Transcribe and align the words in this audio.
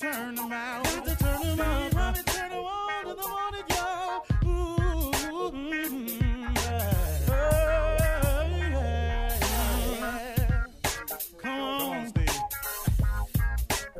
turn 0.00 0.34
them 0.34 0.50
out. 0.50 0.82
Got 0.84 1.04
to 1.04 1.16
turn 1.16 1.40
them 1.42 1.60
up. 1.60 1.90
Steve 1.90 1.92
Harvey 1.92 2.22
turn 2.22 2.52
on 2.52 3.04
to 3.04 3.14
the 3.14 3.28
morning, 3.28 3.64
y'all. 3.68 4.24
Ooh, 4.46 5.50
mm. 5.52 6.16
Come 11.38 11.52
on. 11.52 12.12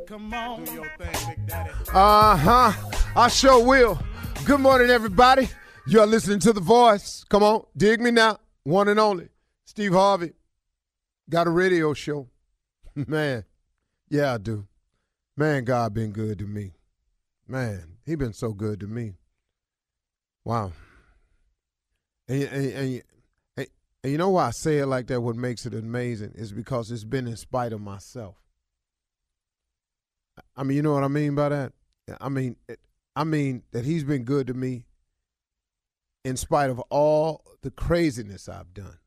Come 0.07 0.33
on. 0.33 0.63
Do 0.63 0.73
your 0.73 0.89
thing, 0.97 1.15
Big 1.27 1.47
Daddy. 1.47 1.69
Uh 1.93 2.35
huh. 2.35 2.71
I 3.15 3.27
sure 3.27 3.63
will. 3.63 4.01
Good 4.45 4.59
morning, 4.59 4.89
everybody. 4.89 5.49
You're 5.85 6.07
listening 6.07 6.39
to 6.39 6.53
The 6.53 6.61
Voice. 6.61 7.23
Come 7.29 7.43
on, 7.43 7.65
dig 7.77 8.01
me 8.01 8.09
now. 8.09 8.39
One 8.63 8.87
and 8.87 8.99
only. 8.99 9.29
Steve 9.65 9.93
Harvey. 9.93 10.33
Got 11.29 11.45
a 11.45 11.51
radio 11.51 11.93
show. 11.93 12.27
Man, 12.95 13.45
yeah, 14.09 14.33
I 14.33 14.37
do. 14.37 14.67
Man, 15.37 15.63
God 15.63 15.93
been 15.93 16.11
good 16.11 16.39
to 16.39 16.45
me. 16.45 16.73
Man, 17.47 17.97
he 18.05 18.15
been 18.15 18.33
so 18.33 18.53
good 18.53 18.79
to 18.81 18.87
me. 18.87 19.13
Wow. 20.43 20.73
And, 22.27 22.43
and, 22.43 22.73
and, 22.73 23.01
and, 23.57 23.67
you 24.03 24.17
know 24.17 24.29
why 24.29 24.47
I 24.47 24.51
say 24.51 24.79
it 24.79 24.85
like 24.87 25.07
that? 25.07 25.21
What 25.21 25.35
makes 25.35 25.65
it 25.65 25.73
amazing 25.73 26.33
is 26.35 26.51
because 26.51 26.91
it's 26.91 27.03
been 27.03 27.27
in 27.27 27.37
spite 27.37 27.73
of 27.73 27.81
myself. 27.81 28.37
I 30.55 30.63
mean, 30.63 30.77
you 30.77 30.83
know 30.83 30.93
what 30.93 31.03
I 31.03 31.09
mean 31.09 31.35
by 31.35 31.49
that? 31.49 31.73
I 32.19 32.29
mean, 32.29 32.55
I 33.15 33.23
mean 33.23 33.63
that 33.71 33.85
he's 33.85 34.03
been 34.03 34.23
good 34.23 34.47
to 34.47 34.53
me 34.53 34.85
in 36.23 36.37
spite 36.37 36.69
of 36.69 36.79
all 36.89 37.43
the 37.61 37.71
craziness 37.71 38.47
I've 38.49 38.73
done, 38.73 38.99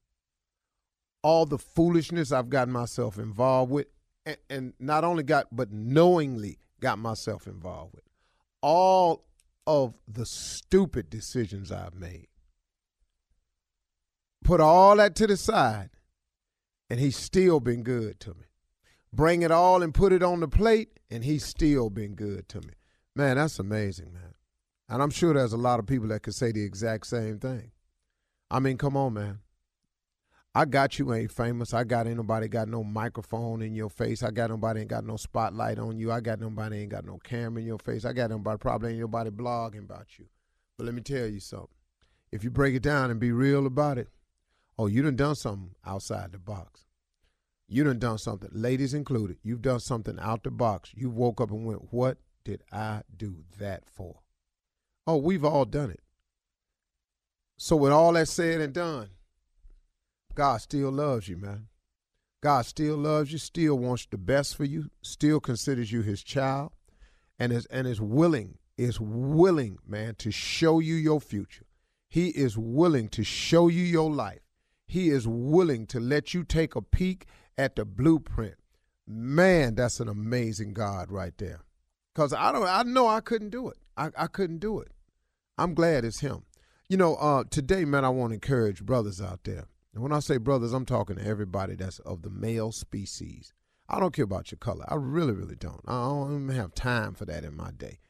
all 1.22 1.46
the 1.46 1.58
foolishness 1.58 2.32
I've 2.32 2.50
gotten 2.50 2.72
myself 2.72 3.18
involved 3.18 3.72
with, 3.72 3.86
and, 4.26 4.36
and 4.48 4.72
not 4.78 5.04
only 5.04 5.22
got, 5.22 5.48
but 5.50 5.72
knowingly 5.72 6.58
got 6.80 6.98
myself 6.98 7.46
involved 7.46 7.94
with, 7.94 8.04
all 8.60 9.24
of 9.66 9.94
the 10.06 10.26
stupid 10.26 11.10
decisions 11.10 11.72
I've 11.72 11.94
made. 11.94 12.28
Put 14.42 14.60
all 14.60 14.96
that 14.96 15.14
to 15.16 15.26
the 15.26 15.36
side, 15.36 15.90
and 16.90 17.00
he's 17.00 17.16
still 17.16 17.60
been 17.60 17.82
good 17.82 18.20
to 18.20 18.30
me 18.30 18.44
bring 19.14 19.42
it 19.42 19.50
all 19.50 19.82
and 19.82 19.94
put 19.94 20.12
it 20.12 20.22
on 20.22 20.40
the 20.40 20.48
plate, 20.48 21.00
and 21.10 21.24
he's 21.24 21.44
still 21.44 21.90
been 21.90 22.14
good 22.14 22.48
to 22.48 22.60
me. 22.60 22.74
Man, 23.14 23.36
that's 23.36 23.58
amazing, 23.58 24.12
man. 24.12 24.34
And 24.88 25.02
I'm 25.02 25.10
sure 25.10 25.32
there's 25.32 25.52
a 25.52 25.58
lot 25.58 25.78
of 25.78 25.86
people 25.86 26.08
that 26.08 26.22
could 26.22 26.34
say 26.34 26.52
the 26.52 26.64
exact 26.64 27.06
same 27.06 27.38
thing. 27.38 27.70
I 28.50 28.58
mean, 28.58 28.76
come 28.76 28.96
on, 28.96 29.14
man. 29.14 29.38
I 30.56 30.64
got 30.66 30.98
you 31.00 31.12
ain't 31.12 31.32
famous. 31.32 31.74
I 31.74 31.82
got 31.82 32.06
ain't 32.06 32.16
nobody 32.16 32.46
got 32.46 32.68
no 32.68 32.84
microphone 32.84 33.60
in 33.60 33.74
your 33.74 33.90
face. 33.90 34.22
I 34.22 34.30
got 34.30 34.50
nobody 34.50 34.80
ain't 34.80 34.90
got 34.90 35.04
no 35.04 35.16
spotlight 35.16 35.80
on 35.80 35.98
you. 35.98 36.12
I 36.12 36.20
got 36.20 36.38
nobody 36.38 36.82
ain't 36.82 36.92
got 36.92 37.04
no 37.04 37.18
camera 37.18 37.60
in 37.60 37.66
your 37.66 37.78
face. 37.78 38.04
I 38.04 38.12
got 38.12 38.30
nobody 38.30 38.58
probably 38.58 38.90
ain't 38.90 39.00
nobody 39.00 39.30
blogging 39.30 39.84
about 39.84 40.16
you. 40.16 40.26
But 40.78 40.84
let 40.84 40.94
me 40.94 41.00
tell 41.00 41.26
you 41.26 41.40
something. 41.40 41.68
If 42.30 42.44
you 42.44 42.50
break 42.50 42.74
it 42.76 42.82
down 42.82 43.10
and 43.10 43.18
be 43.18 43.32
real 43.32 43.66
about 43.66 43.98
it, 43.98 44.08
oh, 44.78 44.86
you 44.86 45.02
done 45.02 45.16
done 45.16 45.34
something 45.34 45.74
outside 45.84 46.30
the 46.30 46.38
box. 46.38 46.84
You 47.66 47.82
done 47.82 47.98
done 47.98 48.18
something, 48.18 48.50
ladies 48.52 48.94
included. 48.94 49.38
You've 49.42 49.62
done 49.62 49.80
something 49.80 50.18
out 50.20 50.44
the 50.44 50.50
box. 50.52 50.92
You 50.94 51.10
woke 51.10 51.40
up 51.40 51.50
and 51.50 51.64
went, 51.64 51.92
"What 51.92 52.18
did 52.44 52.62
I 52.70 53.02
do 53.16 53.44
that 53.58 53.88
for?" 53.88 54.20
Oh, 55.06 55.16
we've 55.16 55.44
all 55.44 55.64
done 55.64 55.90
it. 55.90 56.02
So 57.56 57.74
with 57.74 57.92
all 57.92 58.12
that 58.12 58.28
said 58.28 58.60
and 58.60 58.72
done, 58.72 59.10
God 60.34 60.60
still 60.60 60.90
loves 60.90 61.28
you, 61.28 61.36
man. 61.36 61.68
God 62.42 62.66
still 62.66 62.96
loves 62.96 63.32
you, 63.32 63.38
still 63.38 63.78
wants 63.78 64.06
the 64.10 64.18
best 64.18 64.56
for 64.56 64.64
you, 64.64 64.90
still 65.02 65.40
considers 65.40 65.90
you 65.90 66.02
his 66.02 66.22
child, 66.22 66.72
and 67.38 67.52
is 67.52 67.66
and 67.66 67.86
is 67.86 68.00
willing, 68.00 68.58
is 68.76 69.00
willing, 69.00 69.78
man, 69.86 70.14
to 70.16 70.30
show 70.30 70.78
you 70.78 70.94
your 70.94 71.20
future. 71.20 71.64
He 72.08 72.28
is 72.28 72.58
willing 72.58 73.08
to 73.08 73.24
show 73.24 73.68
you 73.68 73.82
your 73.82 74.10
life. 74.10 74.40
He 74.86 75.08
is 75.08 75.26
willing 75.26 75.86
to 75.86 76.00
let 76.00 76.34
you 76.34 76.44
take 76.44 76.76
a 76.76 76.82
peek 76.82 77.26
at 77.56 77.76
the 77.76 77.84
blueprint. 77.84 78.56
Man, 79.06 79.74
that's 79.74 80.00
an 80.00 80.08
amazing 80.08 80.74
God 80.74 81.10
right 81.10 81.36
there. 81.38 81.60
Cause 82.14 82.32
I 82.32 82.52
don't 82.52 82.66
I 82.66 82.82
know 82.82 83.08
I 83.08 83.20
couldn't 83.20 83.50
do 83.50 83.68
it. 83.68 83.78
I, 83.96 84.10
I 84.16 84.26
couldn't 84.26 84.58
do 84.58 84.80
it. 84.80 84.92
I'm 85.56 85.74
glad 85.74 86.04
it's 86.04 86.20
him. 86.20 86.44
You 86.88 86.96
know, 86.96 87.14
uh, 87.16 87.44
today, 87.48 87.84
man, 87.84 88.04
I 88.04 88.10
want 88.10 88.30
to 88.30 88.34
encourage 88.34 88.84
brothers 88.84 89.20
out 89.20 89.40
there. 89.44 89.64
And 89.94 90.02
when 90.02 90.12
I 90.12 90.18
say 90.18 90.38
brothers, 90.38 90.72
I'm 90.72 90.84
talking 90.84 91.16
to 91.16 91.26
everybody 91.26 91.76
that's 91.76 92.00
of 92.00 92.22
the 92.22 92.30
male 92.30 92.72
species. 92.72 93.52
I 93.88 94.00
don't 94.00 94.12
care 94.12 94.24
about 94.24 94.50
your 94.50 94.58
color. 94.58 94.84
I 94.88 94.96
really, 94.96 95.32
really 95.32 95.54
don't. 95.54 95.82
I 95.86 95.92
don't 96.08 96.44
even 96.44 96.56
have 96.56 96.74
time 96.74 97.14
for 97.14 97.24
that 97.26 97.44
in 97.44 97.56
my 97.56 97.70
day. 97.70 98.00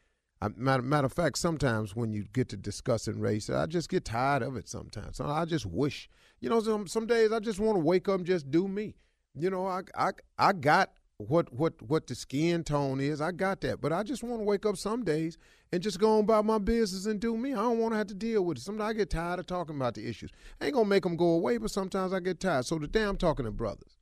I, 0.41 0.49
matter, 0.57 0.83
matter 0.83 1.07
of 1.07 1.13
fact, 1.13 1.39
sometimes 1.39 1.95
when 1.95 2.13
you 2.13 2.25
get 2.33 2.49
to 2.51 2.57
discussing 2.57 3.21
race, 3.21 3.51
I 3.51 3.67
just 3.67 3.89
get 3.89 4.05
tired 4.05 4.43
of 4.43 4.57
it 4.57 4.69
sometimes. 4.69 5.19
So 5.19 5.27
I 5.27 5.45
just 5.45 5.67
wish, 5.67 6.09
you 6.41 6.49
know, 6.49 6.61
some, 6.61 6.87
some 6.87 7.07
days 7.07 7.33
I 7.33 7.41
just 7.41 7.61
want 7.61 7.77
to 7.77 7.85
wake 7.85 8.09
up 8.09 8.17
and 8.17 8.27
just 8.27 8.51
do 8.51 8.67
me. 8.67 8.95
You 9.35 9.51
know, 9.51 9.67
I, 9.67 9.83
I, 9.97 10.13
I 10.39 10.53
got 10.53 10.91
what 11.19 11.53
what 11.53 11.81
what 11.81 12.07
the 12.07 12.15
skin 12.15 12.65
tone 12.65 13.01
is. 13.01 13.21
I 13.21 13.33
got 13.33 13.61
that, 13.61 13.81
but 13.81 13.93
I 13.93 14.03
just 14.03 14.23
want 14.23 14.41
to 14.41 14.45
wake 14.45 14.67
up 14.67 14.77
some 14.77 15.05
days 15.05 15.39
and 15.75 15.83
just 15.83 15.99
go 15.99 16.19
on 16.19 16.21
about 16.21 16.45
my 16.45 16.59
business 16.59 17.07
and 17.07 17.19
do 17.19 17.37
me. 17.37 17.53
I 17.53 17.57
don't 17.57 17.81
want 17.81 17.95
to 17.95 17.99
have 17.99 18.07
to 18.07 18.15
deal 18.15 18.45
with 18.45 18.59
it. 18.59 18.61
Sometimes 18.61 18.91
I 18.91 18.93
get 18.93 19.11
tired 19.11 19.41
of 19.41 19.47
talking 19.47 19.75
about 19.75 19.95
the 19.95 20.09
issues. 20.09 20.31
Ain't 20.63 20.73
gonna 20.73 20.89
make 20.89 21.03
them 21.03 21.17
go 21.17 21.31
away, 21.31 21.57
but 21.57 21.73
sometimes 21.73 22.13
I 22.13 22.21
get 22.21 22.39
tired. 22.39 22.65
So 22.65 22.79
today 22.79 23.03
I'm 23.03 23.17
talking 23.17 23.45
to 23.45 23.51
brothers, 23.51 23.99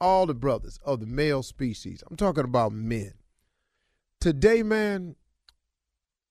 all 0.00 0.24
the 0.24 0.32
brothers 0.32 0.78
of 0.82 0.98
the 0.98 1.06
male 1.06 1.42
species. 1.42 2.02
I'm 2.10 2.16
talking 2.16 2.44
about 2.44 2.72
men. 2.72 3.12
Today, 4.18 4.62
man, 4.62 5.14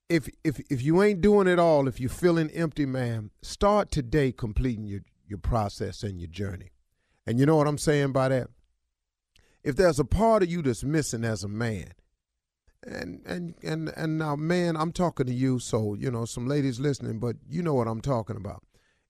if 0.10 0.28
if 0.44 0.60
if 0.72 0.82
you 0.82 1.04
ain't 1.04 1.22
doing 1.22 1.46
it 1.46 1.60
all, 1.60 1.88
if 1.88 2.00
you're 2.00 2.10
feeling 2.10 2.50
empty, 2.50 2.88
man, 2.88 3.30
start 3.44 3.92
today 3.92 4.32
completing 4.32 4.88
your 4.88 5.02
your 5.28 5.38
process 5.38 6.02
and 6.02 6.20
your 6.20 6.32
journey. 6.32 6.72
And 7.28 7.40
you 7.40 7.46
know 7.46 7.58
what 7.58 7.68
I'm 7.68 7.78
saying 7.78 8.12
by 8.12 8.30
that? 8.30 8.48
If 9.64 9.76
there's 9.76 10.00
a 10.00 10.06
part 10.06 10.42
of 10.42 10.50
you 10.50 10.64
that's 10.64 10.84
missing 10.84 11.24
as 11.24 11.44
a 11.44 11.48
man, 11.48 11.92
and 12.86 13.22
and 13.26 13.56
and 13.64 13.90
and 13.96 14.18
now, 14.18 14.36
man, 14.36 14.76
I'm 14.78 14.92
talking 14.92 15.26
to 15.26 15.34
you. 15.34 15.60
So 15.60 15.96
you 15.96 16.12
know, 16.12 16.26
some 16.26 16.48
ladies 16.48 16.80
listening, 16.80 17.20
but 17.20 17.36
you 17.50 17.62
know 17.62 17.74
what 17.74 17.88
I'm 17.88 18.02
talking 18.02 18.36
about. 18.36 18.64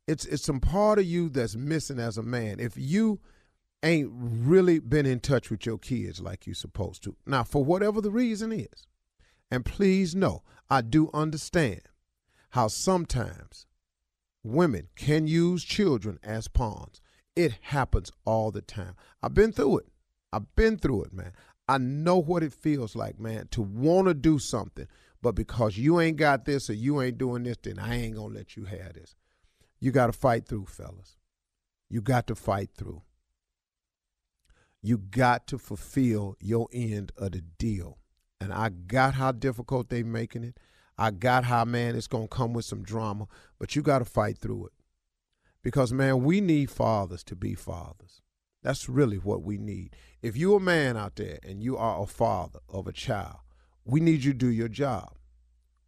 It's 0.08 0.26
it's 0.26 0.44
some 0.44 0.60
part 0.60 1.00
of 1.00 1.06
you 1.06 1.30
that's 1.30 1.56
missing 1.56 2.00
as 2.00 2.18
a 2.18 2.24
man. 2.24 2.60
If 2.60 2.74
you 2.76 3.20
ain't 3.84 4.10
really 4.12 4.80
been 4.80 5.06
in 5.06 5.20
touch 5.20 5.50
with 5.50 5.66
your 5.66 5.78
kids 5.78 6.20
like 6.20 6.46
you're 6.46 6.56
supposed 6.56 7.04
to, 7.04 7.16
now 7.26 7.44
for 7.44 7.64
whatever 7.64 8.02
the 8.02 8.12
reason 8.12 8.52
is, 8.52 8.88
and 9.52 9.66
please 9.66 10.16
know, 10.16 10.44
I 10.70 10.82
do 10.82 11.10
understand 11.14 11.82
how 12.52 12.68
sometimes 12.68 13.66
women 14.44 14.88
can 14.96 15.28
use 15.28 15.64
children 15.64 16.20
as 16.24 16.48
pawns. 16.48 17.02
It 17.36 17.58
happens 17.62 18.12
all 18.26 18.52
the 18.52 18.62
time. 18.62 18.96
I've 19.22 19.34
been 19.34 19.52
through 19.52 19.80
it. 19.80 19.86
I've 20.32 20.56
been 20.56 20.78
through 20.78 21.04
it, 21.04 21.14
man. 21.14 21.32
I 21.70 21.78
know 21.78 22.18
what 22.18 22.42
it 22.42 22.52
feels 22.52 22.96
like, 22.96 23.20
man, 23.20 23.48
to 23.52 23.62
want 23.62 24.08
to 24.08 24.16
do 24.16 24.40
something, 24.40 24.88
but 25.22 25.36
because 25.36 25.78
you 25.78 26.00
ain't 26.00 26.18
got 26.18 26.46
this 26.46 26.68
or 26.68 26.74
you 26.74 27.00
ain't 27.00 27.20
doing 27.20 27.44
this, 27.44 27.58
then 27.62 27.78
I 27.78 27.96
ain't 27.96 28.16
going 28.16 28.32
to 28.32 28.38
let 28.40 28.58
you 28.58 28.66
have 28.66 28.94
this. 28.94 29.16
You 29.80 29.92
got 29.92 30.08
to 30.08 30.14
fight 30.14 30.48
through, 30.48 30.66
fellas. 30.66 31.18
You 31.88 32.02
got 32.02 32.26
to 32.26 32.34
fight 32.34 32.72
through. 32.76 33.04
You 34.82 34.98
got 34.98 35.46
to 35.46 35.60
fulfill 35.60 36.38
your 36.40 36.70
end 36.74 37.12
of 37.16 37.34
the 37.34 37.42
deal. 37.42 38.00
And 38.42 38.52
I 38.52 38.70
got 38.70 39.14
how 39.14 39.32
difficult 39.32 39.90
they 39.90 40.02
making 40.02 40.44
it. 40.44 40.58
I 40.98 41.12
got 41.12 41.44
how, 41.44 41.66
man, 41.66 41.96
it's 41.96 42.08
going 42.08 42.30
to 42.30 42.36
come 42.36 42.54
with 42.54 42.66
some 42.66 42.82
drama, 42.82 43.28
but 43.60 43.76
you 43.76 43.84
got 43.84 44.00
to 44.00 44.06
fight 44.06 44.40
through 44.40 44.66
it. 44.66 44.74
Because, 45.62 45.94
man, 45.94 46.24
we 46.24 46.42
need 46.42 46.72
fathers 46.72 47.24
to 47.26 47.36
be 47.36 47.54
fathers. 47.54 48.24
That's 48.70 48.88
really 48.88 49.18
what 49.18 49.42
we 49.42 49.58
need. 49.58 49.96
If 50.22 50.38
you're 50.38 50.58
a 50.58 50.62
man 50.62 50.96
out 50.96 51.16
there 51.16 51.40
and 51.42 51.64
you 51.64 51.76
are 51.76 52.04
a 52.04 52.06
father 52.06 52.60
of 52.70 52.86
a 52.86 52.94
child, 52.94 53.38
we 53.84 54.00
need 54.00 54.24
you 54.24 54.32
to 54.32 54.38
do 54.38 54.52
your 54.52 54.68
job. 54.68 55.16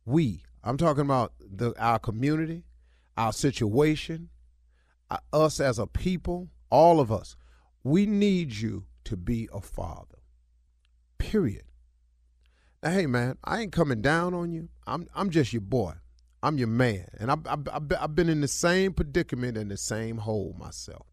We, 0.04 0.42
I'm 0.64 0.78
talking 0.78 1.04
about 1.04 1.34
the 1.40 1.80
our 1.80 2.00
community, 2.00 2.64
our 3.16 3.34
situation, 3.34 4.30
uh, 5.12 5.20
us 5.32 5.60
as 5.60 5.78
a 5.78 5.86
people, 5.86 6.50
all 6.72 7.00
of 7.00 7.12
us. 7.12 7.36
We 7.84 8.08
need 8.08 8.52
you 8.52 8.86
to 9.04 9.16
be 9.16 9.48
a 9.54 9.62
father. 9.62 10.18
Period. 11.20 11.66
Now, 12.82 12.94
hey 12.94 13.06
man, 13.06 13.38
I 13.44 13.62
ain't 13.62 13.74
coming 13.74 14.02
down 14.02 14.34
on 14.34 14.52
you. 14.52 14.70
I'm 14.88 15.08
I'm 15.14 15.30
just 15.30 15.54
your 15.54 15.62
boy. 15.62 15.94
I'm 16.42 16.58
your 16.58 16.68
man, 16.68 17.06
and 17.20 17.30
I've, 17.30 17.46
I've, 17.46 17.92
I've 18.00 18.16
been 18.16 18.28
in 18.28 18.42
the 18.42 18.48
same 18.48 18.94
predicament 18.94 19.56
and 19.56 19.70
the 19.70 19.78
same 19.78 20.18
hole 20.18 20.56
myself 20.58 21.11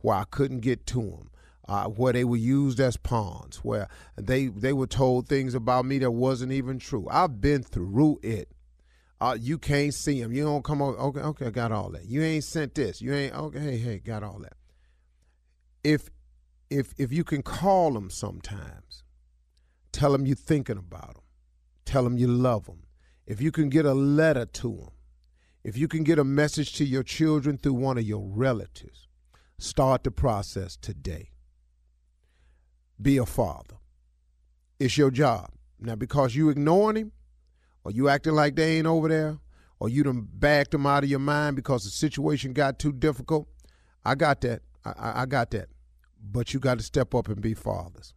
where 0.00 0.16
I 0.16 0.24
couldn't 0.24 0.60
get 0.60 0.86
to 0.86 1.00
them, 1.00 1.30
uh, 1.68 1.86
where 1.86 2.12
they 2.12 2.24
were 2.24 2.36
used 2.36 2.80
as 2.80 2.96
pawns, 2.96 3.58
where 3.58 3.88
they 4.16 4.46
they 4.46 4.72
were 4.72 4.86
told 4.86 5.28
things 5.28 5.54
about 5.54 5.84
me 5.84 5.98
that 5.98 6.10
wasn't 6.10 6.52
even 6.52 6.78
true. 6.78 7.06
I've 7.10 7.40
been 7.40 7.62
through 7.62 8.20
it. 8.22 8.48
Uh, 9.20 9.36
you 9.40 9.58
can't 9.58 9.94
see 9.94 10.20
them. 10.20 10.32
You 10.32 10.44
don't 10.44 10.64
come 10.64 10.82
over. 10.82 10.96
Okay, 10.98 11.20
okay, 11.20 11.46
I 11.46 11.50
got 11.50 11.72
all 11.72 11.90
that. 11.90 12.04
You 12.04 12.22
ain't 12.22 12.44
sent 12.44 12.74
this. 12.74 13.00
You 13.00 13.14
ain't 13.14 13.34
okay. 13.34 13.60
Hey, 13.60 13.78
hey, 13.78 13.98
got 13.98 14.22
all 14.22 14.38
that. 14.40 14.56
If 15.82 16.10
if 16.70 16.94
if 16.98 17.12
you 17.12 17.24
can 17.24 17.42
call 17.42 17.92
them 17.92 18.10
sometimes, 18.10 19.04
tell 19.92 20.12
them 20.12 20.26
you're 20.26 20.36
thinking 20.36 20.78
about 20.78 21.14
them, 21.14 21.24
tell 21.84 22.04
them 22.04 22.18
you 22.18 22.28
love 22.28 22.66
them. 22.66 22.82
If 23.26 23.40
you 23.40 23.50
can 23.50 23.70
get 23.70 23.86
a 23.86 23.94
letter 23.94 24.46
to 24.46 24.68
them, 24.76 24.90
if 25.64 25.76
you 25.76 25.88
can 25.88 26.04
get 26.04 26.18
a 26.18 26.24
message 26.24 26.74
to 26.74 26.84
your 26.84 27.02
children 27.02 27.58
through 27.58 27.74
one 27.74 27.98
of 27.98 28.04
your 28.04 28.24
relatives, 28.24 29.05
Start 29.58 30.04
the 30.04 30.10
process 30.10 30.76
today. 30.76 31.30
Be 33.00 33.16
a 33.16 33.26
father. 33.26 33.76
It's 34.78 34.98
your 34.98 35.10
job. 35.10 35.50
Now, 35.80 35.94
because 35.94 36.34
you 36.34 36.50
ignoring 36.50 36.96
him, 36.96 37.12
or 37.84 37.90
you 37.90 38.08
acting 38.08 38.34
like 38.34 38.56
they 38.56 38.78
ain't 38.78 38.86
over 38.86 39.08
there, 39.08 39.38
or 39.78 39.88
you 39.88 40.02
done 40.02 40.26
backed 40.30 40.72
them 40.72 40.86
out 40.86 41.04
of 41.04 41.10
your 41.10 41.18
mind 41.18 41.56
because 41.56 41.84
the 41.84 41.90
situation 41.90 42.52
got 42.52 42.78
too 42.78 42.92
difficult, 42.92 43.48
I 44.04 44.14
got 44.14 44.40
that. 44.42 44.62
I, 44.84 45.22
I 45.22 45.26
got 45.26 45.50
that. 45.52 45.68
But 46.22 46.52
you 46.52 46.60
got 46.60 46.78
to 46.78 46.84
step 46.84 47.14
up 47.14 47.28
and 47.28 47.40
be 47.40 47.54
fathers. 47.54 48.14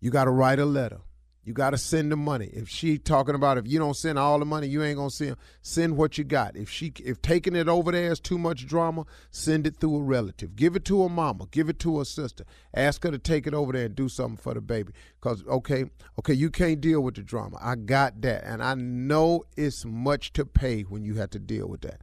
You 0.00 0.10
got 0.10 0.24
to 0.24 0.30
write 0.30 0.58
a 0.58 0.66
letter. 0.66 1.00
You 1.46 1.52
got 1.52 1.70
to 1.70 1.78
send 1.78 2.10
the 2.10 2.16
money. 2.16 2.50
If 2.52 2.68
she 2.68 2.98
talking 2.98 3.36
about 3.36 3.56
if 3.56 3.68
you 3.68 3.78
don't 3.78 3.96
send 3.96 4.18
all 4.18 4.40
the 4.40 4.44
money, 4.44 4.66
you 4.66 4.82
ain't 4.82 4.96
gonna 4.96 5.10
send. 5.10 5.36
Send 5.62 5.96
what 5.96 6.18
you 6.18 6.24
got. 6.24 6.56
If 6.56 6.68
she 6.68 6.92
if 7.04 7.22
taking 7.22 7.54
it 7.54 7.68
over 7.68 7.92
there 7.92 8.10
is 8.10 8.18
too 8.18 8.36
much 8.36 8.66
drama, 8.66 9.04
send 9.30 9.64
it 9.64 9.76
through 9.76 9.98
a 9.98 10.02
relative. 10.02 10.56
Give 10.56 10.74
it 10.74 10.84
to 10.86 11.04
a 11.04 11.08
mama. 11.08 11.46
Give 11.52 11.68
it 11.68 11.78
to 11.78 12.00
a 12.00 12.04
sister. 12.04 12.44
Ask 12.74 13.04
her 13.04 13.12
to 13.12 13.18
take 13.18 13.46
it 13.46 13.54
over 13.54 13.72
there 13.72 13.84
and 13.84 13.94
do 13.94 14.08
something 14.08 14.36
for 14.36 14.54
the 14.54 14.60
baby. 14.60 14.92
Cause 15.20 15.44
okay, 15.46 15.84
okay, 16.18 16.34
you 16.34 16.50
can't 16.50 16.80
deal 16.80 17.00
with 17.00 17.14
the 17.14 17.22
drama. 17.22 17.58
I 17.62 17.76
got 17.76 18.22
that, 18.22 18.42
and 18.42 18.60
I 18.60 18.74
know 18.74 19.44
it's 19.56 19.84
much 19.84 20.32
to 20.32 20.44
pay 20.44 20.82
when 20.82 21.04
you 21.04 21.14
have 21.14 21.30
to 21.30 21.38
deal 21.38 21.68
with 21.68 21.82
that. 21.82 22.00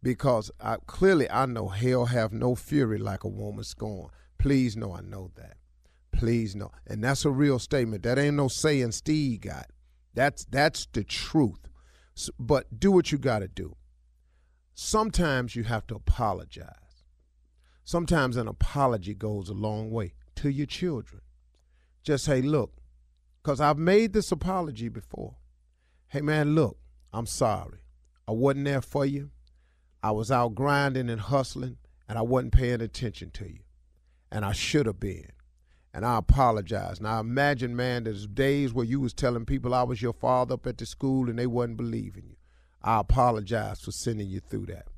Because 0.00 0.52
I 0.60 0.76
clearly 0.86 1.28
I 1.28 1.46
know 1.46 1.70
hell 1.70 2.04
have 2.04 2.32
no 2.32 2.54
fury 2.54 2.98
like 2.98 3.24
a 3.24 3.28
woman 3.28 3.64
scorn. 3.64 4.10
Please 4.38 4.76
know 4.76 4.94
I 4.94 5.00
know 5.00 5.32
that. 5.34 5.56
Please 6.16 6.56
no. 6.56 6.72
And 6.86 7.04
that's 7.04 7.26
a 7.26 7.30
real 7.30 7.58
statement. 7.58 8.02
That 8.02 8.18
ain't 8.18 8.36
no 8.36 8.48
saying 8.48 8.92
Steve 8.92 9.42
got. 9.42 9.70
That's 10.14 10.46
that's 10.46 10.86
the 10.92 11.04
truth. 11.04 11.68
So, 12.14 12.32
but 12.38 12.80
do 12.80 12.90
what 12.90 13.12
you 13.12 13.18
got 13.18 13.40
to 13.40 13.48
do. 13.48 13.76
Sometimes 14.74 15.54
you 15.54 15.64
have 15.64 15.86
to 15.88 15.94
apologize. 15.94 17.04
Sometimes 17.84 18.38
an 18.38 18.48
apology 18.48 19.14
goes 19.14 19.50
a 19.50 19.54
long 19.54 19.90
way 19.90 20.14
to 20.36 20.48
your 20.48 20.66
children. 20.66 21.20
Just 22.02 22.24
say, 22.24 22.40
look, 22.40 22.72
because 23.42 23.60
I've 23.60 23.78
made 23.78 24.14
this 24.14 24.32
apology 24.32 24.88
before. 24.88 25.36
Hey, 26.08 26.22
man, 26.22 26.54
look, 26.54 26.78
I'm 27.12 27.26
sorry. 27.26 27.80
I 28.26 28.32
wasn't 28.32 28.64
there 28.64 28.80
for 28.80 29.04
you. 29.04 29.30
I 30.02 30.12
was 30.12 30.30
out 30.30 30.54
grinding 30.54 31.10
and 31.10 31.20
hustling, 31.20 31.76
and 32.08 32.18
I 32.18 32.22
wasn't 32.22 32.54
paying 32.54 32.80
attention 32.80 33.30
to 33.32 33.44
you. 33.44 33.60
And 34.32 34.44
I 34.44 34.52
should 34.52 34.86
have 34.86 35.00
been 35.00 35.30
and 35.96 36.04
I 36.04 36.18
apologize. 36.18 37.00
Now 37.00 37.20
imagine, 37.20 37.74
man, 37.74 38.04
there's 38.04 38.26
days 38.26 38.74
where 38.74 38.84
you 38.84 39.00
was 39.00 39.14
telling 39.14 39.46
people 39.46 39.72
I 39.72 39.82
was 39.82 40.02
your 40.02 40.12
father 40.12 40.52
up 40.54 40.66
at 40.66 40.76
the 40.76 40.84
school 40.84 41.30
and 41.30 41.38
they 41.38 41.46
wasn't 41.46 41.78
believing 41.78 42.24
you. 42.28 42.36
I 42.82 43.00
apologize 43.00 43.80
for 43.80 43.92
sending 43.92 44.28
you 44.28 44.40
through 44.40 44.66
that. 44.66 44.88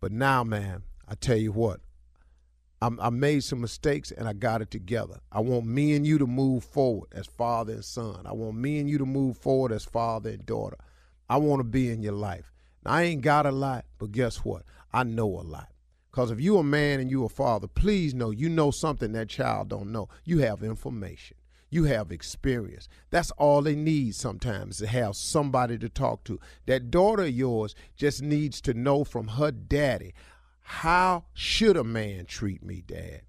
But 0.00 0.10
now, 0.10 0.42
man, 0.42 0.82
I 1.08 1.14
tell 1.14 1.36
you 1.36 1.52
what, 1.52 1.78
I'm, 2.80 2.98
I 2.98 3.10
made 3.10 3.44
some 3.44 3.60
mistakes 3.60 4.10
and 4.10 4.26
I 4.26 4.32
got 4.32 4.62
it 4.62 4.72
together. 4.72 5.20
I 5.30 5.38
want 5.38 5.66
me 5.66 5.94
and 5.94 6.04
you 6.04 6.18
to 6.18 6.26
move 6.26 6.64
forward 6.64 7.10
as 7.12 7.28
father 7.28 7.74
and 7.74 7.84
son. 7.84 8.26
I 8.26 8.32
want 8.32 8.56
me 8.56 8.80
and 8.80 8.90
you 8.90 8.98
to 8.98 9.06
move 9.06 9.38
forward 9.38 9.70
as 9.70 9.84
father 9.84 10.30
and 10.30 10.44
daughter. 10.44 10.78
I 11.30 11.36
want 11.36 11.60
to 11.60 11.64
be 11.64 11.88
in 11.88 12.02
your 12.02 12.14
life. 12.14 12.50
Now, 12.84 12.94
I 12.94 13.02
ain't 13.02 13.22
got 13.22 13.46
a 13.46 13.52
lot, 13.52 13.84
but 13.96 14.10
guess 14.10 14.38
what? 14.38 14.64
I 14.92 15.04
know 15.04 15.28
a 15.28 15.42
lot. 15.42 15.71
Because 16.12 16.30
if 16.30 16.40
you 16.40 16.58
a 16.58 16.62
man 16.62 17.00
and 17.00 17.10
you 17.10 17.24
a 17.24 17.28
father, 17.28 17.66
please 17.66 18.12
know 18.12 18.30
you 18.30 18.50
know 18.50 18.70
something 18.70 19.12
that 19.12 19.30
child 19.30 19.70
don't 19.70 19.90
know. 19.90 20.08
You 20.24 20.40
have 20.40 20.62
information. 20.62 21.38
You 21.70 21.84
have 21.84 22.12
experience. 22.12 22.86
That's 23.10 23.30
all 23.32 23.62
they 23.62 23.74
need 23.74 24.14
sometimes 24.14 24.76
to 24.78 24.86
have 24.86 25.16
somebody 25.16 25.78
to 25.78 25.88
talk 25.88 26.22
to. 26.24 26.38
That 26.66 26.90
daughter 26.90 27.22
of 27.22 27.30
yours 27.30 27.74
just 27.96 28.20
needs 28.20 28.60
to 28.62 28.74
know 28.74 29.04
from 29.04 29.26
her 29.28 29.50
daddy, 29.50 30.12
how 30.60 31.24
should 31.32 31.78
a 31.78 31.84
man 31.84 32.26
treat 32.26 32.62
me, 32.62 32.82
dad? 32.86 33.22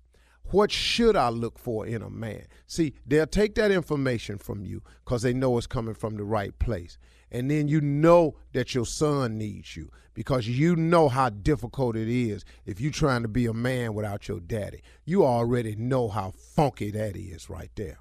What 0.51 0.69
should 0.69 1.15
I 1.15 1.29
look 1.29 1.57
for 1.57 1.87
in 1.87 2.01
a 2.01 2.09
man? 2.09 2.47
See, 2.67 2.95
they'll 3.07 3.25
take 3.27 3.55
that 3.55 3.71
information 3.71 4.37
from 4.37 4.65
you 4.65 4.83
because 5.05 5.21
they 5.21 5.33
know 5.33 5.57
it's 5.57 5.67
coming 5.67 5.95
from 5.95 6.17
the 6.17 6.25
right 6.25 6.57
place 6.59 6.97
and 7.33 7.49
then 7.49 7.67
you 7.67 7.81
know 7.81 8.35
that 8.53 8.75
your 8.75 8.85
son 8.85 9.37
needs 9.37 9.75
you 9.75 9.89
because 10.13 10.47
you 10.47 10.75
know 10.75 11.09
how 11.09 11.29
difficult 11.29 11.95
it 11.95 12.07
is 12.07 12.45
if 12.65 12.79
you're 12.79 12.91
trying 12.91 13.23
to 13.23 13.27
be 13.27 13.47
a 13.47 13.53
man 13.53 13.95
without 13.95 14.27
your 14.27 14.39
daddy. 14.39 14.81
You 15.03 15.25
already 15.25 15.75
know 15.75 16.07
how 16.07 16.31
funky 16.31 16.91
that 16.91 17.17
is 17.17 17.49
right 17.49 17.71
there. 17.75 17.97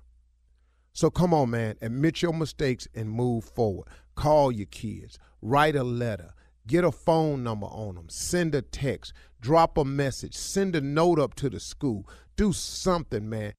So 0.92 1.10
come 1.10 1.32
on, 1.32 1.50
man, 1.50 1.76
admit 1.80 2.20
your 2.20 2.34
mistakes 2.34 2.86
and 2.94 3.10
move 3.10 3.44
forward. 3.44 3.88
Call 4.14 4.52
your 4.52 4.66
kids, 4.66 5.18
write 5.40 5.74
a 5.74 5.82
letter, 5.82 6.34
get 6.66 6.84
a 6.84 6.92
phone 6.92 7.42
number 7.42 7.66
on 7.66 7.94
them, 7.94 8.10
send 8.10 8.54
a 8.54 8.60
text, 8.60 9.14
drop 9.40 9.78
a 9.78 9.84
message, 9.84 10.34
send 10.34 10.76
a 10.76 10.82
note 10.82 11.18
up 11.18 11.34
to 11.36 11.48
the 11.48 11.60
school. 11.60 12.06
Do 12.36 12.52
something, 12.52 13.28
man. 13.30 13.54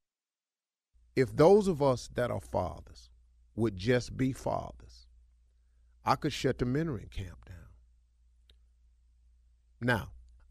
If 1.15 1.36
those 1.36 1.68
of 1.68 1.82
us 1.82 2.08
that 2.13 2.30
are 2.30 2.39
fathers 2.39 3.10
would 3.56 3.75
just 3.75 4.15
be 4.15 4.32
fathers, 4.32 4.92
I 6.05 6.15
could 6.15 6.33
shut 6.33 6.57
the 6.57 6.65
mentoring 6.65 7.10
camp 7.12 7.45
down. 7.45 7.57
Now, 9.81 10.10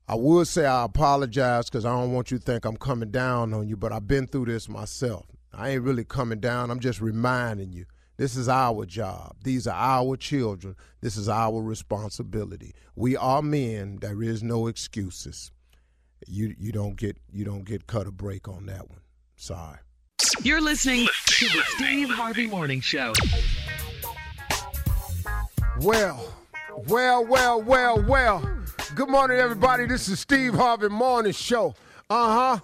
I 0.08 0.14
would 0.14 0.46
say 0.46 0.66
I 0.66 0.84
apologize 0.84 1.70
because 1.70 1.84
I 1.84 1.90
don't 1.90 2.12
want 2.12 2.30
you 2.30 2.38
to 2.38 2.44
think 2.44 2.64
I'm 2.64 2.76
coming 2.76 3.10
down 3.10 3.54
on 3.54 3.68
you, 3.68 3.76
but 3.76 3.92
I've 3.92 4.08
been 4.08 4.26
through 4.26 4.46
this 4.46 4.68
myself. 4.68 5.26
I 5.52 5.70
ain't 5.70 5.82
really 5.82 6.04
coming 6.04 6.40
down. 6.40 6.70
I'm 6.70 6.80
just 6.80 7.00
reminding 7.00 7.72
you. 7.72 7.86
This 8.16 8.36
is 8.36 8.48
our 8.48 8.84
job. 8.84 9.36
These 9.42 9.66
are 9.66 9.74
our 9.74 10.16
children. 10.16 10.76
This 11.00 11.16
is 11.16 11.28
our 11.28 11.60
responsibility. 11.60 12.74
We 12.94 13.16
are 13.16 13.42
men. 13.42 13.98
There 14.00 14.22
is 14.22 14.42
no 14.42 14.66
excuses. 14.66 15.50
You 16.28 16.54
you 16.58 16.72
don't 16.72 16.96
get 16.96 17.16
you 17.32 17.44
don't 17.44 17.64
get 17.64 17.86
cut 17.86 18.06
a 18.06 18.12
break 18.12 18.48
on 18.48 18.66
that 18.66 18.88
one. 18.88 19.00
Sorry. 19.36 19.78
You're 20.42 20.60
listening 20.60 21.08
to 21.26 21.46
the 21.46 21.62
Steve 21.66 22.10
Harvey 22.10 22.46
Morning 22.46 22.80
Show. 22.80 23.12
Well, 25.80 26.32
well, 26.88 27.24
well, 27.26 27.62
well, 27.62 28.02
well. 28.06 28.48
Good 28.94 29.08
morning, 29.08 29.38
everybody. 29.38 29.86
This 29.86 30.08
is 30.08 30.20
Steve 30.20 30.54
Harvey 30.54 30.88
Morning 30.88 31.32
Show. 31.32 31.74
Uh 32.10 32.56
huh. 32.56 32.60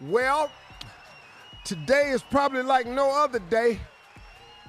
Well, 0.00 0.50
today 1.64 2.10
is 2.10 2.22
probably 2.22 2.62
like 2.62 2.86
no 2.86 3.10
other 3.10 3.38
day 3.40 3.80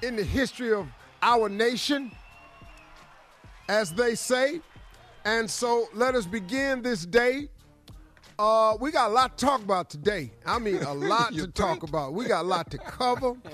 in 0.02 0.16
the 0.16 0.24
history 0.24 0.72
of 0.72 0.88
our 1.22 1.48
nation, 1.48 2.10
as 3.68 3.92
they 3.92 4.14
say. 4.14 4.60
And 5.24 5.48
so 5.48 5.86
let 5.94 6.14
us 6.14 6.26
begin 6.26 6.82
this 6.82 7.06
day. 7.06 7.48
Uh, 8.38 8.74
we 8.80 8.90
got 8.90 9.10
a 9.10 9.12
lot 9.12 9.36
to 9.36 9.46
talk 9.46 9.62
about 9.62 9.90
today. 9.90 10.32
I 10.46 10.58
mean, 10.58 10.76
a 10.82 10.94
lot 10.94 11.34
to 11.34 11.46
talk 11.46 11.82
about. 11.82 12.14
We 12.14 12.24
got 12.26 12.42
a 12.44 12.48
lot 12.48 12.70
to 12.72 12.78
cover. 12.78 13.34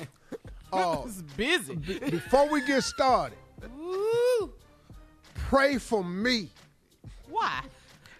Uh, 0.72 1.02
It's 1.06 1.22
busy. 1.36 1.76
before 1.76 2.48
we 2.50 2.60
get 2.66 2.82
started, 2.82 3.38
Ooh. 3.78 4.52
pray 5.34 5.78
for 5.78 6.02
me 6.04 6.50
Why? 7.28 7.62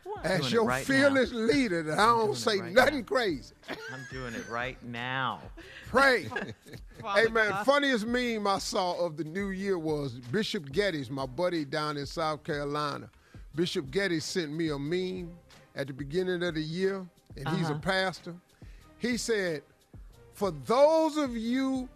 Why? 0.04 0.20
as 0.22 0.52
your 0.52 0.64
right 0.64 0.84
fearless 0.86 1.32
leader 1.32 1.82
that 1.82 1.98
I 1.98 2.06
don't 2.06 2.36
say 2.36 2.58
right 2.60 2.72
nothing 2.72 2.98
now. 3.00 3.04
crazy. 3.06 3.54
I'm 3.68 4.06
doing 4.12 4.34
it 4.34 4.48
right 4.48 4.80
now. 4.84 5.40
Pray. 5.88 6.24
Father 7.00 7.20
hey 7.20 7.28
man, 7.28 7.50
God. 7.50 7.66
funniest 7.66 8.06
meme 8.06 8.46
I 8.46 8.58
saw 8.58 8.92
of 9.04 9.16
the 9.16 9.24
new 9.24 9.50
year 9.50 9.78
was 9.78 10.12
Bishop 10.30 10.70
Geddes, 10.72 11.10
my 11.10 11.26
buddy 11.26 11.64
down 11.64 11.96
in 11.96 12.06
South 12.06 12.44
Carolina. 12.44 13.08
Bishop 13.54 13.90
Geddes 13.90 14.24
sent 14.24 14.52
me 14.52 14.68
a 14.70 14.78
meme 14.78 15.30
at 15.74 15.86
the 15.88 15.92
beginning 15.92 16.42
of 16.42 16.54
the 16.54 16.62
year, 16.62 17.04
and 17.36 17.48
he's 17.56 17.68
a 17.68 17.72
Uh-huh. 17.72 17.78
pastor. 17.80 18.34
He 18.98 19.16
said, 19.16 19.62
For 20.34 20.50
those 20.50 21.16
of 21.16 21.36
you 21.36 21.88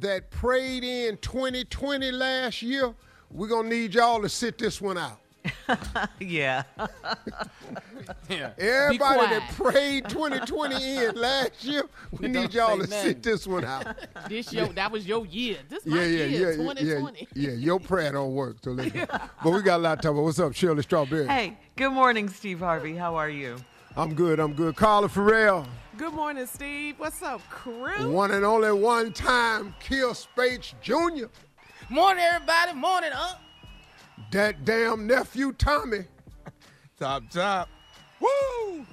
that 0.00 0.30
prayed 0.30 0.84
in 0.84 1.16
2020 1.18 2.10
last 2.12 2.62
year, 2.62 2.94
we're 3.30 3.48
gonna 3.48 3.68
need 3.68 3.94
y'all 3.94 4.20
to 4.22 4.28
sit 4.28 4.58
this 4.58 4.80
one 4.80 4.98
out. 4.98 5.20
Yeah. 6.20 6.64
Yeah. 8.28 8.50
Everybody 8.58 9.26
that 9.34 9.50
prayed 9.56 10.08
2020 10.08 10.96
in 11.06 11.14
last 11.16 11.64
year, 11.64 11.84
we 12.12 12.28
Don't 12.28 12.42
need 12.42 12.54
y'all 12.54 12.76
to 12.76 12.82
nothing. 12.82 13.02
sit 13.02 13.22
this 13.22 13.46
one 13.46 13.64
out. 13.64 13.86
This 14.28 14.52
year, 14.52 14.66
that 14.66 14.90
was 14.92 15.06
your 15.06 15.26
year. 15.26 15.58
This 15.68 15.84
my 15.86 15.96
Yeah, 15.96 16.02
yeah, 16.02 16.24
year, 16.24 16.26
yeah, 16.26 16.38
yeah, 16.50 16.56
2020. 16.56 17.28
yeah, 17.34 17.50
yeah. 17.50 17.56
Your 17.56 17.80
prayer 17.80 18.12
don't 18.12 18.32
work. 18.34 18.56
So 18.62 18.72
listen. 18.72 19.06
But 19.08 19.50
we 19.50 19.62
got 19.62 19.76
a 19.76 19.82
lot 19.82 19.96
to 19.96 20.02
talk 20.02 20.12
about. 20.12 20.22
What's 20.24 20.38
up, 20.38 20.54
Shirley 20.54 20.82
Strawberry? 20.82 21.26
Hey, 21.26 21.56
good 21.76 21.90
morning, 21.90 22.28
Steve 22.28 22.60
Harvey. 22.60 22.94
How 22.96 23.16
are 23.16 23.30
you? 23.30 23.56
I'm 23.96 24.14
good. 24.14 24.38
I'm 24.38 24.52
good. 24.52 24.76
Carla 24.76 25.08
Ferrell, 25.08 25.66
Good 25.96 26.12
morning, 26.12 26.46
Steve. 26.46 26.96
What's 26.98 27.22
up, 27.22 27.40
crew? 27.48 28.10
one 28.10 28.30
and 28.32 28.44
only 28.44 28.70
one 28.72 29.12
time 29.14 29.74
Kier 29.82 30.14
Spates 30.14 30.74
Jr. 30.82 31.26
Morning, 31.88 32.22
everybody. 32.22 32.74
Morning, 32.74 33.10
Unc. 33.12 33.38
That 34.32 34.64
damn 34.64 35.06
nephew 35.06 35.52
Tommy. 35.52 36.04
Top, 36.98 37.28
top. 37.30 37.68
Woo! 38.20 38.86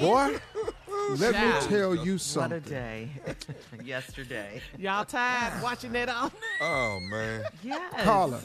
Boy, 0.00 0.38
let 1.18 1.34
Child. 1.34 1.62
me 1.64 1.68
tell 1.68 1.94
you 1.94 2.16
something. 2.18 2.50
What 2.50 2.58
a 2.58 2.64
something. 2.64 2.72
day. 2.72 3.10
Yesterday. 3.84 4.60
Y'all 4.78 5.04
tired 5.04 5.62
watching 5.62 5.92
that 5.92 6.08
on? 6.08 6.30
Oh, 6.62 6.98
man. 7.10 7.44
Yes. 7.62 7.92
Carla, 8.04 8.40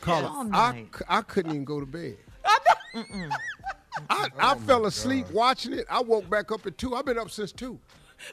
Carla, 0.00 0.28
All 0.28 0.48
I, 0.52 0.72
night. 1.08 1.26
couldn't 1.28 1.50
even 1.52 1.64
go 1.64 1.78
to 1.80 1.86
bed. 1.86 2.16
I, 4.10 4.28
oh 4.34 4.38
I 4.38 4.54
fell 4.56 4.86
asleep 4.86 5.26
watching 5.32 5.72
it. 5.72 5.86
I 5.90 6.00
woke 6.00 6.28
back 6.28 6.52
up 6.52 6.66
at 6.66 6.76
two. 6.78 6.94
I've 6.94 7.04
been 7.06 7.18
up 7.18 7.30
since 7.30 7.52
two. 7.52 7.78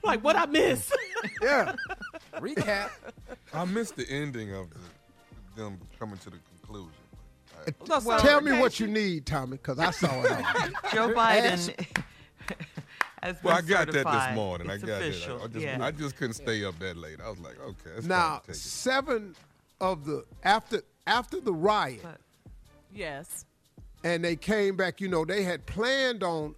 like 0.03 0.24
what 0.24 0.36
I 0.36 0.46
miss? 0.46 0.91
Yeah. 1.41 1.74
Recap. 2.38 2.89
I 3.53 3.65
missed 3.65 3.96
the 3.96 4.08
ending 4.10 4.53
of 4.53 4.67
the, 4.70 5.62
them 5.62 5.79
coming 6.00 6.17
to 6.20 6.29
the 6.29 6.38
conclusion. 6.60 6.91
So 7.86 8.17
Tell 8.17 8.41
me 8.41 8.51
what 8.60 8.79
you 8.79 8.88
need, 8.88 9.25
Tommy, 9.25 9.51
because 9.58 9.79
I 9.79 9.91
saw 9.91 10.22
it 10.24 10.32
all. 10.32 10.38
Joe 10.93 11.13
Biden 11.13 11.51
has 13.22 13.38
been 13.38 13.38
Well, 13.43 13.55
I 13.58 13.62
got 13.62 13.88
that 13.91 14.05
this 14.05 14.36
morning. 14.36 14.70
It's 14.70 14.84
I 14.84 14.88
got 14.88 15.01
official. 15.01 15.38
that. 15.38 15.43
I 15.43 15.48
just, 15.48 15.65
yeah. 15.65 15.86
I 15.86 15.91
just 15.91 16.17
couldn't 16.17 16.34
stay 16.34 16.65
up 16.65 16.77
that 16.79 16.98
late. 16.98 17.20
I 17.24 17.29
was 17.29 17.39
like, 17.39 17.58
okay, 17.62 18.05
now, 18.08 18.17
time 18.17 18.39
to 18.41 18.48
take 18.48 18.55
it. 18.55 18.60
seven 18.60 19.36
of 19.79 20.05
the 20.05 20.25
after 20.43 20.82
after 21.08 21.39
the 21.39 21.53
riot, 21.53 22.01
But- 22.03 22.20
Yes. 22.93 23.46
And 24.03 24.24
they 24.24 24.36
came 24.36 24.75
back. 24.75 25.00
You 25.01 25.07
know, 25.07 25.25
they 25.25 25.43
had 25.43 25.65
planned 25.65 26.24
on 26.24 26.55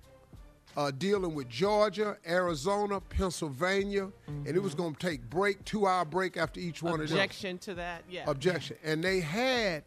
uh, 0.78 0.92
dealing 0.92 1.34
with 1.36 1.48
Georgia, 1.48 2.18
Arizona, 2.28 3.00
Pennsylvania, 3.00 4.10
and 4.28 4.48
it 4.48 4.60
was 4.62 4.74
Mm-hmm. 4.74 4.82
going 4.84 4.96
to 4.96 5.08
take 5.08 5.30
break, 5.30 5.64
two 5.66 5.88
hour 5.88 6.04
break 6.06 6.36
after 6.38 6.60
each 6.60 6.84
one 6.84 7.00
of 7.00 7.08
them. 7.08 7.18
Objection 7.18 7.58
to 7.60 7.74
that. 7.76 8.04
Yeah. 8.10 8.24
Objection, 8.30 8.76
and 8.84 9.04
they 9.04 9.20
had 9.22 9.84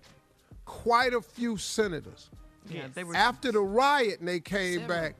quite 0.65 1.13
a 1.13 1.21
few 1.21 1.57
senators. 1.57 2.31
yeah, 2.71 2.87
they 2.95 3.05
were 3.05 3.15
After 3.15 3.53
the 3.53 3.61
riot, 3.61 4.21
and 4.21 4.29
they 4.29 4.41
came 4.41 4.87
back, 4.87 5.15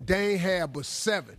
they 0.00 0.32
ain't 0.32 0.40
had 0.40 0.72
but 0.72 0.86
seven, 0.86 1.36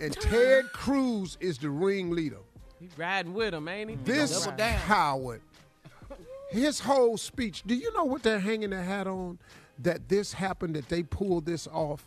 and 0.00 0.12
Ted 0.20 0.72
Cruz 0.72 1.36
is 1.40 1.58
the 1.58 1.68
ringleader. 1.70 2.38
He 2.78 2.88
riding 2.96 3.34
with 3.34 3.52
him, 3.52 3.68
ain't 3.68 3.90
he? 3.90 3.96
This 3.96 4.46
Howard, 4.46 5.42
his 6.50 6.80
whole 6.80 7.18
speech. 7.18 7.62
Do 7.66 7.74
you 7.74 7.92
know 7.94 8.04
what 8.04 8.22
they're 8.22 8.40
hanging 8.40 8.70
their 8.70 8.82
hat 8.82 9.06
on? 9.06 9.38
That 9.82 10.08
this 10.08 10.32
happened, 10.32 10.76
that 10.76 10.88
they 10.88 11.02
pulled 11.02 11.46
this 11.46 11.66
off. 11.66 12.06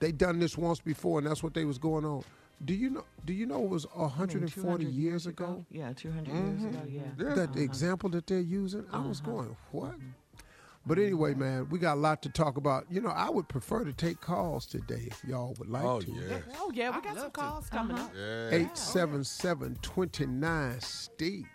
They 0.00 0.12
done 0.12 0.38
this 0.38 0.58
once 0.58 0.80
before, 0.80 1.18
and 1.18 1.26
that's 1.26 1.42
what 1.42 1.54
they 1.54 1.64
was 1.64 1.78
going 1.78 2.04
on. 2.04 2.24
Do 2.64 2.74
you 2.74 2.90
know? 2.90 3.04
Do 3.24 3.32
you 3.32 3.46
know 3.46 3.62
it 3.64 3.68
was 3.68 3.86
I 3.94 3.98
mean, 3.98 4.08
140 4.08 4.84
years 4.84 5.26
ago? 5.26 5.64
Yeah, 5.70 5.92
200 5.94 6.32
years 6.32 6.64
ago, 6.64 6.82
yeah. 6.86 7.00
Mm-hmm. 7.02 7.28
Yeah. 7.28 7.34
That 7.34 7.52
the 7.52 7.62
example 7.62 8.08
that 8.10 8.26
they're 8.26 8.40
using, 8.40 8.84
I 8.92 8.98
was 9.00 9.20
uh-huh. 9.20 9.30
going, 9.30 9.56
what? 9.72 9.92
Mm-hmm. 9.92 10.08
But 10.86 10.98
anyway, 10.98 11.32
man, 11.32 11.68
we 11.70 11.78
got 11.78 11.94
a 11.94 12.00
lot 12.00 12.20
to 12.22 12.28
talk 12.28 12.58
about. 12.58 12.84
You 12.90 13.00
know, 13.00 13.08
I 13.08 13.30
would 13.30 13.48
prefer 13.48 13.84
to 13.84 13.92
take 13.92 14.20
calls 14.20 14.66
today 14.66 15.04
if 15.06 15.24
y'all 15.24 15.54
would 15.58 15.70
like 15.70 15.84
Oh, 15.84 16.00
to. 16.00 16.10
yeah. 16.10 16.38
Oh 16.58 16.70
yeah, 16.74 16.90
we 16.90 16.96
I'd 16.96 17.02
got 17.02 17.14
some 17.14 17.22
love 17.22 17.32
to. 17.32 17.40
calls 17.40 17.70
coming 17.70 17.96
up. 17.96 18.10
Uh-huh. 18.10 18.48
Yeah. 18.50 18.58
877 18.58 19.78
29 19.80 20.80
Steve. 20.80 21.46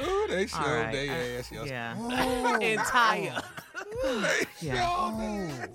Ooh, 0.00 0.26
they 0.28 0.46
showed 0.46 0.60
All 0.60 0.66
right. 0.74 0.92
they 0.92 1.08
I- 1.08 1.12
ass 1.38 1.50
yesterday. 1.52 1.68
yeah. 1.70 2.58
Entire. 2.58 3.42
yeah. 4.60 5.66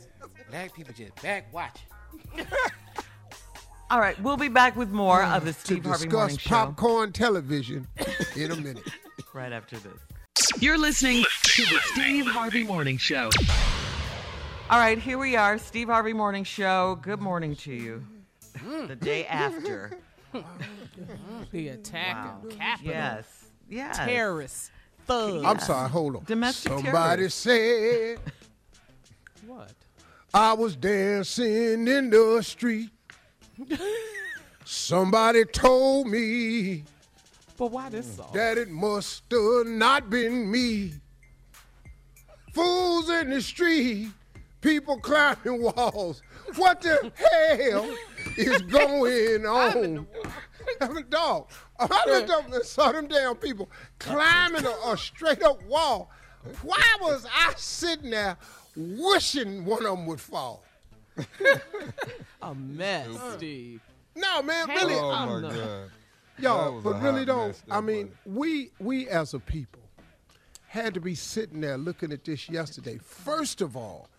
Black 0.50 0.74
people 0.74 0.94
just 0.94 1.16
back 1.22 1.52
watching. 1.54 1.88
All 3.90 4.00
right, 4.00 4.20
we'll 4.22 4.38
be 4.38 4.48
back 4.48 4.76
with 4.76 4.90
more 4.90 5.24
of 5.24 5.46
the 5.46 5.52
mm, 5.52 5.56
To 5.56 5.60
Steve 5.60 5.86
Harvey 5.86 6.08
Morning 6.08 6.30
show. 6.30 6.36
discuss 6.38 6.48
popcorn 6.50 7.12
television 7.12 7.88
in 8.36 8.52
a 8.52 8.56
minute. 8.56 8.84
right 9.34 9.52
after 9.52 9.78
this. 9.78 9.94
You're 10.60 10.78
listening 10.80 11.24
to 11.44 11.62
the 11.66 11.80
Steve 11.94 12.26
Harvey 12.26 12.64
Morning 12.64 12.98
Show. 12.98 13.30
All 14.70 14.80
right, 14.80 14.98
here 14.98 15.18
we 15.20 15.36
are, 15.36 15.58
Steve 15.60 15.90
Harvey 15.90 16.14
Morning 16.14 16.44
Show. 16.44 16.98
Good 17.02 17.20
morning 17.22 17.56
to 17.58 17.74
you. 17.74 18.04
Mm. 18.58 18.88
The 18.88 18.96
day 18.96 19.26
after. 19.28 19.92
The 21.52 21.68
attack 21.68 22.16
Wow. 22.16 22.40
on 22.44 22.50
Capitol. 22.50 22.92
Yes. 22.92 23.43
Yes. 23.74 23.98
Terrorists. 23.98 24.72
Thugs. 25.06 25.44
I'm 25.44 25.60
sorry, 25.60 25.90
hold 25.90 26.16
on. 26.18 26.24
Domestic 26.26 26.72
Somebody 26.72 26.92
terrorists. 27.28 27.42
said 27.42 28.20
What? 29.48 29.72
I 30.34 30.54
was 30.54 30.76
dancing 30.76 31.88
in 31.88 32.10
the 32.10 32.42
street. 32.42 32.90
Somebody 34.66 35.44
told 35.46 36.08
me 36.08 36.84
But 37.58 37.72
why 37.72 37.90
this 37.90 38.16
song? 38.16 38.30
that 38.34 38.58
it 38.58 38.70
must 38.70 39.24
have 39.32 39.68
not 39.68 40.10
been 40.10 40.50
me. 40.50 40.94
Fools 42.54 43.10
in 43.10 43.30
the 43.32 43.42
street, 43.42 44.10
people 44.62 44.98
climbing 45.00 45.62
walls. 45.62 46.22
What 46.56 46.82
the 46.82 47.12
hell 47.16 47.90
is 48.38 48.62
going 48.64 49.46
on? 49.46 50.08
I 50.82 50.88
mean, 50.90 51.06
dog, 51.10 51.50
I 51.92 52.04
looked 52.08 52.30
up 52.30 52.54
and 52.54 52.64
saw 52.64 52.92
them 52.92 53.08
damn 53.08 53.36
people 53.36 53.70
climbing 54.00 54.66
a, 54.66 54.92
a 54.92 54.98
straight 54.98 55.42
up 55.44 55.62
wall. 55.64 56.10
Why 56.62 56.84
was 57.02 57.26
I 57.34 57.54
sitting 57.56 58.10
there 58.12 58.38
wishing 58.76 59.66
one 59.66 59.86
of 59.86 59.98
them 59.98 60.06
would 60.08 60.20
fall? 60.20 60.64
A 62.42 62.54
mess, 62.56 63.08
Steve. 63.36 63.82
No, 64.16 64.42
man, 64.42 64.68
Hang 64.68 64.78
really, 64.88 64.96
Oh, 65.00 65.40
my 65.40 65.50
God. 65.54 65.92
Yo, 66.40 66.82
but 66.84 67.02
really 67.02 67.26
mess, 67.26 67.64
I 67.70 67.80
mean, 67.80 68.12
we 68.26 68.72
we 68.80 69.08
as 69.08 69.34
a 69.36 69.40
people 69.40 69.82
had 70.68 70.96
to 70.96 71.00
be 71.00 71.14
sitting 71.14 71.62
there 71.62 71.78
looking 71.78 72.12
at 72.12 72.24
this 72.24 72.50
yesterday. 72.50 72.98
First 72.98 73.62
of 73.62 73.78
all, 73.78 74.10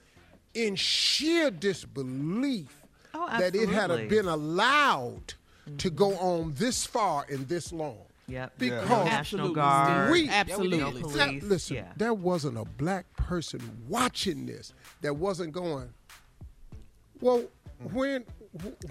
in 0.54 0.76
sheer 0.76 1.50
disbelief 1.50 2.76
Oh, 3.12 3.28
that 3.38 3.54
it 3.54 3.68
had 3.68 4.08
been 4.08 4.26
allowed 4.26 5.34
Mm-hmm. 5.66 5.76
to 5.78 5.90
go 5.90 6.14
on 6.18 6.52
this 6.54 6.84
far 6.84 7.24
and 7.30 7.48
this 7.48 7.72
long. 7.72 7.98
Yep. 8.26 8.52
Because 8.58 8.88
Yeah. 8.88 9.04
National 9.04 9.50
Guard. 9.52 10.10
We- 10.10 10.28
Absolutely. 10.28 10.78
No 10.78 10.90
police. 10.90 11.14
That- 11.16 11.42
listen, 11.42 11.76
yeah. 11.76 11.92
there 11.96 12.14
wasn't 12.14 12.58
a 12.58 12.64
black 12.64 13.04
person 13.16 13.60
watching 13.88 14.46
this 14.46 14.72
that 15.02 15.14
wasn't 15.16 15.52
going, 15.52 15.88
well, 17.20 17.40
mm-hmm. 17.82 17.94
when 17.96 18.24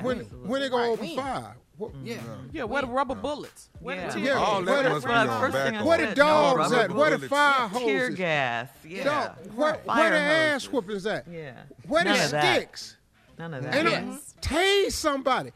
when 0.02 0.20
when 0.20 0.62
they 0.62 0.70
go 0.70 0.92
open 0.94 1.06
When? 1.08 1.16
fire? 1.16 1.56
What, 1.78 1.92
mm-hmm. 1.94 2.06
Yeah. 2.06 2.18
Yeah, 2.52 2.64
where 2.66 2.82
the 2.84 2.88
rubber 2.88 3.16
bullets? 3.16 3.70
Where 3.80 3.96
Yeah. 3.96 4.08
the 4.08 4.14
tear 4.14 4.24
Yeah, 4.24 4.34
gas? 4.34 4.38
All 4.48 4.56
where 4.64 4.66
that 4.66 4.84
the- 4.84 4.90
must 4.90 5.06
be 5.06 5.12
Well, 5.12 5.40
first 5.40 5.54
thing 5.58 5.68
I 5.68 5.72
back. 5.78 5.86
where 5.86 5.98
the 5.98 6.04
said, 6.08 6.18
no 6.18 6.62
at? 6.62 6.92
Where 6.96 7.10
the 7.10 7.18
bullets. 7.18 7.28
fire 7.28 7.70
Tear 7.80 8.10
gas. 8.12 8.70
Yeah. 8.88 9.04
Dog, 9.04 9.32
where, 9.56 9.74
where 9.86 10.10
the 10.12 10.18
ass 10.18 10.52
hoses. 10.66 10.70
whoopings 10.72 11.06
at? 11.08 11.28
Yeah. 11.28 11.54
Where 11.88 12.04
the 12.04 12.10
None 12.12 12.26
of 12.26 12.32
that. 12.32 12.56
sticks? 12.56 12.98
None 13.40 13.54
of 13.56 13.64
that. 13.64 13.74
Ain't 13.76 13.90
Yes. 13.90 14.04
no 14.06 14.20
tase 14.42 14.92
somebody. 14.92 15.52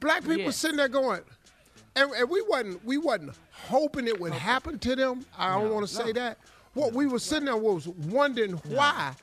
Black 0.00 0.22
people 0.22 0.36
Yes. 0.38 0.56
sitting 0.56 0.76
there 0.76 0.88
going, 0.88 1.20
and, 1.96 2.10
and 2.12 2.30
we 2.30 2.42
wasn't 2.42 2.84
we 2.84 2.98
wasn't 2.98 3.32
hoping 3.52 4.06
it 4.06 4.20
would 4.20 4.32
happen 4.32 4.78
to 4.80 4.96
them. 4.96 5.24
I 5.36 5.58
don't 5.60 5.72
want 5.72 5.86
to 5.86 5.92
say 5.94 6.12
that. 6.12 6.38
What 6.74 6.92
we 6.92 7.06
were 7.06 7.18
sitting 7.18 7.46
there 7.46 7.56
was 7.56 7.88
wondering 7.88 8.52
why 8.68 9.14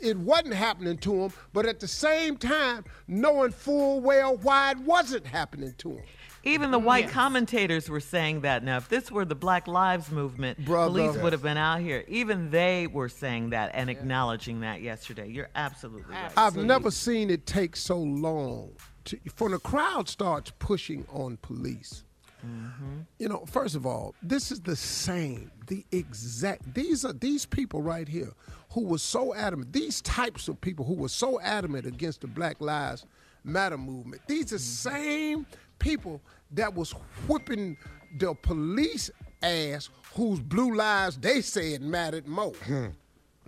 it 0.00 0.16
wasn't 0.18 0.54
happening 0.54 0.98
to 0.98 1.12
them, 1.22 1.32
but 1.52 1.66
at 1.66 1.80
the 1.80 1.88
same 1.88 2.36
time 2.36 2.84
knowing 3.08 3.50
full 3.50 4.00
well 4.00 4.36
why 4.36 4.72
it 4.72 4.78
wasn't 4.78 5.26
happening 5.26 5.74
to 5.78 5.88
them. 5.94 6.02
Even 6.46 6.70
the 6.70 6.78
white 6.78 7.08
commentators 7.08 7.88
were 7.88 8.00
saying 8.00 8.42
that. 8.42 8.62
Now, 8.62 8.76
if 8.76 8.88
this 8.90 9.10
were 9.10 9.24
the 9.24 9.34
Black 9.34 9.66
Lives 9.66 10.10
Movement, 10.10 10.62
Brother. 10.62 10.90
police 10.90 11.22
would 11.22 11.32
have 11.32 11.42
been 11.42 11.56
out 11.56 11.80
here. 11.80 12.04
Even 12.06 12.50
they 12.50 12.86
were 12.86 13.08
saying 13.08 13.50
that 13.50 13.70
and 13.72 13.88
acknowledging 13.88 14.60
that 14.60 14.82
yesterday. 14.82 15.26
You're 15.30 15.48
absolutely 15.54 16.12
right. 16.14 16.30
I've 16.36 16.56
never 16.56 16.90
seen 16.90 17.30
it 17.30 17.46
take 17.46 17.76
so 17.76 17.96
long 17.98 18.72
to, 19.06 19.18
for 19.34 19.48
the 19.48 19.58
crowd 19.58 20.08
starts 20.08 20.52
pushing 20.58 21.06
on 21.12 21.36
police. 21.38 22.04
Mm-hmm. 22.44 23.00
You 23.18 23.28
know, 23.28 23.44
first 23.46 23.74
of 23.74 23.86
all, 23.86 24.14
this 24.22 24.52
is 24.52 24.60
the 24.60 24.76
same, 24.76 25.50
the 25.66 25.84
exact. 25.92 26.74
These 26.74 27.04
are 27.04 27.12
these 27.12 27.46
people 27.46 27.82
right 27.82 28.06
here 28.06 28.32
who 28.70 28.84
were 28.84 28.98
so 28.98 29.34
adamant. 29.34 29.72
These 29.72 30.02
types 30.02 30.48
of 30.48 30.60
people 30.60 30.84
who 30.84 30.94
were 30.94 31.08
so 31.08 31.40
adamant 31.40 31.86
against 31.86 32.20
the 32.20 32.26
Black 32.26 32.60
Lives 32.60 33.06
Matter 33.44 33.78
movement. 33.78 34.22
These 34.26 34.52
are 34.52 34.56
mm-hmm. 34.56 34.96
same 34.96 35.46
people 35.78 36.20
that 36.52 36.74
was 36.74 36.92
whipping 37.28 37.76
the 38.18 38.34
police 38.34 39.10
ass, 39.42 39.90
whose 40.14 40.40
blue 40.40 40.74
lives 40.74 41.18
they 41.18 41.40
said 41.40 41.82
mattered 41.82 42.26
more. 42.26 42.52
Hmm. 42.52 42.86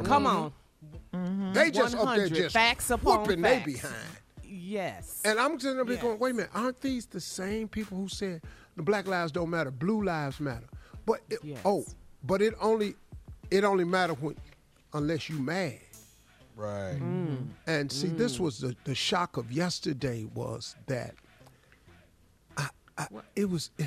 Come 0.05 0.25
mm-hmm. 0.25 1.17
on. 1.17 1.53
They 1.55 1.71
just 1.71 1.95
up 1.95 2.01
there 2.01 2.25
100 2.25 2.35
just 2.35 2.55
facts 2.55 2.91
upon 2.91 3.21
whooping 3.21 3.41
they 3.41 3.61
behind. 3.61 3.95
Yes. 4.57 5.23
And 5.25 5.39
I'm 5.39 5.59
sitting 5.61 5.81
up 5.81 5.87
here 5.87 5.95
Yes. 5.95 6.03
going, 6.03 6.19
wait 6.19 6.31
a 6.31 6.35
minute, 6.35 6.51
aren't 6.55 6.81
these 6.81 7.07
the 7.07 7.21
same 7.21 7.69
people 7.69 7.97
who 7.97 8.09
said 8.09 8.43
the 8.77 8.83
black 8.83 9.07
lives 9.07 9.33
don't 9.33 9.51
matter, 9.51 9.71
blue 9.71 10.03
lives 10.03 10.41
matter? 10.41 10.67
But 11.05 11.21
it, 11.31 11.39
Yes. 11.43 11.61
oh, 11.65 11.85
but 12.25 12.43
it 12.43 12.55
only 12.61 12.95
it 13.51 13.65
only 13.65 13.85
matter 13.85 14.15
when 14.15 14.37
unless 14.93 15.29
you 15.29 15.39
mad. 15.39 15.79
Right. 16.57 16.99
Mm. 16.99 17.49
And 17.67 17.93
see, 17.93 18.09
this 18.09 18.39
mm. 18.39 18.41
was 18.41 18.59
the, 18.59 18.75
the 18.85 18.95
shock 18.95 19.37
of 19.37 19.53
yesterday 19.53 20.27
was 20.35 20.75
that 20.87 21.15
I, 22.57 22.69
I, 22.97 23.07
it 23.37 23.49
was 23.51 23.71
eh, 23.79 23.87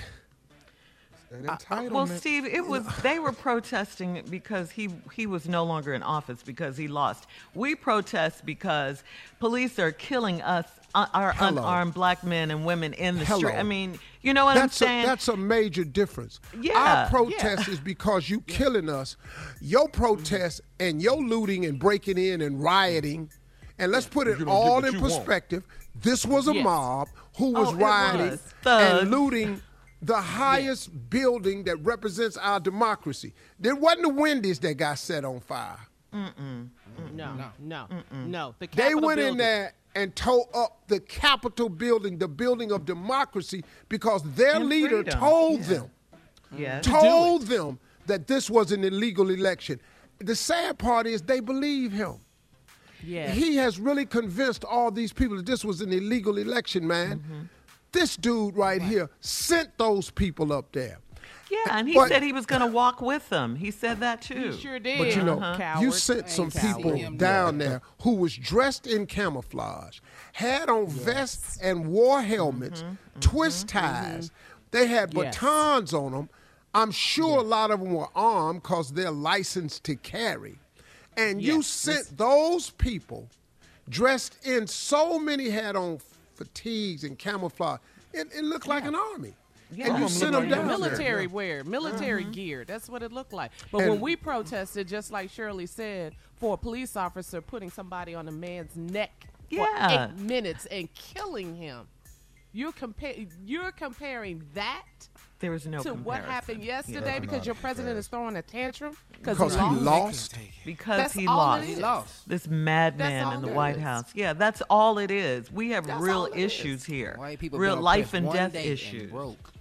That 1.32 1.60
entitlement. 1.64 1.92
Well, 1.92 2.08
Steve, 2.08 2.46
it 2.46 2.66
was 2.66 2.84
they 3.04 3.20
were 3.20 3.32
protesting 3.32 4.24
because 4.30 4.72
he 4.72 4.90
he 5.14 5.28
was 5.28 5.48
no 5.48 5.64
longer 5.64 5.94
in 5.94 6.02
office 6.02 6.42
because 6.44 6.76
he 6.78 6.88
lost. 6.88 7.28
We 7.54 7.76
protest 7.76 8.46
because 8.46 9.04
police 9.40 9.78
are 9.78 9.92
killing 9.92 10.42
us, 10.42 10.66
uh, 10.96 11.06
our 11.14 11.34
Hello. 11.34 11.62
unarmed 11.62 11.94
black 11.94 12.24
men 12.24 12.50
and 12.50 12.66
women 12.66 12.94
in 12.94 13.20
the 13.20 13.26
Hello. 13.26 13.40
street. 13.40 13.54
I 13.56 13.62
mean, 13.64 14.00
you 14.24 14.34
know 14.34 14.46
what 14.46 14.56
that's 14.56 14.82
I'm 14.82 14.86
a, 14.86 14.90
saying? 14.90 15.06
that's 15.06 15.28
a 15.28 15.38
major 15.38 15.84
difference. 15.84 16.40
Yeah, 16.60 17.04
Our 17.04 17.10
protest 17.10 17.68
is 17.68 17.80
because 17.80 18.28
you 18.28 18.42
killing 18.42 18.90
us. 18.90 19.16
Your 19.62 19.88
protest 19.88 20.62
and 20.80 21.00
your 21.00 21.22
looting 21.22 21.64
and 21.66 21.78
breaking 21.78 22.18
in 22.18 22.42
and 22.42 22.62
rioting. 22.62 23.30
And 23.78 23.92
let's 23.92 24.08
put 24.08 24.28
it 24.28 24.40
You 24.40 24.46
don't 24.46 24.48
get 24.48 24.52
all 24.54 24.84
in 24.84 24.94
you 24.94 25.00
want. 25.00 25.14
perspective. 25.14 25.64
This 26.02 26.26
was 26.26 26.48
a 26.48 26.54
Yes. 26.56 26.64
mob 26.64 27.08
who 27.38 27.52
was 27.54 27.70
Oh, 27.70 27.76
rioting 27.76 28.32
was. 28.32 28.54
And 28.66 29.12
looting 29.12 29.62
the 30.02 30.16
highest 30.22 31.10
building 31.10 31.64
that 31.66 31.78
represents 31.84 32.38
our 32.38 32.60
democracy. 32.60 33.34
There 33.60 33.76
wasn't 33.76 34.04
the 34.04 34.10
Wendy's 34.10 34.60
that 34.60 34.76
got 34.76 34.98
set 34.98 35.26
on 35.26 35.40
fire. 35.42 35.78
no, 36.14 37.52
no, 37.60 37.88
no, 38.12 38.56
The 38.60 38.68
They 38.68 38.68
Capitol 38.68 39.02
went 39.02 39.20
in 39.20 39.38
there 39.38 39.74
and 39.96 40.16
tore 40.16 40.48
up 40.54 40.84
the 40.88 41.00
Capitol 41.00 41.70
building, 41.70 42.18
the 42.18 42.28
building 42.28 42.72
of 42.72 42.86
democracy, 42.86 43.64
because 43.90 44.24
their 44.36 44.56
And 44.58 44.70
leader 44.70 45.04
freedom. 45.04 45.20
told 45.20 45.60
Yeah. 45.62 45.68
them 45.68 45.92
yes. 46.58 46.86
told 46.86 47.44
them 47.44 47.80
that 48.06 48.28
this 48.28 48.50
was 48.50 48.72
an 48.72 48.84
illegal 48.84 49.30
election. 49.30 49.80
The 50.20 50.36
sad 50.36 50.78
part 50.80 51.08
is 51.08 51.22
they 51.22 51.40
believe 51.40 51.92
him. 51.92 52.16
Yes. 53.04 53.36
He 53.36 53.56
has 53.58 53.80
really 53.80 54.06
convinced 54.06 54.64
all 54.66 54.92
these 54.92 55.14
people 55.14 55.38
that 55.38 55.46
this 55.46 55.64
was 55.64 55.80
an 55.82 55.94
illegal 55.94 56.38
election, 56.38 56.86
man. 56.88 57.20
Mm-hmm. 57.20 57.40
This 57.92 58.16
dude 58.16 58.56
right 58.56 58.82
here 58.82 59.10
sent 59.20 59.78
those 59.78 60.10
people 60.12 60.54
up 60.54 60.72
there. 60.72 61.00
Yeah, 61.50 61.58
and 61.72 61.88
he 61.88 61.96
But- 61.96 62.10
said 62.10 62.22
he 62.22 62.32
was 62.32 62.46
going 62.46 62.62
to 62.62 62.68
walk 62.68 63.02
with 63.02 63.30
them. 63.30 63.56
He 63.56 63.72
said 63.72 64.02
that 64.02 64.22
too. 64.22 64.52
He 64.52 64.58
sure 64.62 64.78
did. 64.78 65.00
But 65.00 65.16
you 65.16 65.24
know, 65.24 65.40
Uh-huh. 65.40 65.82
you 65.82 65.92
sent 65.92 66.30
some 66.30 66.52
Coward. 66.52 66.76
people 66.84 67.12
down 67.18 67.58
there 67.58 67.82
who 68.04 68.14
was 68.16 68.36
dressed 68.36 68.86
in 68.86 69.08
camouflage, 69.08 70.00
had 70.34 70.70
on 70.70 70.86
vests 70.88 71.58
and 71.62 71.88
wore 71.88 72.22
helmets, 72.22 72.82
mm-hmm. 72.82 72.92
Mm-hmm. 72.92 73.20
twist 73.20 73.68
mm-hmm. 73.68 73.80
ties. 73.80 74.32
They 74.72 74.86
had 74.86 75.12
Yes. 75.16 75.24
batons 75.36 75.94
on 75.94 76.12
them. 76.12 76.30
I'm 76.76 76.92
sure 76.92 77.40
a 77.40 77.42
lot 77.42 77.72
of 77.72 77.80
them 77.80 77.94
were 77.94 78.10
armed 78.16 78.62
because 78.62 78.92
they're 78.92 79.10
licensed 79.10 79.84
to 79.86 79.96
carry. 79.96 80.60
And 81.18 81.42
you 81.42 81.58
Yes. 81.58 81.68
sent 81.68 82.18
those 82.18 82.70
people 82.70 83.28
dressed 83.90 84.38
in 84.46 84.68
so 84.68 85.18
many 85.18 85.50
had 85.50 85.76
on 85.76 85.98
fatigues 86.40 87.04
and 87.04 87.20
camouflage. 87.20 87.80
It, 88.14 88.28
it 88.36 88.44
looked 88.44 88.66
like 88.66 88.86
an 88.86 88.96
army. 88.96 89.34
Yeah. 89.72 89.90
And 89.90 89.98
you 89.98 90.04
All 90.04 90.10
sent 90.10 90.32
them 90.32 90.50
them 90.50 90.50
look 90.50 90.58
down 90.58 90.68
like 90.68 90.80
there. 90.80 90.90
military 90.90 91.28
wear, 91.28 91.64
military 91.64 92.24
mm-hmm. 92.24 92.32
gear. 92.32 92.66
That's 92.66 92.90
what 92.90 93.04
it 93.04 93.12
looked 93.12 93.34
like. 93.34 93.52
But 93.72 93.82
And- 93.82 93.92
when 93.92 94.00
we 94.00 94.16
protested, 94.16 94.88
just 94.88 95.12
like 95.12 95.30
Shirley 95.30 95.68
said, 95.68 96.16
for 96.38 96.54
a 96.56 96.58
police 96.58 96.96
officer 96.96 97.42
putting 97.42 97.70
somebody 97.70 98.16
on 98.16 98.28
a 98.28 98.32
man's 98.32 98.76
neck 98.76 99.28
Yeah. 99.50 99.66
for 99.66 99.94
eight 99.94 100.18
minutes 100.20 100.66
and 100.68 100.92
killing 100.96 101.56
him, 101.56 101.88
you're 102.54 102.72
compa- 102.72 103.30
you're 103.46 103.72
comparing 103.72 104.42
that 104.56 104.86
There 105.40 105.52
was 105.52 105.66
no 105.66 105.82
to 105.84 105.94
what 105.94 106.26
happened 106.26 106.64
yesterday 106.64 107.14
Yeah. 107.14 107.20
because 107.20 107.46
your 107.46 107.56
a 107.56 107.56
president 107.56 107.98
is 107.98 108.08
throwing 108.08 108.36
a 108.36 108.42
tantrum 108.42 108.98
because 109.14 109.38
Because 109.38 109.56
he 109.56 109.62
lost. 109.86 110.36
because 110.66 110.98
That's 110.98 111.14
he 111.14 111.26
lost. 111.28 111.64
it 111.64 111.70
is. 111.70 111.76
He 111.78 111.82
lost. 111.82 112.28
This 112.28 112.48
madman 112.48 113.34
in 113.36 113.42
the 113.42 113.48
White 113.48 113.78
is. 113.78 113.82
House. 113.82 114.12
Yeah, 114.14 114.34
that's 114.34 114.62
all 114.70 114.98
it 114.98 115.12
is. 115.12 115.50
We 115.50 115.72
have 115.72 115.88
That's 115.88 116.02
real 116.02 116.28
issues 116.36 116.82
is. 116.82 116.86
here. 116.86 117.16
White 117.18 117.40
people 117.40 117.58
real 117.58 117.78
life 117.78 118.14
and 118.14 118.30
death 118.32 118.52
day 118.52 118.64
and 118.64 118.72
issues. 118.74 119.12
broke. 119.12 119.54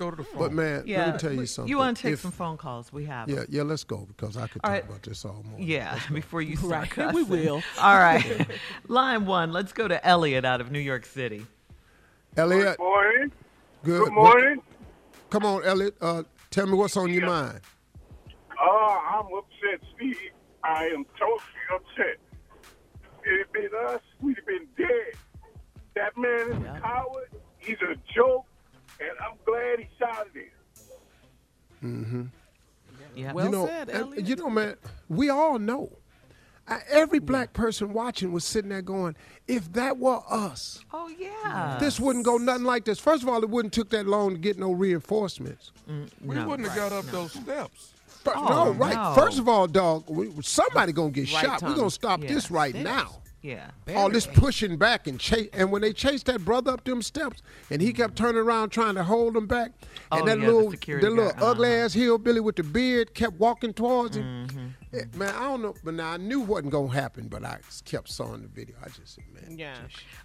Go 0.00 0.10
to 0.10 0.16
the 0.16 0.24
phone. 0.24 0.38
But 0.38 0.52
man, 0.54 0.82
Yeah. 0.86 1.04
let 1.04 1.12
me 1.14 1.18
tell 1.20 1.32
you 1.34 1.46
something. 1.46 1.68
You 1.68 1.76
want 1.78 1.96
to 1.98 2.02
take 2.02 2.14
If- 2.14 2.20
some 2.20 2.32
phone 2.32 2.56
calls? 2.56 2.90
We 2.92 3.04
have. 3.04 3.28
Yeah, 3.28 3.36
them. 3.36 3.46
yeah, 3.50 3.62
let's 3.62 3.84
go 3.84 4.06
because 4.16 4.36
I 4.36 4.46
could 4.48 4.62
All 4.64 4.70
talk 4.70 4.80
right. 4.80 4.84
about 4.88 5.02
this 5.02 5.24
all 5.26 5.44
morning. 5.48 5.68
Yeah, 5.68 5.98
before 6.12 6.40
you 6.42 6.56
start 6.56 6.72
Right, 6.72 6.90
cussing. 6.90 7.14
we 7.16 7.22
will. 7.22 7.62
All 7.78 7.98
right. 7.98 8.48
Line 8.88 9.26
one. 9.26 9.52
Let's 9.52 9.72
go 9.74 9.86
to 9.86 10.04
Elliot 10.04 10.44
out 10.46 10.60
of 10.62 10.72
New 10.72 10.78
York 10.80 11.04
City. 11.04 11.46
Elliot, 12.36 12.78
Morning. 12.78 13.30
Good. 13.82 14.04
Good 14.04 14.12
morning. 14.12 14.62
Come 15.30 15.44
on, 15.44 15.64
Elliot. 15.64 15.96
Uh, 16.00 16.22
tell 16.50 16.66
me 16.66 16.74
what's 16.74 16.96
on 16.96 17.12
your 17.12 17.26
mind. 17.26 17.60
Oh, 18.60 18.98
I'm 19.08 19.26
upset, 19.36 19.88
Steve. 19.96 20.16
I 20.64 20.86
am 20.86 21.04
totally 21.18 21.40
upset. 21.74 22.18
If 23.22 23.26
it 23.26 23.38
had 23.38 23.52
been 23.52 23.70
us, 23.88 24.00
we'd 24.20 24.36
have 24.36 24.46
been 24.46 24.66
dead. 24.76 25.14
That 25.94 26.16
man 26.16 26.52
is 26.52 26.66
a 26.66 26.80
coward. 26.80 27.30
He's 27.58 27.76
a 27.82 27.94
joke, 28.14 28.46
and 29.00 29.10
I'm 29.20 29.36
glad 29.44 29.78
he 29.78 29.84
he's 29.84 30.02
out 30.08 30.26
of 30.26 30.32
there. 30.34 30.44
Yeah. 33.14 33.32
Well 33.32 33.46
you 33.46 33.50
know, 33.50 33.66
said, 33.66 33.90
Elliot. 33.90 34.26
you 34.26 34.36
know, 34.36 34.50
man. 34.50 34.76
We 35.08 35.30
all 35.30 35.58
know. 35.58 35.90
Every 36.90 37.18
black 37.18 37.52
person 37.52 37.92
watching 37.92 38.32
was 38.32 38.44
sitting 38.44 38.70
there 38.70 38.82
going, 38.82 39.16
"If 39.48 39.72
that 39.72 39.98
were 39.98 40.20
us, 40.30 40.84
oh 40.92 41.08
yeah. 41.18 41.76
this 41.80 41.98
wouldn't 41.98 42.24
go 42.24 42.36
nothing 42.36 42.64
like 42.64 42.84
this." 42.84 42.98
First 43.00 43.22
of 43.22 43.28
all, 43.28 43.42
it 43.42 43.50
wouldn't 43.50 43.74
took 43.74 43.90
that 43.90 44.06
long 44.06 44.32
to 44.32 44.38
get 44.38 44.58
no 44.58 44.72
reinforcements. 44.72 45.72
Mm, 45.90 46.08
we 46.24 46.34
no, 46.36 46.48
wouldn't 46.48 46.68
have 46.68 46.76
got 46.76 46.92
up 46.92 47.04
those 47.06 47.32
steps. 47.32 47.92
Fir- 48.24 48.32
Oh, 48.36 48.48
no, 48.66 48.70
right. 48.72 48.94
no. 48.94 49.14
First 49.14 49.38
of 49.38 49.48
all, 49.48 49.66
dog, 49.66 50.04
we, 50.08 50.30
somebody 50.42 50.92
gonna 50.92 51.10
get 51.10 51.32
Right, 51.32 51.44
shot. 51.44 51.62
We're 51.62 51.74
gonna 51.74 51.90
stop 51.90 52.22
Yeah. 52.22 52.34
this 52.34 52.50
right 52.50 52.72
Steps. 52.74 52.84
now. 52.84 53.16
Yeah. 53.42 53.70
all 53.96 54.10
this 54.10 54.26
pushing 54.26 54.76
back 54.76 55.06
and 55.06 55.18
chase. 55.18 55.48
And 55.54 55.72
when 55.72 55.80
they 55.80 55.94
chased 55.94 56.26
that 56.26 56.44
brother 56.44 56.72
up 56.72 56.84
them 56.84 57.00
steps, 57.00 57.40
and 57.70 57.80
he 57.80 57.92
kept 57.94 58.14
turning 58.16 58.42
around 58.42 58.68
trying 58.68 58.96
to 58.96 59.02
hold 59.04 59.34
him 59.34 59.46
back, 59.46 59.72
and 60.12 60.22
Oh, 60.22 60.24
that 60.26 60.38
yeah, 60.38 60.44
little, 60.46 60.70
security 60.70 61.06
that 61.06 61.12
little 61.14 61.32
ugly 61.42 61.68
Uh-huh. 61.74 61.84
ass 61.86 61.94
hillbilly 61.94 62.40
with 62.40 62.56
the 62.56 62.62
beard 62.62 63.14
kept 63.14 63.38
walking 63.40 63.72
towards 63.72 64.16
him. 64.18 64.46
Mm-hmm. 64.46 64.66
Eh, 64.92 65.04
man, 65.16 65.34
I 65.34 65.44
don't 65.44 65.62
know, 65.62 65.74
but 65.82 65.94
now 65.94 66.10
I 66.12 66.16
knew 66.18 66.40
wasn't 66.40 66.72
gonna 66.72 66.88
happen, 66.92 67.28
but 67.28 67.42
I 67.44 67.58
just 67.64 67.84
kept 67.86 68.10
sawing 68.10 68.42
the 68.42 68.48
video. 68.48 68.76
I 68.84 68.88
just 68.88 69.14
said, 69.14 69.24
man, 69.32 69.56
Yeah. 69.58 69.76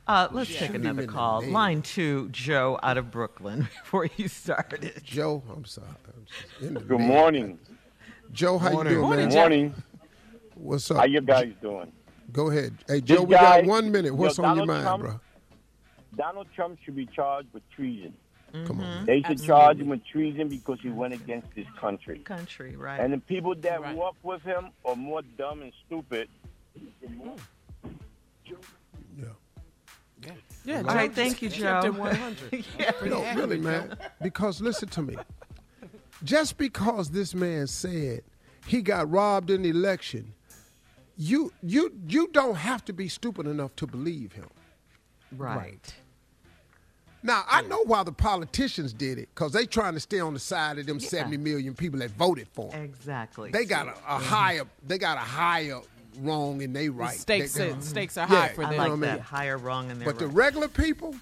Uh, 0.07 0.27
let's 0.31 0.53
take 0.53 0.73
another 0.73 1.05
call. 1.07 1.41
Line 1.45 1.81
two, 1.83 2.27
Joe 2.29 2.77
out 2.83 2.97
of 2.97 3.11
Brooklyn. 3.11 3.69
Before 3.83 4.09
you 4.17 4.27
started. 4.27 5.01
Joe, 5.05 5.41
I'm 5.55 5.63
sorry. 5.65 5.87
I'm 6.07 6.25
just 6.25 6.61
in 6.61 6.73
the 6.73 6.79
Good 6.81 6.99
name. 6.99 7.07
morning. 7.07 7.59
Joe. 8.33 8.57
How 8.57 8.71
Morning. 8.71 8.91
you 8.91 8.97
doing, 8.99 9.07
Morning, 9.07 9.25
man? 9.25 9.29
Good 9.29 9.39
morning. 9.39 9.73
What's 10.55 10.91
up? 10.91 10.97
How 10.97 11.05
you 11.05 11.21
guys 11.21 11.53
doing? 11.61 11.91
Go 12.31 12.49
ahead. 12.49 12.75
Hey, 12.87 12.99
This 12.99 13.17
Joe, 13.17 13.23
we 13.23 13.35
got 13.35 13.65
one 13.65 13.91
minute. 13.91 14.09
yo, 14.09 14.15
What's 14.15 14.39
on 14.39 14.57
your 14.57 14.65
mind, 14.65 14.83
Trump- 14.83 15.03
bro? 15.03 15.19
Donald 16.15 16.47
Trump 16.55 16.79
should 16.83 16.95
be 16.95 17.05
charged 17.07 17.49
with 17.53 17.63
treason. 17.71 18.13
Mm-hmm. 18.53 18.67
Come 18.67 18.79
on. 18.81 19.05
They 19.05 19.21
should 19.21 19.43
charge 19.43 19.79
him 19.79 19.89
with 19.89 20.05
treason 20.05 20.47
because 20.47 20.79
he 20.81 20.89
went 20.89 21.13
against 21.13 21.47
his 21.55 21.65
country. 21.79 22.19
Country, 22.19 22.75
right? 22.77 22.99
And 23.01 23.11
the 23.11 23.17
people 23.17 23.53
that 23.55 23.81
Right. 23.81 23.95
walk 23.95 24.15
with 24.23 24.41
him 24.43 24.69
are 24.85 24.95
more 24.95 25.21
dumb 25.37 25.61
and 25.61 25.73
stupid. 25.85 26.29
Yeah, 30.63 30.77
All 30.77 30.83
Joe 30.83 30.87
right, 30.89 31.13
just 31.13 31.15
thank 31.15 31.41
you, 31.41 31.49
Joe. 31.49 31.81
it 31.83 31.93
100. 31.93 32.65
No, 33.05 33.21
really, 33.35 33.59
man. 33.59 33.95
Because 34.21 34.59
listen 34.61 34.89
to 34.89 35.01
me. 35.03 35.15
Just 36.23 36.57
because 36.57 37.11
this 37.11 37.35
man 37.35 37.67
said 37.67 38.21
he 38.65 38.81
got 38.81 39.11
robbed 39.11 39.51
in 39.51 39.61
the 39.61 39.69
election, 39.69 40.33
you 41.17 41.51
you 41.63 41.93
you 42.07 42.27
don't 42.31 42.55
have 42.55 42.83
to 42.85 42.93
be 42.93 43.07
stupid 43.07 43.47
enough 43.47 43.75
to 43.77 43.87
believe 43.87 44.33
him. 44.33 44.49
right. 45.37 45.57
right. 45.57 45.95
Now 47.23 47.43
I 47.47 47.63
know 47.63 47.83
why 47.85 48.03
the 48.03 48.11
politicians 48.11 48.93
did 48.93 49.17
it, 49.17 49.29
because 49.33 49.51
they 49.51 49.65
trying 49.65 49.95
to 49.95 49.99
stay 49.99 50.19
on 50.19 50.33
the 50.33 50.39
side 50.39 50.77
of 50.77 50.85
them 50.85 50.99
70 50.99 51.37
million 51.37 51.73
people 51.73 51.99
that 51.99 52.11
voted 52.11 52.47
for 52.53 52.71
him. 52.71 52.83
Exactly. 52.83 53.49
They 53.49 53.65
got 53.65 53.87
a, 53.87 53.91
a 53.91 53.93
mm-hmm. 53.93 54.23
higher 54.25 54.63
they 54.85 54.99
got 54.99 55.17
a 55.17 55.21
higher 55.21 55.81
wrong 56.19 56.61
in 56.61 56.71
they 56.71 56.89
right. 56.89 57.17
Stakes, 57.17 57.53
They- 57.53 57.69
are- 57.69 57.71
mm-hmm. 57.71 57.81
stakes 57.81 58.17
are 58.17 58.27
Yeah, 58.29 58.41
high 58.41 58.49
for 58.49 58.63
I 58.63 58.69
them. 58.69 58.77
like 58.77 58.89
what 58.89 58.97
I 58.97 58.99
that. 59.07 59.13
mean? 59.13 59.23
Higher 59.23 59.57
wrong 59.57 59.89
in 59.89 59.99
there. 59.99 60.05
But 60.05 60.19
the 60.19 60.27
regular 60.27 60.67
people, 60.67 61.15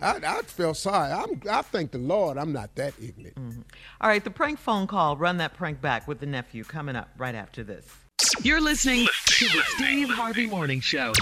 I, 0.00 0.20
I 0.24 0.42
feel 0.42 0.74
sorry. 0.74 1.10
I'm, 1.12 1.42
I 1.50 1.62
thank 1.62 1.90
the 1.90 1.98
Lord 1.98 2.38
I'm 2.38 2.52
not 2.52 2.74
that 2.76 2.94
ignorant. 3.02 3.34
Mm-hmm. 3.34 3.60
All 4.00 4.08
right, 4.08 4.22
the 4.22 4.30
prank 4.30 4.58
phone 4.58 4.86
call. 4.86 5.16
Run 5.16 5.38
that 5.38 5.54
prank 5.54 5.80
back 5.80 6.06
with 6.06 6.20
the 6.20 6.26
nephew 6.26 6.62
coming 6.62 6.94
up 6.94 7.08
right 7.18 7.34
after 7.34 7.64
this. 7.64 7.86
You're 8.42 8.60
listening 8.62 9.06
to 9.26 9.44
the 9.48 9.62
Steve 9.76 10.08
Harvey 10.08 10.46
Morning 10.46 10.80
Show. 10.80 11.12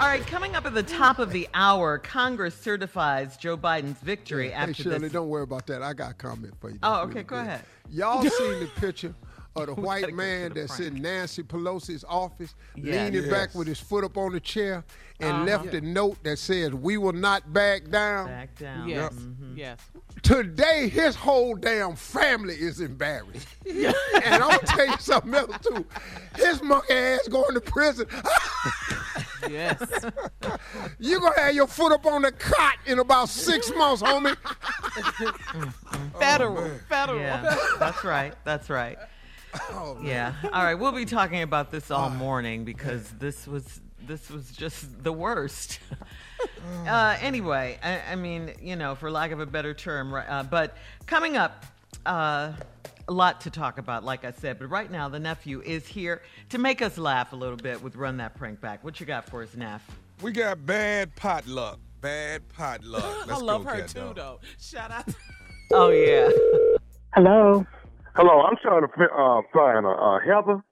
All 0.00 0.08
right, 0.08 0.26
coming 0.26 0.56
up 0.56 0.66
at 0.66 0.74
the 0.74 0.82
top 0.82 1.18
of 1.20 1.30
the 1.30 1.46
hour, 1.54 1.98
Congress 1.98 2.54
certifies 2.54 3.36
Joe 3.36 3.56
Biden's 3.56 3.98
victory 4.00 4.48
Hey, 4.48 4.54
after 4.54 4.74
Shirley, 4.82 4.98
this. 5.00 5.12
don't 5.12 5.28
worry 5.28 5.42
about 5.44 5.66
that. 5.68 5.82
I 5.82 5.92
got 5.92 6.10
a 6.12 6.14
comment 6.14 6.54
for 6.58 6.70
you. 6.70 6.78
Oh, 6.82 7.02
okay, 7.02 7.08
really 7.12 7.22
go 7.24 7.36
good. 7.36 7.46
ahead. 7.46 7.64
Y'all 7.90 8.22
seen 8.24 8.60
the 8.60 8.66
picture 8.80 9.14
of 9.56 9.66
the 9.66 9.74
white 9.80 10.12
man 10.14 10.52
the 10.54 10.60
that's 10.60 10.76
prank. 10.76 10.94
in 10.96 11.02
Nancy 11.02 11.42
Pelosi's 11.42 12.04
office, 12.08 12.54
Yes. 12.76 13.12
leaning 13.12 13.30
back 13.30 13.54
with 13.54 13.66
his 13.66 13.80
foot 13.80 14.04
up 14.04 14.16
on 14.16 14.32
the 14.32 14.40
chair, 14.40 14.84
and 15.18 15.32
Uh-huh. 15.32 15.44
left 15.44 15.74
a 15.74 15.80
note 15.80 16.22
that 16.24 16.38
says, 16.38 16.72
"We 16.72 16.96
will 16.96 17.12
not 17.12 17.52
back 17.52 17.88
down." 17.90 18.26
Back 18.28 18.56
down. 18.58 18.88
Yes, 18.88 19.12
Mhm. 19.12 19.56
yes. 19.56 19.78
Today, 20.22 20.88
his 20.88 21.14
whole 21.16 21.54
damn 21.56 21.96
family 21.96 22.54
is 22.54 22.80
embarrassed. 22.80 23.46
and 23.66 23.94
I'm 24.24 24.40
gonna 24.40 24.58
tell 24.66 24.86
you 24.86 24.96
something 24.98 25.34
else 25.34 25.56
too. 25.62 25.84
His 26.36 26.62
monkey 26.62 26.92
ass 26.94 27.26
going 27.28 27.54
to 27.54 27.60
prison. 27.60 28.06
Yes. 29.50 29.80
you 30.98 31.18
gonna 31.18 31.40
have 31.40 31.54
your 31.54 31.66
foot 31.66 31.92
up 31.92 32.04
on 32.04 32.20
the 32.22 32.30
cot 32.30 32.74
in 32.84 32.98
about 32.98 33.30
six 33.30 33.72
months, 33.74 34.02
homie. 34.02 34.36
federal. 36.18 36.70
federal. 36.88 37.18
Yeah, 37.20 37.56
that's 37.78 38.04
right. 38.04 38.34
That's 38.44 38.68
right. 38.70 38.98
Oh, 39.70 39.98
Yeah. 40.02 40.34
All 40.44 40.62
right, 40.64 40.74
we'll 40.74 40.92
be 40.92 41.04
talking 41.04 41.42
about 41.42 41.70
this 41.70 41.90
all 41.90 42.10
morning 42.10 42.64
because 42.64 43.08
this 43.18 43.46
was 43.46 43.80
this 44.06 44.30
was 44.30 44.50
just 44.50 45.02
the 45.04 45.12
worst. 45.12 45.78
uh, 46.86 47.16
anyway, 47.20 47.78
I, 47.82 48.12
I 48.12 48.16
mean, 48.16 48.52
you 48.60 48.76
know, 48.76 48.94
for 48.94 49.10
lack 49.10 49.30
of 49.30 49.40
a 49.40 49.46
better 49.46 49.74
term, 49.74 50.12
uh, 50.14 50.42
but 50.44 50.76
coming 51.06 51.36
up. 51.36 51.64
Uh, 52.06 52.52
a 53.08 53.12
lot 53.12 53.40
to 53.40 53.50
talk 53.50 53.78
about, 53.78 54.04
like 54.04 54.24
I 54.24 54.30
said, 54.30 54.58
but 54.60 54.68
right 54.70 54.88
now 54.88 55.08
the 55.08 55.18
nephew 55.18 55.60
is 55.62 55.84
here 55.84 56.22
to 56.50 56.58
make 56.58 56.80
us 56.80 56.96
laugh 56.96 57.32
a 57.32 57.36
little 57.36 57.56
bit 57.56 57.82
with 57.82 57.96
Run 57.96 58.18
That 58.18 58.36
Prank 58.36 58.60
Back. 58.60 58.84
What 58.84 59.00
you 59.00 59.06
got 59.06 59.28
for 59.28 59.42
us, 59.42 59.56
Neff? 59.56 59.84
We 60.22 60.30
got 60.30 60.64
bad 60.64 61.14
Potluck. 61.16 61.80
Bad 62.00 62.48
Potluck. 62.48 63.02
I 63.04 63.24
Let's 63.26 63.42
love 63.42 63.64
go, 63.64 63.70
her 63.70 63.82
too, 63.82 63.98
dog. 63.98 64.16
though. 64.16 64.40
Shout 64.60 64.92
out. 64.92 65.08
Oh, 65.72 65.90
yeah. 65.90 66.30
Hello. 67.14 67.66
Hello, 68.14 68.42
I'm 68.42 68.56
trying 68.62 68.82
to 68.82 68.88
uh, 68.88 69.42
find 69.52 69.86
a 69.86 69.90
uh, 69.90 70.18
Heather. 70.20 70.62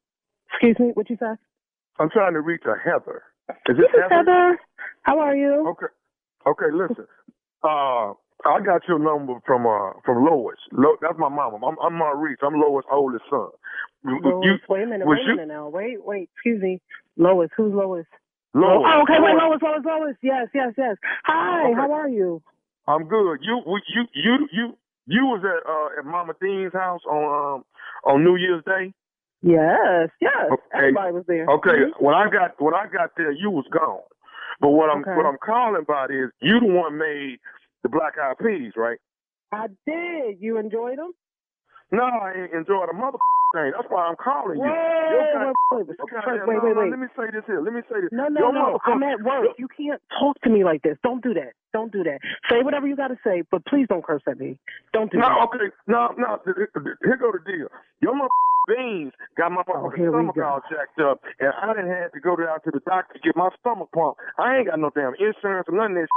Excuse 0.50 0.76
me. 0.78 0.90
What 0.94 1.08
you 1.08 1.16
say? 1.20 1.34
I'm 1.98 2.10
trying 2.10 2.34
to 2.34 2.40
reach 2.40 2.62
a 2.66 2.74
Heather. 2.78 3.22
Is 3.68 3.76
This 3.76 3.86
Heather? 3.92 4.08
Heather. 4.14 4.58
How 5.02 5.18
are 5.20 5.36
you? 5.36 5.66
Okay. 5.68 5.86
Okay, 6.46 6.66
listen. 6.72 7.06
Uh, 7.62 8.12
I 8.46 8.60
got 8.64 8.82
your 8.88 8.98
number 8.98 9.34
from 9.46 9.66
uh 9.66 9.98
from 10.04 10.24
Lois. 10.24 10.56
Lo- 10.72 10.96
that's 11.02 11.18
my 11.18 11.28
mama. 11.28 11.58
I'm, 11.66 11.76
I'm 11.82 11.94
Maurice. 11.98 12.38
I'm 12.42 12.54
Lois' 12.54 12.84
oldest 12.90 13.24
son. 13.30 13.48
Lois, 14.04 14.44
you- 14.44 14.58
wait 14.68 14.82
a 14.82 14.86
minute. 14.86 15.06
Wait 15.06 15.18
you- 15.26 15.32
a 15.32 15.36
minute 15.36 15.48
now. 15.48 15.68
Wait, 15.68 16.04
wait. 16.04 16.30
Excuse 16.34 16.62
me. 16.62 16.80
Lois. 17.16 17.50
Who's 17.56 17.74
Lois? 17.74 18.06
Lois. 18.54 18.86
Oh, 18.86 19.02
okay. 19.02 19.20
Wait, 19.20 19.34
Lois. 19.34 19.60
Lois. 19.62 19.82
Lois. 19.84 20.16
Yes, 20.22 20.48
yes, 20.54 20.72
yes. 20.78 20.96
Hi. 21.24 21.66
Okay. 21.66 21.74
How 21.74 21.92
are 21.92 22.08
you? 22.08 22.42
I'm 22.86 23.08
good. 23.08 23.38
You 23.42 23.62
you 23.66 24.04
you 24.14 24.48
you 24.52 24.78
you 25.08 25.24
was 25.24 25.42
at 25.44 25.68
uh 25.68 25.98
at 25.98 26.04
Mama 26.04 26.34
Dean's 26.40 26.72
house 26.72 27.00
on 27.08 27.24
um 27.56 27.64
on 28.04 28.22
New 28.24 28.36
Year's 28.36 28.62
Day. 28.64 28.92
Yes, 29.42 30.10
yes. 30.20 30.50
Okay. 30.50 30.58
Everybody 30.74 31.12
was 31.12 31.24
there. 31.26 31.46
Okay, 31.48 31.70
Mhm. 31.90 32.00
when 32.00 32.14
I 32.14 32.28
got 32.28 32.60
when 32.60 32.74
I 32.74 32.86
got 32.86 33.10
there, 33.16 33.32
you 33.32 33.50
was 33.50 33.66
gone. 33.72 34.02
But 34.60 34.70
what 34.70 34.90
I'm 34.90 35.00
Okay. 35.02 35.14
what 35.16 35.26
I'm 35.26 35.38
calling 35.38 35.82
about 35.82 36.10
is 36.10 36.30
you 36.40 36.60
the 36.60 36.66
one 36.66 36.98
made 36.98 37.38
the 37.82 37.88
black 37.88 38.18
eyed 38.18 38.38
peas, 38.38 38.72
right? 38.76 38.98
I 39.52 39.68
did. 39.86 40.40
You 40.40 40.58
enjoyed 40.58 40.98
them? 40.98 41.12
No, 41.90 42.04
I 42.04 42.48
enjoyed 42.52 42.88
a 42.90 42.92
mother 42.92 43.18
thing. 43.54 43.72
That's 43.74 43.88
why 43.88 44.06
I'm 44.06 44.16
calling 44.16 44.58
you. 44.58 44.64
Wait, 44.64 44.72
wait, 44.72 45.54
wait, 45.72 45.86
wait, 45.88 46.46
wait, 46.46 46.62
wait, 46.62 46.76
wait. 46.76 46.90
Let 46.90 46.98
me 46.98 47.08
say 47.16 47.26
this 47.32 47.44
here. 47.46 47.60
Let 47.60 47.72
me 47.72 47.80
say 47.90 48.00
this. 48.02 48.10
No, 48.12 48.28
no, 48.28 48.40
Your 48.40 48.52
no. 48.52 48.78
I'm 48.84 49.02
at 49.02 49.22
work. 49.22 49.56
You 49.58 49.68
can't 49.68 50.00
talk 50.18 50.40
to 50.42 50.50
me 50.50 50.64
like 50.64 50.82
this. 50.82 50.96
Don't 51.02 51.22
do 51.22 51.34
that. 51.34 51.52
Don't 51.72 51.92
do 51.92 52.02
that. 52.04 52.18
Say 52.50 52.62
whatever 52.62 52.86
you 52.86 52.96
got 52.96 53.08
to 53.08 53.18
say, 53.24 53.42
but 53.50 53.64
please 53.66 53.86
don't 53.88 54.04
curse 54.04 54.22
at 54.28 54.38
me. 54.38 54.58
Don't 54.92 55.10
do 55.12 55.18
No, 55.18 55.28
that. 55.28 55.48
okay, 55.54 55.66
no, 55.86 56.14
no. 56.16 56.38
Here 56.44 57.16
go 57.20 57.32
the 57.32 57.40
deal. 57.44 57.68
Your 58.00 58.14
mother 58.14 58.28
beans 58.68 59.12
got 59.36 59.52
my 59.52 59.62
Oh, 59.68 59.72
motherfucking 59.90 60.08
stomach 60.12 60.36
all 60.44 60.60
jacked 60.70 61.00
up, 61.00 61.20
and 61.40 61.52
I 61.62 61.72
didn't 61.72 61.90
have 61.90 62.12
to 62.12 62.20
go 62.20 62.36
down 62.36 62.60
to 62.64 62.70
the 62.70 62.80
doctor 62.80 63.14
to 63.14 63.20
get 63.20 63.36
my 63.36 63.48
stomach 63.60 63.88
pumped. 63.94 64.20
I 64.38 64.56
ain't 64.58 64.68
got 64.68 64.78
no 64.78 64.90
damn 64.94 65.14
insurance 65.18 65.66
or 65.68 65.76
none 65.76 65.92
of 65.92 65.96
this. 66.04 66.08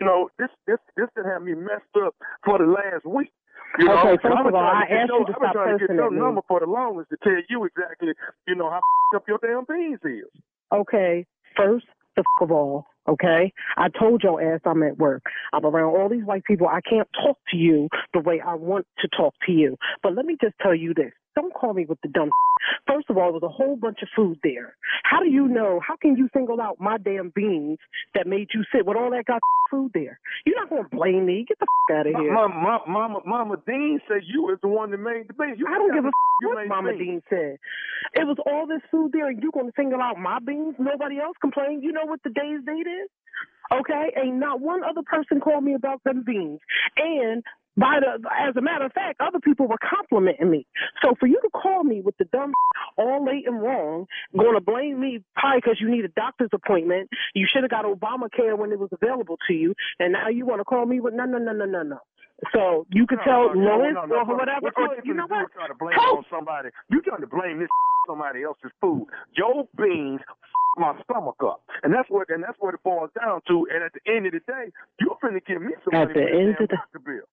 You 0.00 0.06
know, 0.06 0.30
this 0.38 0.48
this 0.66 0.78
this 0.96 1.08
done 1.16 1.24
had 1.26 1.42
me 1.42 1.54
messed 1.54 1.90
up 2.04 2.14
for 2.44 2.58
the 2.58 2.66
last 2.66 3.04
week. 3.04 3.30
You 3.78 3.84
know, 3.86 3.98
Okay, 3.98 4.22
first 4.22 4.36
of 4.46 4.54
all, 4.54 4.56
I 4.56 4.82
asked 4.90 5.10
you 5.12 5.24
to 5.26 5.32
stop 5.32 5.52
trying 5.52 5.72
to 5.74 5.78
get 5.78 5.88
cursing 5.88 5.96
your 5.96 6.06
at 6.06 6.12
me. 6.12 6.18
number 6.18 6.40
for 6.48 6.60
the 6.60 6.66
longest 6.66 7.10
to 7.10 7.16
tell 7.22 7.40
you 7.48 7.64
exactly, 7.64 8.12
you 8.46 8.54
know, 8.54 8.70
how 8.70 8.80
up 9.14 9.24
your 9.28 9.38
damn 9.40 9.64
beans 9.68 10.00
is. 10.04 10.28
Okay, 10.72 11.26
first 11.56 11.86
the 12.16 12.20
f- 12.22 12.42
of 12.42 12.50
all, 12.50 12.86
okay? 13.08 13.52
I 13.76 13.88
told 13.88 14.22
your 14.22 14.42
ass 14.42 14.60
I'm 14.64 14.82
at 14.82 14.98
work. 14.98 15.22
I'm 15.52 15.64
around 15.64 15.96
all 15.96 16.08
these 16.08 16.24
white 16.24 16.44
people. 16.44 16.66
I 16.68 16.80
can't 16.80 17.08
talk 17.24 17.38
to 17.50 17.56
you 17.56 17.88
the 18.12 18.20
way 18.20 18.40
I 18.44 18.54
want 18.54 18.86
to 18.98 19.08
talk 19.16 19.34
to 19.46 19.52
you. 19.52 19.76
But 20.02 20.14
let 20.14 20.26
me 20.26 20.36
just 20.42 20.54
tell 20.60 20.74
you 20.74 20.92
this. 20.94 21.12
Don't 21.38 21.54
call 21.54 21.72
me 21.72 21.86
with 21.86 22.00
the 22.02 22.08
dumb 22.08 22.30
First 22.88 23.06
of 23.10 23.16
all, 23.16 23.30
there 23.30 23.38
was 23.38 23.46
a 23.46 23.48
whole 23.48 23.76
bunch 23.76 23.98
of 24.02 24.08
food 24.16 24.38
there. 24.42 24.74
How 25.04 25.20
do 25.20 25.30
you 25.30 25.46
know? 25.46 25.80
How 25.86 25.94
can 25.94 26.16
you 26.16 26.28
single 26.34 26.60
out 26.60 26.80
my 26.80 26.98
damn 26.98 27.30
beans 27.34 27.78
that 28.14 28.26
made 28.26 28.48
you 28.52 28.64
sit 28.74 28.84
with 28.84 28.96
all 28.96 29.10
that 29.12 29.24
got 29.26 29.38
food 29.70 29.92
there? 29.94 30.18
You're 30.44 30.56
not 30.56 30.68
going 30.68 30.82
to 30.82 30.88
blame 30.90 31.26
me. 31.26 31.44
Get 31.46 31.58
the 31.60 31.66
out 31.94 32.06
of 32.06 32.14
here. 32.18 32.32
My, 32.34 32.48
my, 32.48 32.78
mama, 32.88 33.20
Mama 33.24 33.56
Dean 33.66 34.00
said 34.08 34.22
you 34.26 34.42
was 34.42 34.58
the 34.62 34.68
one 34.68 34.90
that 34.90 34.98
made 34.98 35.28
the 35.28 35.34
beans. 35.34 35.58
You 35.58 35.66
I 35.68 35.78
don't 35.78 35.94
give 35.94 36.04
a 36.04 36.10
what 36.42 36.66
Mama 36.66 36.90
beans. 36.90 36.98
Dean 36.98 37.22
said. 37.30 37.58
It 38.14 38.26
was 38.26 38.38
all 38.44 38.66
this 38.66 38.82
food 38.90 39.12
there, 39.12 39.28
and 39.28 39.40
you 39.40 39.52
going 39.52 39.66
to 39.66 39.72
single 39.76 40.00
out 40.00 40.18
my 40.18 40.38
beans? 40.40 40.74
Nobody 40.78 41.18
else 41.18 41.36
complained. 41.40 41.84
You 41.84 41.92
know 41.92 42.04
what 42.04 42.22
the 42.24 42.30
day's 42.30 42.64
date 42.66 42.90
is? 42.90 43.08
Okay, 43.70 44.12
ain't 44.16 44.36
not 44.36 44.60
one 44.60 44.82
other 44.82 45.02
person 45.02 45.40
called 45.40 45.62
me 45.62 45.74
about 45.74 46.02
them 46.04 46.24
beans. 46.26 46.60
And 46.96 47.44
by 47.78 48.00
the, 48.00 48.18
as 48.48 48.56
a 48.56 48.60
matter 48.60 48.84
of 48.86 48.92
fact, 48.92 49.20
other 49.20 49.38
people 49.40 49.66
were 49.68 49.78
complimenting 49.78 50.50
me. 50.50 50.66
So 51.02 51.14
for 51.20 51.26
you 51.26 51.38
to 51.42 51.50
call 51.50 51.84
me 51.84 52.00
with 52.00 52.16
the 52.18 52.24
dumb 52.26 52.52
all 52.98 53.24
late 53.24 53.46
and 53.46 53.62
wrong, 53.62 54.06
going 54.36 54.54
to 54.54 54.60
blame 54.60 55.00
me 55.00 55.22
probably 55.36 55.60
because 55.60 55.78
you 55.80 55.90
need 55.90 56.04
a 56.04 56.08
doctor's 56.08 56.50
appointment. 56.52 57.08
You 57.34 57.46
should 57.50 57.62
have 57.62 57.70
got 57.70 57.84
Obamacare 57.84 58.58
when 58.58 58.72
it 58.72 58.78
was 58.78 58.90
available 58.92 59.38
to 59.46 59.54
you, 59.54 59.74
and 59.98 60.12
now 60.12 60.28
you 60.28 60.44
want 60.46 60.60
to 60.60 60.64
call 60.64 60.86
me 60.86 61.00
with 61.00 61.14
no, 61.14 61.24
no, 61.24 61.38
no, 61.38 61.52
no, 61.52 61.64
no, 61.66 61.82
no. 61.82 61.98
So 62.52 62.86
you 62.92 63.06
could 63.06 63.18
tell 63.24 63.54
no, 63.54 63.78
Lois 63.78 63.94
no, 63.94 64.06
no, 64.06 64.14
or 64.16 64.24
no. 64.26 64.34
whatever. 64.34 64.60
What 64.74 64.74
or, 64.78 64.96
you 65.04 65.14
know 65.14 65.26
what? 65.26 65.50
Trying 65.52 65.68
to 65.68 65.74
blame 65.74 65.98
on 65.98 66.24
somebody. 66.30 66.68
You 66.90 67.02
trying 67.02 67.20
to 67.20 67.26
blame 67.26 67.58
this 67.58 67.68
somebody 68.06 68.42
else's 68.44 68.70
food. 68.80 69.06
Your 69.36 69.66
beans 69.76 70.20
my 70.78 70.94
stomach 71.02 71.34
up, 71.44 71.62
and 71.82 71.92
that's 71.92 72.08
what 72.08 72.28
and 72.30 72.42
that's 72.42 72.56
what 72.60 72.74
it 72.74 72.82
boils 72.84 73.10
down 73.18 73.40
to. 73.48 73.66
And 73.74 73.82
at 73.82 73.92
the 73.92 74.00
end 74.12 74.26
of 74.26 74.32
the 74.32 74.40
day, 74.46 74.70
you're 75.00 75.18
finna 75.22 75.44
give 75.46 75.60
me 75.62 75.74
some 75.84 75.94
At 75.94 76.08
money 76.08 76.20
the 76.20 76.30
end 76.30 76.56
of 76.60 76.68
the- 76.92 76.98
bill. 77.00 77.26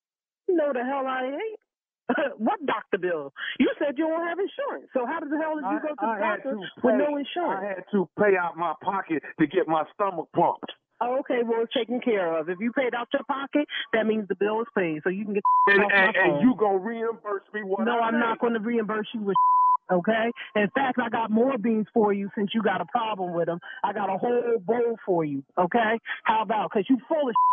No, 0.47 0.73
the 0.73 0.83
hell 0.83 1.05
I 1.07 1.25
ain't. 1.25 1.59
what 2.37 2.63
doctor 2.65 2.97
bill? 2.97 3.33
You 3.59 3.69
said 3.79 3.97
you 3.97 4.07
don't 4.07 4.27
have 4.27 4.37
insurance. 4.37 4.89
So 4.93 5.05
how 5.05 5.19
the 5.19 5.37
hell 5.41 5.55
did 5.57 5.65
you 5.65 5.79
go 5.81 5.89
to 5.89 6.05
the 6.05 6.19
doctor 6.21 6.51
to 6.53 6.61
with 6.83 6.95
no 7.01 7.17
insurance? 7.17 7.65
I 7.65 7.65
had 7.65 7.83
to 7.91 8.07
pay 8.19 8.37
out 8.37 8.57
my 8.57 8.73
pocket 8.83 9.23
to 9.39 9.47
get 9.47 9.67
my 9.67 9.83
stomach 9.93 10.29
pumped. 10.35 10.69
Oh, 11.01 11.19
okay, 11.19 11.43
well, 11.43 11.63
it's 11.63 11.73
taken 11.73 11.99
care 11.99 12.39
of. 12.39 12.47
If 12.47 12.59
you 12.59 12.71
paid 12.71 12.95
out 12.95 13.09
your 13.11 13.23
pocket, 13.27 13.67
that 13.91 14.05
means 14.05 14.27
the 14.29 14.35
bill 14.35 14.61
is 14.61 14.67
paid, 14.77 15.01
so 15.03 15.09
you 15.09 15.25
can 15.25 15.33
get 15.33 15.43
And, 15.67 15.83
off 15.83 15.91
my 15.91 16.05
and, 16.05 16.15
and 16.15 16.41
you 16.41 16.55
gonna 16.57 16.77
reimburse 16.77 17.43
me 17.53 17.63
what 17.63 17.83
no, 17.83 17.99
I 17.99 18.07
I'm 18.07 18.19
not 18.19 18.39
going 18.39 18.53
to 18.53 18.59
reimburse 18.59 19.07
you 19.13 19.21
with. 19.21 19.35
Okay. 19.91 20.31
In 20.55 20.67
fact, 20.73 20.97
I 20.99 21.09
got 21.09 21.29
more 21.29 21.59
beans 21.59 21.85
for 21.93 22.11
you 22.11 22.31
since 22.35 22.49
you 22.55 22.63
got 22.63 22.81
a 22.81 22.85
problem 22.85 23.33
with 23.33 23.45
them. 23.45 23.59
I 23.83 23.93
got 23.93 24.09
a 24.09 24.17
whole 24.17 24.57
bowl 24.65 24.97
for 25.05 25.23
you. 25.23 25.43
Okay. 25.59 25.99
How 26.23 26.41
about? 26.41 26.71
Because 26.71 26.87
you 26.89 26.97
full 27.07 27.29
of. 27.29 27.35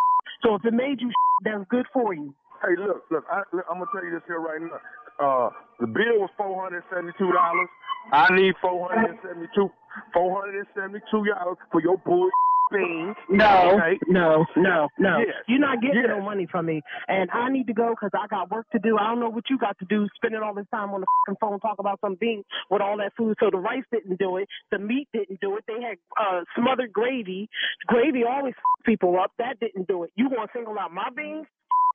So 0.43 0.55
if 0.55 0.65
it 0.65 0.73
made 0.73 1.01
you, 1.01 1.11
that's 1.45 1.63
good 1.69 1.85
for 1.93 2.15
you. 2.15 2.35
Hey, 2.63 2.75
look, 2.79 3.03
look, 3.11 3.25
I, 3.31 3.43
look, 3.53 3.65
I'm 3.71 3.79
gonna 3.79 3.91
tell 3.93 4.05
you 4.05 4.13
this 4.13 4.23
here 4.27 4.39
right 4.41 4.61
now. 4.61 4.79
Uh, 5.19 5.51
the 5.81 5.87
bill 5.87 6.23
was 6.23 6.31
four 6.37 6.63
hundred 6.63 6.85
seventy-two 6.93 7.33
dollars. 7.33 7.69
I 8.13 8.35
need 8.35 8.55
four 8.63 8.89
hundred 8.89 9.19
seventy-two, 9.23 9.71
four 10.15 10.41
hundred 10.45 10.67
seventy-two 10.75 11.25
dollars 11.27 11.57
for 11.71 11.83
your 11.83 11.99
bull 11.99 12.29
beans. 12.73 13.17
No, 13.29 13.73
okay? 13.77 13.99
no, 14.09 14.47
no, 14.57 14.89
no. 14.99 15.19
Yes. 15.19 15.35
You're 15.47 15.59
not 15.61 15.83
getting 15.83 16.03
Yes. 16.03 16.09
no 16.09 16.21
money 16.23 16.47
from 16.51 16.67
me, 16.67 16.81
and 17.09 17.29
I 17.33 17.51
need 17.51 17.67
to 17.67 17.75
go 17.75 17.91
because 17.91 18.11
I 18.15 18.27
got 18.29 18.51
work 18.51 18.71
to 18.71 18.79
do. 18.79 18.97
I 18.97 19.09
don't 19.09 19.21
know 19.21 19.29
what 19.29 19.51
you 19.51 19.59
got 19.59 19.79
to 19.81 19.85
do, 19.85 20.09
spending 20.17 20.41
all 20.41 20.55
this 20.55 20.67
time 20.73 20.91
on 20.91 21.01
the 21.01 21.07
fucking 21.27 21.39
phone 21.41 21.61
talking 21.61 21.81
about 21.85 22.01
some 22.01 22.15
beans 22.15 22.45
with 22.71 22.81
all 22.81 22.97
that 22.99 23.13
food. 23.17 23.37
So 23.41 23.51
the 23.51 23.59
rice 23.59 23.85
didn't 23.93 24.19
do 24.19 24.37
it, 24.39 24.49
the 24.71 24.79
meat 24.79 25.09
didn't 25.13 25.41
do 25.41 25.57
it. 25.57 25.65
They 25.67 25.83
had 25.83 25.99
uh, 26.19 26.43
smothered 26.57 26.93
gravy. 26.93 27.51
Gravy 27.87 28.23
always 28.25 28.55
f- 28.57 28.85
people 28.87 29.19
up. 29.21 29.33
That 29.39 29.61
didn't 29.61 29.87
do 29.89 30.05
it. 30.05 30.11
You 30.17 30.29
want 30.31 30.51
to 30.53 30.59
single 30.59 30.79
out 30.79 30.93
my 30.95 31.09
beans? 31.15 31.47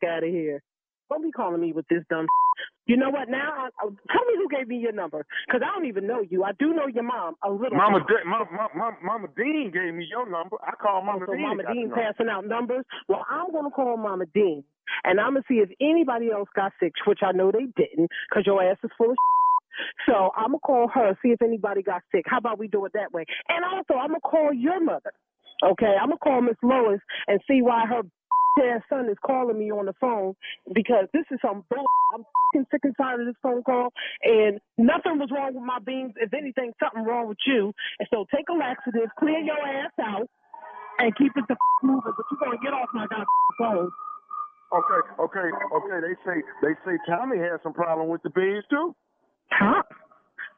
Out 0.06 0.24
of 0.24 0.30
here. 0.30 0.62
Don't 1.10 1.24
be 1.24 1.32
calling 1.32 1.62
me 1.62 1.72
with 1.72 1.88
this 1.88 2.04
dumb. 2.10 2.28
You 2.86 2.98
know 2.98 3.10
what? 3.10 3.30
Now, 3.30 3.52
I, 3.56 3.70
I, 3.80 3.86
tell 3.86 4.26
me 4.26 4.34
who 4.36 4.48
gave 4.50 4.68
me 4.68 4.78
your 4.78 4.92
number, 4.92 5.26
because 5.46 5.62
I 5.64 5.74
don't 5.76 5.88
even 5.88 6.08
know 6.08 6.22
you. 6.28 6.44
I 6.44 6.52
do 6.60 6.74
know 6.74 6.88
your 6.88 7.04
mom 7.04 7.36
a 7.44 7.50
little. 7.50 7.78
Mama. 7.78 8.00
De- 8.00 8.28
Mama, 8.28 8.46
Mama, 8.76 8.98
Mama 9.04 9.28
Dean 9.38 9.72
gave 9.74 9.94
me 9.94 10.06
your 10.10 10.30
number. 10.30 10.58
I 10.62 10.72
called 10.76 11.06
Mama 11.06 11.26
so 11.28 11.34
Dean. 11.34 11.42
Mama 11.44 11.64
Dean 11.72 11.92
passing 11.94 12.28
out 12.30 12.46
numbers. 12.46 12.84
Well, 13.08 13.26
I'm 13.30 13.52
going 13.52 13.66
to 13.66 13.72
call 13.72 13.98
Mama 13.98 14.26
Dean, 14.34 14.64
and 15.04 15.20
I'm 15.20 15.34
going 15.34 15.44
to 15.44 15.48
see 15.48 15.60
if 15.60 15.70
anybody 15.82 16.32
else 16.32 16.50
got 16.56 16.72
sick, 16.80 16.94
which 17.06 17.20
I 17.22 17.32
know 17.32 17.52
they 17.52 17.68
didn't, 17.76 18.10
because 18.30 18.44
your 18.46 18.64
ass 18.64 18.78
is 18.84 18.92
full 18.98 19.12
of. 19.12 19.16
Shit. 19.16 19.38
So 20.08 20.32
I'm 20.36 20.52
gonna 20.52 20.60
call 20.60 20.88
her, 20.94 21.18
see 21.22 21.30
if 21.30 21.42
anybody 21.42 21.84
got 21.84 22.02
sick. 22.12 22.24
How 22.26 22.38
about 22.40 22.58
we 22.58 22.68
do 22.68 22.86
it 22.86 22.94
that 22.94 23.12
way? 23.14 23.26
And 23.50 23.64
also, 23.64 23.94
I'm 23.94 24.10
gonna 24.10 24.20
call 24.22 24.54
your 24.54 24.84
mother. 24.84 25.12
Okay, 25.64 25.96
I'm 26.00 26.10
gonna 26.10 26.18
call 26.18 26.42
Miss 26.42 26.58
Lois 26.64 27.00
and 27.28 27.40
see 27.48 27.62
why 27.62 27.86
her 27.88 28.02
ass 28.64 28.82
son 28.90 29.10
is 29.10 29.18
calling 29.26 29.60
me 29.60 29.72
on 29.72 29.86
the 29.86 29.94
phone 30.00 30.36
because 30.74 31.08
this 31.14 31.26
is 31.32 31.40
some 31.42 31.64
bull. 31.70 31.86
I'm 32.14 32.24
fing 32.54 32.66
sick 32.72 32.82
and 32.84 32.96
tired 32.96 33.22
of 33.22 33.28
this 33.28 33.36
phone 33.44 33.64
call, 33.64 33.92
and 34.24 34.60
nothing 34.78 35.20
was 35.20 35.30
wrong 35.32 35.54
with 35.54 35.64
my 35.64 35.80
beans. 35.80 36.14
If 36.16 36.34
anything, 36.34 36.74
something 36.80 37.04
wrong 37.04 37.28
with 37.28 37.38
you. 37.46 37.74
And 38.00 38.08
so 38.14 38.26
take 38.34 38.48
a 38.50 38.54
laxative, 38.54 39.10
clear 39.20 39.40
your 39.40 39.60
ass 39.60 39.92
out, 40.02 40.30
and 41.00 41.16
keep 41.18 41.32
it 41.36 41.44
the 41.48 41.54
f- 41.54 41.84
moving. 41.84 42.14
But 42.16 42.26
you're 42.32 42.40
gonna 42.40 42.64
get 42.64 42.74
off 42.74 42.90
my 42.94 43.06
goddamn 43.08 43.28
phone. 43.60 43.92
Okay, 44.74 45.02
okay, 45.20 45.48
okay. 45.76 45.98
They 46.04 46.16
say 46.26 46.38
they 46.62 46.74
say 46.86 46.98
Tommy 47.08 47.38
had 47.38 47.60
some 47.64 47.74
problem 47.74 48.10
with 48.10 48.24
the 48.24 48.30
beans 48.32 48.64
too. 48.70 48.96
Huh? 49.52 49.84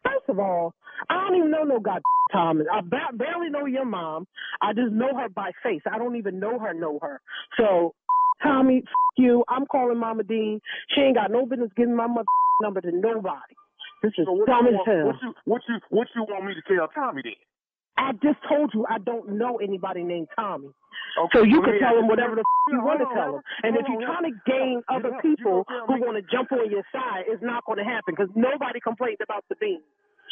First 0.04 0.30
of 0.30 0.40
all, 0.40 0.74
I 1.10 1.28
don't 1.28 1.38
even 1.38 1.52
know 1.52 1.64
no 1.64 1.80
god 1.80 2.02
Thomas. 2.32 2.68
I 2.72 2.82
ba- 2.82 3.14
barely 3.16 3.50
know 3.50 3.66
your 3.66 3.86
mom. 3.86 4.28
I 4.62 4.74
just 4.74 4.92
know 4.92 5.16
her 5.18 5.30
by 5.30 5.52
face. 5.64 5.82
I 5.92 5.98
don't 5.98 6.16
even 6.16 6.40
know 6.40 6.60
her, 6.60 6.74
know 6.74 7.00
her. 7.02 7.22
So, 7.58 7.94
Tommy, 8.44 8.78
f- 8.86 8.94
you. 9.18 9.44
I'm 9.50 9.66
calling 9.66 9.98
Mama 9.98 10.24
Dean. 10.24 10.60
She 10.96 11.02
ain't 11.02 11.16
got 11.16 11.32
no 11.32 11.46
business 11.46 11.72
giving 11.76 11.96
my 11.96 12.08
mother 12.08 12.26
number 12.62 12.82
to 12.82 12.92
nobody. 12.92 13.56
This 14.04 14.14
is 14.18 14.26
So 14.26 14.32
what 14.34 14.48
dumb 14.48 14.66
you, 14.66 14.70
as 14.70 14.76
want, 14.76 14.88
hell. 14.88 15.06
what 15.06 15.16
you 15.22 15.34
what 15.46 15.62
you 15.68 15.76
what 15.90 16.08
you 16.16 16.22
want 16.24 16.46
me 16.46 16.54
to 16.54 16.62
tell 16.74 16.88
Tommy 16.90 17.22
then? 17.24 17.34
I 17.98 18.14
just 18.14 18.40
told 18.48 18.72
you 18.74 18.86
I 18.90 18.98
don't 19.00 19.38
know 19.38 19.58
anybody 19.58 20.04
named 20.04 20.28
Tommy. 20.36 20.70
Okay, 21.18 21.40
So 21.40 21.44
you 21.44 21.62
can 21.62 21.80
tell 21.80 21.96
them 21.96 22.08
whatever 22.08 22.36
the 22.36 22.46
f- 22.46 22.72
you 22.72 22.80
want 22.86 23.00
to 23.02 23.10
tell 23.12 23.40
them. 23.40 23.44
And 23.64 23.76
if 23.76 23.84
you're 23.90 24.06
trying 24.06 24.30
to 24.30 24.36
gain 24.46 24.82
other 24.88 25.18
people 25.22 25.66
who 25.68 25.96
want 26.00 26.16
to 26.16 26.24
jump 26.32 26.52
on 26.52 26.70
your 26.70 26.86
side, 26.94 27.26
it's 27.28 27.44
not 27.44 27.66
going 27.66 27.80
to 27.80 27.84
happen 27.84 28.14
because 28.16 28.30
nobody 28.36 28.80
complained 28.80 29.20
about 29.24 29.44
the 29.50 29.56
beans. 29.58 29.84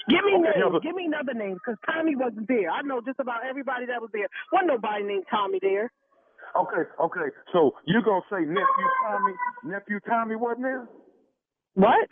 Give 0.08 0.24
me 0.24 0.38
Okay, 0.40 0.56
names. 0.56 0.84
Give 0.84 0.96
me 0.96 1.06
another 1.10 1.34
names 1.34 1.60
because 1.60 1.76
Tommy 1.84 2.16
wasn't 2.16 2.48
there. 2.48 2.70
I 2.72 2.82
know 2.82 3.02
just 3.02 3.20
about 3.20 3.44
everybody 3.44 3.86
that 3.88 4.00
was 4.00 4.10
there. 4.14 4.28
Wasn't 4.54 4.70
nobody 4.70 5.04
named 5.04 5.26
Tommy 5.30 5.60
there. 5.62 5.92
Okay, 6.56 6.88
okay. 7.02 7.28
So 7.52 7.76
you're 7.86 8.02
gonna 8.02 8.22
say 8.32 8.40
nephew 8.46 8.88
Tommy? 9.04 9.34
Nephew 9.66 10.00
Tommy 10.08 10.36
wasn't 10.36 10.64
there? 10.64 10.88
What? 11.74 12.08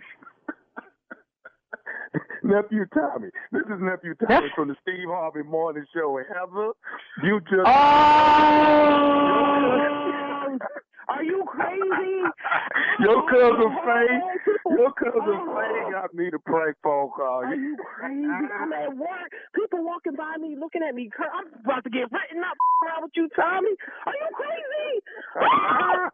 Nephew 2.45 2.85
Tommy. 2.93 3.29
This 3.51 3.63
is 3.63 3.81
nephew 3.81 4.13
Tommy 4.15 4.47
from 4.55 4.69
the 4.69 4.75
Steve 4.81 5.07
Harvey 5.07 5.43
Morning 5.43 5.85
Show. 5.93 6.17
And 6.17 6.27
Heather, 6.27 6.71
you 7.23 7.39
just. 7.41 7.65
Oh! 7.65 8.85
Are 11.07 11.23
you 11.23 11.45
crazy? 11.47 12.25
Your 12.99 13.23
cousin 13.29 13.77
Faye, 13.85 14.19
your 14.75 14.91
cousin 14.93 15.21
oh. 15.21 15.55
Faye 15.55 15.91
got 15.91 16.13
me 16.13 16.31
to 16.31 16.39
prank 16.39 16.75
phone 16.83 17.09
call. 17.15 17.43
Are 17.45 17.55
you 17.55 17.77
crazy? 17.77 18.25
I'm 18.25 18.73
at 18.73 18.97
work. 18.97 19.31
People 19.53 19.85
walking 19.85 20.15
by 20.15 20.35
me, 20.39 20.55
looking 20.59 20.81
at 20.81 20.95
me. 20.95 21.09
I'm 21.19 21.47
about 21.63 21.83
to 21.83 21.89
get 21.89 22.11
written 22.11 22.43
up 22.43 22.57
around 22.83 23.03
with 23.03 23.11
you, 23.15 23.29
Tommy. 23.35 23.69
Are 24.05 24.13
you 24.13 24.29
crazy? 24.33 25.01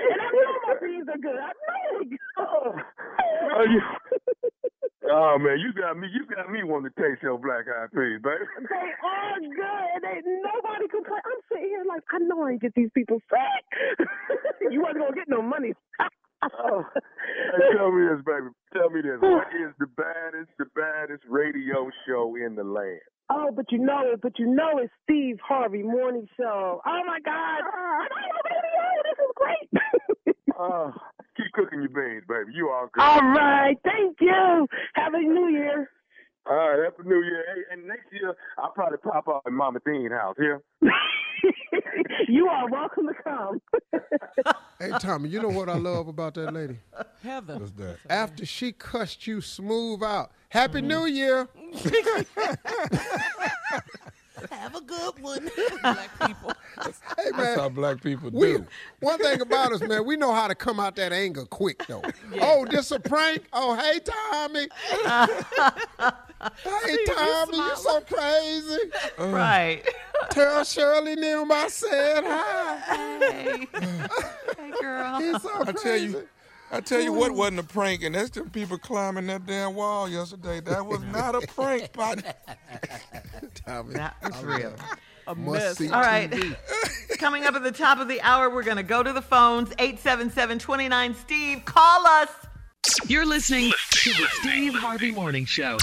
and 0.00 0.20
I 0.20 0.30
know 0.32 0.54
my 0.66 0.74
beans 0.80 1.08
are 1.08 1.18
good. 1.18 1.36
I 1.36 1.52
know 1.52 1.98
they 1.98 2.04
good. 2.06 2.82
Are 3.52 3.66
you? 3.66 3.82
Oh 5.10 5.38
man, 5.38 5.58
you 5.58 5.72
got 5.72 5.98
me. 5.98 6.08
You 6.12 6.24
got 6.34 6.50
me 6.50 6.62
wanting 6.62 6.92
to 6.94 7.02
taste 7.02 7.22
your 7.22 7.38
black 7.38 7.66
eyed 7.66 7.90
peas, 7.92 8.20
baby. 8.22 8.46
They 8.70 8.90
are 9.02 9.40
good. 9.40 9.88
and 9.94 10.02
They, 10.04 10.22
nobody 10.42 10.86
complain. 10.88 11.20
I'm 11.24 11.40
sitting 11.50 11.68
here 11.68 11.84
like, 11.88 12.02
I 12.12 12.18
know 12.18 12.42
I 12.44 12.52
ain't 12.52 12.62
get 12.62 12.74
these 12.74 12.90
people 12.94 13.18
sick. 13.28 14.08
you 14.70 14.80
wasn't 14.82 15.08
to 15.08 15.14
get 15.14 15.28
no 15.28 15.42
money. 15.42 15.72
Oh. 16.42 16.84
Hey, 16.94 17.76
tell 17.76 17.92
me 17.92 18.08
this, 18.08 18.24
baby. 18.24 18.48
Tell 18.72 18.88
me 18.88 19.02
this. 19.02 19.20
What 19.20 19.48
is 19.52 19.74
the 19.78 19.86
baddest, 19.88 20.48
the 20.58 20.64
baddest 20.74 21.22
radio 21.28 21.90
show 22.08 22.34
in 22.34 22.54
the 22.54 22.64
land? 22.64 23.00
Oh, 23.32 23.50
but 23.54 23.66
you 23.70 23.78
know 23.78 24.02
it. 24.12 24.20
But 24.20 24.38
you 24.38 24.46
know 24.46 24.78
it's 24.78 24.92
Steve 25.04 25.38
Harvey 25.46 25.82
Morning 25.82 26.26
Show. 26.36 26.82
Oh 26.84 27.02
my 27.06 27.20
God! 27.24 27.62
I'm 27.62 28.10
on 28.10 28.30
the 28.34 28.50
radio. 28.50 28.84
This 29.04 29.18
is 29.24 29.32
great. 29.36 30.36
Oh, 30.58 30.92
keep 31.36 31.52
cooking 31.52 31.80
your 31.80 31.90
beans, 31.90 32.24
baby. 32.28 32.52
You 32.54 32.70
all 32.70 32.88
good. 32.92 33.02
All 33.02 33.20
right, 33.20 33.76
thank 33.84 34.16
you. 34.20 34.66
Have 34.94 35.14
a 35.14 35.20
new 35.20 35.48
year. 35.48 35.88
All 36.46 36.56
right, 36.56 36.84
happy 36.84 37.08
New 37.08 37.22
Year. 37.22 37.44
Hey, 37.54 37.62
and 37.72 37.86
next 37.86 38.06
year 38.12 38.34
I'll 38.58 38.72
probably 38.72 38.98
pop 38.98 39.28
up 39.28 39.42
at 39.46 39.52
Mama 39.52 39.78
Dean 39.86 40.10
house 40.10 40.36
here. 40.38 40.62
you 42.28 42.48
are 42.48 42.68
welcome 42.68 43.08
to 43.08 43.14
come. 43.22 43.60
Hey, 44.78 44.92
Tommy, 44.98 45.28
you 45.28 45.42
know 45.42 45.50
what 45.50 45.68
I 45.68 45.76
love 45.76 46.08
about 46.08 46.32
that 46.34 46.54
lady? 46.54 46.78
Heather. 47.22 47.58
What's 47.58 47.72
that? 47.72 47.98
After 48.08 48.46
she 48.46 48.72
cussed 48.72 49.26
you 49.26 49.42
smooth 49.42 50.02
out, 50.02 50.32
Happy 50.50 50.80
mm-hmm. 50.80 50.88
New 50.88 51.06
Year. 51.06 51.48
Have 54.50 54.74
a 54.74 54.80
good 54.80 55.18
one, 55.20 55.50
black 55.82 56.10
people. 56.26 56.52
Hey, 56.82 56.92
That's 57.16 57.36
man. 57.36 57.58
how 57.58 57.68
black 57.68 58.02
people 58.02 58.30
We, 58.30 58.52
do. 58.54 58.66
one 59.00 59.18
thing 59.18 59.40
about 59.40 59.72
us, 59.72 59.80
man, 59.82 60.04
we 60.06 60.16
know 60.16 60.32
how 60.32 60.48
to 60.48 60.54
come 60.54 60.80
out 60.80 60.96
that 60.96 61.12
anger 61.12 61.44
quick, 61.44 61.84
though. 61.86 62.02
Oh, 62.40 62.64
this 62.70 62.90
a 62.90 62.98
prank? 63.00 63.42
Oh, 63.52 63.74
hey, 63.74 64.00
Tommy. 64.00 64.68
hey, 66.64 67.04
Tommy, 67.06 67.56
you're 67.56 67.76
so 67.76 68.00
crazy. 68.02 68.78
Uh. 69.18 69.26
Right. 69.28 69.82
Tell 70.30 70.64
Shirley 70.64 71.12
and 71.14 71.22
them 71.22 71.52
I 71.52 71.68
said 71.68 72.24
hi. 72.24 72.76
hey. 72.78 73.68
hey, 73.72 74.72
girl. 74.80 75.18
He's 75.18 75.42
so 75.42 75.50
I 75.62 75.72
crazy. 75.72 75.82
tell 75.82 75.96
you, 75.96 76.28
I 76.72 76.80
tell 76.80 77.00
you 77.00 77.12
what 77.12 77.32
wasn't 77.32 77.58
a 77.60 77.62
prank, 77.64 78.04
and 78.04 78.14
that's 78.14 78.30
them 78.30 78.48
people 78.50 78.78
climbing 78.78 79.26
that 79.26 79.44
damn 79.46 79.74
wall 79.74 80.08
yesterday. 80.08 80.60
That 80.60 80.86
was 80.86 81.00
not 81.02 81.34
a 81.34 81.46
prank, 81.48 81.92
partner. 81.92 82.32
Tommy, 83.66 83.94
That 83.94 84.14
was 84.22 84.42
real. 84.44 84.74
A 85.26 85.34
must 85.34 85.52
mess. 85.52 85.78
see 85.78 85.90
All 85.90 86.00
right. 86.00 86.32
Coming 87.18 87.44
up 87.44 87.54
at 87.54 87.62
the 87.62 87.72
top 87.72 87.98
of 87.98 88.08
the 88.08 88.20
hour, 88.22 88.48
we're 88.50 88.62
going 88.62 88.76
to 88.76 88.82
go 88.82 89.02
to 89.02 89.12
the 89.12 89.22
phones. 89.22 89.70
877-29 89.70 91.14
Steve, 91.16 91.64
call 91.64 92.06
us. 92.06 92.28
You're 93.06 93.26
listening 93.26 93.72
to 93.90 94.10
the 94.10 94.26
Steve 94.40 94.74
Harvey 94.74 95.10
Morning 95.10 95.44
Show. 95.44 95.76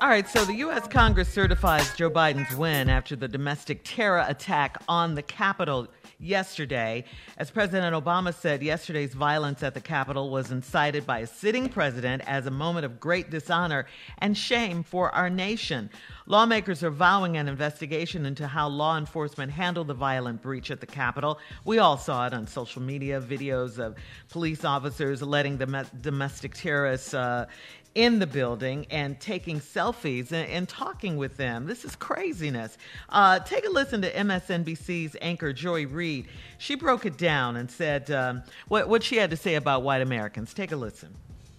All 0.00 0.08
right, 0.08 0.28
so 0.28 0.44
the 0.44 0.54
U.S. 0.54 0.86
Congress 0.88 1.28
certifies 1.28 1.94
Joe 1.96 2.10
Biden's 2.10 2.56
win 2.56 2.88
after 2.88 3.14
the 3.16 3.28
domestic 3.28 3.80
terror 3.84 4.24
attack 4.28 4.76
on 4.88 5.14
the 5.14 5.22
Capitol 5.22 5.88
yesterday. 6.22 7.04
As 7.36 7.50
President 7.50 7.94
Obama 7.94 8.32
said, 8.32 8.62
yesterday's 8.62 9.12
violence 9.12 9.62
at 9.62 9.74
the 9.74 9.80
Capitol 9.80 10.30
was 10.30 10.50
incited 10.50 11.06
by 11.06 11.18
a 11.18 11.26
sitting 11.26 11.68
president 11.68 12.22
as 12.26 12.46
a 12.46 12.50
moment 12.50 12.86
of 12.86 13.00
great 13.00 13.30
dishonor 13.30 13.86
and 14.18 14.36
shame 14.36 14.82
for 14.82 15.12
our 15.14 15.28
nation. 15.28 15.90
Lawmakers 16.26 16.84
are 16.84 16.90
vowing 16.90 17.36
an 17.36 17.48
investigation 17.48 18.24
into 18.24 18.46
how 18.46 18.68
law 18.68 18.96
enforcement 18.96 19.50
handled 19.50 19.88
the 19.88 19.94
violent 19.94 20.40
breach 20.40 20.70
at 20.70 20.80
the 20.80 20.86
Capitol. 20.86 21.38
We 21.64 21.78
all 21.78 21.98
saw 21.98 22.26
it 22.26 22.32
on 22.32 22.46
social 22.46 22.80
media 22.80 23.20
videos 23.20 23.78
of 23.78 23.96
police 24.30 24.64
officers 24.64 25.20
letting 25.20 25.58
the 25.58 25.86
domestic 26.00 26.54
terrorists 26.54 27.12
uh, 27.12 27.46
in 27.94 28.18
the 28.18 28.26
building 28.26 28.86
and 28.90 29.18
taking 29.20 29.60
selfies 29.60 30.32
and, 30.32 30.48
and 30.48 30.68
talking 30.68 31.16
with 31.16 31.36
them. 31.36 31.66
This 31.66 31.84
is 31.84 31.96
craziness. 31.96 32.78
Uh, 33.08 33.38
take 33.40 33.66
a 33.66 33.70
listen 33.70 34.02
to 34.02 34.12
MSNBC's 34.12 35.16
anchor 35.20 35.52
Joy 35.52 35.86
Reid. 35.86 36.26
She 36.58 36.74
broke 36.74 37.06
it 37.06 37.18
down 37.18 37.56
and 37.56 37.70
said 37.70 38.10
um, 38.10 38.42
what, 38.68 38.88
what 38.88 39.02
she 39.02 39.16
had 39.16 39.30
to 39.30 39.36
say 39.36 39.56
about 39.56 39.82
white 39.82 40.02
Americans. 40.02 40.54
Take 40.54 40.72
a 40.72 40.76
listen. 40.76 41.14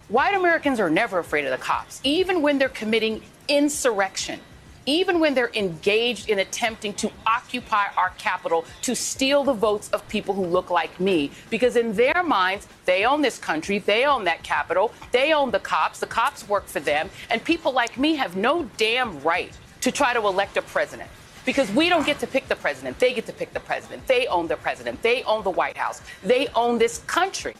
White 0.08 0.34
Americans 0.34 0.80
are 0.80 0.90
never 0.90 1.18
afraid 1.18 1.46
of 1.46 1.50
the 1.50 1.56
cops, 1.56 2.00
even 2.04 2.42
when 2.42 2.58
they're 2.58 2.68
committing 2.68 3.22
insurrection, 3.48 4.38
even 4.86 5.20
when 5.20 5.34
they're 5.34 5.50
engaged 5.54 6.28
in 6.28 6.38
attempting 6.38 6.94
to 6.94 7.10
occupy 7.26 7.86
our 7.96 8.10
capital 8.18 8.64
to 8.82 8.94
steal 8.94 9.44
the 9.44 9.52
votes 9.52 9.88
of 9.90 10.06
people 10.08 10.34
who 10.34 10.44
look 10.44 10.70
like 10.70 10.98
me. 11.00 11.30
Because 11.50 11.76
in 11.76 11.94
their 11.94 12.22
minds, 12.22 12.68
they 12.84 13.04
own 13.04 13.22
this 13.22 13.38
country, 13.38 13.78
they 13.78 14.04
own 14.04 14.24
that 14.24 14.42
capital, 14.42 14.92
they 15.12 15.32
own 15.32 15.50
the 15.50 15.60
cops, 15.60 16.00
the 16.00 16.06
cops 16.06 16.48
work 16.48 16.66
for 16.66 16.80
them, 16.80 17.10
and 17.30 17.42
people 17.44 17.72
like 17.72 17.98
me 17.98 18.14
have 18.14 18.36
no 18.36 18.64
damn 18.76 19.20
right 19.22 19.52
to 19.80 19.92
try 19.92 20.12
to 20.12 20.20
elect 20.20 20.56
a 20.56 20.62
president. 20.62 21.10
Because 21.44 21.70
we 21.72 21.90
don't 21.90 22.06
get 22.06 22.18
to 22.20 22.26
pick 22.26 22.48
the 22.48 22.56
president. 22.56 22.98
They 22.98 23.12
get 23.12 23.26
to 23.26 23.32
pick 23.32 23.52
the 23.52 23.60
president. 23.60 24.06
They 24.06 24.26
own 24.28 24.46
the 24.46 24.56
president. 24.56 25.02
They 25.02 25.22
own 25.24 25.44
the 25.44 25.50
White 25.50 25.76
House. 25.76 26.00
They 26.22 26.48
own 26.54 26.78
this 26.78 26.98
country. 27.00 27.54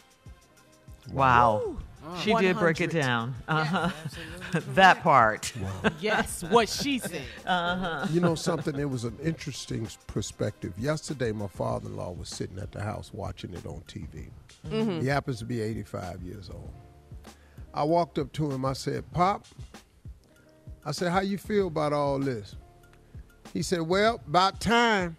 Wow. 1.13 1.77
She 2.23 2.35
did 2.35 2.59
break 2.59 2.81
it 2.81 2.91
down. 2.91 3.35
Uh-huh. 3.49 3.91
that 4.75 5.03
part. 5.03 5.53
Yes, 6.01 6.43
what 6.45 6.69
she 6.69 6.99
said. 6.99 7.23
Uh-huh. 7.47 8.07
You 8.11 8.21
know 8.21 8.35
something? 8.35 8.79
It 8.79 8.89
was 8.89 9.05
an 9.05 9.17
interesting 9.23 9.89
perspective. 10.07 10.73
Yesterday, 10.79 11.33
my 11.33 11.47
father-in-law 11.49 12.13
was 12.13 12.29
sitting 12.29 12.59
at 12.59 12.73
the 12.73 12.83
house 12.83 13.11
watching 13.13 13.53
it 13.55 13.67
on 13.67 13.83
TV. 13.89 14.31
Mhm. 14.67 15.01
He 15.03 15.09
happens 15.09 15.39
to 15.41 15.45
be 15.45 15.61
85 15.61 16.23
years 16.23 16.51
old. 16.51 16.71
I 17.73 17.83
walked 17.85 18.19
up 18.19 18.33
to 18.35 18.51
him. 18.51 18.65
I 18.65 18.73
said, 18.73 19.11
"Pop," 19.13 19.47
I 20.85 20.93
said, 20.93 21.11
"How 21.11 21.21
you 21.21 21.39
feel 21.39 21.67
about 21.67 21.93
all 21.93 22.19
this?" 22.19 22.55
He 23.53 23.63
said, 23.63 23.83
"Well, 23.83 24.21
about 24.27 24.61
time." 24.61 25.17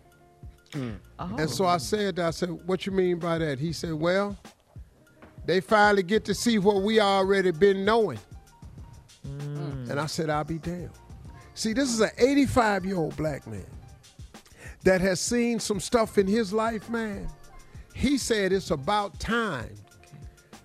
And 0.73 1.49
so 1.49 1.65
I 1.65 1.77
said, 1.77 2.19
"I 2.19 2.31
said, 2.31 2.49
what 2.67 2.85
you 2.85 2.91
mean 2.91 3.17
by 3.19 3.37
that?" 3.37 3.59
He 3.59 3.71
said, 3.71 3.93
"Well, 3.93 4.37
they 5.45 5.61
finally 5.61 6.03
get 6.03 6.25
to 6.25 6.33
see 6.33 6.59
what 6.59 6.81
we 6.81 6.99
already 6.99 7.51
been 7.51 7.85
knowing." 7.85 8.19
Mm. 9.27 9.89
And 9.89 9.99
I 9.99 10.05
said, 10.05 10.29
I'll 10.29 10.43
be 10.43 10.59
damned. 10.59 10.91
See, 11.53 11.73
this 11.73 11.89
is 11.89 12.01
an 12.01 12.11
85 12.17 12.85
year 12.85 12.97
old 12.97 13.15
black 13.15 13.47
man 13.47 13.65
that 14.83 15.01
has 15.01 15.19
seen 15.19 15.59
some 15.59 15.79
stuff 15.79 16.17
in 16.17 16.27
his 16.27 16.53
life, 16.53 16.89
man. 16.89 17.27
He 17.93 18.17
said 18.17 18.51
it's 18.51 18.71
about 18.71 19.19
time 19.19 19.73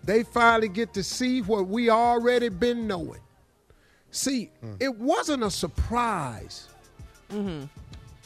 they 0.05 0.23
finally 0.23 0.69
get 0.69 0.93
to 0.95 1.03
see 1.03 1.43
what 1.43 1.69
we 1.69 1.91
already 1.91 2.49
been 2.49 2.87
knowing. 2.87 3.21
See, 4.11 4.51
hmm. 4.61 4.75
it 4.81 4.95
wasn't 4.97 5.45
a 5.45 5.51
surprise 5.51 6.69
mm-hmm. 7.31 7.67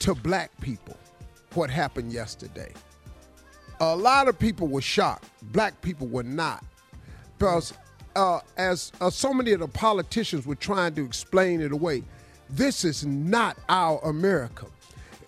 to 0.01 0.15
black 0.15 0.51
people 0.61 0.97
what 1.53 1.71
happened 1.71 2.13
yesterday. 2.13 2.73
A 3.93 3.97
lot 3.97 4.29
of 4.29 4.39
people 4.39 4.69
were 4.69 4.81
shocked. 4.81 5.29
Black 5.53 5.81
people 5.83 6.07
were 6.07 6.23
not. 6.23 6.65
Because 7.39 7.73
uh, 8.17 8.41
as 8.57 8.93
uh, 9.01 9.11
so 9.11 9.35
many 9.35 9.53
of 9.53 9.61
the 9.61 9.69
politicians 9.69 10.47
were 10.47 10.55
trying 10.55 10.95
to 10.95 11.05
explain 11.05 11.61
it 11.61 11.73
away, 11.73 12.03
this 12.49 12.85
is 12.85 13.05
not 13.05 13.57
our 13.69 13.99
America. 14.05 14.67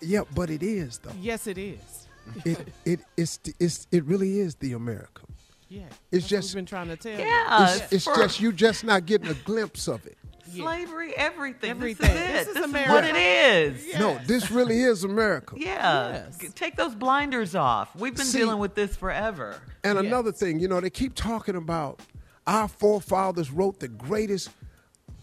Yeah, 0.01 0.21
but 0.33 0.49
it 0.49 0.63
is 0.63 0.99
though. 0.99 1.11
Yes, 1.19 1.47
it 1.47 1.57
is. 1.57 2.07
It 2.45 2.67
it 2.85 2.99
it's, 3.15 3.39
it's 3.59 3.87
it 3.91 4.03
really 4.05 4.39
is 4.39 4.55
the 4.55 4.73
America. 4.73 5.23
Yeah. 5.69 5.81
It's 6.11 6.23
that's 6.23 6.27
just 6.27 6.49
we've 6.49 6.59
been 6.59 6.65
trying 6.65 6.87
to 6.89 6.95
tell 6.95 7.19
Yeah, 7.19 7.59
you. 7.59 7.75
it's, 7.81 7.93
it's 7.93 8.05
just 8.05 8.39
you 8.39 8.51
just 8.53 8.83
not 8.83 9.05
getting 9.05 9.27
a 9.27 9.33
glimpse 9.33 9.87
of 9.87 10.05
it. 10.05 10.17
Slavery, 10.55 11.13
everything. 11.15 11.69
Everything. 11.69 12.13
This 12.13 12.21
is 12.21 12.29
it. 12.29 12.31
This 12.33 12.47
is 12.47 12.53
This 12.53 12.63
is 12.63 12.69
America. 12.69 12.91
what 12.93 13.03
it 13.05 13.15
is. 13.15 13.99
No, 13.99 14.19
this 14.25 14.51
really 14.51 14.79
is 14.81 15.03
America. 15.03 15.55
Yeah. 15.57 16.25
Yes. 16.39 16.53
Take 16.53 16.75
those 16.75 16.95
blinders 16.95 17.55
off. 17.55 17.95
We've 17.95 18.15
been 18.15 18.25
See- 18.25 18.39
dealing 18.39 18.59
with 18.59 18.75
this 18.75 18.95
forever. 18.95 19.61
And 19.83 19.97
another 19.99 20.31
thing, 20.31 20.59
you 20.59 20.67
know, 20.67 20.79
they 20.81 20.89
keep 20.89 21.13
talking 21.15 21.55
about 21.55 22.01
our 22.45 22.67
forefathers 22.67 23.51
wrote 23.51 23.79
the 23.79 23.87
greatest 23.87 24.49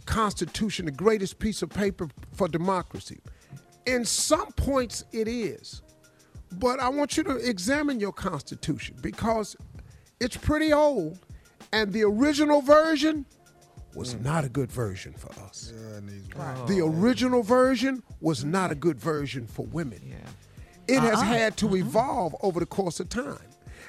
constitution, 0.06 0.86
the 0.86 0.92
greatest 0.92 1.38
piece 1.38 1.62
of 1.62 1.70
paper 1.70 2.08
for 2.32 2.48
democracy. 2.48 3.18
In 3.86 4.04
some 4.04 4.52
points, 4.52 5.04
it 5.12 5.28
is. 5.28 5.82
But 6.52 6.78
I 6.80 6.88
want 6.88 7.16
you 7.16 7.24
to 7.24 7.36
examine 7.36 8.00
your 8.00 8.12
constitution 8.12 8.96
because 9.00 9.56
it's 10.20 10.36
pretty 10.36 10.72
old, 10.72 11.18
and 11.72 11.92
the 11.92 12.04
original 12.04 12.60
version 12.62 13.26
was 13.94 14.14
not 14.16 14.44
a 14.44 14.48
good 14.48 14.70
version 14.70 15.12
for 15.12 15.30
us. 15.42 15.72
The 16.66 16.80
oh, 16.80 16.88
original 16.88 17.42
version 17.42 18.02
was 18.20 18.44
not 18.44 18.70
a 18.70 18.74
good 18.74 18.98
version 18.98 19.46
for 19.46 19.66
women. 19.66 20.14
It 20.86 21.00
has 21.00 21.18
Uh-uh. 21.18 21.24
had 21.24 21.56
to 21.58 21.66
mm-hmm. 21.66 21.76
evolve 21.76 22.36
over 22.42 22.60
the 22.60 22.66
course 22.66 23.00
of 23.00 23.08
time. 23.08 23.38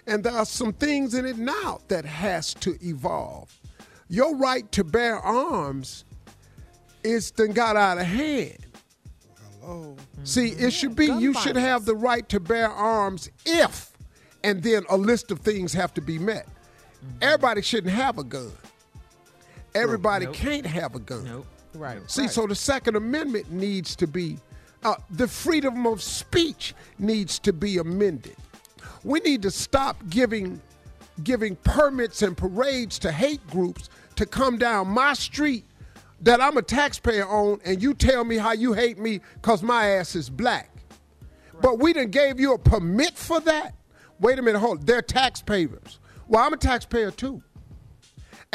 And 0.08 0.24
there 0.24 0.34
are 0.34 0.46
some 0.46 0.72
things 0.72 1.14
in 1.14 1.26
it 1.26 1.38
now 1.38 1.80
that 1.88 2.06
has 2.06 2.54
to 2.56 2.78
evolve. 2.82 3.54
Your 4.08 4.36
right 4.36 4.72
to 4.74 4.84
bear 4.84 5.18
arms 5.18 6.06
is 7.04 7.32
then 7.32 7.52
got 7.52 7.76
out 7.76 7.98
of 7.98 8.06
hand. 8.06 8.66
Hello. 9.62 9.96
Mm-hmm. 9.98 10.26
See, 10.26 10.50
it 10.50 10.72
should 10.72 10.96
be 10.96 11.08
you 11.08 11.34
should 11.34 11.56
have 11.56 11.86
the 11.86 11.96
right 11.96 12.28
to 12.30 12.40
bear 12.40 12.70
arms 12.70 13.30
if, 13.46 13.92
and 14.44 14.62
then 14.62 14.84
a 14.90 14.98
list 14.98 15.32
of 15.32 15.40
things 15.40 15.74
have 15.74 15.94
to 15.96 16.02
be 16.02 16.20
met. 16.20 16.46
Mm-hmm. 16.46 17.18
Everybody 17.22 17.62
shouldn't 17.64 17.94
have 17.94 18.20
a 18.20 18.24
gun. 18.24 18.52
Everybody 19.76 20.26
Nope. 20.26 20.36
can't 20.36 20.66
have 20.66 20.96
a 20.96 21.00
gun. 21.00 21.26
Nope. 21.26 21.46
Right. 21.74 22.00
See, 22.10 22.22
right. 22.22 22.32
so 22.32 22.48
the 22.48 22.56
Second 22.56 22.96
Amendment 22.96 23.52
needs 23.52 23.96
to 23.98 24.08
be, 24.08 24.38
uh, 24.84 24.96
the 25.12 25.28
freedom 25.28 25.86
of 25.86 26.02
speech 26.02 26.74
needs 26.98 27.38
to 27.40 27.52
be 27.54 27.78
amended. 27.78 28.36
We 29.04 29.20
need 29.20 29.42
to 29.44 29.52
stop 29.52 29.98
giving, 30.10 30.62
giving 31.24 31.58
permits 31.58 32.22
and 32.22 32.36
parades 32.36 32.98
to 33.00 33.12
hate 33.12 33.46
groups 33.48 33.90
to 34.16 34.26
come 34.26 34.58
down 34.58 34.88
my 34.88 35.14
street 35.14 35.66
that 36.22 36.42
I'm 36.42 36.58
a 36.58 36.62
taxpayer 36.62 37.28
on, 37.28 37.60
and 37.66 37.84
you 37.84 37.94
tell 37.94 38.24
me 38.24 38.38
how 38.38 38.54
you 38.54 38.74
hate 38.74 38.98
me 38.98 39.20
because 39.36 39.62
my 39.62 39.86
ass 39.90 40.16
is 40.16 40.30
black. 40.30 40.72
But 41.62 41.80
we 41.80 41.94
didn't 41.94 42.12
gave 42.12 42.40
you 42.40 42.54
a 42.54 42.58
permit 42.58 43.16
for 43.18 43.40
that. 43.42 43.76
Wait 44.20 44.40
a 44.40 44.42
minute, 44.42 44.60
hold. 44.60 44.88
They're 44.88 45.02
taxpayers. 45.02 46.00
Well, 46.28 46.42
I'm 46.44 46.54
a 46.54 46.58
taxpayer 46.58 47.12
too. 47.12 47.44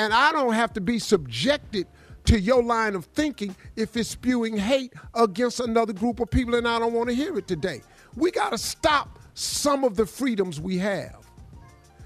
And 0.01 0.15
I 0.15 0.33
don't 0.33 0.55
have 0.55 0.73
to 0.73 0.81
be 0.81 0.99
subjected 0.99 1.87
to 2.25 2.41
your 2.41 2.63
line 2.63 2.95
of 2.95 3.05
thinking 3.05 3.55
if 3.77 3.99
it's 3.99 4.09
spewing 4.09 4.57
hate 4.57 4.95
against 5.15 5.61
another 5.61 5.93
group 5.93 6.21
of 6.21 6.31
people, 6.31 6.55
and 6.55 6.67
I 6.67 6.79
don't 6.79 6.95
want 6.95 7.11
to 7.11 7.15
hear 7.15 7.37
it 7.37 7.47
today. 7.47 7.83
We 8.17 8.31
got 8.31 8.53
to 8.53 8.57
stop 8.59 9.19
some 9.35 9.85
of 9.85 9.97
the 9.97 10.07
freedoms 10.07 10.59
we 10.59 10.79
have. 10.79 11.19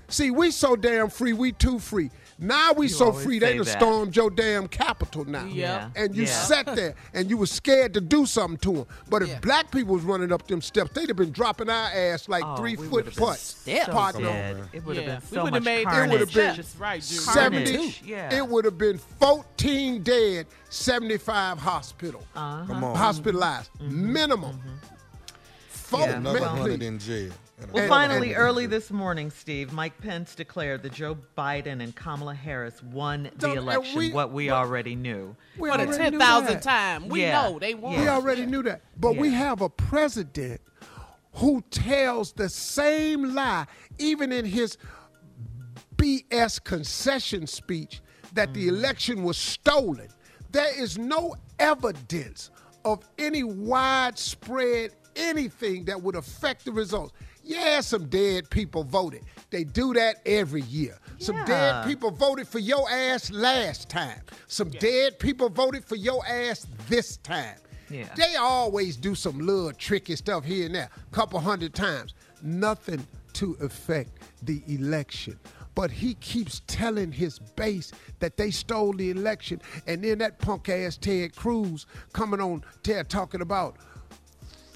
See, 0.09 0.33
we 0.33 0.51
so 0.51 0.75
damn 0.75 1.09
free, 1.09 1.35
we 1.35 1.53
too 1.53 1.79
free. 1.79 2.11
Now 2.39 2.73
we 2.73 2.87
You 2.87 2.93
so 2.93 3.13
free, 3.13 3.39
they 3.39 3.53
say 3.53 3.57
done 3.59 3.65
that. 3.67 3.79
stormed 3.79 4.17
your 4.17 4.31
damn 4.31 4.67
capital 4.69 5.25
now. 5.25 5.45
Yeah. 5.45 5.91
And 5.95 6.15
you 6.17 6.25
Yeah. 6.25 6.29
sat 6.43 6.67
there 6.75 6.95
and 7.13 7.31
you 7.31 7.37
were 7.37 7.47
scared 7.47 7.95
to 7.95 8.01
do 8.01 8.27
something 8.27 8.59
to 8.59 8.73
them. 8.79 8.87
But 9.09 9.23
if 9.23 9.29
Yeah. 9.29 9.39
black 9.41 9.71
people 9.71 9.95
was 9.95 10.03
running 10.03 10.33
up 10.33 10.47
them 10.49 10.61
steps, 10.61 10.91
they'd 10.95 11.09
have 11.09 11.17
been 11.17 11.31
dropping 11.33 11.71
our 11.71 11.89
ass 11.89 12.29
like 12.29 12.43
Oh, 12.45 12.57
three 12.57 12.77
we 12.77 12.85
foot 12.85 12.93
would've 12.93 13.15
been 13.15 13.25
putts. 13.25 13.57
so 13.65 13.93
Partner. 13.93 14.21
dead. 14.29 14.69
It 14.73 14.85
would 14.85 14.97
have 14.97 15.05
Yeah. 15.07 15.19
been 15.21 15.29
so 15.29 15.43
would've 15.45 15.53
much 15.55 15.63
made- 15.65 15.87
It 15.89 16.11
would've 16.11 16.33
been 16.35 16.55
Just 16.57 16.79
right, 16.79 17.03
Jude. 17.03 17.21
70, 17.21 17.97
Yeah. 18.05 18.35
it 18.35 18.49
would 18.49 18.65
have 18.65 18.79
been 18.79 18.99
14 19.21 20.03
dead, 20.03 20.47
75 20.71 21.59
hospital. 21.59 22.23
Uh-huh. 22.35 22.67
Come 22.67 22.83
on. 22.85 22.97
Hospitalized. 22.97 23.71
Minimum. 23.81 24.61
Four, 25.69 26.01
Yeah. 26.01 26.17
Another 26.17 26.45
hundred 26.49 26.83
in 26.83 26.99
jail. 26.99 27.31
And 27.65 27.73
Well, 27.73 27.83
And- 27.85 27.91
finally, 27.91 28.29
and- 28.35 28.39
early 28.39 28.67
this 28.67 28.91
morning, 28.91 29.31
Steve, 29.31 29.73
Mike 29.73 29.99
Pence 29.99 30.35
declared 30.35 30.83
that 30.83 30.93
Joe 30.93 31.17
Biden 31.37 31.83
and 31.83 31.95
Kamala 31.97 32.35
Harris 32.35 32.83
won 32.83 33.25
the 33.25 33.31
Don't- 33.39 33.51
and 33.53 33.61
election, 33.61 33.99
we- 33.99 34.13
what 34.13 34.33
we 34.33 34.49
but- 34.49 34.55
already 34.55 34.95
knew. 34.95 35.35
We 35.57 35.71
For 35.71 35.79
the 35.79 35.85
already 35.85 36.11
knew 36.11 36.19
10,000th 36.19 36.63
that. 36.63 36.63
time. 36.63 37.09
We 37.09 37.23
Yeah. 37.23 37.43
know 37.43 37.59
they 37.59 37.75
won. 37.75 37.95
Yeah. 37.95 38.01
We 38.03 38.09
already 38.09 38.47
knew 38.47 38.63
that. 38.65 38.83
But 38.99 39.17
we 39.17 39.31
have 39.33 39.63
a 39.63 39.71
president 39.71 40.61
who 41.37 41.63
tells 41.71 42.33
the 42.33 42.49
same 42.49 43.35
lie, 43.35 43.67
even 43.99 44.31
in 44.31 44.45
his 44.45 44.77
BS 45.97 46.59
concession 46.59 47.47
speech, 47.47 48.01
that 48.35 48.53
the 48.53 48.67
mm. 48.67 48.69
election 48.69 49.23
was 49.23 49.39
stolen. 49.39 50.09
There 50.53 50.79
is 50.81 50.99
no 50.99 51.35
evidence 51.59 52.51
of 52.85 53.01
any 53.19 53.43
widespread 53.43 54.93
anything 55.17 55.85
that 55.85 56.03
would 56.03 56.17
affect 56.17 56.65
the 56.65 56.73
results. 56.73 57.13
Yeah, 57.45 57.81
some 57.81 58.07
dead 58.07 58.49
people 58.51 58.85
voted. 58.85 59.23
They 59.51 59.65
do 59.65 59.93
that 59.95 60.17
every 60.25 60.63
year. 60.63 60.99
Some 61.19 61.45
dead 61.45 61.87
people 61.87 62.11
voted 62.11 62.49
for 62.49 62.59
your 62.59 62.91
ass 62.91 63.31
last 63.31 63.89
time. 63.89 64.21
Some 64.47 64.71
dead 64.71 65.19
people 65.19 65.49
voted 65.49 65.85
for 65.85 65.97
your 65.97 66.27
ass 66.27 66.67
this 66.89 67.19
time. 67.19 67.57
Yeah. 67.91 68.09
They 68.17 68.37
always 68.37 68.97
do 68.97 69.15
some 69.15 69.39
little 69.39 69.73
tricky 69.73 70.17
stuff 70.17 70.45
here 70.45 70.67
and 70.67 70.75
there, 70.75 70.89
a 70.95 71.15
couple 71.15 71.39
hundred 71.39 71.75
times. 71.75 72.15
Nothing 72.43 73.07
to 73.35 73.57
affect 73.61 74.11
the 74.43 74.63
election. 74.67 75.39
But 75.75 75.91
he 75.91 76.15
keeps 76.15 76.63
telling 76.67 77.13
his 77.13 77.39
base 77.39 77.93
that 78.21 78.37
they 78.37 78.51
stole 78.51 78.93
the 78.93 79.11
election, 79.11 79.61
and 79.87 80.03
then 80.03 80.19
that 80.19 80.39
punk 80.39 80.69
ass 80.69 80.97
Ted 80.97 81.35
Cruz 81.35 81.87
coming 82.13 82.41
on 82.41 82.65
Ted 82.83 83.09
talking 83.09 83.41
about 83.41 83.77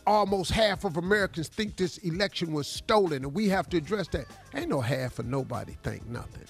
almost 0.09 0.51
half 0.51 0.85
of 0.85 0.97
Americans 0.97 1.49
think 1.49 1.77
this 1.77 1.99
election 1.99 2.53
was 2.53 2.67
stolen, 2.67 3.25
and 3.25 3.35
we 3.35 3.49
have 3.49 3.69
to 3.69 3.77
address 3.77 4.09
that. 4.09 4.27
Ain't 4.55 4.71
no 4.71 4.81
half 4.81 5.19
of 5.19 5.27
nobody 5.27 5.77
think 5.83 6.07
nothing. 6.09 6.45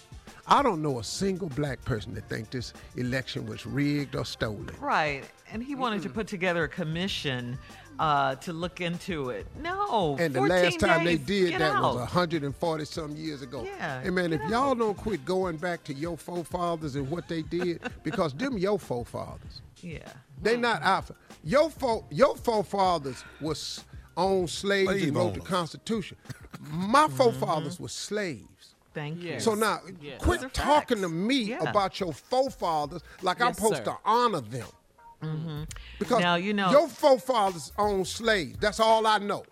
I 0.47 0.63
don't 0.63 0.81
know 0.81 0.99
a 0.99 1.05
single 1.05 1.49
black 1.51 1.85
person 1.85 2.15
that 2.15 2.27
think 2.29 2.51
this 2.51 2.73
election 2.97 3.47
was 3.47 3.67
rigged 3.67 4.17
or 4.17 4.25
stolen. 4.25 4.71
Right. 4.81 5.25
And 5.53 5.63
he 5.63 5.75
wanted 5.75 6.03
to 6.03 6.09
put 6.09 6.27
together 6.27 6.65
a 6.65 6.69
commission 6.69 7.59
uh, 7.99 8.37
to 8.37 8.53
look 8.53 8.81
into 8.81 9.31
it. 9.31 9.47
No. 9.61 10.17
And 10.19 10.33
the 10.33 10.41
last 10.41 10.81
time 10.81 11.05
they 11.05 11.19
did 11.19 11.55
that 11.55 11.75
out. 11.75 11.83
was 11.83 11.97
140 11.97 12.85
some 12.87 13.15
years 13.17 13.43
ago. 13.43 13.65
Yeah, 13.65 14.01
Hey 14.03 14.11
man, 14.11 14.33
if 14.33 14.41
y'all 14.49 14.75
don't 14.75 14.97
quit 14.97 15.25
going 15.25 15.57
back 15.57 15.85
to 15.85 15.93
your 15.93 16.17
forefathers 16.17 16.97
and 16.97 17.11
what 17.11 17.29
they 17.29 17.43
did, 17.43 17.81
because 18.03 18.33
them 18.33 18.57
your 18.57 18.79
forefathers. 18.79 19.63
Yeah. 19.81 20.11
They 20.43 20.57
not 20.57 20.83
our 20.83 21.05
your 21.45 21.71
fo- 21.71 22.05
your 22.11 22.37
forefathers 22.37 23.25
was 23.41 23.85
on 24.17 24.47
slaves 24.49 24.91
Slave 24.91 25.09
and 25.09 25.17
wrote 25.17 25.35
the. 25.35 25.41
Constitution. 25.41 26.17
My 26.61 27.05
mm-hmm. 27.07 27.17
forefathers 27.17 27.79
were 27.79 27.89
slaves. 27.89 28.75
Thank 28.95 29.23
you. 29.23 29.39
So 29.39 29.55
now, 29.55 29.81
Yes. 30.01 30.21
quit 30.21 30.41
Those 30.41 30.47
are 30.47 30.53
talking 30.53 30.99
facts. 30.99 31.09
to 31.11 31.15
me 31.15 31.43
Yeah. 31.43 31.71
about 31.71 32.01
your 32.01 32.13
forefathers 32.13 33.03
like 33.23 33.41
I'm 33.41 33.49
Yes, 33.49 33.57
supposed 33.57 33.77
sir. 33.77 33.85
to 33.85 33.97
honor 34.05 34.41
them. 34.41 34.67
Mm-hmm. 35.23 35.63
Because 35.99 36.21
Now, 36.21 36.35
you 36.37 36.53
know- 36.53 36.71
your 36.71 36.89
forefathers 36.89 37.71
owned 37.79 38.07
slaves. 38.09 38.57
That's 38.61 38.81
all 38.81 39.07
I 39.07 39.19
know. 39.19 39.45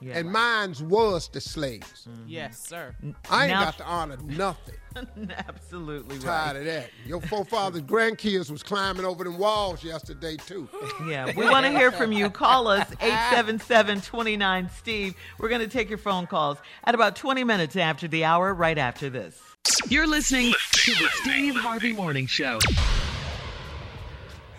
Yeah. 0.00 0.18
and 0.18 0.30
mine's 0.30 0.82
was 0.82 1.28
the 1.28 1.40
slaves. 1.40 2.08
Yes, 2.26 2.58
sir. 2.66 2.94
I 3.30 3.44
ain't 3.44 3.52
Now- 3.52 3.64
got 3.64 3.78
to 3.78 3.84
honor 3.84 4.16
nothing. 4.18 4.74
Absolutely 5.48 6.16
right. 6.18 6.24
Tired 6.24 6.46
right. 6.48 6.56
of 6.56 6.64
that. 6.66 6.90
Your 7.06 7.20
forefathers' 7.22 7.82
grandkids 7.82 8.50
was 8.50 8.62
climbing 8.62 9.04
over 9.04 9.24
them 9.24 9.38
walls 9.38 9.82
yesterday 9.84 10.36
too. 10.36 10.68
Yeah, 11.06 11.32
we 11.36 11.44
want 11.48 11.66
to 11.66 11.70
hear 11.72 11.90
from 11.92 12.12
you. 12.12 12.30
Call 12.30 12.68
us 12.68 12.88
877-29-STEVE. 13.00 15.14
We're 15.38 15.48
going 15.48 15.60
to 15.60 15.68
take 15.68 15.88
your 15.88 15.98
phone 15.98 16.26
calls 16.26 16.58
at 16.84 16.94
about 16.94 17.16
20 17.16 17.44
minutes 17.44 17.76
after 17.76 18.08
the 18.08 18.24
hour, 18.24 18.52
right 18.54 18.78
after 18.78 19.10
this. 19.10 19.40
You're 19.88 20.06
listening 20.06 20.52
to 20.72 20.94
the 20.94 21.08
Steve 21.22 21.54
Harvey 21.56 21.92
Morning 21.92 22.26
Show. 22.26 22.58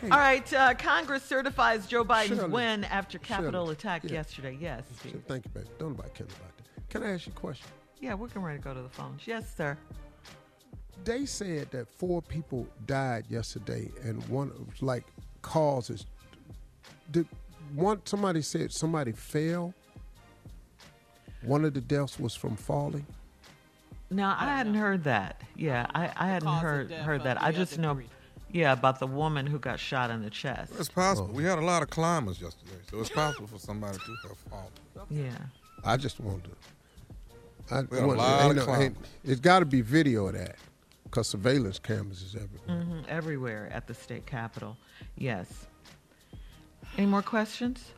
All 0.03 0.09
right, 0.19 0.51
uh, 0.53 0.73
Congress 0.75 1.23
certifies 1.23 1.87
Joe 1.87 2.03
Biden's 2.05 2.37
Shirley. 2.37 2.51
win 2.51 2.83
after 2.83 3.17
Capitol 3.17 3.63
Shirley. 3.65 3.73
attack 3.73 4.03
Yeah. 4.03 4.11
yesterday. 4.13 4.55
Yes, 4.59 4.83
Steve. 4.99 5.23
Thank 5.27 5.45
you, 5.45 5.51
baby. 5.51 5.67
Don't 5.79 5.89
nobody 5.91 6.09
care 6.11 6.27
about 6.27 6.37
that. 6.57 6.89
Can 6.89 7.01
I 7.03 7.11
ask 7.13 7.25
you 7.25 7.31
a 7.35 7.39
question? 7.39 7.67
Yeah, 7.99 8.13
we're 8.13 8.27
getting 8.27 8.43
ready 8.43 8.59
to 8.59 8.63
go 8.63 8.73
to 8.75 8.81
the 8.83 8.89
phones. 8.89 9.21
Yes, 9.25 9.51
sir. 9.55 9.75
They 11.05 11.25
said 11.25 11.69
that 11.71 11.87
four 11.87 12.21
people 12.21 12.67
died 12.87 13.25
yesterday, 13.29 13.91
and 14.03 14.23
one 14.27 14.49
of 14.51 14.81
like 14.81 15.03
causes. 15.41 16.05
Did 17.11 17.27
one 17.75 18.01
somebody 18.05 18.41
said 18.41 18.71
somebody 18.71 19.11
fell? 19.11 19.73
One 21.43 21.63
of 21.63 21.75
the 21.75 21.81
deaths 21.81 22.19
was 22.19 22.35
from 22.35 22.55
falling. 22.55 23.05
No, 24.09 24.25
I 24.25 24.45
hadn't 24.45 24.75
heard 24.75 25.03
that. 25.03 25.41
Yeah, 25.55 25.85
I, 25.93 26.11
I 26.15 26.27
hadn't 26.27 26.47
heard 26.49 26.91
heard 26.91 27.23
that. 27.23 27.41
I 27.41 27.51
just 27.51 27.77
know, 27.77 27.93
three. 27.93 28.07
yeah, 28.51 28.71
about 28.73 28.99
the 28.99 29.07
woman 29.07 29.45
who 29.45 29.59
got 29.59 29.79
shot 29.79 30.09
in 30.09 30.23
the 30.23 30.29
chest. 30.31 30.73
It's 30.79 30.89
possible. 30.89 31.29
Oh. 31.31 31.35
We 31.35 31.43
had 31.43 31.59
a 31.59 31.65
lot 31.65 31.83
of 31.83 31.89
climbers 31.91 32.41
yesterday, 32.41 32.77
so 32.89 32.99
it's 32.99 33.09
possible 33.09 33.47
for 33.47 33.59
somebody 33.59 33.97
to 33.97 34.27
have 34.27 34.37
fallen. 34.49 35.07
Yeah. 35.09 35.29
I 35.83 35.97
just 35.97 36.19
wanted. 36.19 36.45
To, 36.45 37.75
I, 37.75 37.81
We 37.81 37.97
had 37.97 38.05
a 38.05 38.07
lot 38.07 38.49
of 38.51 38.55
no- 38.57 38.63
climbers. 38.65 38.97
It's 39.23 39.39
got 39.41 39.59
to 39.59 39.65
be 39.65 39.81
video 39.81 40.27
of 40.27 40.33
that, 40.33 40.55
cause 41.15 41.27
surveillance 41.29 41.79
cameras 41.79 42.21
is 42.21 42.35
everywhere. 42.35 42.83
hmm 42.83 42.99
everywhere 43.07 43.69
at 43.71 43.87
the 43.87 43.93
state 43.93 44.25
capitol. 44.25 44.75
Yes. 45.17 45.67
Any 46.97 47.07
more 47.07 47.21
questions? 47.21 47.91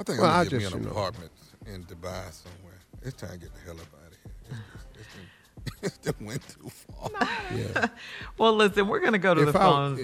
I 0.00 0.02
think 0.02 0.20
Well, 0.20 0.30
I'm 0.30 0.46
gonna 0.46 0.50
get 0.50 0.56
me 0.58 0.62
you 0.68 0.76
an 0.76 0.82
know. 0.84 0.90
apartment 0.90 1.30
in 1.66 1.84
Dubai 1.84 2.32
somewhere. 2.32 2.78
It's 3.02 3.16
time 3.20 3.32
to 3.32 3.38
get 3.38 3.54
the 3.54 3.60
hell 3.60 3.76
up 3.76 3.92
out 4.02 4.12
of 4.12 4.18
here. 4.24 4.64
It's, 4.94 5.00
it's, 5.00 5.82
it's, 5.82 5.96
it's, 5.98 6.06
it 6.08 6.16
went 6.20 6.42
too 6.48 6.70
far. 6.70 7.10
Yeah. 7.54 7.86
Well, 8.38 8.52
listen, 8.54 8.88
we're 8.88 9.00
going 9.00 9.12
to 9.12 9.18
go 9.18 9.34
to 9.34 9.42
If 9.46 9.52
the 9.52 9.58
I- 9.58 9.62
phones. 9.62 10.00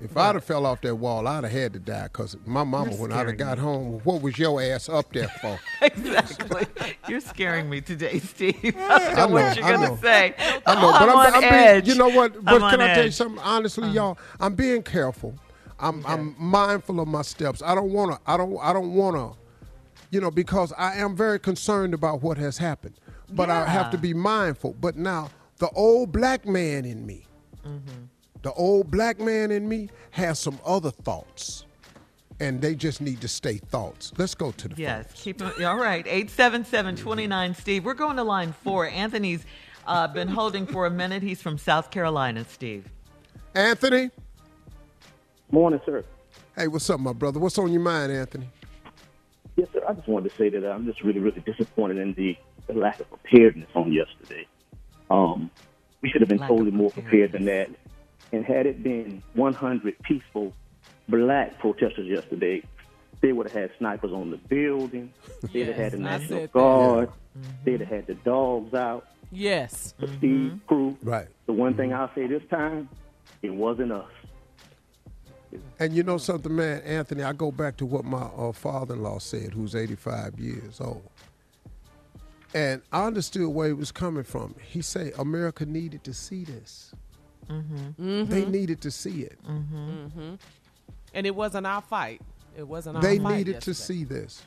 If 0.00 0.16
I'd 0.16 0.36
have 0.36 0.44
fell 0.44 0.64
off 0.64 0.80
that 0.82 0.94
wall, 0.94 1.26
I'd 1.26 1.44
have 1.44 1.52
had 1.52 1.72
to 1.72 1.78
die. 1.80 2.08
Cause 2.12 2.36
my 2.46 2.62
mama, 2.62 2.90
You're 2.90 3.00
when 3.00 3.12
I'd 3.12 3.26
have 3.26 3.36
got 3.36 3.58
me. 3.58 3.64
home, 3.64 4.00
what 4.04 4.22
was 4.22 4.38
your 4.38 4.62
ass 4.62 4.88
up 4.88 5.12
there 5.12 5.28
for? 5.28 5.58
exactly. 5.82 6.66
You're 7.08 7.20
scaring 7.20 7.68
me 7.68 7.80
today, 7.80 8.20
Steve. 8.20 8.56
I 8.78 8.98
don't 8.98 9.14
know, 9.14 9.22
I 9.22 9.26
what 9.26 9.40
know, 9.40 9.52
you're 9.54 9.64
I 9.64 9.76
going 9.76 9.96
to 9.96 10.02
say. 10.02 10.34
I 10.66 10.74
know, 10.74 10.92
but 10.92 11.08
I'm, 11.08 11.18
I'm, 11.18 11.34
I'm 11.34 11.44
edge. 11.44 11.84
being, 11.84 11.96
you 11.96 11.98
know 11.98 12.16
what? 12.16 12.44
But 12.44 12.62
I'm 12.62 12.70
can 12.70 12.80
I 12.80 12.94
tell 12.94 13.04
you 13.06 13.10
something? 13.10 13.40
Honestly, 13.42 13.84
uh-huh. 13.84 13.94
y'all, 13.94 14.18
I'm 14.40 14.54
being 14.54 14.82
careful. 14.82 15.34
I'm 15.80 16.04
I'm 16.06 16.34
mindful 16.38 16.98
of 16.98 17.06
my 17.06 17.22
steps. 17.22 17.62
I 17.62 17.72
don't 17.76 17.92
wanna 17.92 18.18
I 18.26 18.36
don't 18.36 18.58
I 18.60 18.72
don't 18.72 18.94
wanna 18.94 19.34
you 20.10 20.20
know, 20.20 20.30
because 20.30 20.72
I 20.76 20.96
am 20.96 21.14
very 21.16 21.38
concerned 21.38 21.94
about 21.94 22.22
what 22.22 22.38
has 22.38 22.58
happened. 22.58 22.94
But 23.30 23.50
I 23.50 23.66
have 23.66 23.90
to 23.90 23.98
be 23.98 24.14
mindful. 24.14 24.74
But 24.80 24.96
now 24.96 25.30
the 25.58 25.68
old 25.70 26.12
black 26.12 26.46
man 26.46 26.86
in 26.86 27.04
me, 27.04 27.26
mm-hmm. 27.66 28.04
The 28.42 28.52
old 28.52 28.90
black 28.90 29.18
man 29.20 29.50
in 29.50 29.68
me 29.68 29.90
has 30.12 30.38
some 30.38 30.58
other 30.64 30.90
thoughts. 30.90 31.64
And 32.40 32.62
they 32.62 32.76
just 32.76 33.00
need 33.00 33.20
to 33.22 33.28
stay 33.28 33.56
thoughts. 33.56 34.12
Let's 34.16 34.34
go 34.36 34.52
to 34.52 34.68
the 34.68 34.76
Yes, 34.80 35.06
phones. 35.06 35.20
keep 35.22 35.42
it. 35.42 35.64
All 35.64 35.76
right, 35.76 36.06
877-29 36.06 37.56
Steve. 37.56 37.84
We're 37.84 37.94
going 37.94 38.16
to 38.16 38.22
line 38.22 38.52
four. 38.62 38.86
Anthony's 38.86 39.44
uh, 39.88 40.06
been 40.06 40.28
holding 40.28 40.64
for 40.66 40.86
a 40.86 40.90
minute. 40.90 41.22
He's 41.22 41.42
from 41.42 41.58
South 41.58 41.90
Carolina, 41.90 42.44
Steve. 42.48 42.84
Anthony? 43.56 44.10
Morning, 45.50 45.80
sir. 45.84 46.04
Hey, 46.54 46.68
what's 46.68 46.88
up, 46.90 47.00
my 47.00 47.12
brother? 47.12 47.40
What's 47.40 47.58
on 47.58 47.72
your 47.72 47.80
mind, 47.82 48.12
Anthony? 48.12 48.48
Yes, 49.56 49.66
sir. 49.72 49.82
I 49.88 49.94
just 49.94 50.06
wanted 50.06 50.30
to 50.30 50.36
say 50.36 50.48
that 50.50 50.64
I'm 50.70 50.86
just 50.86 51.02
really, 51.02 51.18
really 51.18 51.40
disappointed 51.40 51.98
in 51.98 52.14
the, 52.14 52.36
the 52.68 52.74
lack 52.74 53.00
of 53.00 53.08
preparedness 53.10 53.68
on 53.74 53.92
yesterday. 53.92 54.46
Um, 55.10 55.50
we 56.02 56.08
should 56.10 56.20
have 56.20 56.28
been 56.28 56.38
Lack 56.38 56.48
totally 56.50 56.70
more 56.70 56.90
prepared 56.90 57.32
than 57.32 57.46
that. 57.46 57.68
And 58.32 58.44
had 58.44 58.66
it 58.66 58.82
been 58.82 59.22
100 59.34 59.98
peaceful 60.02 60.52
black 61.08 61.58
protesters 61.58 62.06
yesterday, 62.06 62.62
they 63.20 63.32
would 63.32 63.48
have 63.50 63.60
had 63.60 63.70
snipers 63.78 64.12
on 64.12 64.30
the 64.30 64.36
building. 64.36 65.12
They'd 65.52 65.66
have 65.66 65.76
had 65.76 65.92
the 65.92 65.98
National 65.98 66.28
said 66.28 66.42
that. 66.42 66.52
Guard. 66.52 67.10
They'd 67.64 67.80
have 67.80 67.88
had 67.88 68.06
the 68.06 68.14
dogs 68.14 68.74
out. 68.74 69.06
Yes. 69.30 69.94
The 69.98 70.08
speed 70.08 70.60
crew. 70.66 70.96
Right. 71.02 71.28
The 71.46 71.52
one 71.52 71.74
thing 71.74 71.92
I'll 71.92 72.10
say 72.14 72.26
this 72.26 72.42
time, 72.50 72.88
it 73.42 73.50
wasn't 73.50 73.92
us. 73.92 74.10
And 75.78 75.94
you 75.94 76.02
know 76.02 76.18
something, 76.18 76.54
man, 76.54 76.82
Anthony, 76.82 77.22
I 77.22 77.32
go 77.32 77.50
back 77.50 77.76
to 77.78 77.86
what 77.86 78.04
my 78.04 78.22
uh, 78.36 78.52
father-in-law 78.52 79.18
said, 79.18 79.52
who's 79.52 79.74
85 79.74 80.38
years 80.38 80.80
old. 80.80 81.08
And 82.54 82.82
I 82.92 83.06
understood 83.06 83.48
where 83.48 83.68
he 83.68 83.72
was 83.72 83.92
coming 83.92 84.24
from. 84.24 84.54
He 84.62 84.82
said 84.82 85.12
America 85.18 85.64
needed 85.66 86.04
to 86.04 86.14
see 86.14 86.44
this. 86.44 86.92
Mm-hmm. 87.48 88.24
They 88.26 88.44
needed 88.44 88.80
to 88.82 88.90
see 88.90 89.22
it. 89.22 89.38
Mm-hmm. 89.48 90.34
And 91.14 91.26
it 91.26 91.34
wasn't 91.34 91.66
our 91.66 91.82
fight. 91.82 92.20
It 92.56 92.66
wasn't 92.66 92.96
our 92.96 93.02
They 93.02 93.18
needed 93.18 93.60
to 93.62 93.74
see 93.74 94.04
this. 94.04 94.42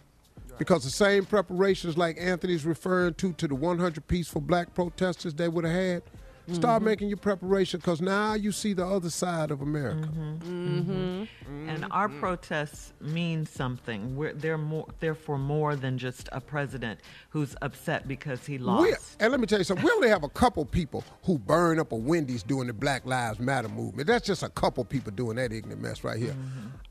Because 0.57 0.83
the 0.83 0.89
same 0.89 1.25
preparations 1.25 1.97
like 1.97 2.17
Anthony's 2.19 2.65
referring 2.65 3.15
to 3.15 3.33
to 3.33 3.47
the 3.47 3.55
100 3.55 4.07
peaceful 4.07 4.41
black 4.41 4.73
protesters 4.73 5.33
they 5.33 5.47
would 5.47 5.63
have 5.63 5.73
had, 5.73 6.03
start 6.51 6.81
Mhm. 6.81 6.85
making 6.85 7.07
your 7.09 7.17
preparation 7.17 7.79
because 7.79 8.01
now 8.01 8.33
you 8.33 8.51
see 8.51 8.73
the 8.73 8.85
other 8.85 9.09
side 9.09 9.51
of 9.51 9.61
America. 9.61 10.07
Mm-hmm. 10.07 11.69
And 11.69 11.85
our 11.91 12.09
protests 12.09 12.93
mean 12.99 13.45
something. 13.45 14.15
We're, 14.15 14.33
they're 14.33 14.57
more, 14.57 14.87
they're 14.99 15.15
for 15.15 15.37
more 15.37 15.75
than 15.75 15.97
just 15.97 16.27
a 16.31 16.41
president 16.41 16.99
who's 17.29 17.55
upset 17.61 18.07
because 18.07 18.45
he 18.45 18.57
lost. 18.57 18.81
We, 18.83 18.93
and 19.19 19.31
let 19.31 19.39
me 19.39 19.47
tell 19.47 19.59
you 19.59 19.63
something. 19.63 19.85
We 19.85 19.91
only 19.91 20.09
have 20.09 20.23
a 20.23 20.29
couple 20.29 20.65
people 20.65 21.03
who 21.23 21.37
burn 21.37 21.79
up 21.79 21.91
a 21.91 21.95
Wendy's 21.95 22.43
doing 22.43 22.67
the 22.67 22.73
Black 22.73 23.05
Lives 23.05 23.39
Matter 23.39 23.69
movement. 23.69 24.07
That's 24.07 24.25
just 24.25 24.43
a 24.43 24.49
couple 24.49 24.83
people 24.83 25.11
doing 25.11 25.35
that 25.37 25.51
ignorant 25.53 25.81
mess 25.81 26.03
right 26.03 26.17
here. 26.17 26.35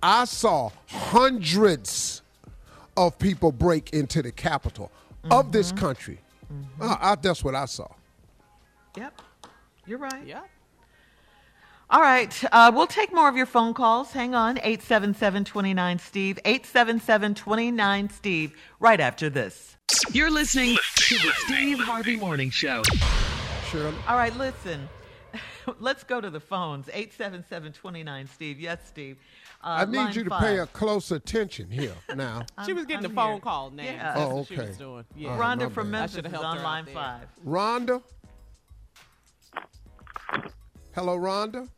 I 0.03 0.25
saw 0.25 0.71
hundreds 0.89 2.23
of 2.97 3.19
people 3.19 3.53
break 3.53 3.93
into 3.93 4.23
the 4.23 4.33
Capitol 4.33 4.91
of 5.31 5.53
this 5.53 5.73
country. 5.73 6.19
Uh, 6.81 6.97
I, 7.01 7.15
that's 7.17 7.45
what 7.45 7.55
I 7.55 7.67
saw. 7.67 7.87
Yep, 8.97 9.23
you're 9.91 9.99
right. 9.99 10.25
Yep. 10.27 10.49
All 11.91 12.01
right, 12.01 12.45
uh, 12.53 12.71
we'll 12.73 12.87
take 12.87 13.13
more 13.13 13.29
of 13.29 13.37
your 13.37 13.47
phone 13.47 13.75
calls. 13.75 14.13
Hang 14.13 14.33
on, 14.33 14.59
877-29-STEVE, 14.59 16.39
877-29-STEVE, 16.45 18.53
right 18.79 19.01
after 19.01 19.29
this. 19.29 19.77
You're 20.13 20.31
listening 20.31 20.77
to 20.77 21.15
the 21.17 21.33
Steve 21.39 21.81
Harvey 21.81 22.15
Morning 22.15 22.51
Show. 22.51 22.85
Shirley? 23.73 23.97
All 24.07 24.17
right, 24.17 24.35
listen. 24.37 24.89
Let's 25.81 26.05
go 26.05 26.21
to 26.21 26.31
the 26.31 26.39
phones. 26.39 26.87
877-29-STEVE. 26.87 28.61
Yes, 28.61 28.79
Steve. 28.87 29.17
Uh, 29.63 29.85
I 29.87 29.91
need 29.91 30.15
you 30.15 30.23
to 30.25 30.31
five. 30.31 30.41
pay 30.41 30.59
a 30.61 30.67
close 30.67 31.11
attention 31.11 31.71
here 31.71 31.93
now. 32.15 32.47
She 32.67 32.73
was 32.73 32.87
getting 32.87 33.05
I'm 33.05 33.11
the 33.11 33.17
phone 33.17 33.33
here. 33.33 33.41
call 33.41 33.71
now. 33.71 33.83
Yeah. 33.83 34.15
That's 34.15 34.21
Oh, 34.21 34.37
what 34.37 34.47
she 34.47 34.55
okay. 34.57 34.69
was 34.69 34.77
doing. 34.79 35.05
Yeah. 35.17 35.37
right, 35.37 35.59
Rhonda 35.59 35.73
from 35.73 35.91
bad. 35.91 36.13
Memphis 36.13 36.33
is 36.33 36.39
on 36.39 36.63
line 36.63 36.87
five. 36.87 37.27
Rhonda? 37.45 38.01
Hello, 40.95 41.17
Rhonda? 41.19 41.69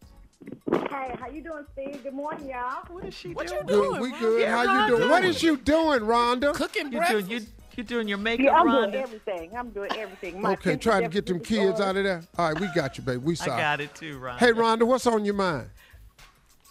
Hey, 0.91 1.15
how 1.19 1.29
you 1.29 1.43
doing, 1.43 1.65
Steve? 1.73 2.03
Good 2.03 2.15
morning, 2.15 2.49
y'all. 2.49 2.83
What 2.89 3.05
is 3.05 3.15
she 3.15 3.33
What 3.33 3.47
doing? 3.47 3.61
you 3.61 3.67
Good, 3.67 3.89
doing? 3.91 4.01
we 4.01 4.19
good. 4.19 4.41
Yeah, 4.41 4.51
How 4.57 4.63
you 4.63 4.69
Rhonda. 4.69 4.87
doing? 4.99 5.09
What 5.11 5.25
is 5.25 5.43
you 5.43 5.57
doing, 5.57 6.01
Rhonda? 6.01 6.55
Cooking 6.55 6.93
You 6.93 6.99
breakfast. 6.99 7.29
doing, 7.29 7.41
you 7.43 7.47
You're 7.77 7.85
doing 7.87 8.09
your 8.09 8.19
makeup, 8.19 8.45
Yeah, 8.45 8.53
I'm 8.53 8.67
Rhonda? 8.67 8.93
doing 8.93 8.95
everything. 9.03 9.51
I'm 9.57 9.71
doing 9.71 9.91
everything. 9.97 10.41
My 10.41 10.53
Okay, 10.53 10.73
attention 10.73 10.91
trying 10.91 11.03
to 11.05 11.09
get 11.09 11.27
them 11.27 11.39
kids 11.41 11.79
disorder. 11.79 11.83
out 11.85 11.97
of 11.97 12.05
there. 12.05 12.23
All 12.37 12.53
right, 12.53 12.61
we 12.61 12.67
got 12.75 12.99
you, 12.99 13.05
baby. 13.05 13.19
We 13.19 13.37
I 13.41 13.47
got 13.47 13.81
it 13.81 13.95
too, 13.95 14.19
Rhonda. 14.19 14.39
Hey, 14.39 14.53
Rhonda, 14.53 14.83
what's 14.83 15.07
on 15.07 15.25
your 15.25 15.35
mind? 15.35 15.71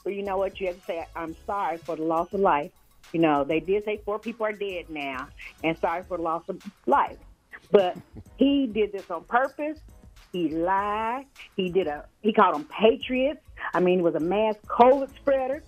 Well, 0.05 0.13
you 0.13 0.23
know 0.23 0.37
what? 0.37 0.59
You 0.59 0.67
have 0.67 0.77
to 0.79 0.85
say, 0.85 1.05
I'm 1.15 1.35
sorry 1.45 1.77
for 1.77 1.95
the 1.95 2.03
loss 2.03 2.31
of 2.33 2.39
life. 2.39 2.71
You 3.13 3.19
know, 3.19 3.43
they 3.43 3.59
did 3.59 3.83
say 3.85 3.99
four 4.05 4.19
people 4.19 4.45
are 4.45 4.51
dead 4.53 4.85
now, 4.89 5.27
and 5.63 5.77
sorry 5.79 6.03
for 6.03 6.17
the 6.17 6.23
loss 6.23 6.43
of 6.49 6.61
life. 6.85 7.17
But 7.71 7.97
he 8.37 8.67
did 8.67 8.91
this 8.91 9.09
on 9.09 9.23
purpose. 9.23 9.79
He 10.31 10.49
lied. 10.49 11.25
He 11.55 11.69
did 11.69 11.87
a. 11.87 12.05
He 12.21 12.33
called 12.33 12.55
them 12.55 12.65
patriots. 12.65 13.41
I 13.73 13.79
mean, 13.79 13.99
he 13.99 14.03
was 14.03 14.15
a 14.15 14.19
mass 14.19 14.55
COVID 14.67 15.13
spreader. 15.15 15.63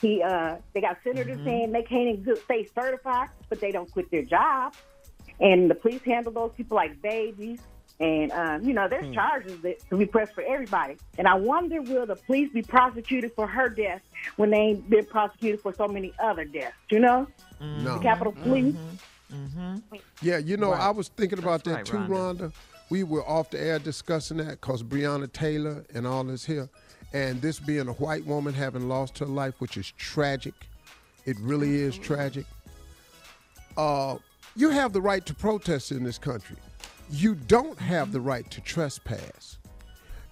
He, 0.00 0.22
uh, 0.22 0.56
they 0.74 0.80
got 0.80 0.98
senators 1.02 1.38
mm-hmm. 1.38 1.44
saying 1.44 1.72
they 1.72 1.82
can't 1.82 2.08
in 2.08 2.22
good 2.22 2.38
faith 2.38 2.70
certify, 2.74 3.26
but 3.48 3.60
they 3.60 3.72
don't 3.72 3.90
quit 3.90 4.10
their 4.10 4.22
job. 4.22 4.74
And 5.40 5.70
the 5.70 5.74
police 5.74 6.02
handle 6.02 6.32
those 6.32 6.52
people 6.56 6.76
like 6.76 7.00
babies. 7.02 7.60
And, 8.00 8.30
um, 8.30 8.62
you 8.62 8.74
know, 8.74 8.86
there's 8.88 9.06
hmm. 9.06 9.12
charges 9.12 9.60
that 9.62 9.80
to 9.90 9.96
be 9.96 10.06
pressed 10.06 10.32
for 10.32 10.42
everybody. 10.42 10.96
And 11.18 11.26
I 11.26 11.34
wonder, 11.34 11.82
will 11.82 12.06
the 12.06 12.14
police 12.14 12.48
be 12.52 12.62
prosecuted 12.62 13.32
for 13.32 13.48
her 13.48 13.68
death 13.68 14.02
when 14.36 14.50
they 14.50 14.58
ain't 14.58 14.88
been 14.88 15.04
prosecuted 15.04 15.60
for 15.60 15.74
so 15.74 15.88
many 15.88 16.12
other 16.22 16.44
deaths? 16.44 16.76
You 16.90 17.00
know? 17.00 17.26
No. 17.60 17.94
The 17.96 18.02
Capitol 18.02 18.34
mm-hmm. 18.34 18.42
Police. 19.88 20.02
Yeah, 20.22 20.38
you 20.38 20.56
know, 20.56 20.70
Right. 20.70 20.80
I 20.80 20.90
was 20.90 21.08
thinking 21.08 21.40
about 21.40 21.64
that 21.64 21.74
right, 21.74 21.84
too, 21.84 21.96
Rhonda. 21.96 22.08
Rhonda. 22.08 22.52
We 22.90 23.02
were 23.02 23.26
off 23.28 23.50
the 23.50 23.60
air 23.60 23.78
discussing 23.78 24.38
that 24.38 24.60
because 24.60 24.82
Breonna 24.82 25.30
Taylor 25.32 25.84
and 25.94 26.06
all 26.06 26.28
is 26.30 26.44
here, 26.44 26.68
and 27.12 27.40
this 27.42 27.58
being 27.58 27.88
a 27.88 27.92
white 27.92 28.24
woman 28.24 28.54
having 28.54 28.88
lost 28.88 29.18
her 29.18 29.26
life, 29.26 29.54
which 29.58 29.76
is 29.76 29.90
tragic. 29.92 30.54
It 31.26 31.36
really 31.40 31.76
is 31.76 31.98
tragic. 31.98 32.46
Uh, 33.76 34.16
you 34.56 34.70
have 34.70 34.92
the 34.92 35.00
right 35.00 35.24
to 35.26 35.34
protest 35.34 35.92
in 35.92 36.02
this 36.02 36.18
country. 36.18 36.56
You 37.10 37.34
don't 37.34 37.78
have 37.78 38.12
the 38.12 38.20
right 38.20 38.50
to 38.50 38.60
trespass. 38.60 39.58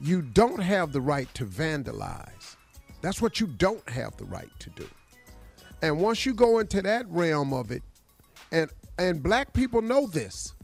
You 0.01 0.23
don't 0.23 0.61
have 0.61 0.93
the 0.93 1.01
right 1.01 1.33
to 1.35 1.45
vandalize. 1.45 2.57
That's 3.03 3.23
what 3.23 3.41
you 3.41 3.47
don't 3.47 3.89
have 3.89 4.17
the 4.17 4.25
right 4.25 4.51
to 4.59 4.71
do. 4.71 4.89
And 5.83 6.01
once 6.01 6.27
you 6.27 6.35
go 6.35 6.59
into 6.59 6.83
that 6.83 7.07
realm 7.09 7.53
of 7.53 7.71
it, 7.71 7.83
and 8.51 8.71
and 8.99 9.23
black 9.23 9.53
people 9.53 9.83
know 9.83 10.07
this. 10.07 10.55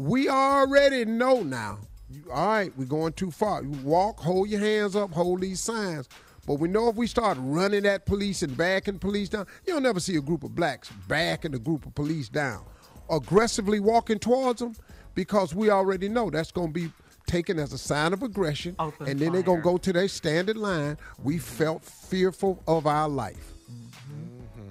We 0.00 0.30
already 0.30 1.04
know 1.04 1.42
now. 1.42 1.78
You, 2.08 2.22
all 2.32 2.46
right, 2.46 2.72
we're 2.78 2.86
going 2.86 3.12
too 3.12 3.30
far. 3.30 3.62
You 3.62 3.68
walk, 3.84 4.18
hold 4.18 4.48
your 4.48 4.58
hands 4.58 4.96
up, 4.96 5.12
hold 5.12 5.42
these 5.42 5.60
signs. 5.60 6.08
But 6.46 6.54
we 6.54 6.68
know 6.68 6.88
if 6.88 6.96
we 6.96 7.06
start 7.06 7.36
running 7.38 7.84
at 7.84 8.06
police 8.06 8.42
and 8.42 8.56
backing 8.56 8.98
police 8.98 9.28
down, 9.28 9.46
you'll 9.66 9.82
never 9.82 10.00
see 10.00 10.16
a 10.16 10.22
group 10.22 10.42
of 10.42 10.54
blacks 10.54 10.90
backing 11.06 11.54
a 11.54 11.58
group 11.58 11.84
of 11.84 11.94
police 11.94 12.30
down, 12.30 12.64
aggressively 13.10 13.78
walking 13.78 14.18
towards 14.18 14.60
them, 14.60 14.74
because 15.14 15.54
we 15.54 15.68
already 15.68 16.08
know 16.08 16.30
that's 16.30 16.50
going 16.50 16.68
to 16.68 16.72
be 16.72 16.90
taken 17.26 17.58
as 17.58 17.74
a 17.74 17.78
sign 17.78 18.14
of 18.14 18.22
aggression, 18.22 18.76
Open 18.78 19.06
and 19.06 19.20
then 19.20 19.32
they're 19.32 19.42
going 19.42 19.60
to 19.60 19.64
go 19.64 19.76
to 19.76 19.92
their 19.92 20.08
standard 20.08 20.56
line. 20.56 20.96
We 21.22 21.36
felt 21.36 21.84
fearful 21.84 22.62
of 22.66 22.86
our 22.86 23.08
life. 23.08 23.52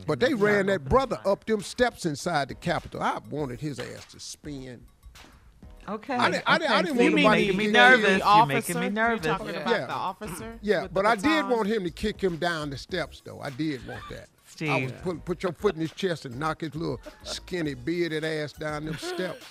But 0.08 0.20
they 0.20 0.34
ran 0.34 0.66
that 0.66 0.86
brother 0.86 1.20
up 1.24 1.46
them 1.46 1.62
steps 1.62 2.08
inside 2.08 2.48
the 2.48 2.56
Capitol. 2.56 3.04
I 3.04 3.20
wanted 3.30 3.60
his 3.62 3.80
ass 3.80 4.06
to 4.06 4.20
spin. 4.20 4.82
Okay. 5.90 6.14
I 6.14 6.30
didn't- 6.30 6.44
I 6.48 6.58
didn't- 6.58 6.72
I 6.72 6.82
didn't 6.84 6.96
You 6.98 7.02
want 7.04 7.16
mean 7.16 7.24
nobody 7.24 7.42
making 7.42 7.52
to 7.52 7.58
me 7.58 7.64
get 7.66 7.72
nervous. 7.74 8.06
killed. 8.22 8.38
You're 8.38 8.46
making 8.46 8.80
me 8.80 8.84
You 8.86 8.90
nervous. 8.92 9.26
talking 9.26 9.50
about 9.50 9.70
Yeah. 9.70 9.86
the 9.88 9.94
officer? 9.94 10.60
Yeah, 10.62 10.88
but 10.92 11.06
I 11.06 11.16
did 11.16 11.48
want 11.48 11.68
him 11.68 11.84
to 11.84 11.90
kick 11.92 12.22
him 12.24 12.38
down 12.38 12.70
the 12.70 12.78
steps, 12.78 13.22
though. 13.26 13.40
I 13.42 13.50
did 13.50 13.86
want 13.88 14.02
that. 14.10 14.28
I 14.62 14.82
was 14.82 14.90
Steve. 14.92 15.02
put, 15.04 15.26
put 15.26 15.44
your 15.44 15.54
foot 15.54 15.76
in 15.76 15.82
his 15.82 15.92
chest 15.94 16.26
and 16.26 16.38
knock 16.38 16.62
his 16.62 16.76
little 16.76 17.00
skinny 17.24 17.76
bearded 17.76 18.24
ass 18.26 18.52
down 18.52 18.86
them 18.86 18.98
steps. 18.98 19.46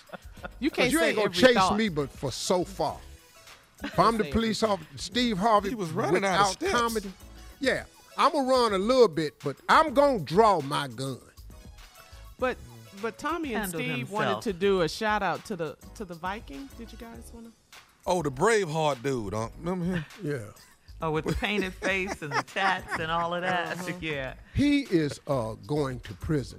You 0.61 0.71
'Cause 0.71 0.77
can't 0.77 0.93
you 0.93 0.99
say 0.99 1.07
ain't 1.09 1.17
gonna 1.17 1.29
every 1.31 1.41
chase 1.41 1.55
thought. 1.57 1.77
me, 1.77 1.89
but 1.89 2.11
for 2.13 2.31
so 2.31 2.65
far. 2.65 2.97
If 3.85 3.99
I'm 3.99 4.19
the 4.19 4.25
police 4.25 4.63
officer, 4.63 4.89
Steve 4.97 5.39
Harvey 5.39 5.69
He 5.71 5.75
was 5.77 5.91
running 5.91 6.25
out 6.25 6.41
of 6.41 6.47
steps. 6.53 6.73
comedy. 6.73 7.13
Yeah, 7.61 7.85
I'm 8.19 8.33
gonna 8.33 8.47
run 8.49 8.73
a 8.75 8.79
little 8.79 9.07
bit, 9.09 9.35
but 9.43 9.57
I'm 9.69 9.95
gonna 9.95 10.19
draw 10.19 10.61
my 10.61 10.89
gun. 10.89 11.21
But 12.39 12.57
but 13.03 13.19
Tommy 13.19 13.55
and 13.55 13.69
Steve 13.69 13.89
himself. 14.09 14.11
wanted 14.11 14.43
to 14.43 14.53
do 14.53 14.83
a 14.83 14.89
shout 14.89 15.23
out 15.23 15.45
to 15.47 15.57
the 15.57 15.77
to 15.95 16.05
the 16.05 16.15
Vikings. 16.15 16.73
Did 16.73 16.93
you 16.93 16.99
guys 16.99 17.31
want 17.33 17.47
to? 17.47 17.53
Oh, 18.07 18.23
the 18.23 18.31
Braveheart 18.31 19.03
dude, 19.03 19.35
huh? 19.35 19.49
Remember 19.59 19.85
him? 19.85 20.05
Yeah. 20.23 20.39
Oh, 21.01 21.13
with 21.13 21.27
the 21.27 21.35
painted 21.35 21.75
face 21.75 22.23
and 22.23 22.33
the 22.33 22.43
tats 22.43 22.99
and 22.99 23.11
all 23.11 23.33
of 23.35 23.43
that. 23.43 23.79
Yeah. 24.01 24.35
He 24.55 24.81
is 24.81 25.21
uh, 25.29 25.55
going 25.67 26.01
to 26.01 26.15
prison. 26.15 26.59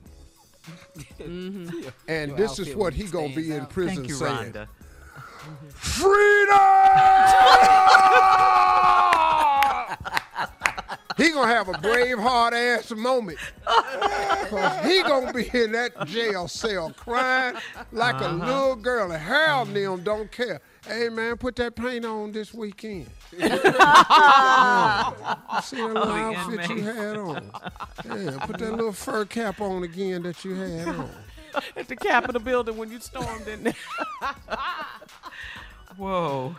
Mm-hmm. 1.20 1.90
And 2.08 2.30
Your 2.30 2.38
this 2.38 2.60
is 2.60 2.70
what 2.76 2.94
when 2.94 2.94
he 2.94 3.04
gonna 3.06 3.28
be 3.28 3.46
stands 3.46 3.50
in 3.50 3.66
prison 3.66 3.96
Thank 3.98 4.10
you, 4.10 4.16
saying. 4.16 4.54
Rhonda. 4.54 4.68
he 11.20 11.32
gonna 11.32 11.48
have 11.54 11.70
a 11.70 11.74
brave 11.74 12.18
hard 12.18 12.54
ass 12.54 12.92
moment. 12.92 13.38
'Cause 13.66 14.86
he 14.86 15.04
gonna 15.04 15.34
be 15.34 15.50
in 15.54 15.74
that 15.74 16.08
jail 16.08 16.48
cell 16.48 16.92
crying 16.96 17.56
like 17.92 18.16
a 18.16 18.26
uh-huh. 18.26 18.46
little 18.46 18.76
girl. 18.76 19.12
And 19.12 19.22
Harold 19.22 19.68
and 19.68 19.78
mm-hmm. 19.78 19.96
them 19.96 20.04
don't 20.04 20.32
care. 20.32 20.62
Hey 20.88 21.10
man, 21.10 21.38
put 21.38 21.56
that 21.58 21.76
paint 21.76 22.06
on 22.06 22.32
this 22.32 22.54
weekend. 22.54 23.10
Oh, 23.42 25.16
yeah. 25.22 25.60
See 25.62 25.78
that 25.78 25.94
little 25.94 26.06
the 26.06 26.14
outfit 26.14 26.70
you 26.70 26.84
had 26.84 27.18
on. 27.18 27.52
Yeah, 28.06 28.46
put 28.46 28.58
that 28.58 28.72
little 28.72 28.92
fur 28.92 29.26
cap 29.26 29.62
on 29.62 29.84
again 29.84 30.24
that 30.24 30.44
you 30.44 30.56
had 30.56 30.88
on. 30.88 31.10
At 31.76 31.88
the 31.88 31.96
Capitol 31.96 32.42
building 32.42 32.78
when 32.78 32.92
you 32.92 33.00
stormed 33.00 33.48
in 33.48 33.64
there. 33.64 33.74
Whoa. 35.98 36.56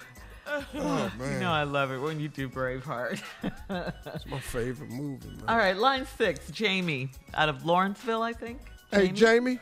Oh 0.52 1.12
You 1.20 1.38
know 1.38 1.52
I 1.52 1.62
love 1.62 1.90
it 1.92 1.98
when 1.98 2.18
you 2.20 2.28
do 2.28 2.48
Braveheart. 2.48 3.20
It's 3.44 4.26
my 4.26 4.40
favorite 4.40 4.90
movie, 4.90 5.28
man. 5.28 5.44
all 5.48 5.56
right, 5.56 5.76
line 5.76 6.06
six, 6.18 6.50
Jamie, 6.50 7.10
out 7.34 7.48
of 7.48 7.64
Lawrenceville, 7.64 8.22
I 8.22 8.32
think. 8.32 8.60
Hey 8.90 9.08
Jamie. 9.08 9.58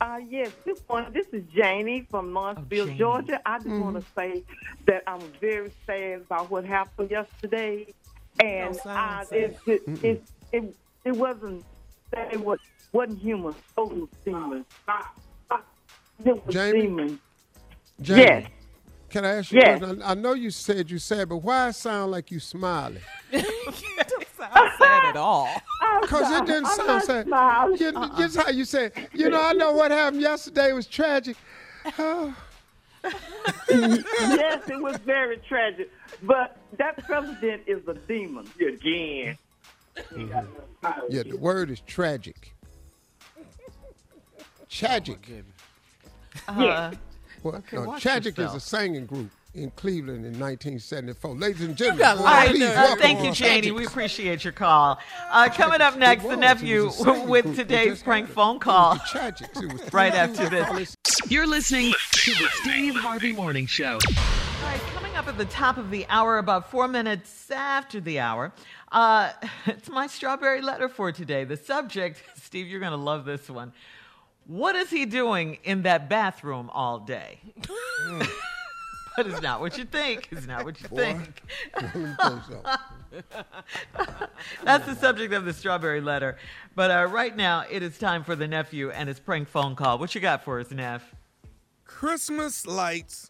Uh, 0.00 0.18
yes, 0.28 0.50
this 0.64 0.80
one. 0.86 1.12
This 1.12 1.26
is 1.32 1.42
Janie 1.54 2.06
from 2.10 2.32
Lawrenceville, 2.32 2.86
Janie. 2.86 2.98
Georgia. 2.98 3.40
I 3.46 3.58
just 3.58 3.68
want 3.70 3.96
to 3.96 4.04
say 4.16 4.44
that 4.86 5.02
I'm 5.06 5.20
very 5.40 5.72
sad 5.86 6.20
about 6.20 6.50
what 6.50 6.64
happened 6.64 7.10
yesterday, 7.10 7.86
and 8.40 8.74
Don't 8.76 8.86
I, 8.86 9.24
sound 9.24 9.32
it, 9.32 9.58
it, 9.66 9.82
it, 10.04 10.22
it, 10.52 10.76
it 11.04 11.12
wasn't 11.16 11.64
that 12.12 12.32
it 12.32 12.40
was 12.40 12.58
wasn't 12.92 13.18
human. 13.18 13.54
It 13.76 13.80
was 13.80 14.08
demons. 14.24 14.66
It 16.24 16.46
was 16.46 16.54
Jamie? 16.54 16.82
demons. 16.82 17.18
Jamie. 18.00 18.22
Yes. 18.22 18.46
Can 19.10 19.24
I 19.24 19.36
ask 19.36 19.52
you? 19.52 19.60
Yes. 19.60 19.76
a 19.76 19.80
question? 19.86 20.02
I 20.02 20.10
I 20.10 20.14
know 20.14 20.34
you 20.34 20.50
said 20.50 20.90
you 20.90 20.98
sad, 20.98 21.28
but 21.28 21.38
why 21.38 21.68
it 21.68 21.74
sound 21.74 22.10
like 22.12 22.30
you 22.30 22.40
smiling? 22.40 22.98
Don't 23.32 23.44
sound 24.36 24.70
sad 24.78 25.04
at 25.06 25.16
all. 25.16 25.48
Because 26.02 26.30
it 26.30 26.46
didn't 26.46 26.66
I'm 26.66 26.76
sound 26.76 26.88
not 26.88 27.02
sad. 27.04 27.26
smiling. 27.26 27.76
You, 27.78 27.92
Just 28.18 28.36
how 28.36 28.50
you 28.50 28.64
said, 28.64 28.92
you 29.12 29.28
know, 29.30 29.40
I 29.42 29.52
know 29.52 29.72
what 29.72 29.90
happened 29.90 30.22
yesterday 30.22 30.72
was 30.72 30.86
tragic. 30.86 31.36
Oh, 31.98 32.34
yes, 33.68 34.68
it 34.68 34.80
was 34.80 34.96
very 34.98 35.38
tragic. 35.38 35.90
But 36.22 36.56
that 36.76 37.04
president 37.04 37.62
is 37.66 37.86
a 37.88 37.94
demon 37.94 38.46
again. 38.60 39.38
yeah, 41.10 41.22
the 41.24 41.36
word 41.38 41.70
is 41.70 41.80
tragic. 41.80 42.54
Tragic. 44.68 45.18
Uh, 46.46 46.92
What? 47.42 47.54
Okay, 47.56 47.76
no, 47.76 47.84
watch 47.84 48.02
tragic 48.02 48.38
is 48.38 48.54
a 48.54 48.60
singing 48.60 49.06
group 49.06 49.30
in 49.54 49.70
Cleveland 49.72 50.24
in 50.24 50.38
1974. 50.38 51.34
Ladies 51.34 51.62
and 51.62 51.76
gentlemen, 51.76 51.98
got 51.98 52.18
boys, 52.18 52.50
a 52.50 52.52
please. 52.52 52.62
Uh, 52.64 52.72
welcome 52.76 52.98
thank 53.00 53.24
you, 53.24 53.32
Janie. 53.32 53.70
We 53.70 53.86
appreciate 53.86 54.44
your 54.44 54.52
call. 54.52 54.98
Uh, 55.30 55.48
coming 55.48 55.80
up 55.80 55.96
next, 55.96 56.22
the 56.22 56.28
was. 56.28 56.36
It 56.36 56.40
nephew 56.40 56.84
was 56.84 57.00
a 57.00 57.04
singing 57.04 57.28
with 57.28 57.56
today's 57.56 58.02
prank 58.02 58.28
it. 58.28 58.32
phone 58.32 58.58
call. 58.58 58.94
The 58.94 59.00
Tragics. 59.00 59.62
It 59.62 59.72
was 59.72 59.92
Right 59.92 60.14
after 60.14 60.48
this. 60.48 60.96
You're 61.28 61.46
listening 61.46 61.92
to 62.12 62.30
the 62.32 62.48
Steve 62.62 62.94
Harvey 62.94 63.32
Morning 63.32 63.66
Show. 63.66 63.98
All 64.04 64.64
right, 64.64 64.80
coming 64.94 65.14
up 65.16 65.28
at 65.28 65.38
the 65.38 65.46
top 65.46 65.78
of 65.78 65.90
the 65.90 66.06
hour, 66.08 66.38
about 66.38 66.70
four 66.70 66.86
minutes 66.88 67.50
after 67.50 68.00
the 68.00 68.20
hour, 68.20 68.52
uh, 68.92 69.32
it's 69.66 69.88
my 69.88 70.06
strawberry 70.06 70.60
letter 70.60 70.88
for 70.88 71.10
today. 71.12 71.44
The 71.44 71.56
subject, 71.56 72.22
Steve, 72.36 72.66
you're 72.68 72.80
going 72.80 72.92
to 72.92 72.96
love 72.96 73.24
this 73.24 73.48
one. 73.48 73.72
What 74.48 74.76
is 74.76 74.88
he 74.88 75.04
doing 75.04 75.58
in 75.62 75.82
that 75.82 76.08
bathroom 76.08 76.70
all 76.72 77.00
day? 77.00 77.38
but 79.14 79.26
it's 79.26 79.42
not 79.42 79.60
what 79.60 79.76
you 79.76 79.84
think. 79.84 80.28
It's 80.30 80.46
not 80.46 80.64
what 80.64 80.80
you 80.80 80.88
think. 80.88 81.42
Let 81.76 81.94
me 81.94 82.14
tell 82.18 82.34
you 82.34 82.42
something. 82.48 83.24
That's 84.64 84.86
the 84.86 84.94
subject 84.94 85.34
of 85.34 85.44
the 85.44 85.52
strawberry 85.52 86.00
letter. 86.00 86.38
But 86.74 86.90
uh, 86.90 87.08
right 87.10 87.36
now, 87.36 87.66
it 87.70 87.82
is 87.82 87.98
time 87.98 88.24
for 88.24 88.34
the 88.34 88.48
nephew 88.48 88.90
and 88.90 89.06
his 89.06 89.20
prank 89.20 89.48
phone 89.48 89.76
call. 89.76 89.98
What 89.98 90.14
you 90.14 90.22
got 90.22 90.44
for 90.44 90.60
us, 90.60 90.70
Neff? 90.70 91.14
Christmas 91.84 92.66
lights 92.66 93.28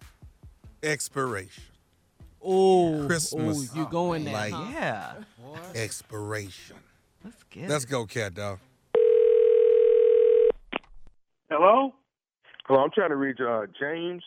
expiration. 0.85 1.65
Oh, 2.41 3.07
Christmas 3.09 3.73
oh, 3.75 3.77
you 3.77 3.89
going 3.89 4.23
there? 4.23 4.51
huh? 4.51 4.67
Yeah, 4.73 5.13
expiration. 5.75 6.77
let's 7.25 7.43
get 7.51 7.69
Let's 7.69 7.83
it. 7.83 7.91
go, 7.91 8.07
cat 8.07 8.35
dog. 8.35 8.61
Hello? 11.51 11.95
Hello, 12.67 12.81
I'm 12.81 12.91
trying 12.95 13.09
to 13.09 13.17
reach 13.17 13.39
uh, 13.41 13.63
James. 13.81 14.23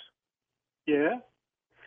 Yeah. 0.88 1.20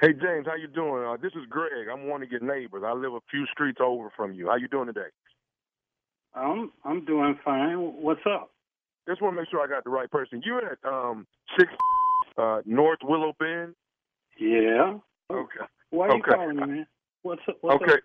Hey 0.00 0.12
James, 0.12 0.46
how 0.46 0.54
you 0.54 0.68
doing? 0.68 1.04
Uh, 1.04 1.16
this 1.16 1.32
is 1.32 1.42
Greg. 1.48 1.88
I'm 1.92 2.08
one 2.08 2.22
of 2.22 2.30
your 2.30 2.40
neighbors. 2.40 2.82
I 2.86 2.92
live 2.92 3.14
a 3.14 3.20
few 3.30 3.44
streets 3.52 3.78
over 3.82 4.10
from 4.16 4.32
you. 4.32 4.46
How 4.46 4.56
you 4.56 4.68
doing 4.68 4.86
today? 4.86 5.08
I'm 6.34 6.72
I'm 6.84 7.04
doing 7.04 7.36
fine. 7.44 7.76
What's 7.76 8.20
up? 8.26 8.50
Just 9.08 9.22
want 9.22 9.34
to 9.34 9.40
make 9.40 9.50
sure 9.50 9.60
I 9.60 9.66
got 9.66 9.84
the 9.84 9.90
right 9.90 10.10
person. 10.10 10.42
You're 10.44 10.72
at 10.72 10.78
um 10.84 11.26
six 11.58 11.72
uh, 12.38 12.62
North 12.64 13.00
Willow 13.02 13.32
Bend. 13.38 13.74
Yeah. 14.38 14.98
Okay. 15.30 15.64
Why 15.90 16.08
are 16.08 16.16
you 16.16 16.22
Okay. 16.22 16.34
calling 16.34 16.56
me, 16.56 16.66
man? 16.66 16.86
What's 17.22 17.42
up? 17.48 17.58
What's 17.60 17.82
okay. 17.82 17.94
up? 17.94 18.00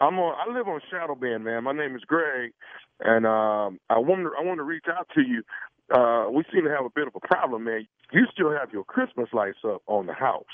I'm 0.00 0.18
on. 0.18 0.34
I 0.36 0.52
live 0.52 0.66
on 0.66 0.80
Shadow 0.90 1.14
Bend, 1.14 1.44
man. 1.44 1.64
My 1.64 1.72
name 1.72 1.94
is 1.94 2.02
Greg, 2.02 2.52
and 3.00 3.24
um, 3.24 3.78
I 3.88 3.98
wanted 3.98 4.30
I 4.38 4.44
want 4.44 4.58
to 4.58 4.64
reach 4.64 4.86
out 4.92 5.08
to 5.14 5.22
you. 5.22 5.42
Uh, 5.90 6.26
we 6.30 6.44
seem 6.52 6.64
to 6.64 6.70
have 6.70 6.84
a 6.84 6.90
bit 6.94 7.06
of 7.06 7.14
a 7.14 7.20
problem, 7.20 7.64
man. 7.64 7.86
You 8.12 8.26
still 8.32 8.50
have 8.50 8.72
your 8.72 8.84
Christmas 8.84 9.28
lights 9.32 9.58
up 9.64 9.82
on 9.86 10.06
the 10.06 10.12
house, 10.14 10.44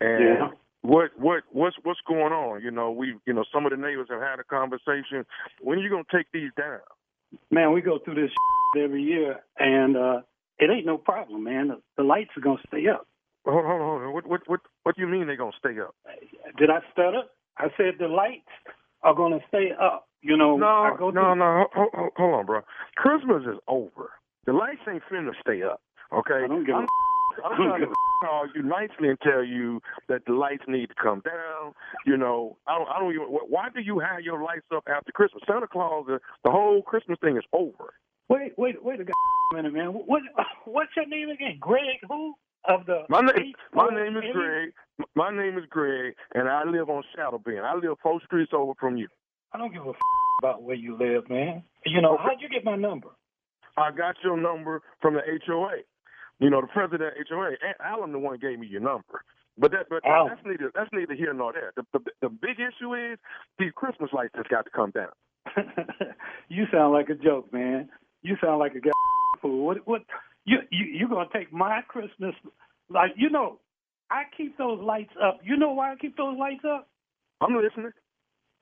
and 0.00 0.22
Yeah. 0.38 0.50
what 0.82 1.16
what 1.18 1.44
what's 1.50 1.76
what's 1.82 2.00
going 2.06 2.32
on? 2.32 2.62
You 2.62 2.70
know, 2.70 2.90
we 2.90 3.14
you 3.26 3.32
know 3.32 3.44
some 3.52 3.64
of 3.64 3.70
the 3.70 3.76
neighbors 3.76 4.08
have 4.10 4.20
had 4.20 4.38
a 4.40 4.44
conversation. 4.44 5.24
When 5.60 5.78
are 5.78 5.82
you 5.82 5.90
gonna 5.90 6.04
take 6.10 6.30
these 6.32 6.50
down? 6.56 6.80
Man, 7.50 7.72
we 7.72 7.80
go 7.80 7.98
through 7.98 8.16
this 8.16 8.32
every 8.78 9.02
year, 9.02 9.40
and 9.58 9.96
uh 9.96 10.20
it 10.58 10.68
ain't 10.70 10.84
no 10.84 10.98
problem, 10.98 11.44
man. 11.44 11.68
The, 11.68 11.80
the 11.96 12.02
lights 12.02 12.30
are 12.36 12.40
gonna 12.40 12.60
stay 12.66 12.86
up. 12.86 13.06
Hold 13.46 13.64
on, 13.64 13.80
hold 13.80 14.02
on. 14.02 14.12
What 14.12 14.26
what 14.26 14.40
what 14.46 14.60
what 14.82 14.96
do 14.96 15.00
you 15.02 15.08
mean 15.08 15.26
they're 15.26 15.36
gonna 15.36 15.52
stay 15.58 15.78
up? 15.80 15.94
Did 16.58 16.70
I 16.70 16.80
stutter? 16.92 17.22
I 17.56 17.68
said 17.76 17.94
the 17.98 18.08
lights 18.08 18.48
are 19.02 19.14
gonna 19.14 19.40
stay 19.48 19.70
up. 19.80 20.08
You 20.22 20.36
know, 20.36 20.56
No, 20.58 20.96
no, 20.98 21.10
through, 21.12 21.34
no. 21.34 21.66
Hold, 21.74 21.90
hold, 21.94 22.10
hold 22.16 22.34
on, 22.34 22.46
bro. 22.46 22.60
Christmas 22.96 23.42
is 23.44 23.58
over. 23.68 24.10
The 24.46 24.52
lights 24.52 24.80
ain't 24.88 25.02
finna 25.10 25.32
stay 25.40 25.62
up. 25.62 25.80
Okay. 26.12 26.44
I 26.44 26.48
don't 26.48 26.64
give 26.64 26.74
a- 26.74 26.78
I'm, 26.78 26.86
I'm 27.44 27.56
trying 27.56 27.80
to 27.88 27.94
call 28.22 28.46
you 28.54 28.62
nicely 28.62 29.08
and 29.08 29.18
tell 29.20 29.44
you 29.44 29.80
that 30.08 30.22
the 30.26 30.32
lights 30.32 30.64
need 30.68 30.88
to 30.88 30.94
come 31.00 31.22
down. 31.24 31.72
You 32.06 32.16
know, 32.16 32.56
I 32.66 32.76
don't. 32.78 32.88
I 32.88 32.98
don't 32.98 33.12
even. 33.14 33.26
Why 33.28 33.68
do 33.74 33.80
you 33.80 33.98
have 34.00 34.20
your 34.22 34.42
lights 34.42 34.66
up 34.74 34.84
after 34.88 35.12
Christmas? 35.12 35.42
Santa 35.46 35.66
Claus. 35.68 36.04
The, 36.06 36.18
the 36.44 36.50
whole 36.50 36.82
Christmas 36.82 37.18
thing 37.22 37.36
is 37.36 37.44
over. 37.52 37.94
Wait, 38.28 38.52
wait, 38.56 38.82
wait 38.84 39.00
a 39.00 39.04
minute, 39.54 39.72
man. 39.72 39.88
What 39.88 40.22
what's 40.64 40.90
your 40.96 41.06
name 41.06 41.30
again? 41.30 41.56
Greg 41.60 41.98
who? 42.08 42.34
Of 42.66 42.84
the 42.86 43.02
My 43.08 43.20
name. 43.22 43.52
My 43.72 43.88
name 43.88 44.16
is 44.18 44.24
Greg. 44.32 44.72
My 45.14 45.30
name 45.34 45.56
is 45.56 45.64
Greg, 45.70 46.14
and 46.34 46.46
I 46.48 46.64
live 46.64 46.90
on 46.90 47.02
Shadow 47.16 47.38
Bend. 47.38 47.60
I 47.60 47.74
live 47.74 47.96
four 48.02 48.20
streets 48.26 48.52
over 48.54 48.72
from 48.78 48.98
you. 48.98 49.08
I 49.54 49.58
don't 49.58 49.72
give 49.72 49.86
a 49.86 49.90
f- 49.90 49.96
about 50.42 50.62
where 50.62 50.76
you 50.76 50.94
live, 50.96 51.28
man. 51.30 51.62
You 51.86 52.02
know, 52.02 52.18
how'd 52.22 52.40
you 52.42 52.50
get 52.50 52.62
my 52.64 52.76
number? 52.76 53.08
I 53.80 53.90
got 53.90 54.16
your 54.22 54.36
number 54.36 54.82
from 55.00 55.14
the 55.14 55.20
HOA. 55.46 55.82
You 56.38 56.50
know, 56.50 56.60
the 56.60 56.68
president 56.68 57.02
of 57.02 57.26
HOA, 57.28 57.50
Aunt 57.66 57.76
Alan, 57.84 58.12
the 58.12 58.18
one 58.18 58.38
gave 58.38 58.58
me 58.58 58.66
your 58.66 58.80
number. 58.80 59.22
But 59.58 59.72
that, 59.72 59.86
but 59.90 60.02
that's 60.04 60.40
neither 60.44 60.70
that's 60.74 60.88
neither 60.92 61.14
here 61.14 61.34
nor 61.34 61.52
there. 61.52 61.72
The, 61.76 61.82
the 61.92 62.00
the 62.22 62.28
big 62.30 62.56
issue 62.58 62.94
is 62.94 63.18
these 63.58 63.72
Christmas 63.74 64.10
lights 64.12 64.32
just 64.36 64.48
got 64.48 64.64
to 64.64 64.70
come 64.70 64.90
down. 64.90 65.12
you 66.48 66.64
sound 66.72 66.94
like 66.94 67.10
a 67.10 67.14
joke, 67.14 67.52
man. 67.52 67.88
You 68.22 68.36
sound 68.42 68.58
like 68.58 68.74
a 68.74 68.80
guy 68.80 68.90
fool. 69.42 69.66
What 69.66 69.86
what 69.86 70.02
you 70.46 70.58
you 70.70 70.86
you 70.86 71.08
gonna 71.08 71.28
take 71.32 71.52
my 71.52 71.80
Christmas 71.88 72.34
like 72.88 73.12
you 73.16 73.28
know, 73.28 73.58
I 74.10 74.22
keep 74.34 74.56
those 74.56 74.80
lights 74.80 75.12
up. 75.22 75.40
You 75.42 75.56
know 75.56 75.72
why 75.72 75.92
I 75.92 75.96
keep 75.96 76.16
those 76.16 76.38
lights 76.38 76.64
up? 76.64 76.88
I'm 77.40 77.54
listening. 77.54 77.92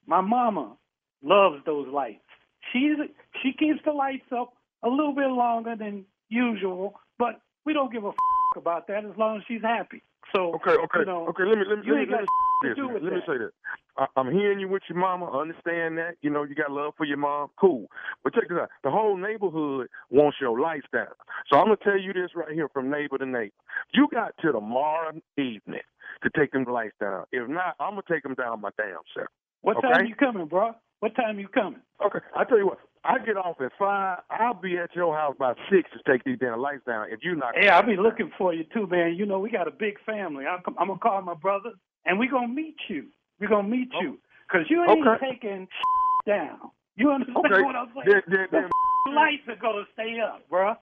My 0.06 0.20
mama 0.20 0.76
loves 1.22 1.58
those 1.64 1.86
lights. 1.88 2.24
She's 2.72 2.96
she 3.42 3.52
keeps 3.52 3.80
the 3.84 3.92
lights 3.92 4.26
up 4.36 4.52
a 4.82 4.88
little 4.88 5.14
bit 5.14 5.28
longer 5.28 5.76
than 5.76 6.04
usual, 6.28 7.00
but 7.18 7.40
we 7.64 7.72
don't 7.72 7.92
give 7.92 8.04
a 8.04 8.08
f- 8.08 8.14
about 8.56 8.86
that 8.88 9.04
as 9.04 9.16
long 9.16 9.38
as 9.38 9.42
she's 9.48 9.62
happy. 9.62 10.02
So 10.34 10.54
Okay, 10.54 10.72
okay, 10.72 11.00
you 11.00 11.04
know, 11.06 11.26
okay. 11.28 11.44
Let 11.44 11.58
me 11.58 11.64
let 11.68 11.78
me 11.78 11.84
let 11.90 12.08
me, 12.08 12.12
let 12.12 12.20
me 12.20 12.26
this. 12.62 12.76
Let 12.78 13.12
me 13.12 13.20
say 13.26 13.38
this. 13.38 13.52
I, 13.96 14.06
I'm 14.16 14.30
hearing 14.30 14.60
you 14.60 14.68
with 14.68 14.82
your 14.88 14.98
mama. 14.98 15.30
Understand 15.30 15.98
that. 15.98 16.16
You 16.22 16.30
know, 16.30 16.44
you 16.44 16.54
got 16.54 16.70
love 16.70 16.94
for 16.96 17.04
your 17.04 17.16
mom. 17.16 17.48
Cool. 17.58 17.86
But 18.24 18.34
check 18.34 18.48
this 18.48 18.58
out. 18.60 18.68
The 18.84 18.90
whole 18.90 19.16
neighborhood 19.16 19.88
wants 20.10 20.38
your 20.40 20.58
down. 20.92 21.06
So 21.50 21.58
I'm 21.58 21.66
gonna 21.66 21.76
tell 21.82 21.98
you 21.98 22.12
this 22.12 22.30
right 22.34 22.52
here 22.52 22.68
from 22.68 22.90
neighbor 22.90 23.18
to 23.18 23.26
neighbor. 23.26 23.54
You 23.94 24.08
got 24.12 24.34
to 24.42 24.52
tomorrow 24.52 25.12
evening 25.36 25.86
to 26.22 26.30
take 26.36 26.52
them 26.52 26.64
lights 26.64 26.94
down. 27.00 27.24
If 27.32 27.48
not, 27.48 27.76
I'm 27.80 27.92
gonna 27.92 28.02
take 28.10 28.22
them 28.22 28.34
down 28.34 28.60
my 28.60 28.70
damn 28.76 28.98
self. 29.14 29.28
What 29.62 29.78
okay? 29.78 29.88
time 29.88 30.06
you 30.06 30.14
coming, 30.14 30.46
bro? 30.46 30.74
What 31.00 31.14
time 31.14 31.38
you 31.38 31.48
coming? 31.48 31.80
Okay, 32.04 32.18
I 32.36 32.44
tell 32.44 32.58
you 32.58 32.66
what. 32.66 32.78
I 33.04 33.18
get 33.24 33.36
off 33.36 33.60
at 33.60 33.70
five. 33.78 34.18
I'll 34.30 34.54
be 34.60 34.76
at 34.76 34.94
your 34.94 35.16
house 35.16 35.36
by 35.38 35.54
six 35.70 35.88
to 35.92 36.12
take 36.12 36.24
these 36.24 36.38
damn 36.40 36.58
lights 36.60 36.82
down. 36.86 37.06
If 37.10 37.20
you 37.22 37.36
not, 37.36 37.54
Yeah, 37.60 37.76
I'll 37.76 37.86
be 37.86 37.96
looking 37.96 38.30
for 38.36 38.52
you 38.52 38.64
too, 38.74 38.86
man. 38.88 39.14
You 39.14 39.24
know, 39.24 39.38
we 39.38 39.50
got 39.50 39.68
a 39.68 39.70
big 39.70 39.94
family. 40.04 40.44
I'm, 40.46 40.60
I'm 40.78 40.88
gonna 40.88 40.98
call 40.98 41.22
my 41.22 41.34
brother, 41.34 41.70
and 42.04 42.18
we 42.18 42.26
gonna 42.26 42.48
meet 42.48 42.76
you. 42.88 43.06
We 43.40 43.46
gonna 43.46 43.68
meet 43.68 43.88
you, 44.00 44.18
oh, 44.18 44.50
cause 44.50 44.66
you 44.68 44.82
ain't 44.82 45.06
Okay. 45.06 45.30
taking 45.30 45.68
down. 46.26 46.58
You 46.96 47.12
understand 47.12 47.46
Okay. 47.46 47.62
what 47.62 47.76
I'm 47.76 47.88
saying? 47.94 48.06
Then- 48.06 48.22
then- 48.26 48.48
then- 48.50 48.70
the 49.06 49.12
lights 49.14 49.46
are 49.48 49.56
gonna 49.56 49.84
stay 49.94 50.18
up, 50.20 50.48
bro. 50.50 50.74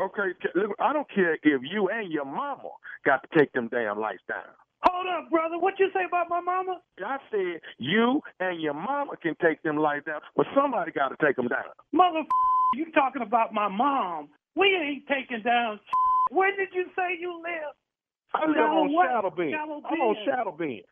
Okay, 0.00 0.32
look, 0.56 0.70
I 0.80 0.92
don't 0.92 1.08
care 1.14 1.34
if 1.34 1.62
you 1.62 1.88
and 1.90 2.10
your 2.10 2.24
mama 2.24 2.70
got 3.04 3.22
to 3.22 3.38
take 3.38 3.52
them 3.52 3.68
damn 3.68 4.00
lights 4.00 4.22
down. 4.26 4.42
Hold 4.82 5.06
up, 5.06 5.30
brother. 5.30 5.58
What 5.58 5.74
you 5.78 5.90
say 5.92 6.04
about 6.06 6.28
my 6.28 6.40
mama? 6.40 6.80
I 7.04 7.18
said 7.30 7.60
you 7.78 8.20
and 8.40 8.60
your 8.60 8.74
mama 8.74 9.12
can 9.22 9.34
take 9.42 9.62
them 9.62 9.76
lights 9.76 10.06
down, 10.06 10.20
but 10.36 10.46
somebody 10.54 10.92
got 10.92 11.08
to 11.08 11.16
take 11.24 11.36
them 11.36 11.48
down. 11.48 11.68
Mother, 11.92 12.22
you 12.74 12.86
talking 12.92 13.22
about 13.22 13.52
my 13.52 13.68
mom? 13.68 14.28
We 14.56 14.66
ain't 14.74 15.06
taking 15.06 15.42
down. 15.44 15.80
Where 16.30 16.54
did 16.56 16.68
you 16.72 16.86
say 16.96 17.18
you 17.20 17.42
live? 17.42 17.74
I 18.34 18.46
live 18.46 18.70
on 18.70 18.92
what? 18.92 19.08
Shadow 19.08 19.30
Bend. 19.30 19.54
I'm 19.54 19.70
on. 20.00 20.16
Shadow 20.24 20.52
Bend. 20.52 20.82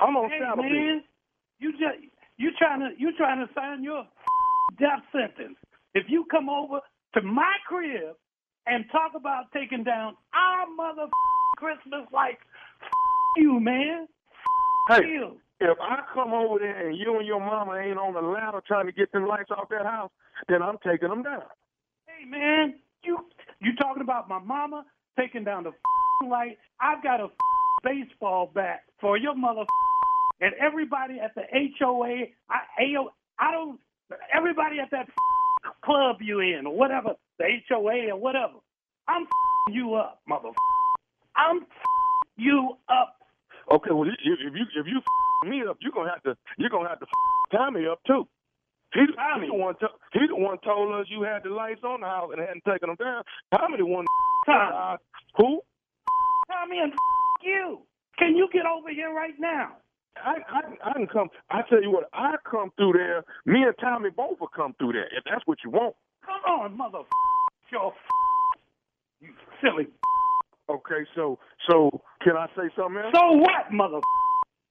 I'm 0.00 0.16
on 0.16 0.30
hey, 0.30 0.38
Shadow 0.38 0.62
man, 0.62 0.72
Bend. 0.72 1.02
You 1.58 1.72
just 1.72 1.98
you 2.36 2.50
trying 2.58 2.80
to 2.80 2.90
you 2.98 3.12
trying 3.16 3.40
to 3.46 3.52
sign 3.54 3.82
your 3.82 4.04
death 4.78 5.02
sentence. 5.10 5.56
If 5.94 6.04
you 6.08 6.26
come 6.30 6.48
over 6.50 6.80
to 7.14 7.22
my 7.22 7.54
crib 7.66 8.16
and 8.66 8.84
talk 8.92 9.12
about 9.16 9.50
taking 9.54 9.84
down 9.84 10.16
our 10.34 10.66
mother 10.76 11.08
Christmas 11.56 12.04
lights, 12.12 12.44
you 13.36 13.60
man. 13.60 14.06
Hey, 14.88 15.06
you. 15.08 15.36
if 15.60 15.78
I 15.80 16.00
come 16.14 16.32
over 16.32 16.58
there 16.58 16.88
and 16.88 16.96
you 16.96 17.18
and 17.18 17.26
your 17.26 17.40
mama 17.40 17.76
ain't 17.76 17.98
on 17.98 18.14
the 18.14 18.20
ladder 18.20 18.62
trying 18.66 18.86
to 18.86 18.92
get 18.92 19.12
them 19.12 19.26
lights 19.26 19.50
off 19.50 19.68
that 19.70 19.84
house, 19.84 20.10
then 20.48 20.62
I'm 20.62 20.76
taking 20.86 21.08
them 21.08 21.22
down. 21.22 21.42
Hey 22.06 22.24
man, 22.24 22.74
you 23.02 23.18
you 23.60 23.74
talking 23.76 24.02
about 24.02 24.28
my 24.28 24.38
mama 24.38 24.84
taking 25.18 25.44
down 25.44 25.64
the 25.64 25.72
light? 26.26 26.58
I've 26.80 27.02
got 27.02 27.20
a 27.20 27.28
baseball 27.82 28.50
bat 28.54 28.82
for 29.00 29.16
your 29.18 29.34
mother 29.34 29.64
and 30.40 30.54
everybody 30.54 31.18
at 31.20 31.34
the 31.34 31.42
HOA. 31.78 32.26
I 32.50 32.82
AO, 32.82 33.10
I 33.38 33.52
don't. 33.52 33.80
Everybody 34.32 34.78
at 34.78 34.90
that 34.92 35.08
club 35.84 36.16
you 36.20 36.40
in 36.40 36.66
or 36.66 36.76
whatever, 36.76 37.14
the 37.38 37.46
HOA 37.68 38.12
or 38.12 38.16
whatever. 38.16 38.54
I'm 39.08 39.26
you 39.72 39.94
up, 39.94 40.20
mother. 40.28 40.50
I'm 41.34 41.66
you 42.36 42.76
up. 42.88 43.15
Okay, 43.72 43.90
well 43.90 44.08
if 44.08 44.14
you 44.24 44.34
if 44.34 44.54
you 44.54 44.64
if 44.80 44.86
you 44.86 44.98
f- 44.98 45.48
me 45.48 45.62
up, 45.68 45.76
you're 45.80 45.92
gonna 45.92 46.10
have 46.10 46.22
to 46.22 46.36
you're 46.58 46.70
gonna 46.70 46.88
have 46.88 47.00
to 47.00 47.06
f- 47.06 47.50
Tommy 47.58 47.86
up 47.86 48.00
too. 48.06 48.26
He, 48.94 49.00
he 49.00 49.46
the 49.48 49.54
one 49.54 49.74
to, 49.80 49.88
he 50.12 50.20
the 50.28 50.36
one 50.36 50.58
told 50.64 50.94
us 50.94 51.06
you 51.10 51.22
had 51.22 51.42
the 51.42 51.50
lights 51.50 51.82
on 51.84 52.00
the 52.00 52.06
house 52.06 52.30
and 52.32 52.40
hadn't 52.40 52.64
taken 52.64 52.88
them 52.88 52.96
down. 52.98 53.22
Tommy 53.54 53.78
the 53.78 53.86
one. 53.86 54.06
Tommy. 54.46 54.98
who? 55.36 55.60
Tommy 56.50 56.78
and 56.78 56.92
you. 57.42 57.80
Can 58.18 58.36
you 58.36 58.48
get 58.52 58.64
over 58.64 58.88
here 58.90 59.12
right 59.12 59.34
now? 59.38 59.72
I, 60.16 60.36
I 60.48 60.90
I 60.90 60.92
can 60.94 61.06
come. 61.08 61.28
I 61.50 61.60
tell 61.68 61.82
you 61.82 61.90
what, 61.90 62.08
I 62.14 62.36
come 62.50 62.70
through 62.76 62.94
there. 62.94 63.24
Me 63.44 63.62
and 63.64 63.74
Tommy 63.80 64.08
both 64.10 64.40
will 64.40 64.48
come 64.48 64.74
through 64.78 64.92
there 64.92 65.06
if 65.06 65.24
that's 65.24 65.42
what 65.46 65.58
you 65.64 65.70
want. 65.70 65.94
Come 66.24 66.40
on, 66.60 66.76
mother. 66.76 67.00
Your 67.70 67.92
you 69.20 69.28
silly. 69.60 69.88
Okay, 70.68 71.06
so 71.14 71.38
so 71.70 71.90
can 72.22 72.36
I 72.36 72.46
say 72.56 72.68
something 72.76 73.02
else? 73.02 73.14
So 73.14 73.32
what, 73.38 73.70
mother? 73.70 74.00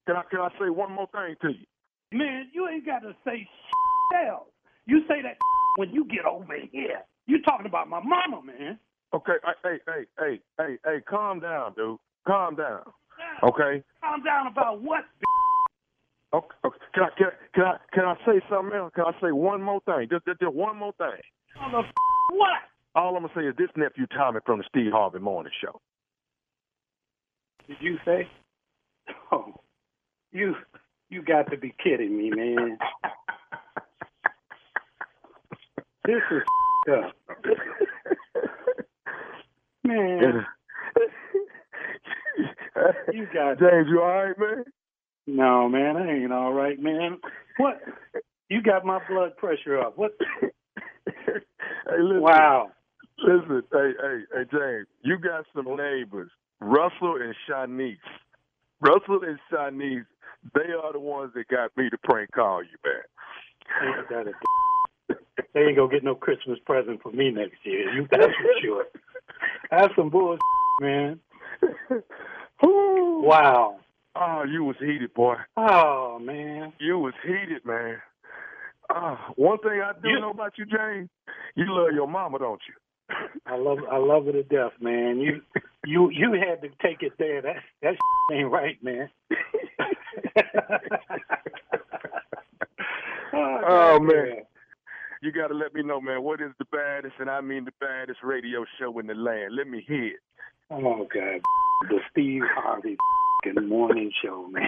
Can 0.07 0.17
I 0.17 0.23
can 0.29 0.39
I 0.39 0.49
say 0.59 0.69
one 0.69 0.91
more 0.91 1.07
thing 1.11 1.35
to 1.41 1.49
you? 1.49 1.65
Man, 2.11 2.49
you 2.53 2.67
ain't 2.67 2.85
got 2.85 2.99
to 2.99 3.15
say 3.25 3.47
else. 4.27 4.47
You 4.85 5.01
say 5.07 5.21
that 5.23 5.37
when 5.77 5.91
you 5.91 6.05
get 6.05 6.25
over 6.25 6.55
here. 6.71 7.01
You 7.27 7.41
talking 7.41 7.65
about 7.65 7.89
my 7.89 8.01
mama, 8.03 8.41
man. 8.45 8.79
Okay, 9.13 9.33
hey 9.63 9.79
hey 9.85 10.05
hey 10.19 10.39
hey 10.57 10.77
hey, 10.83 10.97
calm 11.09 11.39
down, 11.39 11.73
dude. 11.75 11.97
Calm 12.27 12.55
down. 12.55 12.81
Okay. 13.43 13.83
Calm 14.01 14.23
down 14.23 14.47
about 14.47 14.81
what? 14.81 15.05
Okay, 16.33 16.55
okay. 16.65 16.77
Can 16.93 17.03
I 17.03 17.09
can 17.17 17.27
I, 17.27 17.31
can 17.53 17.63
I 17.63 17.77
can 17.93 18.03
I 18.03 18.15
say 18.25 18.45
something 18.49 18.75
else? 18.77 18.91
Can 18.95 19.05
I 19.05 19.13
say 19.21 19.31
one 19.31 19.61
more 19.61 19.81
thing? 19.85 20.07
Just 20.11 20.25
just, 20.25 20.39
just 20.41 20.53
one 20.53 20.77
more 20.77 20.93
thing. 20.97 21.21
Mother 21.55 21.87
what? 22.35 22.59
All 22.95 23.15
I'm 23.17 23.23
gonna 23.23 23.33
say 23.35 23.45
is 23.45 23.55
this 23.57 23.69
nephew 23.75 24.07
Tommy 24.07 24.39
from 24.45 24.59
the 24.59 24.65
Steve 24.69 24.91
Harvey 24.93 25.19
Morning 25.19 25.51
Show. 25.61 25.81
Did 27.67 27.77
you 27.81 27.97
say? 28.05 28.27
Oh, 29.31 29.53
you 30.31 30.55
you 31.09 31.21
got 31.21 31.51
to 31.51 31.57
be 31.57 31.73
kidding 31.83 32.17
me, 32.17 32.29
man. 32.29 32.77
this 36.05 36.21
is 36.31 36.41
up. 36.91 37.15
Man, 39.83 40.45
you 43.13 43.27
got 43.33 43.59
James, 43.59 43.87
you 43.89 44.01
all 44.01 44.07
right, 44.07 44.39
man? 44.39 44.63
No, 45.27 45.69
man, 45.69 45.97
I 45.97 46.11
ain't 46.11 46.33
all 46.33 46.53
right, 46.53 46.79
man. 46.81 47.19
What? 47.57 47.81
You 48.49 48.61
got 48.61 48.85
my 48.85 48.99
blood 49.09 49.37
pressure 49.37 49.79
up. 49.79 49.97
What? 49.97 50.11
Hey, 51.87 52.01
listen. 52.01 52.21
Wow. 52.21 52.71
Listen, 53.19 53.63
hey, 53.71 53.91
hey, 54.01 54.19
hey, 54.33 54.43
James, 54.51 54.87
you 55.01 55.17
got 55.17 55.45
some 55.55 55.75
neighbors, 55.75 56.31
Russell 56.59 57.17
and 57.21 57.33
Shanice. 57.49 57.97
Russell 58.81 59.21
and 59.23 59.39
Shanice, 59.51 60.05
they 60.53 60.71
are 60.83 60.91
the 60.91 60.99
ones 60.99 61.31
that 61.35 61.47
got 61.47 61.75
me 61.77 61.89
to 61.89 61.97
prank 62.03 62.31
call 62.31 62.61
you, 62.61 62.77
man. 62.85 64.05
Got 64.09 64.27
it. 64.27 64.35
They 65.53 65.61
ain't 65.61 65.77
gonna 65.77 65.91
get 65.91 66.03
no 66.03 66.15
Christmas 66.15 66.59
present 66.65 67.01
for 67.01 67.11
me 67.11 67.31
next 67.31 67.57
year. 67.63 67.89
You 67.93 68.07
that's 68.11 68.25
for 68.25 68.61
sure. 68.61 68.85
That's 69.71 69.95
some 69.95 70.09
bullshit, 70.09 70.41
man. 70.81 71.19
Wow. 72.61 73.77
Oh, 74.15 74.43
you 74.49 74.63
was 74.63 74.75
heated, 74.79 75.13
boy. 75.13 75.35
Oh 75.57 76.19
man. 76.21 76.73
You 76.79 76.99
was 76.99 77.13
heated, 77.23 77.65
man. 77.65 77.97
Uh, 78.93 79.15
one 79.35 79.57
thing 79.59 79.81
I 79.81 79.93
do 80.03 80.19
know 80.19 80.31
about 80.31 80.57
you, 80.57 80.65
James, 80.65 81.09
you 81.55 81.65
love 81.67 81.93
your 81.93 82.07
mama, 82.07 82.37
don't 82.39 82.61
you? 82.67 82.73
I 83.45 83.57
love 83.57 83.79
I 83.91 83.97
love 83.97 84.27
it 84.27 84.33
to 84.33 84.43
death, 84.43 84.73
man. 84.79 85.19
You 85.19 85.41
you 85.85 86.09
you 86.09 86.33
had 86.33 86.61
to 86.61 86.69
take 86.81 87.01
it 87.01 87.13
there. 87.19 87.41
That 87.41 87.57
that 87.81 87.95
ain't 88.33 88.51
right, 88.51 88.81
man. 88.83 89.09
Oh, 93.37 93.61
oh, 93.67 93.99
man. 93.99 94.43
You 95.21 95.31
got 95.31 95.47
to 95.47 95.53
let 95.53 95.73
me 95.73 95.83
know, 95.83 95.99
man, 95.99 96.23
what 96.23 96.39
is 96.39 96.51
the 96.57 96.65
baddest, 96.65 97.15
and 97.19 97.29
I 97.29 97.41
mean 97.41 97.65
the 97.65 97.73
baddest 97.81 98.19
radio 98.23 98.63
show 98.79 98.97
in 98.99 99.07
the 99.07 99.13
land? 99.13 99.55
Let 99.55 99.67
me 99.67 99.83
hear 99.85 100.05
it. 100.05 100.19
Oh 100.71 101.07
God, 101.13 101.41
the 101.89 101.99
Steve 102.11 102.43
Harvey 102.55 102.95
fucking 103.45 103.67
morning 103.67 104.11
show, 104.23 104.47
man. 104.47 104.67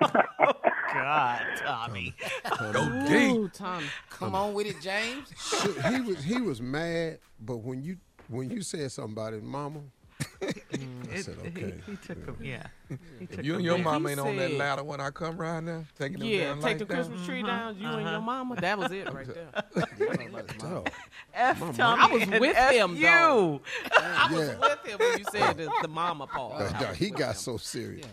oh, 0.02 0.52
God, 0.92 1.42
Tommy. 1.56 2.14
Ooh, 2.76 3.48
Tommy. 3.48 3.86
Come 4.10 4.34
on 4.34 4.54
with 4.54 4.66
it, 4.66 4.80
James. 4.80 5.30
He 5.88 6.00
was 6.00 6.22
he 6.22 6.40
was 6.40 6.60
mad, 6.60 7.18
but 7.40 7.58
when 7.58 7.82
you 7.82 7.96
when 8.28 8.50
you 8.50 8.62
said 8.62 8.90
something 8.92 9.12
about 9.12 9.32
his 9.32 9.42
mama, 9.42 9.80
I 10.42 11.20
said 11.22 11.36
he- 11.42 11.48
okay. 11.48 11.74
he 11.86 11.96
took 11.96 12.24
him, 12.26 12.36
yeah. 12.42 12.66
He 13.18 13.26
took 13.26 13.44
You 13.44 13.54
and 13.56 13.64
your 13.64 13.74
there. 13.76 13.84
mama 13.84 14.08
He 14.08 14.12
ain't 14.12 14.20
on 14.20 14.36
that 14.36 14.50
said- 14.50 14.58
ladder 14.58 14.84
when 14.84 15.00
I 15.00 15.10
come 15.10 15.36
right 15.38 15.62
now, 15.62 15.84
taking 15.98 16.18
them 16.18 16.28
Yeah, 16.28 16.44
damn 16.54 16.60
take 16.62 16.78
the 16.78 16.84
lights 16.84 16.88
down. 16.88 16.96
Christmas 17.08 17.26
tree 17.26 17.42
down. 17.42 17.76
You 17.78 17.86
and 17.88 18.00
Uh-huh. 18.00 18.10
your 18.10 18.20
mama. 18.20 18.56
That 18.56 18.78
was 18.78 18.92
it 18.92 19.12
right 19.12 19.26
there. 19.26 19.48
F 21.34 21.58
Tommy 21.76 22.02
I 22.02 22.06
was 22.12 22.22
and 22.22 22.40
with 22.40 22.56
F 22.56 22.72
them, 22.74 22.96
you. 22.96 23.02
though. 23.02 23.60
I 23.98 24.28
was 24.32 24.48
Yeah. 24.48 24.58
with 24.58 24.86
him 24.86 24.98
when 24.98 25.18
you 25.18 25.24
said 25.30 25.56
the, 25.58 25.70
the 25.82 25.88
mama 25.88 26.26
part. 26.26 26.62
I 26.74 26.80
no, 26.80 26.88
was 26.88 26.96
he 26.96 27.10
got 27.10 27.36
so 27.36 27.56
serious. 27.56 28.06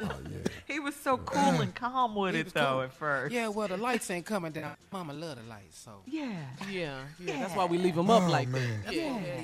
Oh 0.00 0.20
yeah. 0.30 0.38
He 0.66 0.78
was 0.80 0.94
so 0.94 1.16
cool 1.18 1.60
and 1.60 1.74
calm 1.74 2.14
with 2.14 2.34
He 2.34 2.40
it 2.40 2.52
though 2.54 2.64
cool. 2.74 2.82
at 2.82 2.92
first. 2.92 3.34
Yeah, 3.34 3.48
well, 3.48 3.68
the 3.68 3.76
lights 3.76 4.10
ain't 4.10 4.26
coming 4.26 4.52
down. 4.52 4.76
Mama 4.92 5.12
love 5.12 5.36
the 5.42 5.48
lights, 5.48 5.78
so. 5.78 6.02
Yeah. 6.06 6.32
Yeah, 6.70 7.00
yeah. 7.18 7.40
That's 7.40 7.54
why 7.56 7.64
we 7.64 7.78
leave 7.78 7.94
them 7.96 8.10
up 8.10 8.22
Oh, 8.24 8.30
like 8.30 8.48
man. 8.48 8.82
that. 8.84 8.94
Yeah, 8.94 9.02
yeah, 9.20 9.40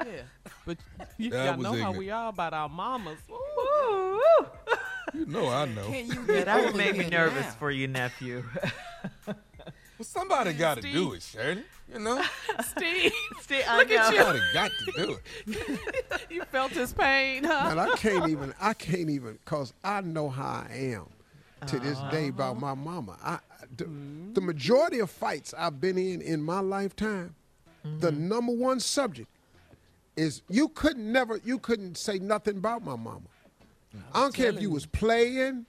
yeah, 0.00 0.04
yeah. 0.06 0.22
But 0.66 0.78
you 1.18 1.30
That 1.30 1.44
gotta 1.46 1.58
was 1.58 1.64
know 1.64 1.74
how 1.84 1.92
we 1.92 2.10
are 2.10 2.28
about 2.28 2.52
our 2.54 2.68
mamas. 2.68 3.18
Woo. 3.28 3.38
You 5.14 5.26
know 5.26 5.48
I 5.48 5.66
know. 5.66 5.86
Can 5.86 6.06
you 6.08 6.26
get 6.26 6.46
that 6.46 6.64
would 6.64 6.74
make 6.76 6.96
me 6.96 7.08
nervous 7.08 7.44
now? 7.44 7.50
for 7.58 7.70
you, 7.70 7.86
nephew. 7.86 8.44
Well, 9.26 9.36
somebody 10.00 10.52
got 10.54 10.76
to 10.80 10.82
do 10.82 11.12
it, 11.12 11.22
Shirley. 11.22 11.62
You 11.92 11.98
know, 11.98 12.22
Steve, 12.64 13.12
Steve, 13.40 13.64
I 13.68 13.78
look 13.78 13.90
at 13.90 13.96
know. 13.96 14.10
you. 14.10 14.24
somebody 14.24 14.40
got 14.54 14.70
to 14.70 14.92
do 14.96 15.18
it. 15.46 15.78
You 16.30 16.44
felt 16.44 16.72
his 16.72 16.94
pain, 16.94 17.44
huh? 17.44 17.68
And 17.70 17.80
I 17.80 17.90
can't 17.96 18.28
even 18.30 18.54
I 18.60 18.72
can't 18.72 19.10
even 19.10 19.38
cause 19.44 19.74
I 19.84 20.00
know 20.00 20.30
how 20.30 20.64
I 20.68 20.74
am 20.74 21.06
to 21.66 21.78
this 21.78 21.98
uh-huh. 21.98 22.10
day 22.10 22.28
about 22.28 22.58
my 22.58 22.74
mama. 22.74 23.16
I 23.22 23.38
the, 23.76 23.84
mm-hmm. 23.84 24.32
the 24.32 24.40
majority 24.40 25.00
of 25.00 25.10
fights 25.10 25.54
I've 25.56 25.80
been 25.80 25.98
in 25.98 26.22
in 26.22 26.42
my 26.42 26.60
lifetime, 26.60 27.34
the 27.82 28.10
mm-hmm. 28.10 28.28
number 28.28 28.52
one 28.52 28.80
subject 28.80 29.28
is 30.16 30.42
you 30.48 30.68
couldn't 30.68 31.10
never 31.10 31.40
you 31.44 31.58
couldn't 31.58 31.96
say 31.96 32.18
nothing 32.18 32.58
about 32.58 32.82
my 32.82 32.96
mama. 32.96 33.20
I 34.14 34.20
don't 34.20 34.34
care 34.34 34.48
if 34.48 34.60
you 34.60 34.70
was 34.70 34.86
playing, 34.86 35.66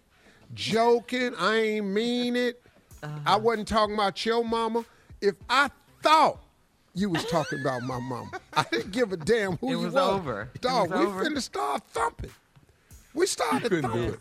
joking, 0.54 1.34
I 1.38 1.56
ain't 1.58 1.88
mean 1.88 2.36
it. 2.36 2.60
Uh-huh. 3.04 3.20
I 3.26 3.36
wasn't 3.36 3.68
talking 3.68 3.96
about 3.96 4.26
your 4.26 4.46
mama. 4.46 4.86
If 5.20 5.36
I 5.50 5.70
thought 6.04 6.40
you 6.94 7.10
was 7.10 7.26
talking 7.26 7.60
about 7.62 7.82
my 7.82 8.00
mama, 8.00 8.30
I 8.54 8.64
didn't 8.72 8.92
give 8.92 9.12
a 9.14 9.18
damn 9.18 9.58
who 9.58 9.68
It 9.68 9.72
you 9.72 9.78
was 9.80 9.94
was. 9.94 10.10
over. 10.10 10.50
It 10.54 10.62
Dog, 10.62 10.92
was 10.92 11.00
we 11.00 11.06
over. 11.06 11.26
finna 11.26 11.42
start 11.42 11.84
thumping. 11.92 12.30
We 13.14 13.26
started 13.26 13.64
couldn't 13.72 13.92
do 13.92 13.98
thumping. 14.00 14.18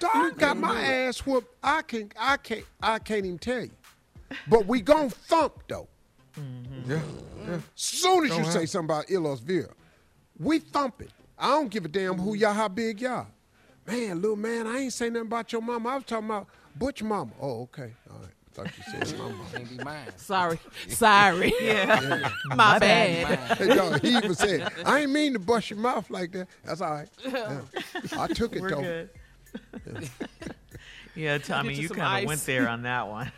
Dog 0.00 0.38
got 0.38 0.56
my 0.56 0.80
ass 0.82 1.18
whooped. 1.26 1.54
I 1.62 1.82
can 1.82 2.10
I 2.18 2.36
can't 2.38 2.64
I 2.82 2.98
can't 2.98 3.24
even 3.26 3.38
tell 3.38 3.60
you. 3.62 3.70
But 4.48 4.66
we 4.66 4.80
gon' 4.80 5.10
thump 5.10 5.62
though. 5.68 5.86
Mm-hmm. 6.38 6.90
Yeah, 6.90 7.00
yeah. 7.46 7.58
Soon 7.74 8.24
as 8.24 8.30
you 8.30 8.36
Don't 8.36 8.44
say 8.46 8.52
happen. 8.52 8.66
something 8.66 8.96
about 8.96 9.10
Eloise 9.10 9.40
Vera, 9.40 9.68
we 10.38 10.58
thumping. 10.58 11.08
I 11.38 11.48
don't 11.50 11.70
give 11.70 11.84
a 11.84 11.88
damn 11.88 12.14
who 12.18 12.34
y'all, 12.34 12.52
how 12.54 12.68
big 12.68 13.00
y'all. 13.00 13.26
Man, 13.86 14.20
little 14.20 14.36
man, 14.36 14.66
I 14.66 14.78
ain't 14.78 14.92
saying 14.92 15.12
nothing 15.12 15.26
about 15.28 15.52
your 15.52 15.60
mama. 15.62 15.88
I 15.90 15.94
was 15.96 16.04
talking 16.04 16.26
about 16.26 16.48
Butch 16.74 17.02
mama. 17.02 17.30
Oh, 17.40 17.62
okay. 17.62 17.92
All 18.10 18.18
right. 18.18 18.30
Thought 18.54 18.70
you 18.78 19.04
said 19.04 19.18
mama. 19.18 19.34
Can't 19.52 19.68
be 19.78 19.84
mine. 19.84 20.06
Sorry, 20.16 20.60
sorry. 20.88 21.52
Yeah. 21.60 22.30
My 22.54 22.78
bad. 22.78 23.58
Hey, 23.58 23.74
dog, 23.74 24.00
he 24.00 24.16
even 24.16 24.34
said, 24.34 24.70
I 24.84 25.00
ain't 25.00 25.10
mean 25.10 25.32
to 25.32 25.38
bust 25.40 25.70
your 25.70 25.80
mouth 25.80 26.08
like 26.08 26.30
that. 26.32 26.46
That's 26.64 26.80
all 26.80 26.90
right. 26.92 27.08
Yeah. 27.24 27.60
I 28.16 28.28
took 28.28 28.54
it 28.54 28.62
We're 28.62 28.70
though. 28.70 28.80
good. 28.80 30.10
Yeah, 31.16 31.38
Tommy, 31.38 31.74
you 31.74 31.82
you 31.82 31.88
kind 31.88 32.24
of 32.24 32.28
went 32.28 32.44
there 32.46 32.68
on 32.68 32.82
that 32.82 33.08
one. 33.08 33.32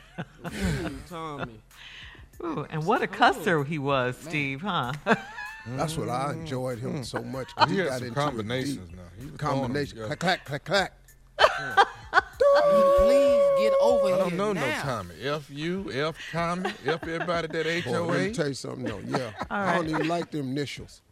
Ooh, 0.46 0.98
Tommy. 1.08 1.60
Ooh, 2.42 2.66
and 2.68 2.84
what 2.84 3.02
a 3.02 3.06
cusser 3.06 3.66
he 3.66 3.78
was, 3.78 4.16
oh, 4.22 4.28
Steve, 4.28 4.60
huh? 4.62 4.92
That's 5.66 5.96
what 5.96 6.08
I 6.10 6.32
enjoyed 6.32 6.78
him 6.78 7.00
mm. 7.00 7.04
so 7.04 7.22
much. 7.22 7.54
'cause 7.54 7.70
He 7.70 7.78
had 7.78 7.88
got 7.88 7.98
some 7.98 8.08
into 8.08 8.20
combinations 8.20 8.88
deep. 8.88 8.96
now. 8.96 9.02
He 9.18 9.26
was 9.26 9.34
throwing 9.40 9.60
Combination. 9.60 9.98
Clack, 9.98 10.18
clack, 10.18 10.44
clack, 10.44 10.64
clack. 10.64 10.92
Please 12.99 13.43
get 13.59 13.72
over 13.80 14.07
here. 14.07 14.14
I 14.14 14.18
don't 14.18 14.37
know 14.37 14.53
now. 14.53 14.66
no 14.66 14.82
Tommy. 14.82 15.14
F 15.22 15.51
you, 15.51 15.91
F 15.93 16.16
Tommy, 16.32 16.70
F 16.87 17.03
everybody 17.07 17.49
that 17.49 17.84
Boy, 17.84 18.01
let 18.01 18.20
me 18.20 18.32
tell 18.32 18.49
you 18.49 18.55
something 18.55 18.84
though. 18.84 19.01
Yeah. 19.07 19.30
All 19.51 19.59
I 19.59 19.74
don't 19.76 19.84
right. 19.84 19.91
even 19.95 20.09
like 20.09 20.30
them 20.30 20.51
initials. 20.51 21.03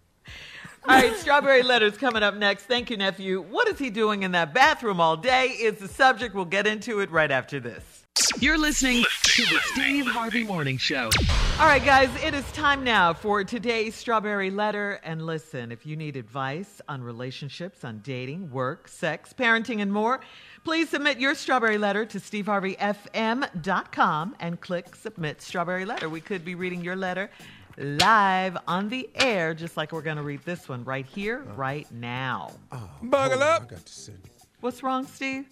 All 0.87 0.95
right, 0.97 1.17
Strawberry 1.17 1.63
Letters 1.63 1.97
coming 1.97 2.23
up 2.23 2.35
next. 2.35 2.65
Thank 2.65 2.91
you, 2.91 2.97
nephew. 2.99 3.41
What 3.41 3.69
is 3.69 3.79
he 3.79 3.89
doing 3.89 4.23
in 4.23 4.33
that 4.33 4.53
bathroom 4.53 5.01
all 5.01 5.17
day? 5.17 5.47
Is 5.49 5.79
the 5.79 5.89
subject. 5.89 6.35
We'll 6.35 6.45
get 6.45 6.67
into 6.67 7.01
it 7.01 7.11
right 7.11 7.31
after 7.31 7.59
this. 7.59 8.04
You're 8.39 8.59
listening 8.59 9.03
to 9.23 9.43
the 9.43 9.59
Steve 9.73 10.07
Harvey 10.07 10.45
Morning 10.45 10.79
Show. 10.79 11.11
All 11.59 11.67
right, 11.67 11.85
guys, 11.85 12.09
it 12.23 12.33
is 12.33 12.45
time 12.53 12.85
now 12.85 13.13
for 13.13 13.43
today's 13.43 13.97
Strawberry 13.97 14.53
Letter. 14.53 15.01
And 15.03 15.27
listen, 15.27 15.73
if 15.73 15.85
you 15.85 15.97
need 15.97 16.17
advice 16.17 16.81
on 16.89 17.03
relationships, 17.03 17.83
on 17.83 18.03
dating, 18.05 18.53
work, 18.53 18.87
sex, 18.87 19.35
parenting, 19.37 19.83
and 19.83 19.93
more, 19.93 20.21
please 20.63 20.91
submit 20.91 21.19
your 21.19 21.35
Strawberry 21.35 21.77
Letter 21.77 22.07
to 22.07 22.21
steveharveyfm.com 22.21 24.37
and 24.39 24.61
click 24.61 24.95
Submit 24.95 25.43
Strawberry 25.43 25.85
Letter. 25.85 26.09
We 26.09 26.21
could 26.21 26.45
be 26.45 26.55
reading 26.55 26.85
your 26.85 26.95
letter 26.95 27.31
live 27.77 28.57
on 28.69 28.91
the 28.91 29.11
air, 29.17 29.55
just 29.55 29.77
like 29.77 29.91
we're 29.91 30.03
going 30.03 30.19
to 30.19 30.23
read 30.23 30.45
this 30.45 30.69
one 30.69 30.85
right 30.85 31.07
here, 31.07 31.45
oh. 31.45 31.55
right 31.55 31.91
now. 31.91 32.53
Oh, 32.71 32.89
Buckle 33.03 33.39
Hold 33.39 33.43
up. 33.43 33.63
I 33.63 33.67
got 33.67 33.85
to 33.85 33.93
send. 33.93 34.21
What's 34.61 34.85
wrong, 34.85 35.05
Steve? 35.07 35.47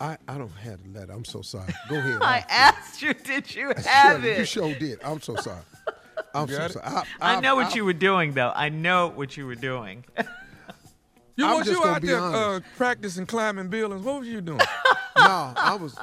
I, 0.00 0.16
I 0.28 0.38
don't 0.38 0.48
have 0.50 0.82
the 0.82 0.98
letter. 0.98 1.12
I'm 1.12 1.24
so 1.24 1.42
sorry. 1.42 1.72
Go 1.88 1.96
ahead. 1.96 2.18
I 2.22 2.44
asked 2.48 3.00
you, 3.02 3.14
did 3.14 3.54
you 3.54 3.68
have 3.68 3.84
Shirley, 4.22 4.28
You 4.28 4.34
it? 4.42 4.46
sure 4.48 4.74
did. 4.74 4.98
I'm 5.02 5.20
so 5.20 5.36
sorry. 5.36 5.60
I'm 6.34 6.48
so 6.48 6.62
it? 6.62 6.72
sorry. 6.72 6.84
I, 7.20 7.36
I 7.36 7.40
know 7.40 7.56
what 7.56 7.72
I- 7.72 7.74
you 7.76 7.84
were 7.84 7.92
doing, 7.92 8.32
though. 8.34 8.52
I 8.54 8.68
know 8.68 9.08
what 9.08 9.36
you 9.36 9.46
were 9.46 9.54
doing. 9.54 10.04
You 11.36 11.46
I'm 11.46 11.58
was 11.58 11.66
you 11.68 11.84
out 11.84 12.00
there 12.00 12.20
uh, 12.20 12.60
practicing 12.76 13.26
climbing 13.26 13.66
buildings? 13.66 14.02
What 14.04 14.20
was 14.20 14.28
you 14.28 14.40
doing? 14.40 14.60
No, 15.18 15.52
I 15.56 15.74
was. 15.80 15.96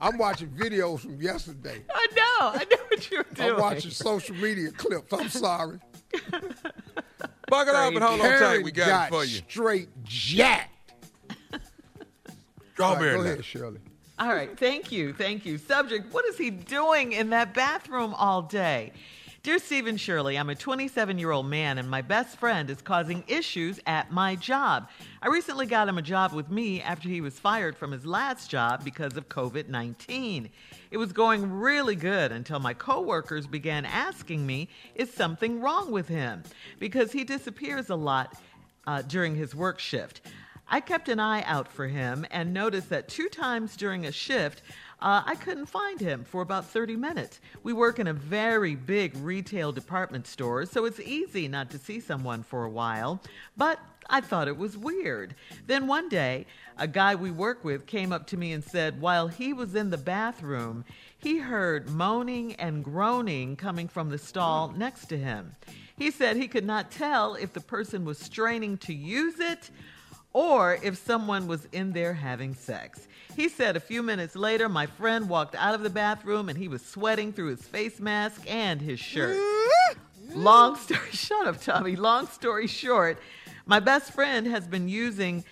I'm 0.00 0.18
watching 0.18 0.48
videos 0.48 1.02
from 1.02 1.22
yesterday. 1.22 1.80
I 1.94 2.06
know. 2.16 2.48
I 2.60 2.64
know 2.68 2.76
what 2.88 3.10
you 3.12 3.18
were 3.18 3.26
doing. 3.32 3.50
I'm 3.52 3.60
watching 3.60 3.92
social 3.92 4.34
media 4.34 4.72
clips. 4.72 5.12
I'm 5.12 5.28
sorry. 5.28 5.78
Buckle 7.48 7.76
up 7.76 7.94
and 7.94 8.02
hold 8.02 8.20
on 8.20 8.26
tight. 8.26 8.38
Karen 8.38 8.62
We 8.64 8.72
got, 8.72 8.86
got 8.88 9.06
it 9.06 9.10
for 9.12 9.24
you. 9.24 9.36
straight 9.48 9.88
jacked. 10.02 10.73
All 12.78 12.90
right, 12.90 12.96
Strawberry 12.96 13.16
go 13.16 13.20
ahead, 13.22 13.44
Shirley. 13.44 13.80
All 14.18 14.32
right. 14.32 14.56
Thank 14.56 14.92
you. 14.92 15.12
Thank 15.12 15.44
you. 15.44 15.58
Subject 15.58 16.12
What 16.12 16.24
is 16.26 16.38
he 16.38 16.50
doing 16.50 17.12
in 17.12 17.30
that 17.30 17.52
bathroom 17.52 18.14
all 18.14 18.42
day? 18.42 18.92
Dear 19.42 19.58
Stephen 19.58 19.96
Shirley, 19.98 20.38
I'm 20.38 20.48
a 20.48 20.54
27 20.54 21.18
year 21.18 21.30
old 21.30 21.46
man 21.46 21.78
and 21.78 21.90
my 21.90 22.00
best 22.00 22.38
friend 22.38 22.70
is 22.70 22.80
causing 22.80 23.24
issues 23.26 23.78
at 23.86 24.10
my 24.10 24.36
job. 24.36 24.88
I 25.20 25.28
recently 25.28 25.66
got 25.66 25.88
him 25.88 25.98
a 25.98 26.02
job 26.02 26.32
with 26.32 26.48
me 26.48 26.80
after 26.80 27.08
he 27.08 27.20
was 27.20 27.38
fired 27.38 27.76
from 27.76 27.92
his 27.92 28.06
last 28.06 28.50
job 28.50 28.84
because 28.84 29.16
of 29.16 29.28
COVID 29.28 29.68
19. 29.68 30.48
It 30.90 30.96
was 30.96 31.12
going 31.12 31.50
really 31.50 31.96
good 31.96 32.32
until 32.32 32.60
my 32.60 32.72
coworkers 32.72 33.46
began 33.46 33.84
asking 33.84 34.46
me, 34.46 34.68
is 34.94 35.12
something 35.12 35.60
wrong 35.60 35.90
with 35.90 36.08
him? 36.08 36.44
Because 36.78 37.12
he 37.12 37.24
disappears 37.24 37.90
a 37.90 37.96
lot 37.96 38.40
uh, 38.86 39.02
during 39.02 39.34
his 39.34 39.54
work 39.54 39.80
shift. 39.80 40.22
I 40.68 40.80
kept 40.80 41.08
an 41.08 41.20
eye 41.20 41.42
out 41.42 41.68
for 41.68 41.86
him 41.86 42.26
and 42.30 42.52
noticed 42.52 42.88
that 42.90 43.08
two 43.08 43.28
times 43.28 43.76
during 43.76 44.06
a 44.06 44.12
shift, 44.12 44.62
uh, 45.00 45.22
I 45.26 45.34
couldn't 45.34 45.66
find 45.66 46.00
him 46.00 46.24
for 46.24 46.40
about 46.40 46.66
30 46.66 46.96
minutes. 46.96 47.40
We 47.62 47.72
work 47.72 47.98
in 47.98 48.06
a 48.06 48.12
very 48.12 48.74
big 48.74 49.16
retail 49.16 49.72
department 49.72 50.26
store, 50.26 50.64
so 50.66 50.84
it's 50.86 51.00
easy 51.00 51.48
not 51.48 51.70
to 51.70 51.78
see 51.78 52.00
someone 52.00 52.42
for 52.42 52.64
a 52.64 52.70
while. 52.70 53.20
But 53.56 53.78
I 54.08 54.20
thought 54.20 54.48
it 54.48 54.56
was 54.56 54.76
weird. 54.76 55.34
Then 55.66 55.86
one 55.86 56.08
day, 56.08 56.46
a 56.78 56.86
guy 56.86 57.14
we 57.14 57.30
work 57.30 57.64
with 57.64 57.86
came 57.86 58.12
up 58.12 58.26
to 58.28 58.36
me 58.36 58.52
and 58.52 58.64
said 58.64 59.00
while 59.00 59.28
he 59.28 59.52
was 59.52 59.74
in 59.74 59.90
the 59.90 59.98
bathroom, 59.98 60.84
he 61.18 61.38
heard 61.38 61.88
moaning 61.90 62.54
and 62.54 62.84
groaning 62.84 63.56
coming 63.56 63.88
from 63.88 64.10
the 64.10 64.18
stall 64.18 64.72
next 64.76 65.06
to 65.06 65.18
him. 65.18 65.52
He 65.96 66.10
said 66.10 66.36
he 66.36 66.48
could 66.48 66.64
not 66.64 66.90
tell 66.90 67.34
if 67.34 67.52
the 67.52 67.60
person 67.60 68.04
was 68.04 68.18
straining 68.18 68.76
to 68.78 68.92
use 68.92 69.38
it 69.38 69.70
or 70.34 70.78
if 70.82 70.98
someone 70.98 71.46
was 71.46 71.66
in 71.72 71.92
there 71.92 72.12
having 72.12 72.54
sex. 72.54 73.06
He 73.34 73.48
said 73.48 73.76
a 73.76 73.80
few 73.80 74.02
minutes 74.02 74.36
later, 74.36 74.68
my 74.68 74.86
friend 74.86 75.28
walked 75.28 75.54
out 75.54 75.74
of 75.74 75.82
the 75.82 75.90
bathroom 75.90 76.48
and 76.48 76.58
he 76.58 76.68
was 76.68 76.84
sweating 76.84 77.32
through 77.32 77.50
his 77.50 77.62
face 77.62 77.98
mask 77.98 78.42
and 78.46 78.82
his 78.82 79.00
shirt. 79.00 79.38
Long 80.34 80.76
story, 80.76 81.00
shut 81.12 81.46
up, 81.46 81.60
Tommy. 81.62 81.96
Long 81.96 82.26
story 82.26 82.66
short, 82.66 83.18
my 83.66 83.80
best 83.80 84.12
friend 84.12 84.46
has 84.48 84.66
been 84.66 84.88
using 84.88 85.44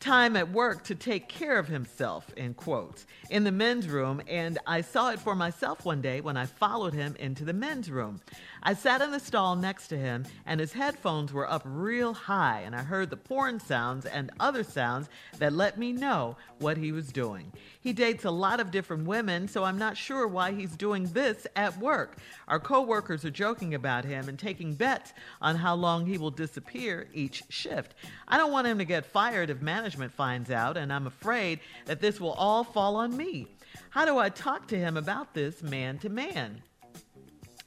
time 0.00 0.34
at 0.34 0.50
work 0.50 0.82
to 0.84 0.94
take 0.94 1.28
care 1.28 1.58
of 1.58 1.68
himself, 1.68 2.32
in 2.36 2.54
quotes, 2.54 3.06
in 3.28 3.44
the 3.44 3.52
men's 3.52 3.86
room, 3.86 4.22
and 4.26 4.58
I 4.66 4.80
saw 4.80 5.10
it 5.10 5.20
for 5.20 5.34
myself 5.34 5.84
one 5.84 6.00
day 6.00 6.22
when 6.22 6.38
I 6.38 6.46
followed 6.46 6.94
him 6.94 7.14
into 7.18 7.44
the 7.44 7.52
men's 7.52 7.90
room. 7.90 8.20
I 8.62 8.74
sat 8.74 9.02
in 9.02 9.10
the 9.10 9.20
stall 9.20 9.56
next 9.56 9.88
to 9.88 9.98
him, 9.98 10.24
and 10.46 10.58
his 10.58 10.72
headphones 10.72 11.32
were 11.32 11.48
up 11.48 11.62
real 11.66 12.14
high, 12.14 12.62
and 12.64 12.74
I 12.74 12.82
heard 12.82 13.10
the 13.10 13.16
porn 13.18 13.60
sounds 13.60 14.06
and 14.06 14.30
other 14.40 14.64
sounds 14.64 15.08
that 15.38 15.52
let 15.52 15.78
me 15.78 15.92
know 15.92 16.36
what 16.60 16.76
he 16.76 16.92
was 16.92 17.10
doing. 17.10 17.52
He 17.80 17.92
dates 17.92 18.24
a 18.24 18.30
lot 18.30 18.60
of 18.60 18.70
different 18.70 19.06
women, 19.06 19.48
so 19.48 19.64
I'm 19.64 19.78
not 19.78 19.96
sure 19.96 20.28
why 20.28 20.52
he's 20.52 20.76
doing 20.76 21.04
this 21.06 21.46
at 21.56 21.78
work. 21.78 22.18
Our 22.48 22.60
coworkers 22.60 23.24
are 23.24 23.30
joking 23.30 23.74
about 23.74 24.04
him 24.04 24.28
and 24.28 24.38
taking 24.38 24.74
bets 24.74 25.12
on 25.40 25.56
how 25.56 25.74
long 25.74 26.06
he 26.06 26.18
will 26.18 26.30
disappear 26.30 27.08
each 27.14 27.42
shift. 27.48 27.94
I 28.28 28.36
don't 28.36 28.52
want 28.52 28.66
him 28.66 28.78
to 28.78 28.84
get 28.84 29.06
fired 29.06 29.50
if 29.50 29.62
management 29.62 30.12
finds 30.12 30.50
out, 30.50 30.76
and 30.76 30.92
I'm 30.92 31.06
afraid 31.06 31.60
that 31.86 32.00
this 32.00 32.20
will 32.20 32.32
all 32.32 32.62
fall 32.62 32.96
on 32.96 33.16
me. 33.16 33.46
How 33.90 34.04
do 34.04 34.18
I 34.18 34.28
talk 34.28 34.68
to 34.68 34.78
him 34.78 34.96
about 34.96 35.34
this 35.34 35.62
man 35.62 35.98
to 35.98 36.08
man? 36.08 36.62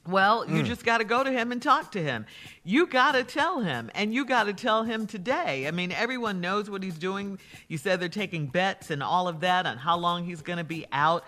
Well, 0.06 0.44
you 0.48 0.62
Mm. 0.62 0.66
just 0.66 0.84
got 0.84 0.98
to 0.98 1.04
go 1.04 1.24
to 1.24 1.30
him 1.32 1.50
and 1.50 1.62
talk 1.62 1.92
to 1.92 2.02
him. 2.02 2.26
You 2.62 2.86
got 2.86 3.12
to 3.12 3.24
tell 3.24 3.60
him, 3.60 3.90
and 3.94 4.12
you 4.12 4.24
got 4.26 4.44
to 4.44 4.52
tell 4.52 4.82
him 4.84 5.06
today. 5.06 5.66
I 5.66 5.70
mean, 5.70 5.92
everyone 5.92 6.40
knows 6.42 6.68
what 6.68 6.82
he's 6.82 6.98
doing. 6.98 7.38
You 7.68 7.78
said 7.78 8.00
they're 8.00 8.08
taking 8.10 8.46
bets 8.46 8.90
and 8.90 9.02
all 9.02 9.28
of 9.28 9.40
that 9.40 9.64
on 9.66 9.78
how 9.78 9.96
long 9.96 10.24
he's 10.24 10.42
going 10.42 10.58
to 10.58 10.64
be 10.64 10.86
out. 10.92 11.24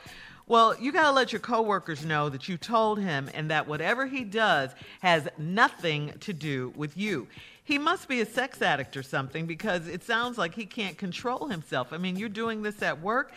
Well, 0.47 0.77
you 0.79 0.93
got 0.93 1.05
to 1.05 1.11
let 1.11 1.33
your 1.33 1.41
coworkers 1.41 2.05
know 2.05 2.29
that 2.29 2.49
you 2.49 2.57
told 2.57 3.01
him 3.01 3.31
and 3.35 3.51
that 3.51 3.67
whatever 3.67 4.07
he 4.07 4.25
does 4.25 4.71
has 5.01 5.27
nothing 5.39 6.13
to 6.21 6.33
do 6.33 6.73
with 6.77 6.97
you. 6.97 7.27
He 7.65 7.79
must 7.79 8.07
be 8.09 8.21
a 8.21 8.27
sex 8.27 8.63
addict 8.63 8.97
or 8.97 9.03
something 9.03 9.47
because 9.47 9.89
it 9.89 10.05
sounds 10.05 10.39
like 10.39 10.55
he 10.55 10.67
can't 10.67 10.97
control 10.97 11.49
himself. 11.49 11.93
I 11.93 11.97
mean, 11.99 12.17
you're 12.17 12.29
doing 12.29 12.63
this 12.63 12.81
at 12.83 13.01
work. 13.01 13.33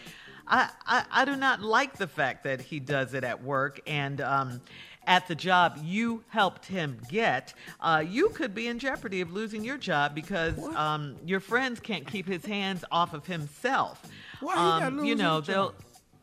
I, 0.47 0.69
I, 0.85 1.03
I 1.11 1.25
do 1.25 1.35
not 1.35 1.61
like 1.61 1.97
the 1.97 2.07
fact 2.07 2.43
that 2.43 2.61
he 2.61 2.79
does 2.79 3.13
it 3.15 3.23
at 3.23 3.41
work 3.43 3.79
and 3.87 4.21
um, 4.21 4.61
at 5.07 5.27
the 5.27 5.35
job 5.35 5.79
you 5.83 6.23
helped 6.29 6.65
him 6.65 6.99
get. 7.09 7.53
Uh, 7.79 8.03
you 8.07 8.29
could 8.29 8.53
be 8.53 8.67
in 8.67 8.79
jeopardy 8.79 9.21
of 9.21 9.31
losing 9.31 9.63
your 9.63 9.77
job 9.77 10.13
because 10.13 10.57
um, 10.75 11.15
your 11.25 11.39
friends 11.39 11.79
can't 11.79 12.05
keep 12.05 12.27
his 12.27 12.45
hands 12.45 12.85
off 12.91 13.13
of 13.13 13.25
himself. 13.25 14.01
Why 14.39 14.55
Um, 14.55 14.97
lose 14.97 15.07
you 15.07 15.15
know 15.15 15.41
they'll 15.41 15.73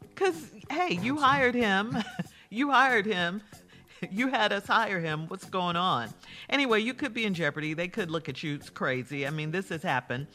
because 0.01 0.51
hey, 0.71 0.95
you 1.03 1.17
hired 1.17 1.55
him. 1.55 1.97
you 2.51 2.71
hired 2.71 3.07
him. 3.07 3.43
You 4.11 4.29
had 4.29 4.53
us 4.53 4.67
hire 4.67 5.01
him. 5.01 5.27
What's 5.29 5.45
going 5.45 5.77
on? 5.77 6.11
Anyway, 6.49 6.81
you 6.81 6.95
could 6.95 7.13
be 7.13 7.25
in 7.25 7.35
jeopardy. 7.35 7.75
They 7.75 7.89
could 7.89 8.11
look 8.11 8.29
at 8.29 8.43
you 8.43 8.55
it's 8.55 8.71
crazy. 8.71 9.27
I 9.27 9.31
mean, 9.31 9.51
this 9.51 9.69
has 9.71 9.83
happened. 9.83 10.27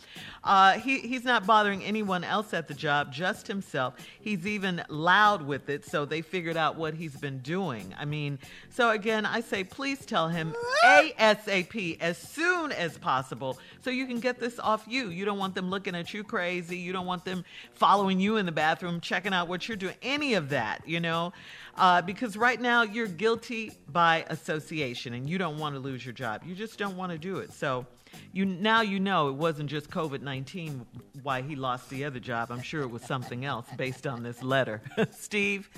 Uh, 0.43 0.73
he, 0.73 0.99
he's 0.99 1.23
not 1.23 1.45
bothering 1.45 1.83
anyone 1.83 2.23
else 2.23 2.53
at 2.53 2.67
the 2.67 2.73
job, 2.73 3.11
just 3.11 3.47
himself. 3.47 3.95
He's 4.19 4.45
even 4.45 4.83
loud 4.89 5.41
with 5.41 5.69
it, 5.69 5.85
so 5.85 6.05
they 6.05 6.21
figured 6.21 6.57
out 6.57 6.75
what 6.75 6.93
he's 6.93 7.15
been 7.15 7.39
doing. 7.39 7.93
I 7.97 8.05
mean, 8.05 8.39
so 8.69 8.91
again, 8.91 9.25
I 9.25 9.41
say 9.41 9.63
please 9.63 10.05
tell 10.05 10.27
him 10.27 10.55
ASAP 10.83 11.99
as 11.99 12.17
soon 12.17 12.71
as 12.71 12.97
possible 12.97 13.57
so 13.81 13.89
you 13.89 14.05
can 14.05 14.19
get 14.19 14.39
this 14.39 14.59
off 14.59 14.85
you. 14.87 15.09
You 15.09 15.25
don't 15.25 15.37
want 15.37 15.55
them 15.55 15.69
looking 15.69 15.95
at 15.95 16.13
you 16.13 16.23
crazy. 16.23 16.77
You 16.77 16.93
don't 16.93 17.05
want 17.05 17.25
them 17.25 17.43
following 17.73 18.19
you 18.19 18.37
in 18.37 18.45
the 18.45 18.51
bathroom, 18.51 19.01
checking 19.01 19.33
out 19.33 19.47
what 19.47 19.67
you're 19.67 19.77
doing, 19.77 19.95
any 20.01 20.33
of 20.35 20.49
that, 20.49 20.87
you 20.87 20.99
know? 20.99 21.33
Uh, 21.75 22.01
because 22.01 22.35
right 22.35 22.59
now 22.59 22.81
you're 22.81 23.07
guilty 23.07 23.71
by 23.87 24.25
association 24.29 25.13
and 25.13 25.29
you 25.29 25.37
don't 25.37 25.57
want 25.57 25.75
to 25.75 25.79
lose 25.79 26.05
your 26.05 26.13
job. 26.13 26.41
You 26.45 26.53
just 26.53 26.77
don't 26.77 26.97
want 26.97 27.11
to 27.11 27.17
do 27.17 27.37
it. 27.37 27.53
So 27.53 27.85
you 28.33 28.45
now 28.45 28.81
you 28.81 28.99
know 28.99 29.29
it 29.29 29.35
wasn't 29.35 29.69
just 29.69 29.89
COVID 29.89 30.21
19 30.21 30.85
why 31.23 31.41
he 31.41 31.55
lost 31.55 31.89
the 31.89 32.03
other 32.03 32.19
job. 32.19 32.51
I'm 32.51 32.61
sure 32.61 32.81
it 32.81 32.91
was 32.91 33.03
something 33.03 33.45
else 33.45 33.67
based 33.77 34.05
on 34.05 34.23
this 34.23 34.43
letter. 34.43 34.81
Steve? 35.11 35.69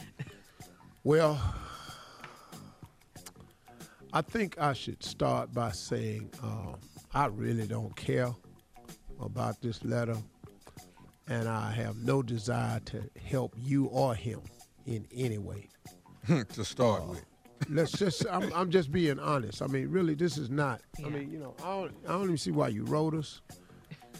Well, 1.03 1.39
I 4.11 4.21
think 4.21 4.59
I 4.59 4.73
should 4.73 5.03
start 5.03 5.53
by 5.53 5.71
saying 5.71 6.31
uh, 6.41 6.73
I 7.13 7.27
really 7.27 7.67
don't 7.67 7.95
care 7.95 8.33
about 9.19 9.61
this 9.61 9.83
letter, 9.83 10.17
and 11.27 11.47
I 11.47 11.71
have 11.71 11.97
no 11.97 12.23
desire 12.23 12.79
to 12.85 13.03
help 13.25 13.53
you 13.57 13.85
or 13.85 14.15
him 14.15 14.41
in 14.85 15.05
any 15.13 15.37
way. 15.37 15.69
to 16.53 16.63
start 16.63 17.05
with. 17.07 17.25
Let's 17.69 17.91
just, 17.91 18.25
I'm, 18.29 18.51
I'm 18.53 18.69
just 18.69 18.91
being 18.91 19.19
honest. 19.19 19.61
I 19.61 19.67
mean, 19.67 19.89
really, 19.89 20.15
this 20.15 20.37
is 20.37 20.49
not, 20.49 20.81
I 21.03 21.09
mean, 21.09 21.31
you 21.31 21.39
know, 21.39 21.55
I 21.63 21.81
don't, 21.81 21.95
I 22.05 22.11
don't 22.11 22.23
even 22.23 22.37
see 22.37 22.51
why 22.51 22.69
you 22.69 22.83
wrote 22.85 23.13
us. 23.13 23.41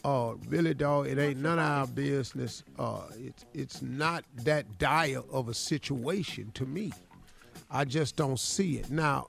Uh, 0.04 0.34
really, 0.48 0.74
dog, 0.74 1.08
it 1.08 1.18
ain't 1.18 1.40
none 1.40 1.60
of 1.60 1.66
our 1.66 1.88
business. 1.88 2.64
Uh, 2.78 3.04
it's, 3.18 3.46
it's 3.54 3.82
not 3.82 4.26
that 4.44 4.78
dire 4.78 5.22
of 5.32 5.48
a 5.50 5.54
situation 5.54 6.52
to 6.54 6.66
me. 6.66 6.92
I 7.72 7.86
just 7.86 8.16
don't 8.16 8.40
see 8.40 8.78
it. 8.78 8.90
Now, 8.90 9.28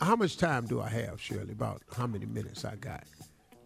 how 0.00 0.16
much 0.16 0.36
time 0.36 0.66
do 0.66 0.80
I 0.80 0.88
have, 0.88 1.20
Shirley? 1.20 1.52
About 1.52 1.82
how 1.96 2.06
many 2.06 2.26
minutes 2.26 2.64
I 2.64 2.76
got? 2.76 3.04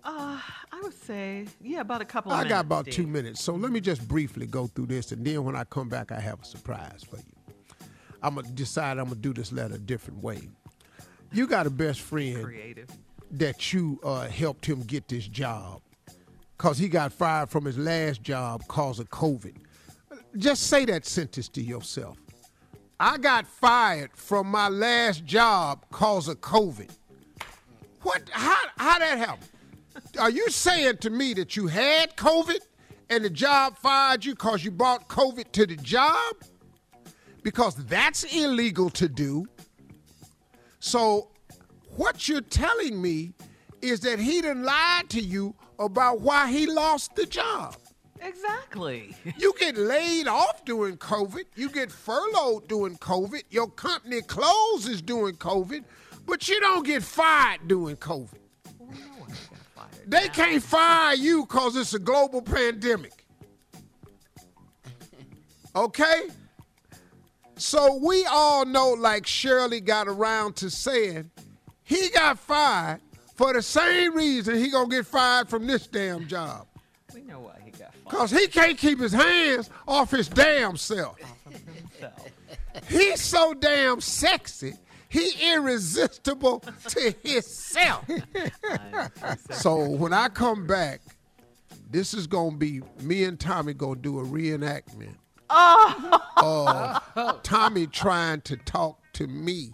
Uh, 0.03 0.41
I 0.73 0.81
would 0.83 0.95
say, 1.05 1.47
yeah, 1.61 1.81
about 1.81 2.01
a 2.01 2.05
couple 2.05 2.33
of 2.33 2.39
I 2.39 2.49
got 2.49 2.65
about 2.65 2.87
two 2.87 3.07
minutes. 3.07 3.43
So 3.43 3.55
let 3.55 3.71
me 3.71 3.81
just 3.81 4.07
briefly 4.09 4.47
go 4.47 4.67
through 4.67 4.87
this, 4.87 5.13
and 5.13 5.25
then 5.25 5.45
when 5.45 5.57
I 5.57 5.65
come 5.65 5.89
back, 5.89 6.11
I 6.11 6.21
have 6.21 6.41
a 6.41 6.45
surprise 6.45 7.03
for 7.03 7.17
you. 7.17 7.25
I'm 8.23 8.35
gonna 8.35 8.49
decide 8.49 8.99
I'm 8.99 9.05
gonna 9.05 9.17
do 9.17 9.33
this 9.33 9.53
letter 9.53 9.75
a 9.75 9.79
different 9.79 10.23
way. 10.23 10.49
You 11.33 11.47
got 11.47 11.67
a 11.67 11.71
best 11.71 12.01
friend 12.01 12.45
Creative. 12.45 12.89
that 13.33 13.73
you 13.73 14.01
uh, 14.03 14.29
helped 14.29 14.67
him 14.67 14.83
get 14.83 15.09
this 15.09 15.27
job 15.27 15.81
because 16.57 16.79
he 16.79 16.89
got 16.89 17.13
fired 17.13 17.51
from 17.51 17.65
his 17.65 17.79
last 17.79 18.23
job 18.23 18.67
cause 18.69 18.99
of 18.99 19.09
COVID. 19.11 19.57
Just 20.37 20.65
say 20.65 20.85
that 20.87 21.07
sentence 21.07 21.49
to 21.51 21.63
yourself. 21.63 22.19
I 22.99 23.17
got 23.17 23.47
fired 23.47 24.11
from 24.15 24.49
my 24.49 24.69
last 24.69 25.25
job 25.25 25.85
cause 25.91 26.29
of 26.29 26.41
COVID. 26.41 26.91
What? 28.03 28.29
How? 28.31 28.57
How 28.77 28.99
that 28.99 29.19
happen? 29.19 29.49
Are 30.19 30.31
you 30.31 30.49
saying 30.51 30.99
to 30.99 31.11
me 31.11 31.35
that 31.35 31.57
you 31.57 31.67
had 31.67 32.17
COVID 32.17 32.61
and 33.09 33.25
the 33.25 33.31
job 33.31 33.79
fired 33.79 34.25
you 34.25 34.33
because 34.33 34.65
you 34.65 34.71
brought 34.71 35.09
COVID 35.09 35.53
to 35.53 35.67
the 35.67 35.77
job? 35.77 36.37
Because 37.43 37.75
that's 37.87 38.25
illegal 38.25 38.91
to 38.91 39.09
do. 39.09 39.47
So, 40.79 41.31
what 41.97 42.29
you're 42.29 42.41
telling 42.41 43.01
me 43.01 43.33
is 43.83 44.01
that 44.01 44.19
he 44.19 44.41
done 44.41 44.63
lied 44.63 45.09
to 45.11 45.21
you 45.21 45.55
about 45.79 46.21
why 46.21 46.51
he 46.51 46.67
lost 46.67 47.15
the 47.17 47.27
job. 47.27 47.77
Exactly. 48.21 49.15
You 49.39 49.55
get 49.59 49.77
laid 49.77 50.29
off 50.29 50.65
during 50.65 50.99
COVID. 50.99 51.45
You 51.57 51.71
get 51.71 51.91
furloughed 51.91 52.69
during 52.69 52.97
COVID. 52.99 53.43
Your 53.51 53.69
company 53.69 54.21
closes 54.23 55.01
during 55.01 55.37
COVID, 55.37 55.85
but 56.27 56.49
you 56.49 56.61
don't 56.61 56.85
get 56.85 57.03
fired 57.03 57.67
during 57.67 57.97
COVID. 57.97 58.40
They 60.11 60.29
can't 60.29 60.61
fire 60.61 61.15
you 61.15 61.43
because 61.43 61.77
it's 61.77 61.95
a 61.95 62.01
global 62.01 62.43
pandemic. 62.43 63.25
Okay? 65.77 66.23
So 67.57 67.95
we 68.03 68.27
all 68.27 68.65
know, 68.65 68.91
like 68.91 69.25
Shirley 69.25 69.81
got 69.81 70.09
around 70.09 70.57
to 70.57 70.71
saying, 70.71 71.31
he 71.85 72.09
got 72.09 72.41
fired 72.41 73.01
for 73.37 73.53
the 73.53 73.63
same 73.63 74.17
reason 74.17 74.57
he 74.57 74.69
gonna 74.71 74.89
get 74.89 75.07
fired 75.07 75.49
from 75.49 75.69
this 75.69 75.87
damn 75.87 76.27
job. 76.27 76.67
We 77.15 77.23
know 77.23 77.39
why 77.39 77.61
he 77.65 77.71
got 77.71 77.95
fired. 77.95 78.09
Cause 78.09 78.33
he 78.33 78.49
can't 78.49 78.77
keep 78.77 78.99
his 78.99 79.13
hands 79.13 79.71
off 79.87 80.11
his 80.11 80.29
damn 80.29 80.77
self. 80.77 81.21
He's 82.89 83.21
so 83.21 83.55
damn 83.55 84.01
sexy. 84.01 84.75
He 85.11 85.33
irresistible 85.53 86.61
to 86.89 87.15
himself. 87.25 88.05
so 89.51 89.89
when 89.91 90.13
I 90.13 90.29
come 90.29 90.67
back, 90.67 91.01
this 91.91 92.15
is 92.15 92.27
gonna 92.29 92.57
be 92.57 92.81
me 93.01 93.25
and 93.25 93.39
Tommy 93.39 93.75
gonna 93.75 93.97
do 94.01 94.21
a 94.21 94.25
reenactment 94.25 95.17
Oh. 95.53 97.01
of 97.17 97.43
Tommy 97.43 97.89
trying 97.89 98.41
to 98.43 98.57
talk 98.57 99.01
to 99.15 99.27
me 99.27 99.73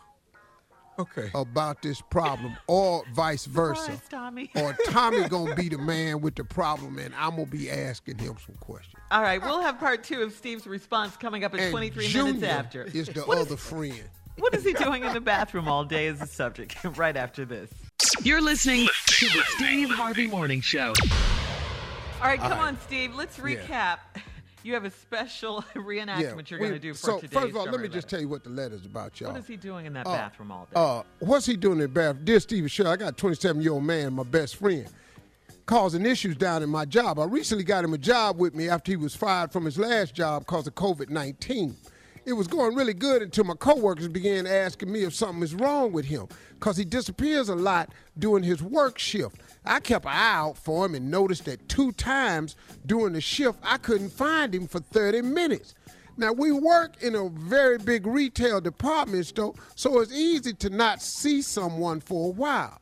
okay. 0.99 1.29
about 1.35 1.83
this 1.83 2.01
problem, 2.01 2.57
or 2.67 3.05
vice 3.15 3.45
versa. 3.45 3.83
Surprise, 3.83 4.01
Tommy. 4.09 4.51
Or 4.57 4.75
Tommy 4.87 5.29
gonna 5.29 5.55
be 5.55 5.69
the 5.69 5.77
man 5.77 6.23
with 6.23 6.35
the 6.37 6.45
problem, 6.45 6.99
and 6.99 7.15
I'm 7.15 7.33
gonna 7.37 7.45
be 7.45 7.71
asking 7.71 8.17
him 8.17 8.37
some 8.45 8.55
questions. 8.59 8.95
All 9.11 9.21
right, 9.21 9.43
we'll 9.43 9.61
have 9.61 9.79
part 9.79 10.03
two 10.03 10.23
of 10.23 10.33
Steve's 10.33 10.67
response 10.67 11.15
coming 11.19 11.45
up 11.45 11.53
at 11.53 11.61
And 11.61 11.71
23 11.73 12.09
Junior 12.09 12.33
minutes 12.33 12.51
after. 12.51 12.85
is 12.85 13.09
the 13.09 13.21
What 13.23 13.37
is- 13.37 13.47
other 13.49 13.57
friend. 13.59 14.03
What 14.39 14.55
is 14.55 14.65
he 14.65 14.73
doing 14.75 15.03
in 15.05 15.13
the 15.15 15.21
bathroom 15.21 15.67
all 15.69 15.85
day 15.85 16.07
is 16.07 16.19
the 16.19 16.27
subject. 16.27 16.77
right 16.97 17.17
after 17.17 17.45
this. 17.45 17.71
You're 18.23 18.43
listening 18.43 18.87
to 19.07 19.27
the 19.27 19.43
Steve 19.57 19.91
Harvey 19.91 20.27
Morning 20.27 20.61
Show. 20.61 20.93
All 22.21 22.29
right, 22.29 22.39
come 22.39 22.53
All 22.53 22.59
right. 22.59 22.69
on, 22.69 22.79
Steve. 22.81 23.15
Let's 23.15 23.39
Yeah. 23.39 23.45
recap. 23.45 23.99
You 24.63 24.75
have 24.75 24.85
a 24.85 24.91
special 24.91 25.63
reenactment 25.77 26.51
you're 26.51 26.59
going 26.59 26.73
to 26.73 26.81
do 26.81 26.93
for 26.93 26.99
so 26.99 27.21
today's 27.21 27.39
first 27.39 27.51
of 27.51 27.57
all, 27.57 27.63
let 27.67 27.69
Strawberry 27.75 27.89
me 27.89 27.95
just 27.95 28.09
tell 28.11 28.21
you 28.21 28.29
what 28.29 28.43
the 28.43 28.51
letter's 28.51 28.85
about, 28.85 29.21
y'all. 29.21 29.31
What 29.31 29.39
is 29.39 29.47
he 29.47 29.57
doing 29.57 29.87
in 29.87 29.93
that 29.93 30.09
Uh, 30.09 30.13
bathroom 30.13 30.51
all 30.51 30.65
day? 30.65 30.73
Uh, 30.75 31.03
what's 31.21 31.47
he 31.47 31.57
doing 31.57 31.75
in 31.75 31.83
the 31.83 31.89
bathroom? 31.89 32.25
Dear 32.25 32.41
Stephen 32.41 32.69
Sher, 32.69 32.89
I 32.89 32.97
got 32.97 33.13
a 33.13 33.17
27 33.17 33.63
year 33.63 33.71
old 33.71 33.85
man, 33.85 34.13
my 34.15 34.25
best 34.25 34.57
friend, 34.57 34.89
causing 35.67 36.05
issues 36.05 36.37
down 36.37 36.65
in 36.65 36.69
my 36.69 36.85
job. 36.85 37.21
I 37.21 37.27
recently 37.27 37.63
got 37.63 37.85
him 37.85 37.95
a 37.95 37.99
job 37.99 38.41
with 38.41 38.57
me 38.57 38.69
after 38.69 38.91
he 38.91 38.97
was 38.97 39.15
fired 39.15 39.53
from 39.53 39.65
his 39.67 39.79
last 39.79 40.17
job 40.17 40.43
because 40.47 40.67
of 40.67 40.75
COVID 40.75 41.11
19. 41.11 41.77
It 42.27 42.33
was 42.33 42.49
going 42.49 42.75
really 42.75 42.93
good 42.93 43.23
until 43.23 43.45
my 43.45 43.55
coworkers 43.55 44.09
began 44.09 44.49
asking 44.49 44.91
me 44.91 45.05
if 45.05 45.15
something 45.15 45.45
is 45.45 45.55
wrong 45.55 45.93
with 45.93 46.07
him 46.07 46.27
because 46.55 46.77
he 46.77 46.85
disappears 46.85 47.49
a 47.49 47.55
lot 47.55 47.93
during 48.19 48.43
his 48.43 48.61
work 48.61 48.99
shift. 48.99 49.37
I 49.65 49.79
kept 49.79 50.07
an 50.07 50.11
eye 50.11 50.35
out 50.35 50.59
for 50.59 50.85
him 50.85 50.97
and 50.97 51.09
noticed 51.09 51.45
that 51.45 51.69
two 51.69 51.93
times 51.93 52.57
during 52.85 53.13
the 53.13 53.21
shift 53.21 53.61
I 53.63 53.77
couldn't 53.79 54.09
find 54.09 54.53
him 54.53 54.67
for 54.67 54.81
30 54.81 55.23
minutes. 55.23 55.77
Now 56.17 56.33
we 56.33 56.51
work 56.51 57.01
in 57.01 57.15
a 57.15 57.29
very 57.29 57.79
big 57.79 58.09
retail 58.09 58.61
department 58.61 59.27
store, 59.27 59.55
so 59.77 60.01
it's 60.01 60.13
easy 60.13 60.53
to 60.55 60.69
not 60.69 61.03
see 61.03 61.43
someone 61.43 62.01
for 62.01 62.31
a 62.31 62.33
while. 62.33 62.81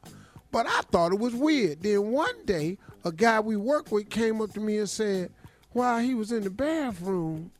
But 0.53 0.67
I 0.67 0.81
thought 0.91 1.13
it 1.13 1.19
was 1.19 1.35
weird. 1.35 1.83
Then 1.83 2.13
one 2.13 2.47
day, 2.47 2.79
a 3.05 3.13
guy 3.13 3.41
we 3.41 3.57
work 3.57 3.93
with 3.93 4.09
came 4.09 4.41
up 4.41 4.55
to 4.55 4.61
me 4.61 4.79
and 4.79 4.89
said, 4.89 5.33
while 5.73 5.99
he 5.99 6.15
was 6.15 6.33
in 6.33 6.45
the 6.45 6.51
bathroom, 6.51 7.51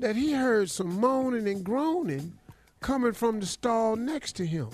that 0.00 0.16
he 0.16 0.32
heard 0.32 0.70
some 0.70 1.00
moaning 1.00 1.48
and 1.48 1.64
groaning 1.64 2.32
coming 2.80 3.12
from 3.12 3.40
the 3.40 3.46
stall 3.46 3.96
next 3.96 4.32
to 4.36 4.46
him. 4.46 4.68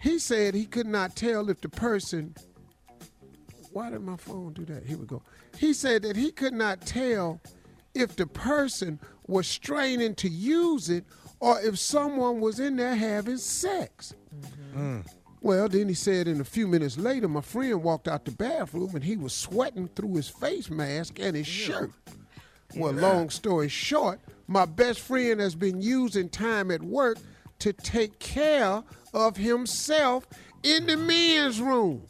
He 0.00 0.18
said 0.18 0.54
he 0.54 0.66
could 0.66 0.86
not 0.86 1.16
tell 1.16 1.50
if 1.50 1.60
the 1.60 1.68
person 1.68 2.34
why 3.76 3.90
did 3.90 4.00
my 4.00 4.16
phone 4.16 4.54
do 4.54 4.64
that? 4.64 4.86
Here 4.86 4.96
we 4.96 5.04
go. 5.04 5.20
He 5.58 5.74
said 5.74 6.00
that 6.02 6.16
he 6.16 6.32
could 6.32 6.54
not 6.54 6.86
tell 6.86 7.42
if 7.94 8.16
the 8.16 8.26
person 8.26 8.98
was 9.26 9.46
straining 9.46 10.14
to 10.14 10.30
use 10.30 10.88
it 10.88 11.04
or 11.40 11.60
if 11.60 11.78
someone 11.78 12.40
was 12.40 12.58
in 12.58 12.76
there 12.76 12.94
having 12.94 13.36
sex. 13.36 14.14
Mm-hmm. 14.74 15.00
Well, 15.42 15.68
then 15.68 15.88
he 15.88 15.94
said 15.94 16.26
in 16.26 16.40
a 16.40 16.44
few 16.44 16.66
minutes 16.66 16.96
later, 16.96 17.28
my 17.28 17.42
friend 17.42 17.82
walked 17.82 18.08
out 18.08 18.24
the 18.24 18.30
bathroom 18.30 18.94
and 18.94 19.04
he 19.04 19.18
was 19.18 19.34
sweating 19.34 19.88
through 19.88 20.14
his 20.14 20.28
face 20.30 20.70
mask 20.70 21.18
and 21.20 21.36
his 21.36 21.46
shirt. 21.46 21.90
Well, 22.76 22.92
long 22.92 23.28
story 23.28 23.68
short, 23.68 24.20
my 24.46 24.64
best 24.64 25.00
friend 25.00 25.40
has 25.40 25.54
been 25.54 25.80
using 25.80 26.28
time 26.28 26.70
at 26.70 26.82
work 26.82 27.18
to 27.60 27.72
take 27.72 28.18
care 28.18 28.82
of 29.14 29.36
himself 29.36 30.26
in 30.62 30.86
the 30.86 30.96
men's 30.96 31.60
room. 31.60 32.02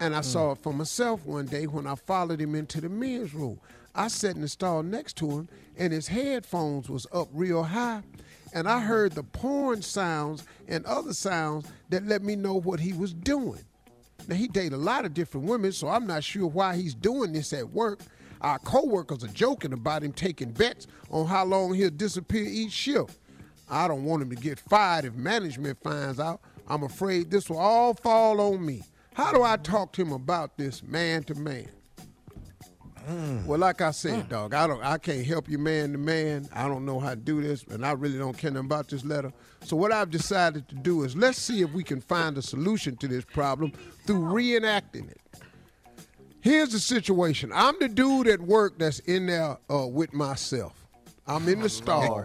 And 0.00 0.14
I 0.14 0.20
saw 0.20 0.52
it 0.52 0.58
for 0.62 0.74
myself 0.74 1.24
one 1.24 1.46
day 1.46 1.66
when 1.66 1.86
I 1.86 1.94
followed 1.94 2.40
him 2.40 2.54
into 2.54 2.80
the 2.80 2.88
men's 2.88 3.32
room. 3.32 3.58
I 3.94 4.08
sat 4.08 4.34
in 4.34 4.42
the 4.42 4.48
stall 4.48 4.82
next 4.82 5.16
to 5.18 5.30
him, 5.30 5.48
and 5.78 5.92
his 5.92 6.08
headphones 6.08 6.90
was 6.90 7.06
up 7.12 7.28
real 7.32 7.62
high, 7.62 8.02
and 8.52 8.68
I 8.68 8.80
heard 8.80 9.12
the 9.12 9.22
porn 9.22 9.80
sounds 9.80 10.44
and 10.68 10.84
other 10.84 11.14
sounds 11.14 11.66
that 11.88 12.06
let 12.06 12.22
me 12.22 12.36
know 12.36 12.60
what 12.60 12.80
he 12.80 12.92
was 12.92 13.14
doing. 13.14 13.64
Now 14.28 14.34
he 14.34 14.48
dated 14.48 14.74
a 14.74 14.78
lot 14.78 15.06
of 15.06 15.14
different 15.14 15.46
women, 15.46 15.72
so 15.72 15.88
I'm 15.88 16.06
not 16.06 16.24
sure 16.24 16.46
why 16.46 16.76
he's 16.76 16.94
doing 16.94 17.32
this 17.32 17.52
at 17.52 17.70
work. 17.70 18.00
Our 18.46 18.60
coworkers 18.60 19.24
are 19.24 19.28
joking 19.28 19.72
about 19.72 20.04
him 20.04 20.12
taking 20.12 20.52
bets 20.52 20.86
on 21.10 21.26
how 21.26 21.44
long 21.44 21.74
he'll 21.74 21.90
disappear 21.90 22.44
each 22.44 22.70
shift. 22.70 23.18
I 23.68 23.88
don't 23.88 24.04
want 24.04 24.22
him 24.22 24.30
to 24.30 24.36
get 24.36 24.60
fired 24.60 25.04
if 25.04 25.14
management 25.14 25.82
finds 25.82 26.20
out. 26.20 26.40
I'm 26.68 26.84
afraid 26.84 27.28
this 27.28 27.50
will 27.50 27.58
all 27.58 27.94
fall 27.94 28.40
on 28.40 28.64
me. 28.64 28.84
How 29.14 29.32
do 29.32 29.42
I 29.42 29.56
talk 29.56 29.92
to 29.94 30.02
him 30.02 30.12
about 30.12 30.56
this 30.56 30.84
man 30.84 31.24
to 31.24 31.34
man? 31.34 31.68
Well, 33.46 33.58
like 33.58 33.80
I 33.80 33.90
said, 33.90 34.22
hmm. 34.22 34.28
dog, 34.28 34.54
I 34.54 34.68
don't 34.68 34.82
I 34.82 34.98
can't 34.98 35.26
help 35.26 35.48
you 35.48 35.58
man 35.58 35.90
to 35.90 35.98
man. 35.98 36.48
I 36.52 36.68
don't 36.68 36.84
know 36.84 37.00
how 37.00 37.10
to 37.10 37.16
do 37.16 37.42
this, 37.42 37.64
and 37.64 37.84
I 37.84 37.92
really 37.92 38.18
don't 38.18 38.38
care 38.38 38.52
nothing 38.52 38.66
about 38.66 38.88
this 38.88 39.04
letter. 39.04 39.32
So 39.64 39.74
what 39.76 39.90
I've 39.90 40.10
decided 40.10 40.68
to 40.68 40.76
do 40.76 41.02
is 41.02 41.16
let's 41.16 41.42
see 41.42 41.62
if 41.62 41.72
we 41.72 41.82
can 41.82 42.00
find 42.00 42.38
a 42.38 42.42
solution 42.42 42.96
to 42.98 43.08
this 43.08 43.24
problem 43.24 43.72
through 44.06 44.20
reenacting 44.20 45.10
it. 45.10 45.20
Here's 46.46 46.68
the 46.68 46.78
situation. 46.78 47.50
I'm 47.52 47.74
the 47.80 47.88
dude 47.88 48.28
at 48.28 48.40
work 48.40 48.78
that's 48.78 49.00
in 49.00 49.26
there 49.26 49.58
uh, 49.68 49.88
with 49.88 50.14
myself. 50.14 50.86
I'm 51.26 51.48
in 51.48 51.58
the 51.58 51.68
stall. 51.68 52.22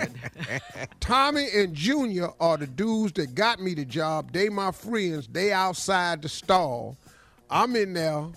Tommy 1.00 1.48
and 1.56 1.74
Junior 1.74 2.30
are 2.40 2.56
the 2.56 2.68
dudes 2.68 3.14
that 3.14 3.34
got 3.34 3.60
me 3.60 3.74
the 3.74 3.84
job. 3.84 4.32
They 4.32 4.48
my 4.50 4.74
friends. 4.74 5.28
They 5.28 5.52
outside 5.52 6.22
the 6.22 6.30
stall. 6.30 7.00
I'm 7.50 7.76
in 7.76 7.94
there 7.94 8.28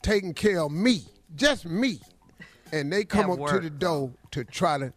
taking 0.00 0.32
care 0.32 0.60
of 0.62 0.72
me, 0.72 1.02
just 1.34 1.66
me. 1.66 2.00
And 2.72 2.90
they 2.90 3.04
come 3.04 3.30
At 3.30 3.38
up 3.38 3.50
to 3.50 3.60
the 3.60 3.68
door 3.68 4.12
to 4.30 4.42
try 4.42 4.78
to 4.78 4.90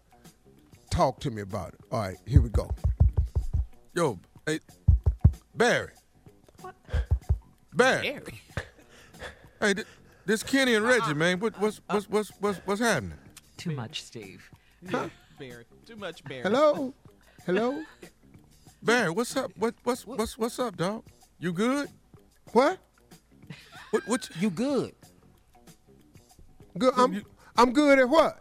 talk 0.89 1.19
to 1.19 1.31
me 1.31 1.41
about 1.41 1.73
it. 1.73 1.81
All 1.91 1.99
right, 1.99 2.17
here 2.25 2.39
we 2.39 2.47
go. 2.47 2.73
Yo, 3.93 4.17
hey, 4.45 4.61
Barry. 5.53 5.91
Barry. 7.73 8.21
Hey, 9.59 9.73
th- 9.73 9.87
this 10.29 10.43
Kenny 10.43 10.75
and 10.75 10.85
Reggie, 10.85 11.01
uh-uh. 11.05 11.13
man. 11.15 11.39
What, 11.39 11.59
what's, 11.59 11.81
uh-uh. 11.89 11.95
what's, 11.95 12.07
what's, 12.07 12.31
what's, 12.39 12.59
what's 12.65 12.81
happening? 12.81 13.17
Too 13.57 13.71
much, 13.71 14.03
Steve. 14.03 14.47
Yeah, 14.83 15.09
Barry. 15.39 15.65
Too 15.87 15.95
much 15.95 16.23
Barry. 16.23 16.43
Hello? 16.43 16.93
Hello? 17.47 17.83
Barry, 18.83 19.09
what's 19.09 19.35
up? 19.35 19.51
What, 19.57 19.73
what's, 19.83 20.05
what's, 20.05 20.37
what's 20.37 20.59
up, 20.59 20.77
dog? 20.77 21.03
You 21.39 21.51
good? 21.51 21.89
What? 22.53 22.77
What, 23.89 24.07
what? 24.07 24.29
You 24.39 24.51
good? 24.51 24.93
Good. 26.77 26.93
I'm, 26.95 27.23
I'm 27.57 27.73
good 27.73 27.97
at 27.97 28.07
what? 28.07 28.39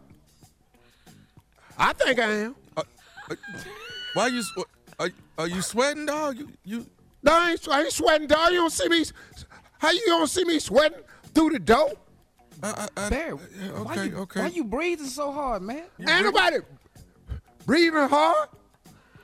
I 1.78 1.94
think 1.94 2.18
I 2.18 2.30
am. 2.30 2.56
Uh, 2.76 2.82
uh, 3.30 3.34
why 4.12 4.26
you? 4.26 4.40
s- 4.40 4.52
Are, 5.00 5.10
are 5.38 5.48
you 5.48 5.62
sweating, 5.62 6.04
dog? 6.04 6.36
You, 6.36 6.48
you. 6.64 6.86
No, 7.22 7.32
I 7.32 7.52
ain't, 7.52 7.68
I 7.68 7.82
ain't 7.84 7.92
sweating, 7.92 8.26
dog. 8.26 8.52
You 8.52 8.58
don't 8.58 8.70
see 8.70 8.88
me. 8.88 9.04
How 9.78 9.90
you 9.90 10.04
gonna 10.06 10.26
see 10.26 10.44
me 10.44 10.58
sweating 10.58 11.00
through 11.34 11.50
the 11.50 11.58
door? 11.58 11.92
Uh, 12.62 12.74
uh, 12.76 12.86
uh, 12.96 13.10
Barry, 13.10 13.34
why, 13.34 13.92
okay, 13.92 14.06
you, 14.08 14.16
okay. 14.16 14.40
why 14.40 14.46
you 14.48 14.64
breathing 14.64 15.06
so 15.06 15.30
hard, 15.30 15.62
man? 15.62 15.84
Ain't 16.00 16.24
nobody 16.24 16.58
breathing 17.66 18.08
hard. 18.08 18.48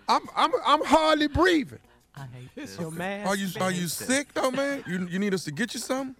I'm, 0.09 0.22
I'm, 0.36 0.52
I'm 0.64 0.84
hardly 0.84 1.28
breathing. 1.28 1.80
It's 2.55 2.78
your 2.78 2.92
man. 2.92 3.26
Are 3.26 3.34
you, 3.34 3.48
are 3.61 3.72
you 3.72 3.88
sick 3.88 4.32
though, 4.34 4.50
man? 4.50 4.84
You, 4.86 5.09
you 5.09 5.18
need 5.18 5.34
us 5.34 5.44
to 5.44 5.50
get 5.50 5.74
you 5.74 5.80
something? 5.80 6.14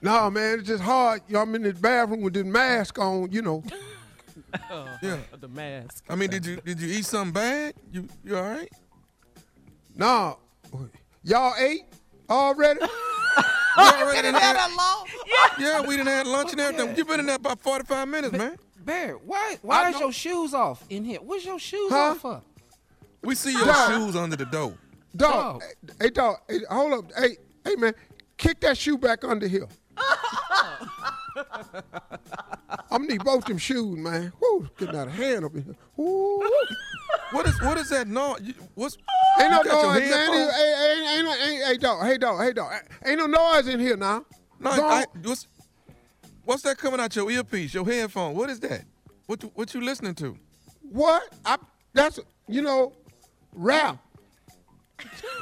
No, 0.00 0.30
man, 0.30 0.60
it's 0.60 0.68
just 0.68 0.82
hard. 0.82 1.22
You 1.28 1.34
know, 1.34 1.40
I'm 1.40 1.54
in 1.54 1.62
this 1.62 1.78
bathroom 1.78 2.22
with 2.22 2.34
this 2.34 2.44
mask 2.44 2.98
on. 2.98 3.30
You 3.30 3.42
know. 3.42 3.62
Yeah. 5.02 5.18
The 5.40 5.48
mask. 5.48 6.04
I 6.08 6.14
mean, 6.14 6.30
did 6.30 6.46
you, 6.46 6.56
did 6.56 6.80
you 6.80 6.88
eat 6.88 7.04
something 7.04 7.32
bad? 7.32 7.74
You, 7.92 8.08
you 8.24 8.36
all 8.36 8.42
right? 8.42 8.72
No, 9.94 10.38
y'all 11.24 11.54
ate 11.58 11.84
already. 12.30 12.80
We 13.36 13.82
already 13.82 14.22
done 14.32 14.34
had- 14.40 14.70
long? 14.76 15.06
Yeah, 15.58 15.80
we 15.82 15.96
done 15.96 16.06
had 16.06 16.26
lunch 16.26 16.52
and 16.52 16.60
everything. 16.60 16.96
You've 16.96 17.06
been 17.08 17.20
in 17.20 17.26
there 17.26 17.36
about 17.36 17.60
45 17.60 18.08
minutes, 18.08 18.32
man. 18.32 18.56
Bear, 18.84 19.14
why 19.14 19.58
why 19.62 19.90
is 19.90 19.98
your 20.00 20.12
shoes 20.12 20.54
off 20.54 20.82
in 20.88 21.04
here? 21.04 21.18
What's 21.20 21.44
your 21.44 21.58
shoes 21.58 21.90
Huh? 21.90 22.10
off 22.12 22.18
for? 22.20 22.42
We 23.22 23.34
see 23.34 23.52
your 23.52 23.66
Dog. 23.66 23.90
shoes 23.90 24.14
under 24.16 24.36
the 24.36 24.44
door. 24.46 24.74
Dog, 25.16 25.62
hey, 25.62 25.94
hey, 26.02 26.10
dog, 26.10 26.36
hey, 26.48 26.60
hold 26.70 26.92
up, 26.92 27.12
hey, 27.18 27.36
hey, 27.64 27.74
man, 27.76 27.94
kick 28.36 28.60
that 28.60 28.76
shoe 28.78 28.96
back 28.98 29.24
under 29.24 29.48
here. 29.48 29.66
I'm 32.90 33.02
gonna 33.02 33.06
need 33.06 33.24
both 33.24 33.44
them 33.44 33.58
shoes, 33.58 33.96
man. 33.98 34.32
Woo, 34.40 34.68
getting 34.78 34.96
out 34.96 35.08
of 35.08 35.14
hand 35.14 35.44
up 35.44 35.52
here. 35.52 35.64
Woo. 35.96 36.38
What 37.30 37.46
is 37.46 37.60
what 37.62 37.76
is 37.78 37.90
that 37.90 38.06
noise? 38.08 38.40
You- 38.42 38.54
What's 38.74 38.96
Ain't 39.40 39.50
no 39.50 39.58
you 39.58 39.64
got 39.64 39.82
your 39.82 39.92
noise, 39.94 40.00
man. 40.10 40.10
headphones? 40.10 40.52
Hey, 40.54 40.74
hey, 40.76 41.04
hey, 41.04 41.18
ain't, 41.18 41.28
ain't, 41.28 41.64
hey, 41.66 41.76
dog, 41.76 42.06
hey, 42.06 42.18
dog, 42.18 42.40
hey, 42.42 42.52
dog. 42.52 42.72
Ain't 43.04 43.18
no 43.18 43.26
noise 43.26 43.68
in 43.68 43.80
here 43.80 43.96
now. 43.96 44.24
No, 44.60 44.74
Go 44.76 44.86
I, 44.88 45.00
on. 45.00 45.04
what's 45.22 45.46
what's 46.44 46.62
that 46.62 46.78
coming 46.78 47.00
out 47.00 47.14
your 47.16 47.30
earpiece, 47.30 47.74
your 47.74 47.84
headphone? 47.84 48.34
What 48.34 48.48
is 48.50 48.60
that? 48.60 48.84
What 49.26 49.42
you, 49.42 49.50
what 49.54 49.74
you 49.74 49.80
listening 49.82 50.14
to? 50.16 50.36
What? 50.82 51.22
I, 51.44 51.56
that's, 51.92 52.20
you 52.48 52.62
know, 52.62 52.92
rap. 53.52 53.98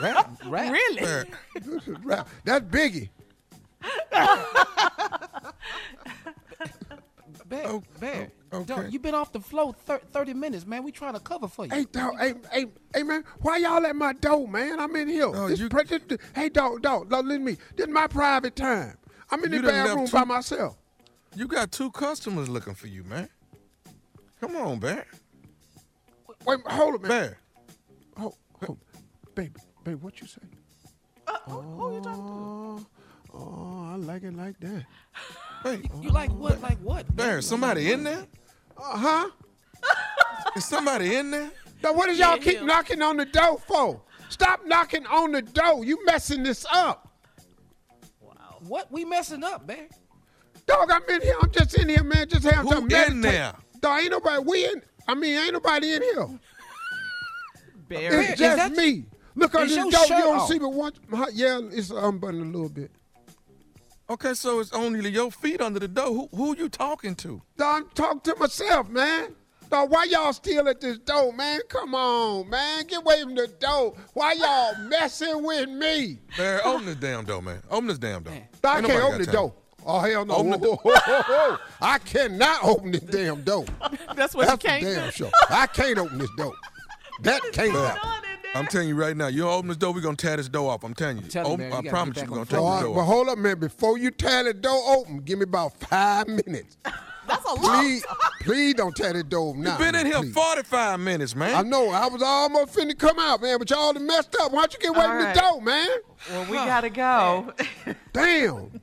Rap? 0.01 0.41
Rap? 0.47 0.73
Really? 0.73 1.27
rap. 2.03 2.29
That's 2.45 2.65
Biggie. 2.65 3.11
Bear, 7.47 7.80
Bear, 8.01 8.30
oh, 8.53 8.57
oh, 8.57 8.59
okay. 8.61 8.64
dog, 8.74 8.93
you 8.93 8.99
been 8.99 9.14
off 9.14 9.30
the 9.32 9.41
flow 9.41 9.72
thir- 9.72 10.01
30 10.12 10.35
minutes, 10.35 10.66
man. 10.66 10.82
We 10.82 10.91
trying 10.93 11.12
to 11.14 11.20
cover 11.20 11.47
for 11.47 11.66
you. 11.66 11.72
Hey, 11.72 11.85
dog, 11.93 12.18
hey, 12.18 12.35
hey, 12.51 12.66
hey, 12.95 13.03
man, 13.03 13.22
why 13.41 13.59
y'all 13.59 13.85
at 13.85 13.95
my 13.95 14.12
door, 14.14 14.49
man? 14.49 14.80
I'm 14.80 14.95
in 14.97 15.09
here. 15.09 15.30
No, 15.30 15.49
This 15.49 15.61
you- 15.61 15.68
pre- 15.68 15.85
this- 15.85 16.18
hey, 16.35 16.49
dog, 16.49 16.80
dog, 16.82 17.11
dog, 17.11 17.26
listen 17.26 17.41
to 17.45 17.53
me. 17.53 17.59
This 17.76 17.87
is 17.87 17.93
my 17.93 18.07
private 18.07 18.57
time. 18.57 18.97
I'm 19.30 19.45
in 19.45 19.53
You 19.53 19.61
the 19.62 19.66
done 19.68 19.74
left 19.76 19.89
bathroom 19.89 20.07
two- 20.07 20.12
by 20.16 20.24
myself. 20.24 20.76
You 21.37 21.47
got 21.49 21.70
two 21.70 21.91
customers 21.91 22.49
looking 22.49 22.74
for 22.74 22.87
you, 22.87 23.05
man. 23.05 23.28
Come 24.41 24.57
on, 24.57 24.78
Bear. 24.78 25.07
Wait, 26.47 26.61
hold 26.66 26.95
it, 26.97 27.03
man. 27.03 27.09
Bear. 27.11 27.39
Hold, 28.16 28.37
hold. 28.64 28.78
Baby, 29.35 29.55
baby, 29.82 29.97
what 29.97 30.20
you 30.20 30.26
say? 30.26 30.41
Uh, 31.26 31.39
oh, 31.49 32.85
oh, 33.35 33.91
I 33.93 33.97
like 33.97 34.22
it 34.22 34.35
like 34.37 34.59
that. 34.61 34.85
Hey, 35.62 35.80
You 36.03 36.11
like 36.11 36.30
what? 36.30 36.61
Like 36.61 36.76
what? 36.80 37.16
Bear, 37.16 37.41
somebody 37.41 37.91
in 37.91 38.05
there? 38.05 38.26
Uh 38.76 38.99
huh. 38.99 39.30
Is 40.57 40.66
somebody 40.66 41.16
in 41.16 41.30
there? 41.30 41.51
Now, 41.82 41.95
what 41.95 42.11
is 42.11 42.18
y'all 42.18 42.37
keep 42.37 42.62
knocking 42.62 43.01
on 43.01 43.16
the 43.16 43.24
door 43.24 43.59
for? 43.59 44.03
Stop 44.28 44.66
knocking 44.66 45.07
on 45.07 45.32
the 45.32 45.41
door. 45.41 45.82
You 45.82 46.05
messing 46.05 46.43
this 46.43 46.66
up. 46.70 47.14
Wow. 48.20 48.35
What? 48.68 48.93
We 48.93 49.07
messing 49.07 49.43
up, 49.43 49.66
man? 49.66 49.89
Dog, 50.66 50.91
I'm 50.91 51.03
in 51.09 51.22
here. 51.22 51.37
I'm 51.41 51.51
just 51.51 51.78
in 51.78 51.89
here, 51.89 52.05
man. 52.05 52.28
Just 52.28 52.45
having 52.45 52.70
Who 52.70 52.74
some 52.74 52.91
in 52.91 53.22
there? 53.22 53.55
Dog, 53.80 54.01
ain't 54.01 54.11
nobody. 54.11 54.43
We 54.43 54.64
in. 54.66 54.82
I 55.09 55.14
mean, 55.14 55.39
ain't 55.39 55.53
nobody 55.55 55.95
in 55.95 56.03
here. 56.03 56.28
Bear. 57.89 58.20
It's 58.20 58.39
just 58.39 58.74
me. 58.76 59.05
Look 59.35 59.55
on 59.55 59.62
is 59.64 59.70
this 59.70 59.76
your 59.76 59.91
door. 59.91 60.05
You 60.05 60.24
don't 60.24 60.39
off? 60.41 60.49
see 60.49 60.59
but 60.59 60.72
one. 60.72 60.93
Yeah, 61.32 61.61
it's 61.70 61.91
unbuttoned 61.91 62.43
a 62.43 62.47
little 62.47 62.68
bit. 62.68 62.91
Okay, 64.11 64.35
so 64.35 64.61
it's 64.61 64.73
only 64.73 65.09
your 65.11 65.31
feet 65.31 65.61
under 65.61 65.81
the 65.81 65.89
door. 65.89 66.07
Who 66.07 66.29
who 66.35 66.57
you 66.57 66.69
talking 66.69 67.15
to? 67.17 67.41
Dog, 67.57 67.85
I'm 67.85 67.89
talking 67.95 68.21
to 68.21 68.37
myself, 68.39 68.89
man. 68.91 69.35
Dog, 69.71 69.91
why 69.91 70.05
y'all 70.05 70.33
still 70.35 70.69
at 70.69 70.81
this 70.81 70.99
door, 70.99 71.33
man? 71.33 71.61
Come 71.71 71.95
on, 71.95 72.49
man. 72.51 72.85
Get 72.87 72.99
away 73.01 73.23
from 73.23 73.35
the 73.35 73.47
door. 73.49 73.95
Why 74.13 74.33
y'all 74.35 74.77
messing 74.89 75.43
with 75.43 75.71
me? 75.71 76.19
Bear, 76.37 76.65
open 76.67 76.85
this 76.85 76.97
damn 76.97 77.25
door, 77.25 77.41
man. 77.41 77.63
Open 77.71 77.87
this 77.87 77.99
damn 77.99 78.23
door. 78.23 78.35
I 78.63 78.79
Ain't 78.79 78.87
can't 78.87 79.03
open 79.03 79.19
the 79.21 79.25
time. 79.25 79.35
door. 79.35 79.55
Oh 79.87 79.99
hell 80.01 80.25
no! 80.25 80.35
Open 80.37 80.51
the 80.53 80.59
Whoa, 80.59 80.77
whoa, 80.83 80.95
whoa, 81.07 81.23
whoa. 81.23 81.57
I 81.81 81.99
cannot 81.99 82.65
open 82.65 82.91
this 82.93 83.03
damn 83.03 83.43
door. 83.43 83.65
That's 84.15 84.35
what 84.35 84.47
That's 84.47 84.53
you 84.53 84.57
for 84.57 84.57
can't 84.59 84.83
damn 84.85 85.07
do. 85.07 85.13
sure. 85.13 85.31
I 85.51 85.67
can't 85.67 85.99
open 85.99 86.19
this 86.19 86.31
door. 86.37 86.55
That 87.23 87.43
can't 87.53 87.73
happen. 87.73 88.11
I'm 88.55 88.67
telling 88.67 88.89
you 88.89 88.95
right 88.95 89.17
now, 89.17 89.27
you 89.27 89.43
don't 89.43 89.53
open 89.53 89.69
this 89.69 89.77
door, 89.77 89.93
we're 89.93 90.01
gonna 90.01 90.17
tear 90.17 90.37
this 90.37 90.49
door 90.49 90.71
off. 90.71 90.85
I'm 90.85 90.95
telling 90.95 91.19
you. 91.19 91.25
telling 91.25 91.53
you, 91.53 91.59
man, 91.59 91.83
you 91.83 91.89
I 91.89 91.91
promise 91.91 92.17
you, 92.19 92.23
we're 92.23 92.29
gonna 92.29 92.47
tear 92.47 92.61
this 92.61 92.81
door 92.81 92.91
off. 92.91 92.95
but 92.95 93.03
hold 93.05 93.29
up, 93.29 93.39
man. 93.39 93.59
Before 93.59 93.99
you 93.99 94.11
tear 94.11 94.45
the 94.45 94.55
door 94.55 94.81
open, 94.97 95.19
give 95.19 95.39
me 95.39 95.45
about 95.45 95.73
five 95.81 96.29
minutes. 96.29 96.77
That's 97.27 97.45
a 97.47 97.55
lot. 97.55 97.81
Please, 97.81 98.05
please 98.43 98.75
don't 98.75 98.95
tear 98.95 99.15
the 99.15 99.25
door 99.25 99.49
open 99.51 99.63
now. 99.63 99.71
You've 99.71 99.79
been 99.79 99.95
in 99.95 100.07
here 100.07 100.21
please. 100.21 100.35
45 100.35 101.01
minutes, 101.01 101.35
man. 101.35 101.55
I 101.55 101.63
know. 101.63 101.89
I 101.91 102.07
was 102.09 102.23
almost 102.23 102.75
finna 102.77 102.97
come 102.99 103.19
out, 103.19 103.41
man, 103.41 103.59
but 103.59 103.71
y'all 103.71 103.93
done 103.95 104.07
messed 104.07 104.37
up. 104.41 104.53
Why 104.53 104.61
don't 104.63 104.75
you 104.75 104.79
get 104.81 104.91
away 104.91 105.01
All 105.01 105.09
from 105.09 105.25
right. 105.25 105.35
the 105.35 105.41
door, 105.41 105.63
man? 105.63 105.89
Well, 106.31 106.45
we 106.51 106.57
gotta 106.57 106.91
go. 106.91 107.53
Damn. 108.13 108.81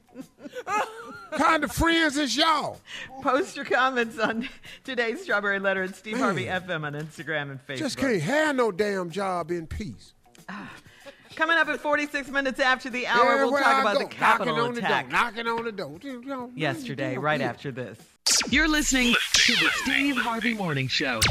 kind 1.32 1.64
of 1.64 1.72
friends 1.72 2.18
is 2.18 2.36
y'all? 2.36 2.80
Post 3.22 3.56
your 3.56 3.66
comments 3.66 4.20
on 4.20 4.48
today's 4.84 5.22
Strawberry 5.24 5.60
Letter 5.60 5.84
at 5.84 5.96
Steve 5.96 6.18
Harvey 6.18 6.46
FM 6.46 6.84
on 6.84 6.94
Instagram 6.94 7.52
and 7.52 7.66
Facebook. 7.66 7.78
Just 7.78 7.98
can't 7.98 8.22
have 8.22 8.56
no 8.56 8.72
damn 8.72 9.10
job 9.10 9.52
in 9.52 9.68
peace. 9.68 10.14
Coming 11.36 11.58
up 11.58 11.70
at 11.70 11.80
46 11.80 12.30
minutes 12.30 12.60
after 12.60 12.90
the 12.90 13.08
hour, 13.08 13.24
we'll 13.24 13.32
Everywhere 13.36 13.64
talk 13.64 13.74
I 13.76 13.82
about 13.82 13.94
go, 13.94 14.00
the 14.00 14.06
Capitol 14.10 14.56
knocking 14.58 14.72
on 14.72 14.78
attack 14.78 15.06
The 15.06 15.12
door, 15.12 15.22
knocking 15.24 15.48
on 15.48 15.64
the 15.64 15.72
door. 15.72 16.50
Yesterday, 16.56 17.18
right 17.18 17.40
yeah. 17.40 17.48
after 17.48 17.72
this. 17.72 17.98
You're 18.50 18.68
listening 18.68 19.16
to 19.34 19.54
the 19.54 19.70
Steve 19.84 20.18
Harvey 20.18 20.54
Morning 20.54 20.90
Show. 20.90 21.22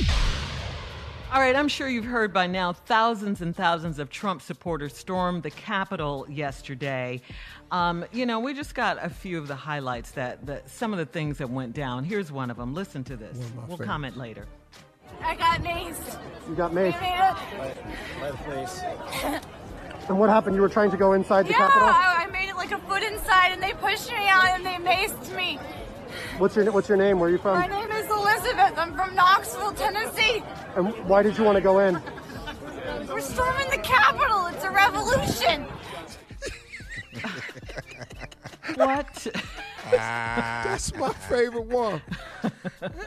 All 1.32 1.40
right, 1.40 1.54
I'm 1.54 1.68
sure 1.68 1.88
you've 1.88 2.06
heard 2.06 2.32
by 2.32 2.48
now 2.48 2.72
thousands 2.72 3.40
and 3.40 3.54
thousands 3.54 4.00
of 4.00 4.10
Trump 4.10 4.42
supporters 4.42 4.96
stormed 4.96 5.44
the 5.44 5.50
Capitol 5.50 6.26
yesterday. 6.28 7.20
Um, 7.70 8.04
you 8.12 8.26
know, 8.26 8.40
we 8.40 8.52
just 8.54 8.74
got 8.74 8.98
a 9.04 9.08
few 9.08 9.38
of 9.38 9.46
the 9.46 9.54
highlights 9.54 10.10
that, 10.12 10.44
that 10.46 10.68
some 10.68 10.92
of 10.92 10.98
the 10.98 11.06
things 11.06 11.38
that 11.38 11.50
went 11.50 11.72
down. 11.72 12.02
Here's 12.04 12.32
one 12.32 12.50
of 12.50 12.56
them. 12.56 12.74
Listen 12.74 13.04
to 13.04 13.16
this. 13.16 13.36
One 13.36 13.46
of 13.46 13.54
my 13.54 13.60
We'll 13.62 13.76
favorites. 13.76 13.88
comment 13.90 14.16
later. 14.16 14.46
I 15.22 15.34
got 15.36 15.60
maced. 15.60 16.18
You 16.48 16.54
got 16.56 16.74
They 16.74 16.90
maced. 16.90 17.00
made 17.00 18.20
By 18.20 18.30
the 18.32 18.36
police. 18.38 18.80
it. 18.82 19.42
And 20.08 20.18
what 20.18 20.28
happened? 20.30 20.56
You 20.56 20.62
were 20.62 20.68
trying 20.68 20.90
to 20.90 20.96
go 20.96 21.12
inside 21.12 21.46
the 21.46 21.50
yeah, 21.50 21.58
Capitol? 21.58 21.88
I, 21.88 22.24
I 22.26 22.30
made 22.32 22.48
it 22.48 22.56
like 22.56 22.72
a 22.72 22.78
foot 22.78 23.02
inside, 23.04 23.52
and 23.52 23.62
they 23.62 23.72
pushed 23.74 24.08
me 24.10 24.26
out, 24.28 24.48
and 24.48 24.66
they 24.66 24.74
maced 24.74 25.36
me. 25.36 25.58
What's 26.38 26.56
your 26.56 26.72
What's 26.72 26.88
your 26.88 26.98
name? 26.98 27.20
Where 27.20 27.28
are 27.28 27.32
you 27.32 27.38
from? 27.38 27.56
My 27.58 27.68
name 27.68 27.90
is 27.92 28.10
Elizabeth. 28.10 28.76
I'm 28.76 28.94
from 28.96 29.14
Knoxville, 29.14 29.72
Tennessee. 29.74 30.42
And 30.74 30.92
why 31.06 31.22
did 31.22 31.38
you 31.38 31.44
want 31.44 31.54
to 31.56 31.60
go 31.62 31.78
in? 31.78 32.00
We're 33.08 33.20
storming 33.20 33.70
the 33.70 33.78
Capitol. 33.78 34.46
It's 34.46 34.64
a 34.64 34.70
revolution. 34.70 35.66
What? 38.74 39.26
Ah. 39.92 40.62
That's 40.64 40.94
my 40.94 41.12
favorite 41.12 41.66
one. 41.66 42.00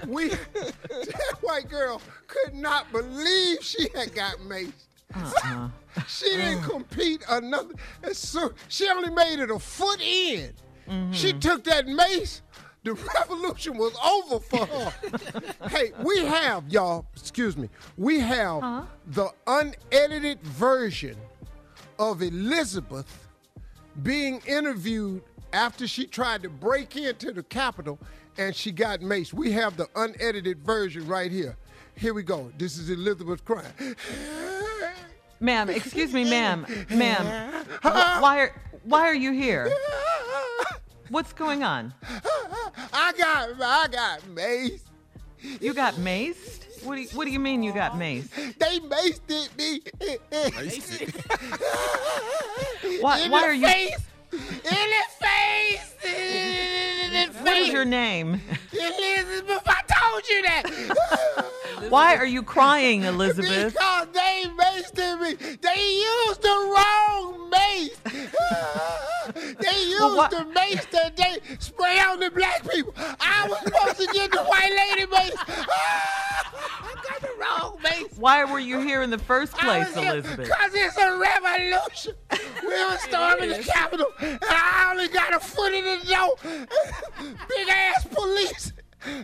We, 0.07 0.29
that 0.29 1.37
white 1.41 1.69
girl 1.69 2.01
could 2.27 2.53
not 2.53 2.91
believe 2.91 3.59
she 3.61 3.87
had 3.95 4.13
got 4.13 4.37
maced. 4.39 4.73
Uh-uh. 5.15 5.69
She 6.07 6.29
didn't 6.29 6.63
mm. 6.63 6.69
compete 6.69 7.23
another. 7.29 7.75
So 8.11 8.53
she 8.67 8.89
only 8.89 9.11
made 9.11 9.39
it 9.39 9.51
a 9.51 9.59
foot 9.59 10.01
in. 10.01 10.53
Mm-hmm. 10.89 11.11
She 11.13 11.33
took 11.33 11.63
that 11.65 11.87
mace. 11.87 12.41
The 12.83 12.93
revolution 12.93 13.77
was 13.77 13.95
over 14.03 14.39
for 14.39 14.65
her. 14.65 14.93
hey, 15.69 15.93
we 16.03 16.25
have 16.25 16.67
y'all. 16.67 17.05
Excuse 17.15 17.55
me. 17.55 17.69
We 17.97 18.19
have 18.19 18.87
the 19.07 19.29
unedited 19.47 20.41
version 20.41 21.15
of 21.97 22.21
Elizabeth 22.21 23.22
being 24.01 24.41
interviewed 24.47 25.21
after 25.51 25.87
she 25.87 26.07
tried 26.07 26.43
to 26.43 26.49
break 26.49 26.95
into 26.95 27.31
the 27.31 27.43
Capitol 27.43 27.99
and 28.37 28.55
she 28.55 28.71
got 28.71 29.01
maced. 29.01 29.33
We 29.33 29.51
have 29.51 29.77
the 29.77 29.87
unedited 29.95 30.65
version 30.65 31.07
right 31.07 31.31
here. 31.31 31.55
Here 31.95 32.13
we 32.13 32.23
go. 32.23 32.51
This 32.57 32.77
is 32.77 32.89
Elizabeth 32.89 33.45
crying. 33.45 33.71
Ma'am, 35.39 35.69
excuse 35.69 36.13
me, 36.13 36.23
ma'am. 36.23 36.65
Ma'am. 36.89 37.65
Why 37.81 38.39
are, 38.39 38.61
why 38.83 39.01
are 39.01 39.13
you 39.13 39.31
here? 39.31 39.71
What's 41.09 41.33
going 41.33 41.63
on? 41.63 41.93
I 42.93 43.13
got 43.17 43.49
I 43.61 43.87
got 43.91 44.21
maced. 44.33 44.81
You 45.59 45.73
got 45.73 45.95
maced? 45.95 46.62
What 46.83 46.95
do 46.95 47.01
you, 47.01 47.07
what 47.13 47.25
do 47.25 47.31
you 47.31 47.39
mean 47.39 47.63
you 47.63 47.73
got 47.73 47.93
maced? 47.93 48.29
They 48.59 48.79
maced 48.79 49.57
me. 49.57 49.81
Why, 53.01 53.19
In 53.21 53.31
why 53.31 53.41
the 53.41 53.47
are 53.47 53.53
you? 53.53 53.65
face. 53.67 53.97
In 54.33 54.39
the 54.63 55.03
face. 55.19 55.95
In 57.23 57.33
the 57.33 57.39
What 57.39 57.57
is 57.57 57.69
your 57.69 57.85
name? 57.85 58.41
Elizabeth, 58.73 59.63
I 59.65 59.81
told 59.87 60.27
you 60.29 60.41
that. 60.43 61.89
Why 61.89 62.15
are 62.15 62.25
you 62.25 62.43
crying, 62.43 63.03
Elizabeth? 63.03 63.73
Because 63.73 64.07
they 64.13 64.45
maced 64.57 65.21
me. 65.21 65.33
They 65.33 66.01
used 66.27 66.41
the 66.41 66.73
wrong 66.75 67.49
mace. 67.49 67.97
they 69.59 69.83
used 69.83 69.99
Well, 69.99 70.29
the 70.29 70.45
mace 70.53 70.85
that 70.91 71.15
they 71.15 71.37
spray 71.59 71.99
on 71.99 72.19
the 72.19 72.31
black 72.31 72.69
people. 72.69 72.93
I 72.97 73.47
was 73.47 73.59
supposed 73.59 73.99
to 73.99 74.13
get 74.13 74.31
the 74.31 74.43
white 74.43 74.91
lady 74.95 75.09
mace. 75.11 75.35
Ah, 75.37 76.53
I 76.81 76.95
got 76.95 77.21
the 77.21 77.29
wrong 77.39 77.79
mace. 77.83 78.17
Why 78.17 78.43
were 78.45 78.59
you 78.59 78.79
here 78.79 79.01
in 79.01 79.09
the 79.09 79.17
first 79.17 79.53
place, 79.53 79.95
Elizabeth? 79.95 80.37
Because 80.37 80.71
it's 80.73 80.97
a 80.97 81.17
revolution. 81.17 82.13
We 82.63 82.85
were 82.85 82.97
storming 82.97 83.49
the 83.49 83.63
Capitol, 83.63 84.07
and 84.19 84.39
I 84.41 84.89
only 84.91 85.09
got 85.09 85.33
a 85.33 85.39
foot 85.39 85.73
in 85.73 85.83
the 85.83 86.05
door. 86.05 86.37
Big 87.19 87.69
ass 87.69 88.07
police 88.11 88.73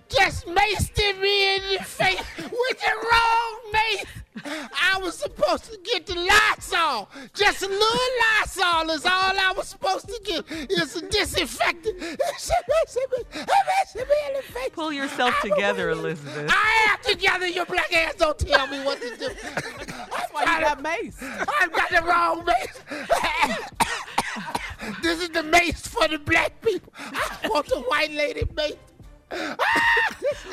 just 0.10 0.46
maced 0.48 1.22
me 1.22 1.56
in 1.56 1.62
the 1.78 1.84
face 1.84 2.22
with 2.38 2.80
the 2.80 3.08
wrong 3.12 3.60
mace. 3.74 4.06
I 4.46 5.00
was 5.02 5.18
supposed 5.18 5.66
to 5.66 5.78
get 5.84 6.06
the 6.06 6.16
Lysol. 6.16 7.10
Just 7.34 7.64
a 7.64 7.68
little 7.68 8.00
Lysol 8.40 8.90
is 8.92 9.06
all 9.06 9.12
I 9.12 9.54
was 9.56 9.68
supposed 9.68 10.08
to 10.08 10.20
get. 10.24 10.46
It's 10.50 10.96
a 10.96 11.10
disinfectant. 11.10 11.98
Pull 14.74 14.94
yourself 14.94 15.36
together, 15.42 15.90
Elizabeth. 15.90 16.50
I 16.50 16.88
am 16.92 16.98
together. 17.04 17.48
Your 17.48 17.66
black 17.66 17.94
ass 17.94 18.16
don't 18.16 18.38
tell 18.38 18.68
me 18.68 18.80
what 18.84 19.02
to 19.02 19.18
do. 19.18 19.30
That's 19.44 20.32
why 20.32 20.42
you 20.42 20.62
got 20.62 20.82
mace. 20.82 21.18
I've 21.22 21.72
got 21.72 21.90
the 21.90 22.02
wrong 22.04 22.46
mace. 22.46 22.80
this 25.02 25.22
is 25.22 25.30
the 25.30 25.44
mace 25.44 25.86
for 25.88 26.08
the 26.08 26.18
black 26.20 26.60
people. 26.62 26.94
I 26.98 27.48
want 27.50 27.68
the 27.68 27.80
white 27.82 28.12
lady 28.12 28.44
mace. 28.56 28.76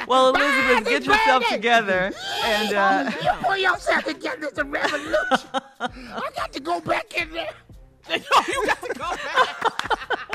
Well, 0.06 0.34
Elizabeth, 0.34 0.84
get 0.88 1.04
yourself 1.04 1.44
together 1.48 2.12
and. 2.44 2.74
Uh, 2.74 3.10
You 3.22 3.30
pull 3.42 3.56
yourself 3.56 4.04
together. 4.04 4.46
It's 4.46 4.58
a 4.58 4.64
revolution. 4.64 5.48
I 5.80 6.30
got 6.36 6.52
to 6.52 6.60
go 6.60 6.80
back 6.80 7.16
in 7.20 7.30
there. 7.32 7.50
you 8.10 8.18
got 8.66 8.82
to 8.82 8.94
go 8.94 9.10
back. 9.10 9.72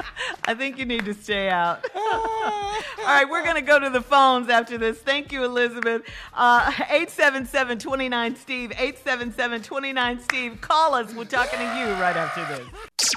I 0.45 0.53
think 0.53 0.77
you 0.77 0.85
need 0.85 1.05
to 1.05 1.13
stay 1.13 1.49
out. 1.49 1.85
All 1.95 2.81
right, 3.05 3.25
we're 3.29 3.43
going 3.43 3.55
to 3.55 3.61
go 3.61 3.79
to 3.79 3.89
the 3.89 4.01
phones 4.01 4.49
after 4.49 4.77
this. 4.77 4.97
Thank 4.99 5.31
you, 5.31 5.43
Elizabeth. 5.43 6.01
Uh, 6.33 6.71
877 6.89 7.79
29 7.79 8.35
Steve, 8.35 8.71
877 8.71 9.61
29 9.63 10.19
Steve. 10.21 10.61
Call 10.61 10.95
us. 10.95 11.13
We're 11.13 11.25
talking 11.25 11.59
to 11.59 11.65
you 11.65 11.85
right 12.01 12.17
after 12.17 12.43
this. 12.45 12.67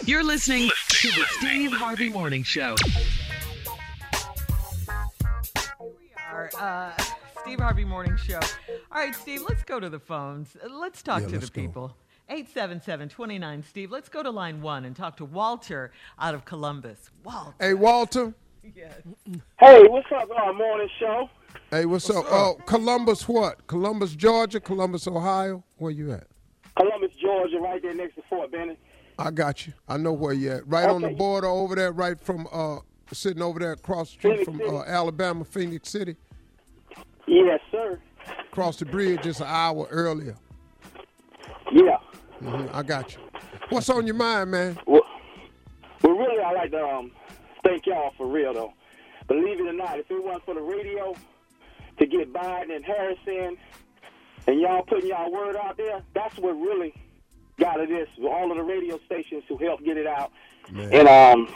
You're 0.04 0.24
listening 0.24 0.70
to 0.88 1.08
the 1.08 1.24
Steve 1.38 1.72
Harvey 1.72 2.08
Morning 2.08 2.42
Show. 2.42 2.74
Our 6.30 6.50
uh, 6.58 6.92
Steve 7.42 7.60
Harvey 7.60 7.84
Morning 7.84 8.16
Show. 8.16 8.40
All 8.92 8.98
right, 9.00 9.14
Steve, 9.14 9.42
let's 9.48 9.62
go 9.64 9.78
to 9.80 9.88
the 9.88 9.98
phones. 9.98 10.56
Uh, 10.62 10.68
Let's 10.68 11.02
talk 11.02 11.22
Yeah, 11.22 11.28
to 11.28 11.32
let's 11.34 11.50
the 11.50 11.60
go. 11.60 11.66
people. 11.66 11.96
877 12.28 13.08
29 13.10 13.62
Steve. 13.62 13.90
Let's 13.90 14.08
go 14.08 14.22
to 14.22 14.30
line 14.30 14.62
one 14.62 14.84
and 14.86 14.96
talk 14.96 15.16
to 15.18 15.24
Walter 15.24 15.92
out 16.18 16.34
of 16.34 16.44
Columbus. 16.44 17.10
Walter. 17.22 17.54
Hey, 17.60 17.74
Walter. 17.74 18.34
Yes. 18.74 18.94
Hey, 19.60 19.82
what's 19.88 20.10
up, 20.10 20.26
uh, 20.30 20.50
morning 20.54 20.88
show? 20.98 21.28
Hey, 21.70 21.84
what's, 21.84 22.08
up? 22.08 22.24
Oh, 22.30 22.56
Columbus, 22.64 23.28
what? 23.28 23.66
Columbus, 23.66 24.14
Georgia, 24.16 24.58
Columbus, 24.58 25.06
Ohio. 25.06 25.62
Where 25.76 25.90
you 25.90 26.12
at? 26.12 26.26
Columbus, 26.74 27.10
Georgia, 27.20 27.58
right 27.58 27.82
there 27.82 27.92
next 27.92 28.14
to 28.14 28.22
Fort 28.22 28.50
Benning. 28.50 28.78
I 29.18 29.30
got 29.30 29.66
you. 29.66 29.72
I 29.88 29.96
know 29.96 30.12
where 30.12 30.32
you're 30.32 30.56
at. 30.56 30.68
Right 30.68 30.88
on 30.88 31.02
the 31.02 31.10
border 31.10 31.46
over 31.46 31.74
there, 31.74 31.92
right 31.92 32.20
from 32.20 32.48
uh, 32.52 32.78
sitting 33.12 33.42
over 33.42 33.58
there 33.58 33.72
across 33.72 34.10
the 34.10 34.18
street 34.18 34.46
Phenix 34.46 34.64
from 34.66 34.76
uh, 34.76 34.82
Alabama, 34.84 35.44
Phenix 35.44 35.88
City. 35.88 36.16
Yes, 37.26 37.60
sir. 37.70 38.00
Across 38.50 38.78
the 38.78 38.86
bridge 38.86 39.22
just 39.22 39.40
an 39.40 39.46
hour 39.48 39.86
earlier. 39.90 40.36
Yeah. 41.72 41.96
hmm 42.40 42.66
I 42.72 42.82
got 42.82 43.14
you. 43.14 43.20
What's 43.70 43.88
on 43.88 44.06
your 44.06 44.16
mind, 44.16 44.50
man? 44.50 44.78
Well, 44.86 45.02
well, 46.02 46.16
really, 46.16 46.42
I 46.42 46.52
like 46.52 46.70
to 46.72 46.84
um, 46.84 47.10
thank 47.64 47.86
y'all 47.86 48.12
for 48.16 48.26
real, 48.26 48.52
though. 48.52 48.72
Believe 49.28 49.60
it 49.60 49.66
or 49.66 49.72
not, 49.72 49.98
if 49.98 50.10
it 50.10 50.22
wasn't 50.22 50.44
for 50.44 50.54
the 50.54 50.60
radio 50.60 51.14
to 51.98 52.06
get 52.06 52.32
Biden 52.32 52.74
and 52.74 52.84
Harris 52.84 53.18
in, 53.26 53.56
and 54.46 54.60
y'all 54.60 54.82
putting 54.82 55.08
y'all 55.08 55.32
word 55.32 55.56
out 55.56 55.76
there, 55.78 56.02
that's 56.14 56.36
what 56.38 56.52
really 56.52 56.92
got 57.58 57.80
it 57.80 57.90
is. 57.90 58.08
All 58.22 58.50
of 58.50 58.56
the 58.56 58.62
radio 58.62 58.98
stations 59.06 59.44
who 59.48 59.56
helped 59.58 59.84
get 59.84 59.96
it 59.96 60.06
out. 60.06 60.32
And 60.68 61.08
um, 61.08 61.48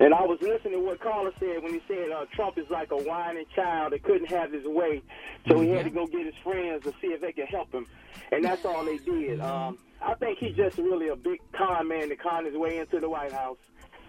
and 0.00 0.14
I 0.14 0.22
was 0.22 0.40
listening 0.40 0.74
to 0.74 0.80
what 0.80 1.00
Carter 1.00 1.32
said 1.40 1.62
when 1.62 1.72
he 1.72 1.80
said 1.88 2.10
uh, 2.10 2.26
Trump 2.32 2.56
is 2.56 2.70
like 2.70 2.92
a 2.92 2.96
whining 2.96 3.46
child 3.54 3.92
that 3.92 4.02
couldn't 4.02 4.28
have 4.28 4.52
his 4.52 4.64
way, 4.64 5.02
so 5.48 5.60
he 5.60 5.70
had 5.70 5.84
to 5.84 5.90
go 5.90 6.06
get 6.06 6.24
his 6.24 6.36
friends 6.36 6.84
to 6.84 6.92
see 7.00 7.08
if 7.08 7.20
they 7.20 7.32
could 7.32 7.48
help 7.48 7.72
him, 7.72 7.86
and 8.30 8.44
that's 8.44 8.64
all 8.64 8.84
they 8.84 8.98
did. 8.98 9.40
Um, 9.40 9.78
I 10.00 10.14
think 10.14 10.38
he's 10.38 10.54
just 10.54 10.78
really 10.78 11.08
a 11.08 11.16
big 11.16 11.40
con 11.52 11.88
man 11.88 12.10
to 12.10 12.16
con 12.16 12.44
his 12.44 12.54
way 12.54 12.78
into 12.78 13.00
the 13.00 13.08
White 13.08 13.32
House. 13.32 13.58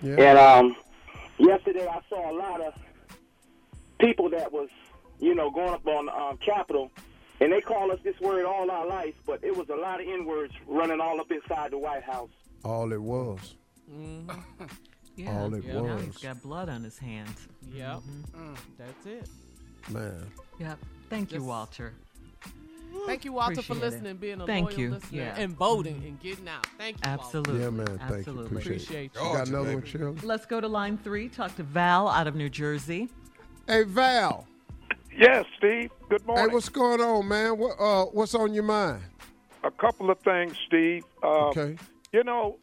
Yeah. 0.01 0.15
And 0.15 0.37
um, 0.37 0.75
yesterday 1.39 1.87
I 1.87 2.01
saw 2.07 2.31
a 2.31 2.35
lot 2.35 2.61
of 2.61 2.73
people 3.99 4.29
that 4.29 4.51
was, 4.51 4.69
you 5.19 5.33
know, 5.33 5.49
going 5.49 5.69
up 5.69 5.87
on 5.87 6.09
um, 6.09 6.37
Capitol, 6.37 6.91
and 7.41 7.51
they 7.51 7.61
call 7.61 7.91
us 7.91 7.99
this 8.03 8.19
word 8.19 8.45
all 8.45 8.69
our 8.69 8.85
life, 8.87 9.15
but 9.25 9.43
it 9.43 9.55
was 9.55 9.69
a 9.69 9.75
lot 9.75 10.01
of 10.01 10.07
N 10.07 10.25
words 10.25 10.53
running 10.67 10.99
all 10.99 11.19
up 11.19 11.31
inside 11.31 11.71
the 11.71 11.77
White 11.77 12.03
House. 12.03 12.29
All 12.63 12.91
it 12.91 13.01
was. 13.01 13.55
Yeah, 15.15 15.37
All 15.37 15.53
it 15.53 15.65
Now 15.65 15.97
he's 15.97 16.07
was. 16.07 16.17
got 16.19 16.41
blood 16.41 16.69
on 16.69 16.81
his 16.81 16.97
hands. 16.97 17.49
Yep. 17.73 17.97
Mhm. 18.31 18.57
That's 18.77 19.05
it. 19.05 19.27
Man. 19.89 20.25
Yep. 20.59 20.79
Thank 21.09 21.33
you, 21.33 21.43
Walter. 21.43 21.93
Thank 23.05 23.25
you, 23.25 23.33
Walter, 23.33 23.55
for 23.61 23.73
Appreciate 23.73 23.77
it. 23.81 23.91
listening, 23.91 24.15
being 24.17 24.39
a 24.41 24.45
Thank 24.45 24.69
loyal 24.69 24.79
you. 24.79 24.89
listener, 24.91 25.17
Yeah. 25.21 25.35
and 25.37 25.57
voting 25.57 26.01
and 26.05 26.19
getting 26.21 26.47
out. 26.47 26.65
Thank 26.77 26.97
you, 27.05 27.09
Walter. 27.09 27.21
Absolutely. 27.23 27.59
Yeah, 27.59 27.69
man. 27.69 27.85
Thank 27.87 27.99
you. 27.99 28.15
Absolutely. 28.15 28.45
Appreciate, 28.45 28.75
Appreciate 28.83 29.11
you. 29.15 29.21
you. 29.21 29.27
You 29.27 29.33
got 29.37 29.47
another 29.49 29.67
one, 29.71 29.75
baby. 29.79 29.89
Shirley? 29.89 30.17
Let's 30.23 30.45
go 30.45 30.61
to 30.61 30.67
line 30.69 30.97
three. 30.97 31.27
Talk 31.27 31.53
to 31.57 31.63
Val 31.63 32.07
out 32.07 32.27
of 32.27 32.35
New 32.35 32.49
Jersey. 32.49 33.09
Hey, 33.67 33.83
Val. 33.83 34.47
Yes, 35.19 35.45
Steve. 35.57 35.91
Good 36.09 36.25
morning. 36.25 36.47
Hey, 36.49 36.53
what's 36.53 36.69
going 36.69 37.01
on, 37.01 37.27
man? 37.27 37.57
What 37.57 37.75
uh, 37.79 38.05
what's 38.05 38.33
on 38.35 38.53
your 38.53 38.63
mind? 38.63 39.01
A 39.65 39.71
couple 39.71 40.09
of 40.09 40.19
things, 40.19 40.55
Steve. 40.65 41.03
Uh, 41.21 41.49
Okay. 41.49 41.75
You 42.13 42.23
know, 42.23 42.57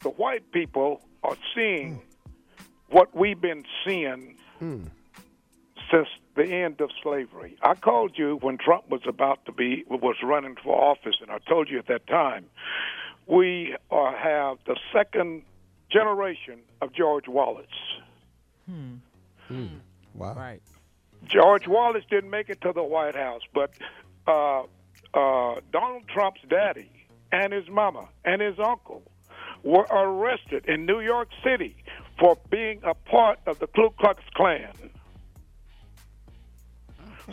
the 0.00 0.10
white 0.10 0.50
people 0.52 1.00
are 1.22 1.36
seeing 1.54 2.02
what 2.90 3.14
we've 3.16 3.40
been 3.40 3.64
seeing 3.86 4.36
Hmm. 4.58 4.82
since 5.90 6.08
the 6.34 6.44
end 6.44 6.80
of 6.80 6.90
slavery. 7.02 7.56
I 7.62 7.74
called 7.74 8.18
you 8.18 8.36
when 8.42 8.58
Trump 8.58 8.90
was 8.90 9.02
about 9.06 9.44
to 9.46 9.52
be 9.52 9.84
was 9.88 10.16
running 10.22 10.56
for 10.62 10.74
office, 10.90 11.16
and 11.22 11.30
I 11.30 11.38
told 11.48 11.70
you 11.70 11.78
at 11.78 11.86
that 11.86 12.06
time 12.08 12.46
we 13.26 13.76
are, 13.90 14.14
have 14.16 14.58
the 14.66 14.76
second 14.92 15.42
generation 15.90 16.58
of 16.82 16.92
George 16.92 17.28
Wallace. 17.28 17.66
Hmm. 18.68 18.96
Wow. 20.14 20.34
Right. 20.34 20.60
George 21.26 21.66
Wallace 21.68 22.04
didn't 22.10 22.30
make 22.30 22.48
it 22.50 22.60
to 22.62 22.72
the 22.72 22.82
White 22.82 23.14
House, 23.14 23.42
but 23.54 23.70
uh, 24.26 24.62
uh, 25.14 25.60
Donald 25.72 26.08
Trump's 26.08 26.40
daddy 26.48 26.90
and 27.30 27.52
his 27.52 27.68
mama 27.68 28.08
and 28.24 28.40
his 28.42 28.58
uncle 28.58 29.02
were 29.62 29.86
arrested 29.90 30.66
in 30.66 30.86
New 30.86 31.00
York 31.00 31.28
City 31.44 31.76
for 32.18 32.36
being 32.50 32.80
a 32.82 32.94
part 32.94 33.38
of 33.46 33.58
the 33.58 33.66
Ku 33.68 33.90
Klux 33.98 34.22
Klan. 34.34 34.72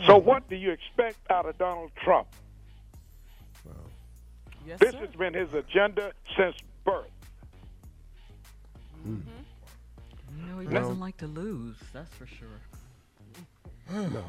So, 0.06 0.16
what 0.16 0.48
do 0.48 0.54
you 0.56 0.70
expect 0.70 1.18
out 1.30 1.46
of 1.46 1.58
Donald 1.58 1.90
Trump? 2.02 2.28
Yes, 4.66 4.78
This 4.78 4.92
sir. 4.92 4.98
has 4.98 5.10
been 5.10 5.34
his 5.34 5.52
agenda 5.52 6.12
since 6.36 6.54
birth. 6.84 7.10
You 9.04 9.22
know, 10.46 10.58
he 10.60 10.66
No. 10.68 10.72
doesn't 10.72 11.00
like 11.00 11.16
to 11.18 11.26
lose. 11.26 11.76
That's 11.92 12.14
for 12.14 12.26
sure. 12.26 12.48
No. 13.92 14.24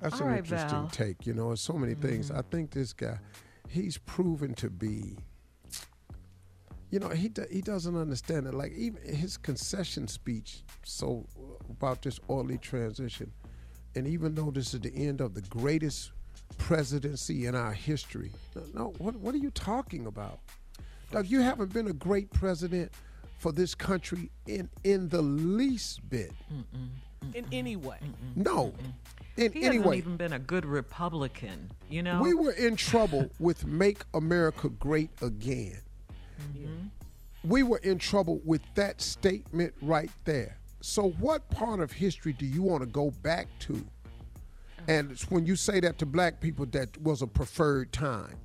That's 0.00 0.20
All 0.20 0.26
an 0.26 0.28
right, 0.28 0.38
interesting 0.38 0.68
Val. 0.70 0.88
take. 0.88 1.26
You 1.26 1.34
know, 1.34 1.48
there's 1.48 1.60
so 1.60 1.74
many 1.74 1.94
things. 1.94 2.30
I 2.30 2.38
mm-hmm. 2.38 2.50
think 2.50 2.70
this 2.70 2.92
guy, 2.92 3.18
he's 3.68 3.98
proven 3.98 4.54
to 4.54 4.70
be. 4.70 5.16
You 6.90 6.98
know, 6.98 7.08
he 7.10 7.28
do, 7.28 7.44
he 7.50 7.60
doesn't 7.60 7.96
understand 7.96 8.46
it. 8.46 8.54
Like 8.54 8.72
even 8.72 9.00
his 9.02 9.36
concession 9.36 10.08
speech, 10.08 10.62
so 10.84 11.26
about 11.68 12.02
this 12.02 12.18
orderly 12.26 12.58
transition, 12.58 13.30
and 13.94 14.08
even 14.08 14.34
though 14.34 14.50
this 14.50 14.74
is 14.74 14.80
the 14.80 14.92
end 14.94 15.20
of 15.20 15.34
the 15.34 15.42
greatest 15.42 16.12
presidency 16.58 17.46
in 17.46 17.54
our 17.54 17.72
history, 17.72 18.32
no, 18.74 18.92
what 18.98 19.14
what 19.16 19.34
are 19.34 19.38
you 19.38 19.50
talking 19.50 20.06
about? 20.06 20.40
Doug, 21.12 21.26
you 21.26 21.40
haven't 21.40 21.72
been 21.72 21.88
a 21.88 21.92
great 21.92 22.30
president 22.32 22.90
for 23.38 23.52
this 23.52 23.74
country 23.74 24.30
in 24.46 24.68
in 24.82 25.08
the 25.10 25.22
least 25.22 26.08
bit. 26.08 26.32
In 27.34 27.46
any 27.52 27.76
way. 27.76 27.98
No. 28.34 28.72
In 29.36 29.52
He 29.52 29.62
any 29.62 29.76
hasn't 29.76 29.86
way. 29.86 29.98
even 29.98 30.16
been 30.16 30.32
a 30.32 30.38
good 30.38 30.64
Republican. 30.64 31.70
You 31.88 32.02
know. 32.02 32.20
We 32.22 32.34
were 32.34 32.52
in 32.52 32.76
trouble 32.76 33.30
with 33.38 33.66
Make 33.66 34.02
America 34.14 34.68
Great 34.68 35.10
Again. 35.22 35.80
Mm-hmm. 36.40 36.88
We 37.44 37.62
were 37.62 37.78
in 37.78 37.98
trouble 37.98 38.40
with 38.44 38.62
that 38.74 39.00
statement 39.00 39.74
right 39.80 40.10
there. 40.24 40.56
So, 40.82 41.10
what 41.20 41.48
part 41.50 41.80
of 41.80 41.92
history 41.92 42.32
do 42.32 42.46
you 42.46 42.62
want 42.62 42.82
to 42.82 42.86
go 42.86 43.10
back 43.22 43.46
to? 43.60 43.74
Uh-huh. 43.74 44.82
And 44.88 45.10
it's 45.10 45.30
when 45.30 45.46
you 45.46 45.56
say 45.56 45.80
that 45.80 45.98
to 45.98 46.06
black 46.06 46.40
people, 46.40 46.66
that 46.66 47.00
was 47.02 47.22
a 47.22 47.26
preferred 47.26 47.92
time 47.92 48.36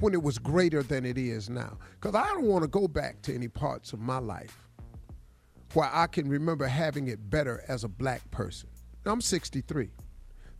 when 0.00 0.14
it 0.14 0.22
was 0.22 0.38
greater 0.38 0.82
than 0.82 1.04
it 1.04 1.18
is 1.18 1.48
now. 1.48 1.76
Because 2.00 2.14
I 2.14 2.26
don't 2.28 2.44
want 2.44 2.62
to 2.62 2.68
go 2.68 2.88
back 2.88 3.22
to 3.22 3.34
any 3.34 3.48
parts 3.48 3.92
of 3.92 4.00
my 4.00 4.18
life 4.18 4.63
where 5.74 5.90
I 5.92 6.06
can 6.06 6.28
remember 6.28 6.66
having 6.66 7.08
it 7.08 7.30
better 7.30 7.62
as 7.68 7.84
a 7.84 7.88
black 7.88 8.28
person. 8.30 8.68
I'm 9.04 9.20
63. 9.20 9.90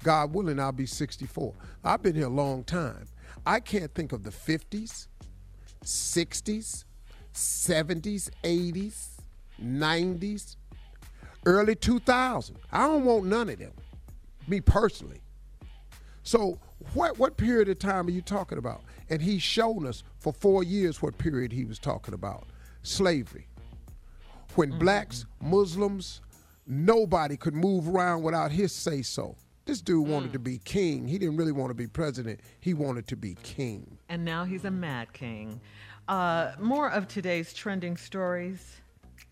God 0.03 0.35
willing, 0.35 0.61
I'll 0.61 0.73
be 0.73 0.87
64. 0.87 1.55
I've 1.83 2.03
been 2.03 2.15
here 2.15 2.27
a 2.27 2.31
long 2.31 2.65
time. 2.65 3.09
I 3.47 3.61
can't 3.61 3.95
think 3.95 4.13
of 4.13 4.23
the 4.23 4.31
50s, 4.31 5.07
60s, 5.85 6.85
70s, 7.33 8.31
80s, 8.43 9.09
90s, 9.63 10.57
early 11.47 11.75
2000s. 11.75 12.57
I 12.73 12.87
don't 12.87 13.05
want 13.05 13.27
none 13.27 13.49
of 13.49 13.59
them, 13.59 13.73
me 14.47 14.61
personally. 14.61 15.21
So, 16.23 16.59
what 16.95 17.19
what 17.19 17.37
period 17.37 17.69
of 17.69 17.79
time 17.79 18.07
are 18.07 18.11
you 18.11 18.23
talking 18.23 18.59
about? 18.59 18.83
And 19.11 19.21
he's 19.21 19.43
shown 19.43 19.87
us 19.87 20.03
for 20.19 20.33
four 20.33 20.65
years 20.65 21.03
what 21.03 21.19
period 21.19 21.53
he 21.53 21.65
was 21.65 21.79
talking 21.79 22.15
about 22.15 22.47
slavery. 22.83 23.47
When 24.55 24.79
blacks, 24.79 25.27
Muslims, 25.41 26.21
nobody 26.67 27.37
could 27.37 27.55
move 27.55 27.89
around 27.89 28.23
without 28.23 28.51
his 28.53 28.73
say 28.73 29.03
so. 29.03 29.37
This 29.67 29.81
dude 29.81 30.07
wanted 30.07 30.33
to 30.35 30.39
be 30.39 30.59
king. 30.59 31.09
He 31.09 31.19
didn't 31.19 31.37
really 31.37 31.53
want 31.53 31.71
to 31.71 31.75
be 31.75 31.87
president. 31.87 32.41
He 32.61 32.75
wanted 32.75 33.09
to 33.09 33.17
be 33.17 33.37
king. 33.43 33.99
And 34.09 34.25
now 34.25 34.45
he's 34.45 34.65
a 34.65 34.71
mad 34.71 35.13
king. 35.13 35.61
Uh, 36.07 36.53
more 36.61 36.91
of 36.91 37.09
today's 37.09 37.55
trending 37.55 37.97
stories 37.97 38.77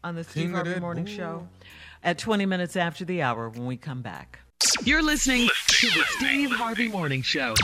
on 0.02 0.14
the 0.14 0.24
Steve 0.24 0.52
Harvey 0.52 0.80
Morning 0.80 1.04
bull. 1.04 1.14
Show 1.14 1.48
at 2.02 2.18
20 2.18 2.46
minutes 2.46 2.76
after 2.76 3.04
the 3.04 3.22
hour 3.22 3.48
when 3.50 3.66
we 3.66 3.76
come 3.76 4.00
back. 4.02 4.38
You're 4.84 5.02
listening 5.02 5.48
to 5.68 5.86
the 5.86 6.04
Steve 6.16 6.50
Harvey 6.50 6.88
Morning 6.88 7.22
Show. 7.22 7.54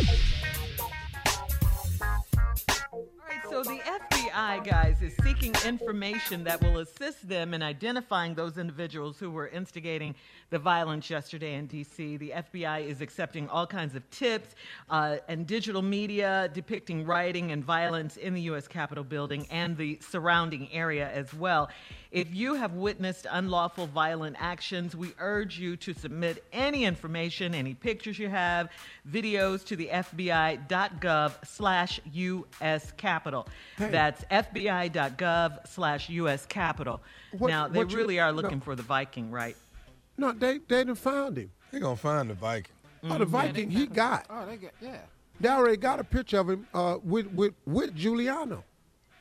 All 2.92 3.06
right, 3.28 3.42
So 3.48 3.62
the 3.62 3.78
FBI, 3.78 4.17
guys, 4.38 5.02
is 5.02 5.14
seeking 5.24 5.52
information 5.66 6.44
that 6.44 6.62
will 6.62 6.78
assist 6.78 7.28
them 7.28 7.54
in 7.54 7.62
identifying 7.62 8.34
those 8.34 8.56
individuals 8.56 9.18
who 9.18 9.32
were 9.32 9.48
instigating 9.48 10.14
the 10.50 10.58
violence 10.58 11.10
yesterday 11.10 11.54
in 11.54 11.66
D.C. 11.66 12.16
The 12.16 12.30
FBI 12.30 12.86
is 12.86 13.00
accepting 13.00 13.48
all 13.48 13.66
kinds 13.66 13.96
of 13.96 14.08
tips 14.10 14.54
uh, 14.90 15.16
and 15.26 15.44
digital 15.44 15.82
media 15.82 16.50
depicting 16.54 17.04
rioting 17.04 17.50
and 17.50 17.64
violence 17.64 18.16
in 18.16 18.32
the 18.32 18.42
U.S. 18.42 18.68
Capitol 18.68 19.02
building 19.02 19.44
and 19.50 19.76
the 19.76 19.98
surrounding 20.08 20.72
area 20.72 21.10
as 21.10 21.34
well. 21.34 21.68
If 22.10 22.34
you 22.34 22.54
have 22.54 22.72
witnessed 22.72 23.26
unlawful 23.30 23.86
violent 23.86 24.36
actions, 24.38 24.96
we 24.96 25.12
urge 25.18 25.58
you 25.58 25.76
to 25.76 25.92
submit 25.92 26.42
any 26.52 26.84
information, 26.84 27.54
any 27.54 27.74
pictures 27.74 28.18
you 28.18 28.30
have, 28.30 28.70
videos 29.10 29.62
to 29.66 29.76
the 29.76 29.88
FBI.gov 29.88 31.32
slash 31.44 32.00
U.S. 32.12 32.92
Capitol. 32.92 33.46
Hey. 33.76 33.90
That's 33.90 34.24
FBI.gov 34.30 35.66
slash 35.68 36.08
U.S. 36.10 36.46
Capitol. 36.46 37.00
What- 37.36 37.48
now, 37.48 37.68
they 37.68 37.78
what 37.78 37.90
you- 37.90 37.96
really 37.96 38.20
are 38.20 38.30
no. 38.32 38.40
looking 38.40 38.60
for 38.60 38.74
the 38.74 38.82
Viking, 38.82 39.30
right? 39.30 39.56
No, 40.16 40.32
they 40.32 40.58
they 40.58 40.84
done 40.84 40.94
found 40.96 41.36
him. 41.38 41.50
They're 41.70 41.80
gonna 41.80 41.96
find 41.96 42.28
the 42.30 42.34
Viking. 42.34 42.72
Oh, 43.04 43.08
the 43.18 43.24
Mm-hmm. 43.24 43.32
Viking 43.32 43.70
he 43.70 43.86
got. 43.86 44.26
Oh, 44.28 44.44
they 44.46 44.56
got 44.56 44.72
yeah. 44.80 44.96
They 45.40 45.48
already 45.48 45.76
got 45.76 46.00
a 46.00 46.04
picture 46.04 46.40
of 46.40 46.50
him 46.50 46.66
uh, 46.74 46.98
with 47.04 47.26
with 47.32 47.54
with 47.66 47.94
Giuliani. 47.96 48.62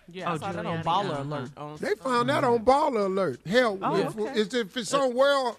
Yeah, 0.10 0.32
I 0.32 0.34
Oh, 0.34 0.38
saw 0.38 0.52
that 0.54 0.66
on 0.66 0.82
Baller 0.84 1.12
uh-huh. 1.12 1.24
Alert. 1.24 1.50
On, 1.58 1.78
They 1.78 1.94
found 1.96 2.30
that 2.30 2.44
on 2.44 2.60
Baller 2.66 3.06
Alert. 3.06 3.40
Hell, 3.46 3.78
Oh, 3.82 3.96
if, 3.98 4.18
okay. 4.18 4.40
if, 4.40 4.54
if 4.54 4.78
it's 4.78 4.94
on 4.94 5.14
World, 5.14 5.58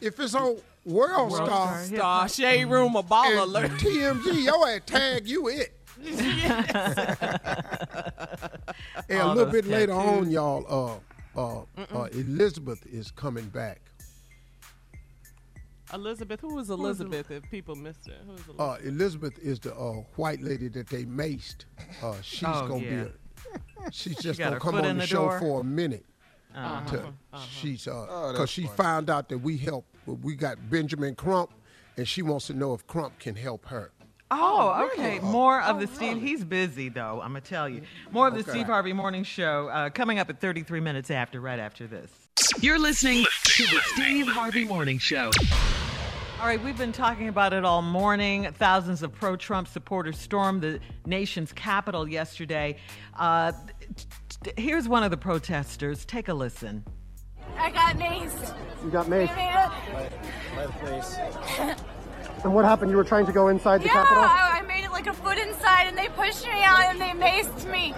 if 0.00 0.20
it's 0.20 0.34
on 0.34 0.58
World, 0.84 1.32
World 1.32 1.32
Star, 1.34 1.82
Star, 1.84 1.86
Star 1.86 2.28
Shade 2.28 2.66
Room 2.66 2.94
or 2.94 3.02
Baller 3.02 3.42
Alert. 3.42 3.70
TMZ, 3.72 4.44
your 4.44 4.68
ass 4.68 4.80
tag 4.86 5.26
you 5.26 5.48
it. 5.48 5.72
And 9.08 9.20
a 9.20 9.26
little 9.28 9.44
those 9.46 9.52
bit 9.52 9.66
later 9.66 9.92
on, 9.92 10.30
y'all, 10.30 11.00
uh, 11.36 11.38
uh, 11.40 11.64
uh, 11.94 12.04
Elizabeth 12.12 12.84
is 12.86 13.10
coming 13.10 13.46
back. 13.46 13.80
Elizabeth, 15.94 16.40
who 16.40 16.54
was 16.54 16.68
Elizabeth? 16.68 17.30
If 17.30 17.50
people 17.50 17.74
missed 17.74 18.08
it, 18.08 18.18
who 18.26 18.32
was 18.32 18.40
Elizabeth? 18.46 18.60
Uh, 18.60 18.76
Elizabeth 18.88 19.38
is 19.38 19.58
the 19.60 19.74
uh, 19.74 20.02
white 20.16 20.42
lady 20.42 20.68
that 20.68 20.88
they 20.88 21.04
maced. 21.04 21.64
Uh, 22.02 22.14
she's 22.20 22.46
Oh, 22.46 22.68
gonna 22.68 22.84
yeah. 22.84 23.04
be. 23.04 23.10
A, 23.86 23.92
she's 23.92 24.16
just 24.20 24.38
got 24.38 24.48
gonna 24.50 24.60
come 24.60 24.74
on 24.74 24.82
the, 24.98 25.00
the 25.02 25.06
show 25.06 25.28
door? 25.30 25.38
for 25.40 25.60
a 25.62 25.64
minute. 25.64 26.04
Uh-huh. 26.54 26.90
to- 26.90 27.38
She's 27.48 27.86
uh, 27.88 27.92
Oh, 27.92 28.04
because 28.32 28.38
that's 28.40 28.52
she 28.52 28.64
funny. 28.64 28.76
found 28.76 29.10
out 29.10 29.28
that 29.30 29.38
we 29.38 29.56
help. 29.56 29.86
We 30.06 30.34
got 30.34 30.68
Benjamin 30.68 31.14
Crump, 31.14 31.52
and 31.96 32.06
she 32.06 32.20
wants 32.22 32.48
to 32.48 32.54
know 32.54 32.74
if 32.74 32.86
Crump 32.86 33.18
can 33.18 33.34
help 33.36 33.64
her. 33.66 33.90
Oh, 34.30 34.88
okay. 34.92 35.20
More 35.20 35.62
of 35.62 35.80
the 35.80 35.86
Steve. 35.86 36.20
He's 36.20 36.44
busy 36.44 36.88
though. 36.90 37.20
I'm 37.22 37.30
gonna 37.30 37.40
tell 37.40 37.68
you. 37.68 37.82
More 38.10 38.28
of 38.28 38.34
the 38.34 38.40
Okay. 38.40 38.50
Steve 38.50 38.66
Harvey 38.66 38.92
Morning 38.92 39.24
Show 39.24 39.68
uh, 39.68 39.90
coming 39.90 40.18
up 40.18 40.28
at 40.28 40.40
33 40.40 40.80
minutes 40.80 41.10
after, 41.10 41.40
right 41.40 41.58
after 41.58 41.86
this. 41.86 42.10
You're 42.60 42.78
listening 42.78 43.24
to 43.44 43.62
the 43.66 43.80
Steve 43.94 44.28
Harvey 44.28 44.64
Morning 44.64 44.98
Show. 44.98 45.30
All 46.40 46.46
right, 46.46 46.62
we've 46.62 46.78
been 46.78 46.92
talking 46.92 47.26
about 47.28 47.52
it 47.52 47.64
all 47.64 47.82
morning. 47.82 48.52
Thousands 48.52 49.02
of 49.02 49.12
pro 49.12 49.34
Trump 49.34 49.66
supporters 49.66 50.16
stormed 50.18 50.62
the 50.62 50.78
nation's 51.04 51.52
capital 51.52 52.08
yesterday. 52.08 52.76
Uh, 53.18 53.50
t- 53.96 54.04
t- 54.44 54.52
here's 54.62 54.88
one 54.88 55.02
of 55.02 55.10
the 55.10 55.16
protesters. 55.16 56.04
Take 56.04 56.28
a 56.28 56.34
listen. 56.34 56.84
I 57.56 57.70
got 57.70 57.96
maced. 57.96 58.54
You 58.84 58.90
got 58.90 59.10
They 59.10 59.26
maced. 59.26 59.36
made 59.36 60.12
it. 61.72 61.78
And 62.44 62.54
what 62.54 62.64
happened? 62.64 62.90
You 62.90 62.96
were 62.96 63.04
trying 63.04 63.26
to 63.26 63.32
go 63.32 63.48
inside 63.48 63.80
the 63.82 63.86
Yeah, 63.86 64.04
Capitol? 64.04 64.22
I, 64.24 64.60
I 64.60 64.62
made 64.62 64.84
it 64.84 64.90
like 64.90 65.06
a 65.06 65.12
foot 65.12 65.38
inside, 65.38 65.86
and 65.88 65.96
they 65.98 66.08
pushed 66.08 66.44
me 66.46 66.62
out, 66.62 66.84
and 66.84 67.00
they 67.00 67.10
maced 67.10 67.70
me. 67.70 67.94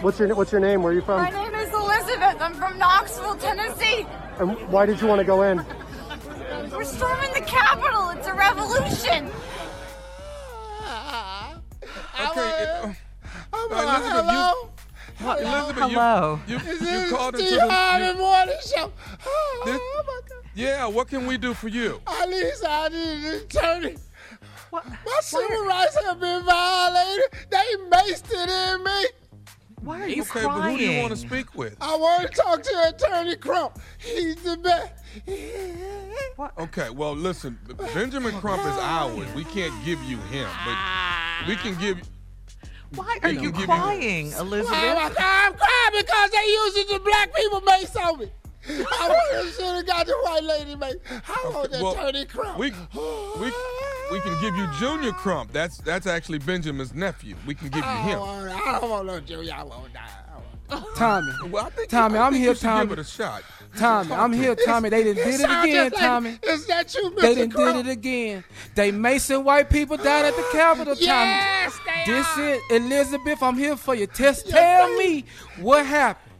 What's 0.00 0.18
your 0.18 0.34
What's 0.34 0.52
your 0.52 0.60
name? 0.60 0.82
Where 0.82 0.92
are 0.92 0.94
you 0.94 1.02
from? 1.02 1.20
My 1.22 1.30
name 1.30 1.54
is 1.54 1.72
Elizabeth. 1.72 2.40
I'm 2.40 2.54
from 2.54 2.78
Knoxville, 2.78 3.36
Tennessee. 3.36 4.06
And 4.38 4.56
why 4.68 4.86
did 4.86 5.00
you 5.00 5.06
want 5.06 5.18
to 5.20 5.24
go 5.24 5.42
in? 5.42 5.58
We're 6.70 6.84
storming 6.84 7.32
the 7.34 7.40
Capitol. 7.40 8.10
It's 8.10 8.26
a 8.26 8.34
revolution. 8.34 9.30
Okay. 12.18 12.64
uh, 12.82 12.92
I'm 13.52 13.72
uh, 13.72 13.82
Elizabeth, 13.82 14.32
you, 14.32 14.68
What? 15.18 15.40
Elizabeth, 15.40 15.76
Hello. 15.90 16.40
you, 16.46 16.54
you, 16.54 16.60
Is 16.60 16.80
you 16.80 16.86
this 16.86 17.10
called 17.10 17.34
into 17.36 17.46
Steve 17.46 17.60
the. 17.60 17.70
Harvey 17.70 18.06
you- 18.06 18.14
Morning 18.18 18.54
Show? 18.74 18.92
Oh, 19.26 19.62
this- 19.64 19.80
Oh 19.80 20.02
my 20.06 20.20
God! 20.28 20.44
yeah, 20.54 20.86
what 20.86 21.08
can 21.08 21.26
we 21.26 21.38
do 21.38 21.54
for 21.54 21.68
you? 21.68 22.00
At 22.06 22.28
least 22.28 22.64
I 22.68 22.88
need 22.88 23.24
an 23.24 23.34
attorney. 23.40 23.96
What? 24.70 24.86
My 24.86 25.18
civil 25.22 25.64
rights 25.64 25.96
have 26.04 26.20
been 26.20 26.44
violated. 26.44 27.24
They 27.50 27.76
maced 27.90 28.30
it 28.30 28.50
in 28.50 28.84
me. 28.84 29.06
Why 29.80 30.02
are 30.02 30.08
you 30.08 30.22
Okay, 30.22 30.40
crying? 30.40 30.48
but 30.62 30.70
who 30.72 30.78
do 30.78 30.84
you 30.84 31.00
want 31.00 31.12
to 31.12 31.16
speak 31.16 31.54
with? 31.54 31.76
I 31.80 31.96
want 31.96 32.22
to 32.22 32.28
talk 32.28 32.62
to 32.62 32.88
Attorney 32.88 33.36
Crump. 33.36 33.78
He's 33.98 34.36
the 34.36 34.56
best. 34.56 34.92
Okay, 36.58 36.90
well, 36.90 37.14
listen, 37.14 37.58
Benjamin 37.94 38.34
Crump 38.40 38.60
is 38.62 38.76
ours. 38.80 39.26
We 39.34 39.44
can't 39.44 39.72
give 39.84 40.02
you 40.02 40.18
him, 40.18 40.48
but 40.66 41.48
we 41.48 41.56
can 41.56 41.74
give. 41.80 42.00
Why 42.94 43.18
are 43.22 43.30
you 43.30 43.50
can 43.52 43.60
you- 43.60 43.66
crying, 43.66 44.32
Oh 44.36 44.40
Elizabeth? 44.42 44.70
my 44.70 44.82
God, 44.94 45.14
I'm 45.18 45.54
crying 45.54 45.92
because 46.00 46.30
they 46.30 46.46
using 46.46 46.86
the 46.94 47.00
black 47.04 47.34
people 47.34 47.60
mace 47.62 47.96
on 47.96 48.18
me. 48.20 48.30
I 48.68 49.52
should 49.56 49.64
have 49.76 49.86
got 49.86 50.06
the 50.06 50.14
white 50.24 50.42
lady 50.44 50.74
mace. 50.76 50.96
I 51.10 51.50
want 51.52 51.70
Well, 51.70 51.92
Attorney 51.92 52.24
Crump. 52.24 52.58
We 52.58 52.70
we 53.40 53.52
we 54.10 54.20
can 54.20 54.40
give 54.40 54.56
you 54.56 54.66
Junior 54.78 55.12
Crump. 55.12 55.52
That's 55.52 55.78
that's 55.78 56.06
actually 56.06 56.38
Benjamin's 56.38 56.94
nephew. 56.94 57.36
We 57.46 57.54
can 57.54 57.68
give 57.68 57.84
you 57.84 57.90
I 57.90 57.96
him. 58.02 58.18
don't 58.18 58.26
want, 58.26 58.66
I 58.66 58.80
don't 58.80 58.90
want 58.90 59.06
no 59.06 59.20
Junior. 59.20 59.52
I 59.54 59.62
won't 59.62 59.92
die. 59.92 60.00
I 60.70 60.74
won't- 60.74 60.96
Tommy, 60.96 61.32
Well, 61.48 61.66
I 61.66 61.70
think, 61.70 61.88
Tommy, 61.90 62.18
I 62.18 62.26
I'm 62.26 62.32
think 62.32 62.40
here, 62.42 62.50
you 62.50 62.54
should 62.56 62.62
Tommy. 62.62 62.88
Give 62.88 62.98
it 62.98 63.02
a 63.02 63.04
shot. 63.04 63.42
Tommy, 63.76 64.12
I'm 64.12 64.32
here, 64.32 64.54
Tommy. 64.54 64.88
They 64.88 65.04
done 65.04 65.14
did 65.14 65.40
it 65.40 65.44
again, 65.44 65.84
like- 65.84 65.94
Tommy. 65.94 66.38
Is 66.42 66.66
that 66.66 66.94
you, 66.94 67.10
Mr. 67.10 67.20
They 67.20 67.34
done 67.34 67.50
Crump? 67.50 67.76
did 67.76 67.86
it 67.86 67.92
again. 67.92 68.44
They 68.74 68.92
macing 68.92 69.42
white 69.44 69.70
people 69.70 69.96
down 69.96 70.24
at 70.24 70.34
the 70.36 70.44
Capitol, 70.52 70.94
Tommy. 70.94 71.06
Yes, 71.06 71.78
they 71.84 72.12
This 72.12 72.26
are. 72.38 72.42
is 72.54 72.60
Elizabeth. 72.70 73.42
I'm 73.42 73.56
here 73.56 73.76
for 73.76 73.94
you. 73.94 74.06
Just 74.08 74.48
tell 74.48 74.88
me 74.96 75.24
what 75.60 75.84
happened. 75.86 76.32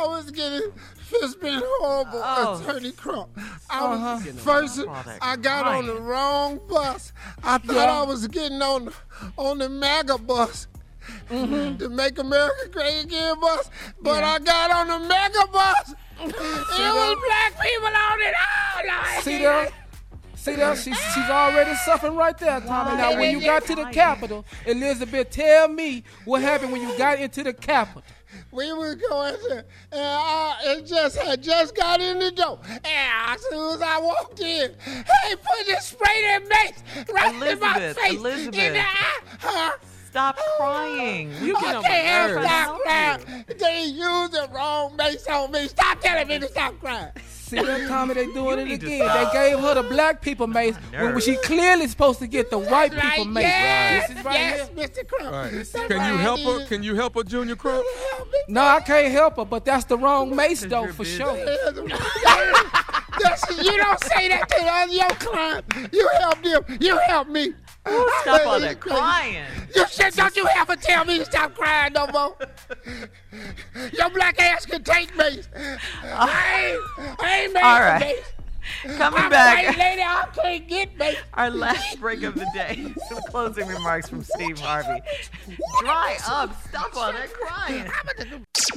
I 0.00 0.06
was 0.06 0.30
getting 0.30 0.72
it's 1.10 1.34
been 1.36 1.62
horrible, 1.64 2.20
Oh. 2.22 2.60
Attorney 2.62 2.92
Crump. 2.92 3.30
I 3.70 3.82
was 3.86 3.98
Uh-huh. 4.28 4.32
first. 4.44 4.80
I 5.22 5.36
got 5.36 5.66
on 5.66 5.86
the 5.86 5.94
wrong 5.98 6.60
bus. 6.68 7.12
I 7.42 7.56
thought 7.58 7.74
Yeah. 7.76 8.00
I 8.00 8.02
was 8.02 8.26
getting 8.28 8.60
on 8.60 8.84
the, 8.86 8.92
on 9.38 9.56
the 9.58 9.68
MAGA 9.70 10.18
bus. 10.18 10.66
The 11.30 11.88
Make 11.90 12.18
America 12.18 12.68
Great 12.70 13.04
Again 13.04 13.40
bus, 13.40 13.70
but 14.02 14.18
Yeah. 14.22 14.32
I 14.34 14.38
got 14.40 14.70
on 14.70 14.88
the 14.88 15.08
mega 15.08 15.46
bus. 15.50 15.94
It 16.20 16.94
was 16.94 17.18
black 17.26 17.60
people 17.60 17.86
on 17.86 18.20
it. 18.20 18.34
Lord. 18.86 19.22
See 19.24 19.38
there? 19.38 19.68
See 20.34 20.54
there? 20.54 20.76
She's, 20.76 20.98
she's 21.14 21.30
already 21.30 21.74
suffering 21.76 22.16
right 22.16 22.36
there, 22.38 22.60
Tommy. 22.60 22.96
Now, 22.96 23.16
when 23.18 23.38
you 23.38 23.44
got 23.44 23.64
to 23.66 23.74
the 23.74 23.86
Capitol, 23.86 24.44
Elizabeth, 24.66 25.30
tell 25.30 25.68
me 25.68 26.04
what 26.24 26.42
happened 26.42 26.72
when 26.72 26.82
you 26.82 26.96
got 26.96 27.18
into 27.18 27.42
the 27.44 27.52
Capitol. 27.52 28.02
We 28.50 28.72
were 28.72 28.94
going 28.94 29.34
to, 29.34 29.64
and 29.92 30.00
I 30.00 30.56
it 30.64 30.86
just 30.86 31.16
had 31.18 31.42
just 31.42 31.74
got 31.74 32.00
in 32.00 32.18
the 32.18 32.30
door. 32.30 32.58
And 32.68 32.84
as 32.84 33.40
soon 33.50 33.74
as 33.74 33.82
I 33.82 34.00
walked 34.00 34.40
in, 34.40 34.74
hey, 34.78 35.34
put 35.34 35.66
this 35.66 35.86
spray 35.86 36.22
that 36.22 36.42
mace 36.48 37.06
right 37.10 37.34
in 37.34 37.60
my 37.60 37.92
face. 37.92 38.14
Elizabeth. 38.14 38.58
In 38.58 38.72
the 38.74 38.80
eye. 38.80 39.20
Huh? 39.40 39.72
Stop 40.10 40.38
crying. 40.56 41.30
You 41.42 41.54
I 41.56 41.60
get 41.60 41.76
on 41.76 41.82
my 41.82 41.88
can't 41.88 42.32
nerves. 42.32 42.46
stop 42.46 42.80
crying. 42.82 43.44
They 43.58 43.84
used 43.84 44.32
the 44.32 44.48
wrong 44.54 44.96
mace 44.96 45.26
on 45.26 45.52
me. 45.52 45.68
Stop 45.68 46.00
telling 46.00 46.26
me 46.28 46.38
to 46.38 46.48
stop 46.48 46.78
crying. 46.80 47.12
See 47.28 47.56
that, 47.56 47.88
Tommy? 47.88 48.14
They 48.14 48.26
doing 48.32 48.58
it 48.58 48.72
again. 48.82 48.98
They 49.06 49.28
gave 49.32 49.58
her 49.60 49.74
the 49.74 49.82
black 49.82 50.22
people 50.22 50.46
mace 50.46 50.76
when 50.92 51.20
she 51.20 51.36
clearly 51.36 51.86
supposed 51.88 52.18
to 52.20 52.26
get 52.26 52.50
the 52.50 52.58
white 52.58 52.92
Right, 52.94 53.02
people 53.02 53.24
mace. 53.26 53.42
yes, 53.44 54.08
This 54.08 54.18
is 54.18 54.24
right 54.24 54.34
yes, 54.34 54.70
here. 54.74 54.88
Mr. 54.88 55.08
Crump. 55.08 55.26
All 55.34 55.40
right. 55.42 55.52
That's 55.52 55.72
Can 55.72 55.90
right, 55.98 56.10
you 56.12 56.16
help 56.18 56.40
her? 56.40 56.66
Can 56.66 56.82
you 56.82 56.94
help 56.94 57.14
her, 57.14 57.22
Junior 57.22 57.56
Crump? 57.56 57.84
Help 58.16 58.32
me. 58.32 58.38
No, 58.48 58.62
I 58.62 58.80
can't 58.80 59.12
help 59.12 59.36
her, 59.36 59.44
but 59.44 59.64
that's 59.64 59.84
the 59.84 59.96
wrong 59.98 60.34
mace 60.34 60.62
though, 60.62 60.86
for 60.88 61.04
busy. 61.04 61.18
sure. 61.18 61.36
You 63.62 63.76
don't 63.76 64.00
say 64.04 64.28
that 64.28 64.48
to 64.48 64.56
the 64.62 64.70
other 64.70 64.92
your 64.92 65.08
client. 65.18 65.64
You 65.92 66.08
help 66.20 66.42
them. 66.42 66.78
You 66.80 66.96
help 66.98 67.28
me. 67.28 67.52
Stop 68.22 68.46
all 68.46 68.58
You 68.60 68.66
that 68.66 68.80
crying. 68.80 69.44
You 69.74 69.86
shit, 69.88 70.14
don't 70.14 70.34
you 70.36 70.46
ever 70.56 70.76
tell 70.76 71.04
me 71.04 71.18
to 71.18 71.24
stop 71.24 71.54
crying 71.54 71.92
no 71.92 72.06
more. 72.08 72.36
Your 73.92 74.10
black 74.10 74.40
ass 74.40 74.66
can 74.66 74.82
take 74.82 75.16
me. 75.16 75.40
Uh, 75.54 75.76
I 76.04 76.78
ain't, 76.98 77.20
I 77.22 77.38
ain't 77.42 77.52
made 77.52 77.62
All 77.62 77.78
for 77.78 78.96
Coming 78.96 79.20
I'm 79.20 79.30
back. 79.30 79.66
white 79.66 79.78
lady, 79.78 80.02
I 80.02 80.26
can't 80.34 80.68
get 80.68 80.98
me. 80.98 81.16
Our 81.34 81.50
last 81.50 81.98
break 82.00 82.22
of 82.22 82.34
the 82.34 82.46
day. 82.54 82.92
Some 83.08 83.22
closing 83.28 83.66
remarks 83.66 84.08
from 84.08 84.22
Steve 84.22 84.58
Harvey. 84.58 85.00
Dry 85.80 86.18
up. 86.26 86.54
Stop 86.68 86.94
all 86.96 87.12
that 87.12 87.32
crying. 87.32 87.90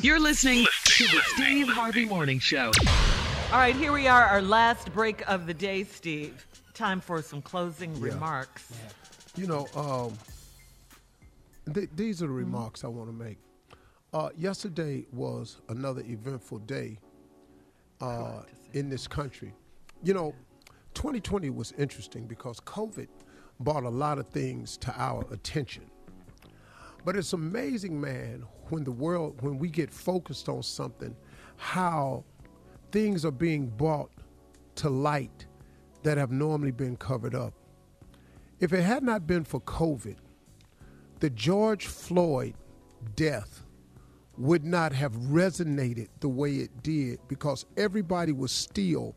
You're 0.01 0.19
listening 0.19 0.65
to 0.85 1.03
the 1.05 1.21
Steve 1.35 1.67
Harvey 1.67 2.05
Morning 2.05 2.39
Show. 2.39 2.71
All 3.51 3.57
right, 3.59 3.75
here 3.75 3.91
we 3.91 4.07
are, 4.07 4.23
our 4.23 4.41
last 4.41 4.93
break 4.93 5.27
of 5.29 5.45
the 5.45 5.53
day, 5.53 5.83
Steve. 5.83 6.45
Time 6.73 7.01
for 7.01 7.21
some 7.21 7.41
closing 7.41 7.93
Yeah. 7.95 8.13
remarks. 8.13 8.71
You 9.35 9.47
know, 9.47 9.67
um, 9.75 10.13
th- 11.73 11.89
these 11.95 12.21
are 12.21 12.27
the 12.27 12.33
remarks 12.33 12.83
I 12.83 12.87
want 12.87 13.09
to 13.09 13.13
make. 13.13 13.37
Uh, 14.13 14.29
yesterday 14.37 15.05
was 15.13 15.61
another 15.69 16.01
eventful 16.01 16.59
day 16.59 16.99
uh, 18.01 18.41
in 18.73 18.89
this 18.89 19.07
country. 19.07 19.53
You 20.03 20.13
know, 20.13 20.35
2020 20.95 21.49
was 21.49 21.71
interesting 21.77 22.25
because 22.25 22.59
COVID 22.61 23.07
brought 23.61 23.83
a 23.83 23.89
lot 23.89 24.17
of 24.17 24.27
things 24.27 24.75
to 24.77 24.93
our 24.97 25.25
attention. 25.31 25.83
But 27.05 27.15
it's 27.15 27.31
amazing, 27.31 27.99
man, 27.99 28.45
when 28.69 28.83
the 28.83 28.91
world, 28.91 29.41
when 29.41 29.57
we 29.57 29.69
get 29.69 29.89
focused 29.89 30.49
on 30.49 30.61
something, 30.61 31.15
how 31.55 32.25
things 32.91 33.23
are 33.23 33.31
being 33.31 33.67
brought 33.67 34.11
to 34.75 34.89
light 34.89 35.45
that 36.03 36.17
have 36.17 36.31
normally 36.31 36.71
been 36.71 36.97
covered 36.97 37.33
up. 37.33 37.53
If 38.61 38.73
it 38.73 38.83
had 38.83 39.01
not 39.01 39.25
been 39.25 39.43
for 39.43 39.59
COVID, 39.61 40.17
the 41.19 41.31
George 41.31 41.87
Floyd 41.87 42.53
death 43.15 43.63
would 44.37 44.63
not 44.63 44.93
have 44.93 45.13
resonated 45.13 46.09
the 46.19 46.29
way 46.29 46.57
it 46.57 46.83
did 46.83 47.19
because 47.27 47.65
everybody 47.75 48.31
was 48.31 48.51
still 48.51 49.15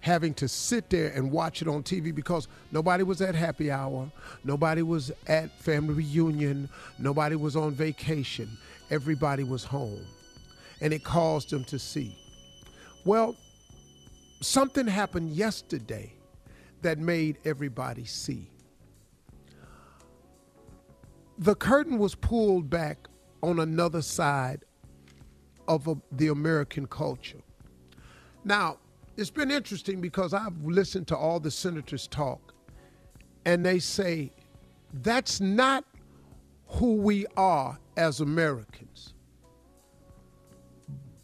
having 0.00 0.32
to 0.32 0.48
sit 0.48 0.88
there 0.88 1.10
and 1.10 1.30
watch 1.30 1.60
it 1.60 1.68
on 1.68 1.82
TV 1.82 2.14
because 2.14 2.48
nobody 2.72 3.02
was 3.02 3.20
at 3.20 3.34
happy 3.34 3.70
hour, 3.70 4.10
nobody 4.44 4.80
was 4.80 5.12
at 5.26 5.50
family 5.60 5.94
reunion, 5.94 6.66
nobody 6.98 7.36
was 7.36 7.54
on 7.54 7.72
vacation, 7.72 8.48
everybody 8.90 9.44
was 9.44 9.62
home. 9.62 10.06
And 10.80 10.94
it 10.94 11.04
caused 11.04 11.50
them 11.50 11.64
to 11.64 11.78
see. 11.78 12.16
Well, 13.04 13.36
something 14.40 14.86
happened 14.86 15.32
yesterday 15.32 16.14
that 16.80 16.98
made 16.98 17.36
everybody 17.44 18.06
see. 18.06 18.48
The 21.38 21.54
curtain 21.54 21.98
was 21.98 22.14
pulled 22.14 22.70
back 22.70 23.08
on 23.42 23.60
another 23.60 24.02
side 24.02 24.64
of 25.68 25.86
a, 25.88 25.96
the 26.12 26.28
American 26.28 26.86
culture. 26.86 27.42
Now, 28.44 28.78
it's 29.16 29.30
been 29.30 29.50
interesting 29.50 30.00
because 30.00 30.32
I've 30.32 30.64
listened 30.64 31.08
to 31.08 31.16
all 31.16 31.40
the 31.40 31.50
senators 31.50 32.06
talk, 32.06 32.54
and 33.44 33.64
they 33.64 33.78
say 33.78 34.32
that's 34.92 35.40
not 35.40 35.84
who 36.66 36.94
we 36.94 37.26
are 37.36 37.78
as 37.96 38.20
Americans. 38.20 39.14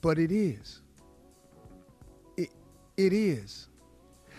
But 0.00 0.18
it 0.18 0.32
is. 0.32 0.82
It, 2.36 2.50
it 2.96 3.12
is. 3.12 3.68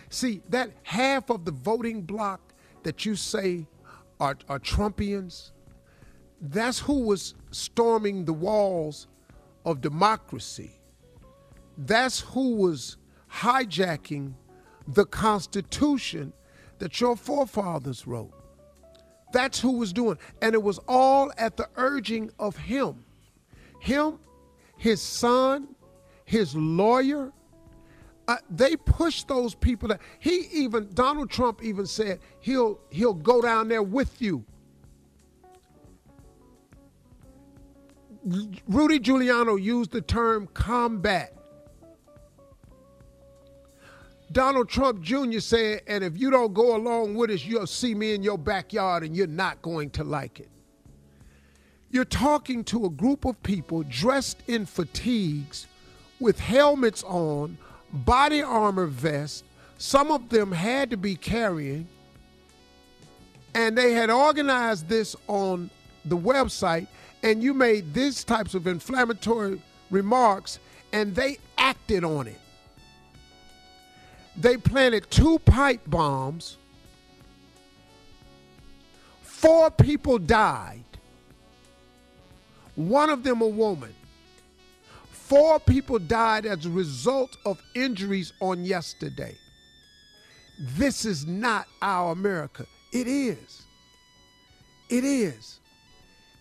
See, 0.09 0.41
that 0.49 0.71
half 0.83 1.29
of 1.29 1.45
the 1.45 1.51
voting 1.51 2.01
bloc 2.01 2.53
that 2.83 3.05
you 3.05 3.15
say 3.15 3.65
are, 4.19 4.37
are 4.49 4.59
Trumpians, 4.59 5.51
that's 6.43 6.77
who 6.79 7.03
was 7.03 7.35
storming 7.51 8.25
the 8.25 8.33
walls 8.33 9.07
of 9.65 9.79
democracy. 9.79 10.81
That's 11.77 12.19
who 12.19 12.55
was 12.55 12.97
hijacking 13.31 14.33
the 14.87 15.05
Constitution 15.05 16.33
that 16.79 16.99
your 16.99 17.15
forefathers 17.15 18.05
wrote. 18.05 18.33
That's 19.31 19.59
who 19.59 19.77
was 19.77 19.93
doing. 19.93 20.17
And 20.41 20.53
it 20.53 20.61
was 20.61 20.79
all 20.87 21.31
at 21.37 21.55
the 21.55 21.69
urging 21.77 22.29
of 22.37 22.57
him. 22.57 23.05
Him, 23.79 24.19
his 24.77 25.01
son, 25.01 25.75
his 26.25 26.55
lawyer. 26.55 27.31
Uh, 28.27 28.37
they 28.49 28.75
pushed 28.75 29.29
those 29.29 29.55
people. 29.55 29.87
That, 29.87 30.01
he 30.19 30.47
even 30.51 30.89
Donald 30.93 31.29
Trump 31.29 31.63
even 31.63 31.85
said 31.85 32.19
he'll 32.41 32.79
he'll 32.89 33.13
go 33.13 33.41
down 33.41 33.69
there 33.69 33.83
with 33.83 34.21
you. 34.21 34.45
Rudy 38.25 38.99
Giuliani 38.99 39.61
used 39.61 39.91
the 39.91 40.01
term 40.01 40.47
combat. 40.53 41.35
Donald 44.31 44.67
Trump 44.67 45.01
Jr. 45.01 45.39
said, 45.39 45.81
and 45.87 46.03
if 46.03 46.17
you 46.17 46.31
don't 46.31 46.53
go 46.53 46.75
along 46.75 47.15
with 47.15 47.29
us, 47.29 47.45
you'll 47.45 47.67
see 47.67 47.93
me 47.93 48.15
in 48.15 48.23
your 48.23 48.37
backyard 48.37 49.03
and 49.03 49.15
you're 49.15 49.27
not 49.27 49.61
going 49.61 49.91
to 49.91 50.03
like 50.03 50.39
it. 50.39 50.49
You're 51.91 52.05
talking 52.05 52.63
to 52.65 52.85
a 52.85 52.89
group 52.89 53.25
of 53.25 53.41
people 53.43 53.83
dressed 53.83 54.41
in 54.47 54.65
fatigues 54.65 55.67
with 56.19 56.39
helmets 56.39 57.03
on, 57.03 57.57
body 57.91 58.41
armor 58.41 58.87
vests. 58.87 59.43
Some 59.77 60.09
of 60.09 60.29
them 60.29 60.51
had 60.51 60.89
to 60.89 60.97
be 60.97 61.15
carrying. 61.15 61.87
And 63.53 63.77
they 63.77 63.91
had 63.93 64.09
organized 64.09 64.89
this 64.89 65.15
on 65.27 65.69
the 66.05 66.17
website, 66.17 66.87
and 67.23 67.41
you 67.41 67.53
made 67.53 67.93
these 67.93 68.23
types 68.23 68.53
of 68.53 68.67
inflammatory 68.67 69.59
remarks, 69.89 70.59
and 70.91 71.15
they 71.15 71.39
acted 71.57 72.03
on 72.03 72.27
it. 72.27 72.39
They 74.35 74.57
planted 74.57 75.09
two 75.09 75.39
pipe 75.39 75.81
bombs. 75.87 76.57
Four 79.21 79.71
people 79.71 80.19
died. 80.19 80.83
One 82.75 83.09
of 83.09 83.23
them 83.23 83.41
a 83.41 83.47
woman. 83.47 83.93
Four 85.11 85.59
people 85.59 85.99
died 85.99 86.45
as 86.45 86.65
a 86.65 86.69
result 86.69 87.37
of 87.45 87.61
injuries 87.75 88.33
on 88.41 88.65
yesterday. 88.65 89.37
This 90.59 91.05
is 91.05 91.25
not 91.25 91.67
our 91.81 92.11
America. 92.11 92.65
It 92.91 93.07
is. 93.07 93.63
It 94.89 95.03
is. 95.03 95.59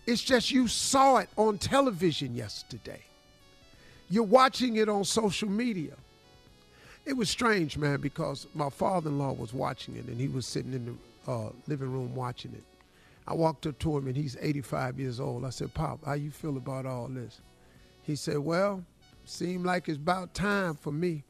It's 0.05 0.21
just 0.21 0.51
you 0.51 0.67
saw 0.67 1.17
it 1.17 1.29
on 1.37 1.57
television 1.57 2.35
yesterday. 2.35 3.01
You're 4.09 4.23
watching 4.23 4.75
it 4.75 4.89
on 4.89 5.05
social 5.05 5.49
media. 5.49 5.93
It 7.05 7.13
was 7.13 7.29
strange, 7.29 7.77
man, 7.77 8.01
because 8.01 8.47
my 8.53 8.69
father-in-law 8.69 9.33
was 9.33 9.53
watching 9.53 9.95
it, 9.95 10.05
and 10.05 10.19
he 10.19 10.27
was 10.27 10.45
sitting 10.45 10.73
in 10.73 10.85
the 11.25 11.31
uh, 11.31 11.49
living 11.67 11.91
room 11.91 12.13
watching 12.15 12.51
it. 12.51 12.63
I 13.27 13.33
walked 13.33 13.65
up 13.65 13.79
to 13.79 13.97
him, 13.97 14.07
and 14.07 14.15
he's 14.15 14.37
85 14.39 14.99
years 14.99 15.19
old. 15.19 15.45
I 15.45 15.49
said, 15.49 15.73
"Pop, 15.73 16.03
how 16.05 16.13
you 16.13 16.31
feel 16.31 16.57
about 16.57 16.85
all 16.85 17.07
this?" 17.07 17.39
He 18.03 18.15
said, 18.15 18.39
"Well, 18.39 18.83
seemed 19.25 19.65
like 19.65 19.87
it's 19.87 19.97
about 19.97 20.33
time 20.33 20.75
for 20.75 20.91
me." 20.91 21.23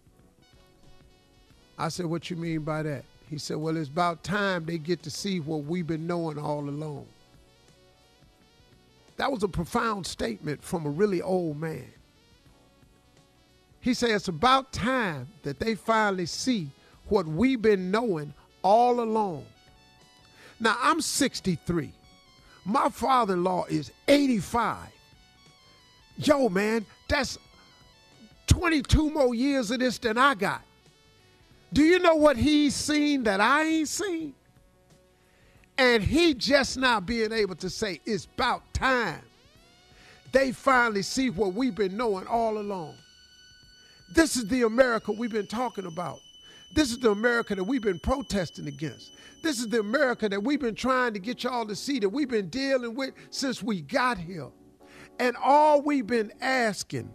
I 1.77 1.89
said, 1.89 2.07
"What 2.07 2.29
you 2.29 2.35
mean 2.35 2.61
by 2.61 2.83
that?" 2.83 3.05
He 3.29 3.37
said, 3.37 3.57
"Well, 3.57 3.77
it's 3.77 3.89
about 3.89 4.23
time 4.23 4.65
they 4.65 4.79
get 4.79 5.03
to 5.03 5.11
see 5.11 5.39
what 5.39 5.65
we've 5.65 5.85
been 5.85 6.07
knowing 6.07 6.39
all 6.39 6.67
along." 6.67 7.05
That 9.23 9.31
was 9.31 9.43
a 9.43 9.47
profound 9.47 10.05
statement 10.05 10.61
from 10.61 10.85
a 10.85 10.89
really 10.89 11.21
old 11.21 11.57
man. 11.57 11.87
He 13.79 13.93
said 13.93 14.09
it's 14.09 14.27
about 14.27 14.73
time 14.73 15.29
that 15.43 15.61
they 15.61 15.75
finally 15.75 16.25
see 16.25 16.69
what 17.07 17.25
we've 17.25 17.61
been 17.61 17.89
knowing 17.89 18.33
all 18.63 18.99
along. 18.99 19.45
Now, 20.59 20.75
I'm 20.81 20.99
63. 20.99 21.93
My 22.65 22.89
father 22.89 23.35
in 23.35 23.45
law 23.45 23.63
is 23.69 23.93
85. 24.09 24.89
Yo, 26.17 26.49
man, 26.49 26.85
that's 27.07 27.37
22 28.47 29.09
more 29.09 29.33
years 29.33 29.71
of 29.71 29.79
this 29.79 29.99
than 29.99 30.17
I 30.17 30.35
got. 30.35 30.63
Do 31.71 31.81
you 31.81 31.99
know 31.99 32.15
what 32.15 32.35
he's 32.35 32.75
seen 32.75 33.23
that 33.23 33.39
I 33.39 33.63
ain't 33.63 33.87
seen? 33.87 34.33
And 35.77 36.03
he 36.03 36.33
just 36.33 36.77
now 36.77 36.99
being 36.99 37.31
able 37.31 37.55
to 37.55 37.69
say, 37.69 37.99
it's 38.05 38.25
about 38.25 38.73
time. 38.73 39.21
They 40.31 40.51
finally 40.51 41.01
see 41.01 41.29
what 41.29 41.53
we've 41.53 41.75
been 41.75 41.97
knowing 41.97 42.27
all 42.27 42.57
along. 42.57 42.95
This 44.13 44.35
is 44.35 44.47
the 44.47 44.63
America 44.63 45.11
we've 45.11 45.31
been 45.31 45.47
talking 45.47 45.85
about. 45.85 46.19
This 46.75 46.91
is 46.91 46.99
the 46.99 47.11
America 47.11 47.55
that 47.55 47.63
we've 47.63 47.81
been 47.81 47.99
protesting 47.99 48.67
against. 48.67 49.11
This 49.43 49.59
is 49.59 49.67
the 49.67 49.79
America 49.79 50.29
that 50.29 50.41
we've 50.41 50.59
been 50.59 50.75
trying 50.75 51.13
to 51.13 51.19
get 51.19 51.43
y'all 51.43 51.65
to 51.65 51.75
see 51.75 51.99
that 51.99 52.09
we've 52.09 52.29
been 52.29 52.49
dealing 52.49 52.95
with 52.95 53.13
since 53.29 53.61
we 53.61 53.81
got 53.81 54.17
here. 54.17 54.49
And 55.19 55.35
all 55.37 55.81
we've 55.81 56.07
been 56.07 56.31
asking 56.41 57.11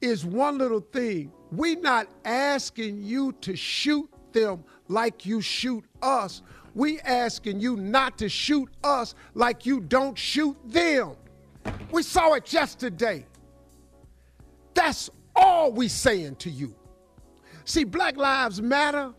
is 0.00 0.24
one 0.24 0.58
little 0.58 0.80
thing. 0.80 1.32
We're 1.52 1.80
not 1.80 2.08
asking 2.24 3.02
you 3.02 3.32
to 3.42 3.54
shoot 3.54 4.08
them 4.32 4.64
like 4.88 5.26
you 5.26 5.40
shoot 5.40 5.84
us. 6.02 6.42
We 6.74 7.00
asking 7.00 7.60
you 7.60 7.76
not 7.76 8.18
to 8.18 8.28
shoot 8.28 8.68
us 8.84 9.14
like 9.34 9.66
you 9.66 9.80
don't 9.80 10.16
shoot 10.16 10.56
them. 10.64 11.16
We 11.90 12.02
saw 12.02 12.34
it 12.34 12.52
yesterday. 12.52 13.26
That's 14.74 15.10
all 15.34 15.72
we 15.72 15.88
saying 15.88 16.36
to 16.36 16.50
you. 16.50 16.74
See, 17.64 17.84
Black 17.84 18.16
Lives 18.16 18.60
Matter 18.62 19.12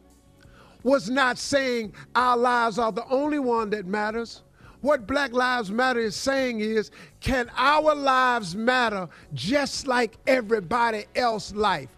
was 0.84 1.10
not 1.10 1.38
saying 1.38 1.94
our 2.16 2.38
lives 2.38 2.80
are 2.80 2.92
the 2.92 3.08
only 3.10 3.40
one 3.40 3.70
that 3.72 3.86
matters. 3.86 4.44
What 4.82 5.06
Black 5.06 5.32
Lives 5.32 5.70
Matter 5.70 6.00
is 6.00 6.16
saying 6.16 6.60
is, 6.60 6.90
can 7.20 7.52
our 7.56 7.94
lives 7.94 8.56
matter 8.56 9.08
just 9.34 9.86
like 9.86 10.18
everybody 10.26 11.06
else's 11.16 11.56
life? 11.56 11.90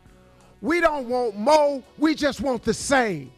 We 0.61 0.81
don't 0.81 1.07
want 1.07 1.37
more, 1.37 1.81
we 1.97 2.15
just 2.15 2.41
want 2.41 2.63
the 2.63 2.73
same. 2.73 3.31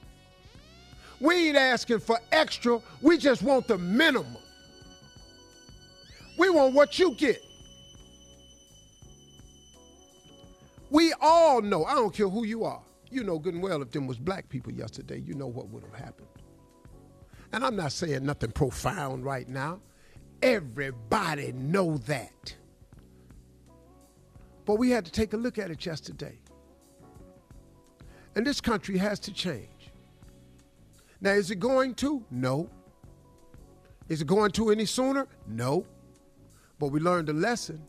We 1.20 1.48
ain't 1.48 1.58
asking 1.58 2.00
for 2.00 2.20
extra, 2.32 2.80
we 3.02 3.18
just 3.18 3.42
want 3.42 3.68
the 3.68 3.78
minimum. 3.78 4.38
We 6.38 6.50
want 6.50 6.74
what 6.74 7.00
you 7.00 7.16
get. 7.16 7.42
We 10.90 11.14
all 11.22 11.62
know, 11.62 11.86
I 11.86 11.96
don't 11.96 12.14
care 12.14 12.30
who 12.30 12.46
you 12.46 12.64
are, 12.64 12.82
you 13.10 13.24
know 13.24 13.40
good 13.40 13.54
and 13.54 13.64
well 13.64 13.82
if 13.82 13.92
them 13.92 14.08
was 14.08 14.18
black 14.18 14.50
people 14.50 14.72
yesterday, 14.72 15.20
you 15.20 15.34
know 15.34 15.48
what 15.48 15.70
would 15.70 15.84
have 15.84 15.94
happened. 15.94 16.28
And 17.52 17.64
I'm 17.64 17.76
not 17.76 17.92
saying 17.92 18.26
nothing 18.26 18.52
profound 18.52 19.24
right 19.24 19.48
now. 19.48 19.80
Everybody 20.42 21.54
know 21.54 21.98
that. 22.00 22.56
But 24.66 24.76
we 24.76 24.90
had 24.90 25.06
to 25.06 25.12
take 25.12 25.34
a 25.34 25.38
look 25.38 25.58
at 25.58 25.72
it 25.72 25.86
yesterday. 25.86 26.38
And 28.36 28.46
this 28.46 28.60
country 28.60 28.98
has 28.98 29.20
to 29.22 29.32
change. 29.32 29.70
Now, 31.26 31.31
is 31.31 31.49
it 31.49 31.60
going 31.60 31.95
to? 31.95 32.23
No. 32.30 32.69
Is 34.10 34.22
it 34.22 34.27
going 34.27 34.52
to 34.52 34.69
any 34.69 34.85
sooner? 34.85 35.27
No. 35.47 35.84
But 36.77 36.89
we 36.89 36.99
learned 36.99 37.30
a 37.30 37.34
lesson. 37.34 37.81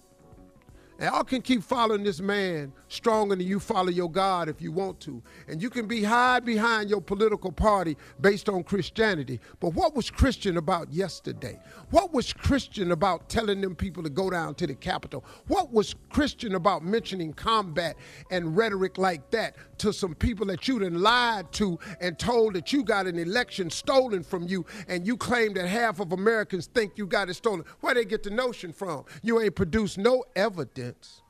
And 0.98 1.12
y'all 1.12 1.24
can 1.24 1.42
keep 1.42 1.62
following 1.62 2.02
this 2.02 2.20
man 2.20 2.72
stronger 2.88 3.36
than 3.36 3.46
you 3.46 3.60
follow 3.60 3.90
your 3.90 4.10
God 4.10 4.48
if 4.48 4.62
you 4.62 4.72
want 4.72 4.98
to. 5.00 5.22
And 5.48 5.60
you 5.60 5.68
can 5.68 5.86
be 5.86 6.02
hide 6.02 6.46
behind 6.46 6.88
your 6.88 7.02
political 7.02 7.52
party 7.52 7.98
based 8.22 8.48
on 8.48 8.64
Christianity. 8.64 9.38
But 9.60 9.74
what 9.74 9.94
was 9.94 10.10
Christian 10.10 10.56
about 10.56 10.90
yesterday? 10.90 11.60
What 11.90 12.14
was 12.14 12.32
Christian 12.32 12.92
about 12.92 13.28
telling 13.28 13.60
them 13.60 13.76
people 13.76 14.02
to 14.04 14.08
go 14.08 14.30
down 14.30 14.54
to 14.54 14.66
the 14.66 14.74
Capitol? 14.74 15.26
What 15.48 15.70
was 15.70 15.94
Christian 16.08 16.54
about 16.54 16.82
mentioning 16.82 17.34
combat 17.34 17.96
and 18.30 18.56
rhetoric 18.56 18.96
like 18.96 19.30
that 19.32 19.56
to 19.78 19.92
some 19.92 20.14
people 20.14 20.46
that 20.46 20.66
you 20.68 20.78
done 20.78 21.00
lied 21.00 21.52
to 21.52 21.78
and 22.00 22.18
told 22.18 22.54
that 22.54 22.72
you 22.72 22.82
got 22.82 23.06
an 23.06 23.18
election 23.18 23.70
stolen 23.70 24.22
from 24.22 24.46
you 24.48 24.64
and 24.88 25.06
you 25.06 25.16
claim 25.16 25.54
that 25.54 25.66
half 25.66 26.00
of 26.00 26.12
Americans 26.12 26.66
think 26.66 26.96
you 26.96 27.06
got 27.06 27.28
it 27.28 27.34
stolen? 27.34 27.64
Where 27.80 27.94
they 27.94 28.04
get 28.04 28.22
the 28.22 28.30
notion 28.30 28.72
from? 28.72 29.04
You 29.22 29.40
ain't 29.40 29.54
produced 29.54 29.98
no 29.98 30.24
evidence. 30.34 31.22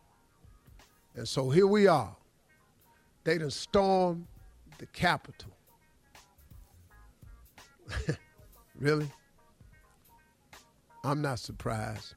And 1.14 1.26
so 1.26 1.50
here 1.50 1.66
we 1.66 1.86
are. 1.86 2.14
They 3.24 3.38
done 3.38 3.50
stormed 3.50 4.26
the 4.78 4.86
Capitol. 4.86 5.50
really? 8.78 9.10
I'm 11.02 11.22
not 11.22 11.38
surprised. 11.38 12.14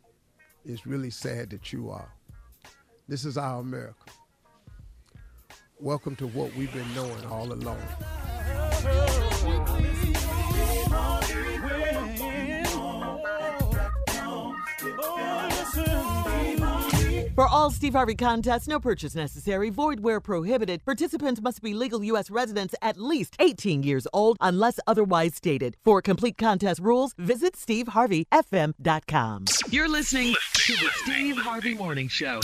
It's 0.66 0.86
really 0.86 1.10
sad 1.10 1.50
that 1.52 1.72
you 1.72 1.90
are. 1.90 2.12
This 3.08 3.26
is 3.26 3.38
our 3.38 3.60
America. 3.60 4.12
Welcome 5.82 6.18
to 6.18 6.28
what 6.28 6.54
we've 6.58 6.74
been 6.74 6.94
knowing 6.94 7.26
all 7.28 7.54
along. 7.54 7.80
For 17.34 17.48
all 17.48 17.72
Steve 17.72 17.94
Harvey 17.94 18.16
contests, 18.16 18.68
no 18.68 18.82
purchase 18.82 19.16
necessary, 19.16 19.70
void 19.70 20.02
where 20.02 20.20
prohibited. 20.20 20.84
Participants 20.84 21.42
must 21.42 21.62
be 21.62 21.74
legal 21.74 22.04
U.S. 22.04 22.30
residents 22.30 22.76
at 22.82 22.98
least 22.98 23.38
18 23.40 23.84
years 23.84 24.06
old 24.12 24.36
unless 24.42 24.82
otherwise 24.86 25.36
stated. 25.36 25.78
For 25.86 26.02
complete 26.02 26.38
contest 26.38 26.82
rules, 26.82 27.14
visit 27.18 27.54
SteveHarveyFM.com. 27.54 29.46
You're 29.70 29.88
listening 29.88 30.36
to 30.56 30.74
the 30.74 30.90
Steve 30.96 31.38
Harvey 31.38 31.74
Morning 31.74 32.10
Show. 32.10 32.42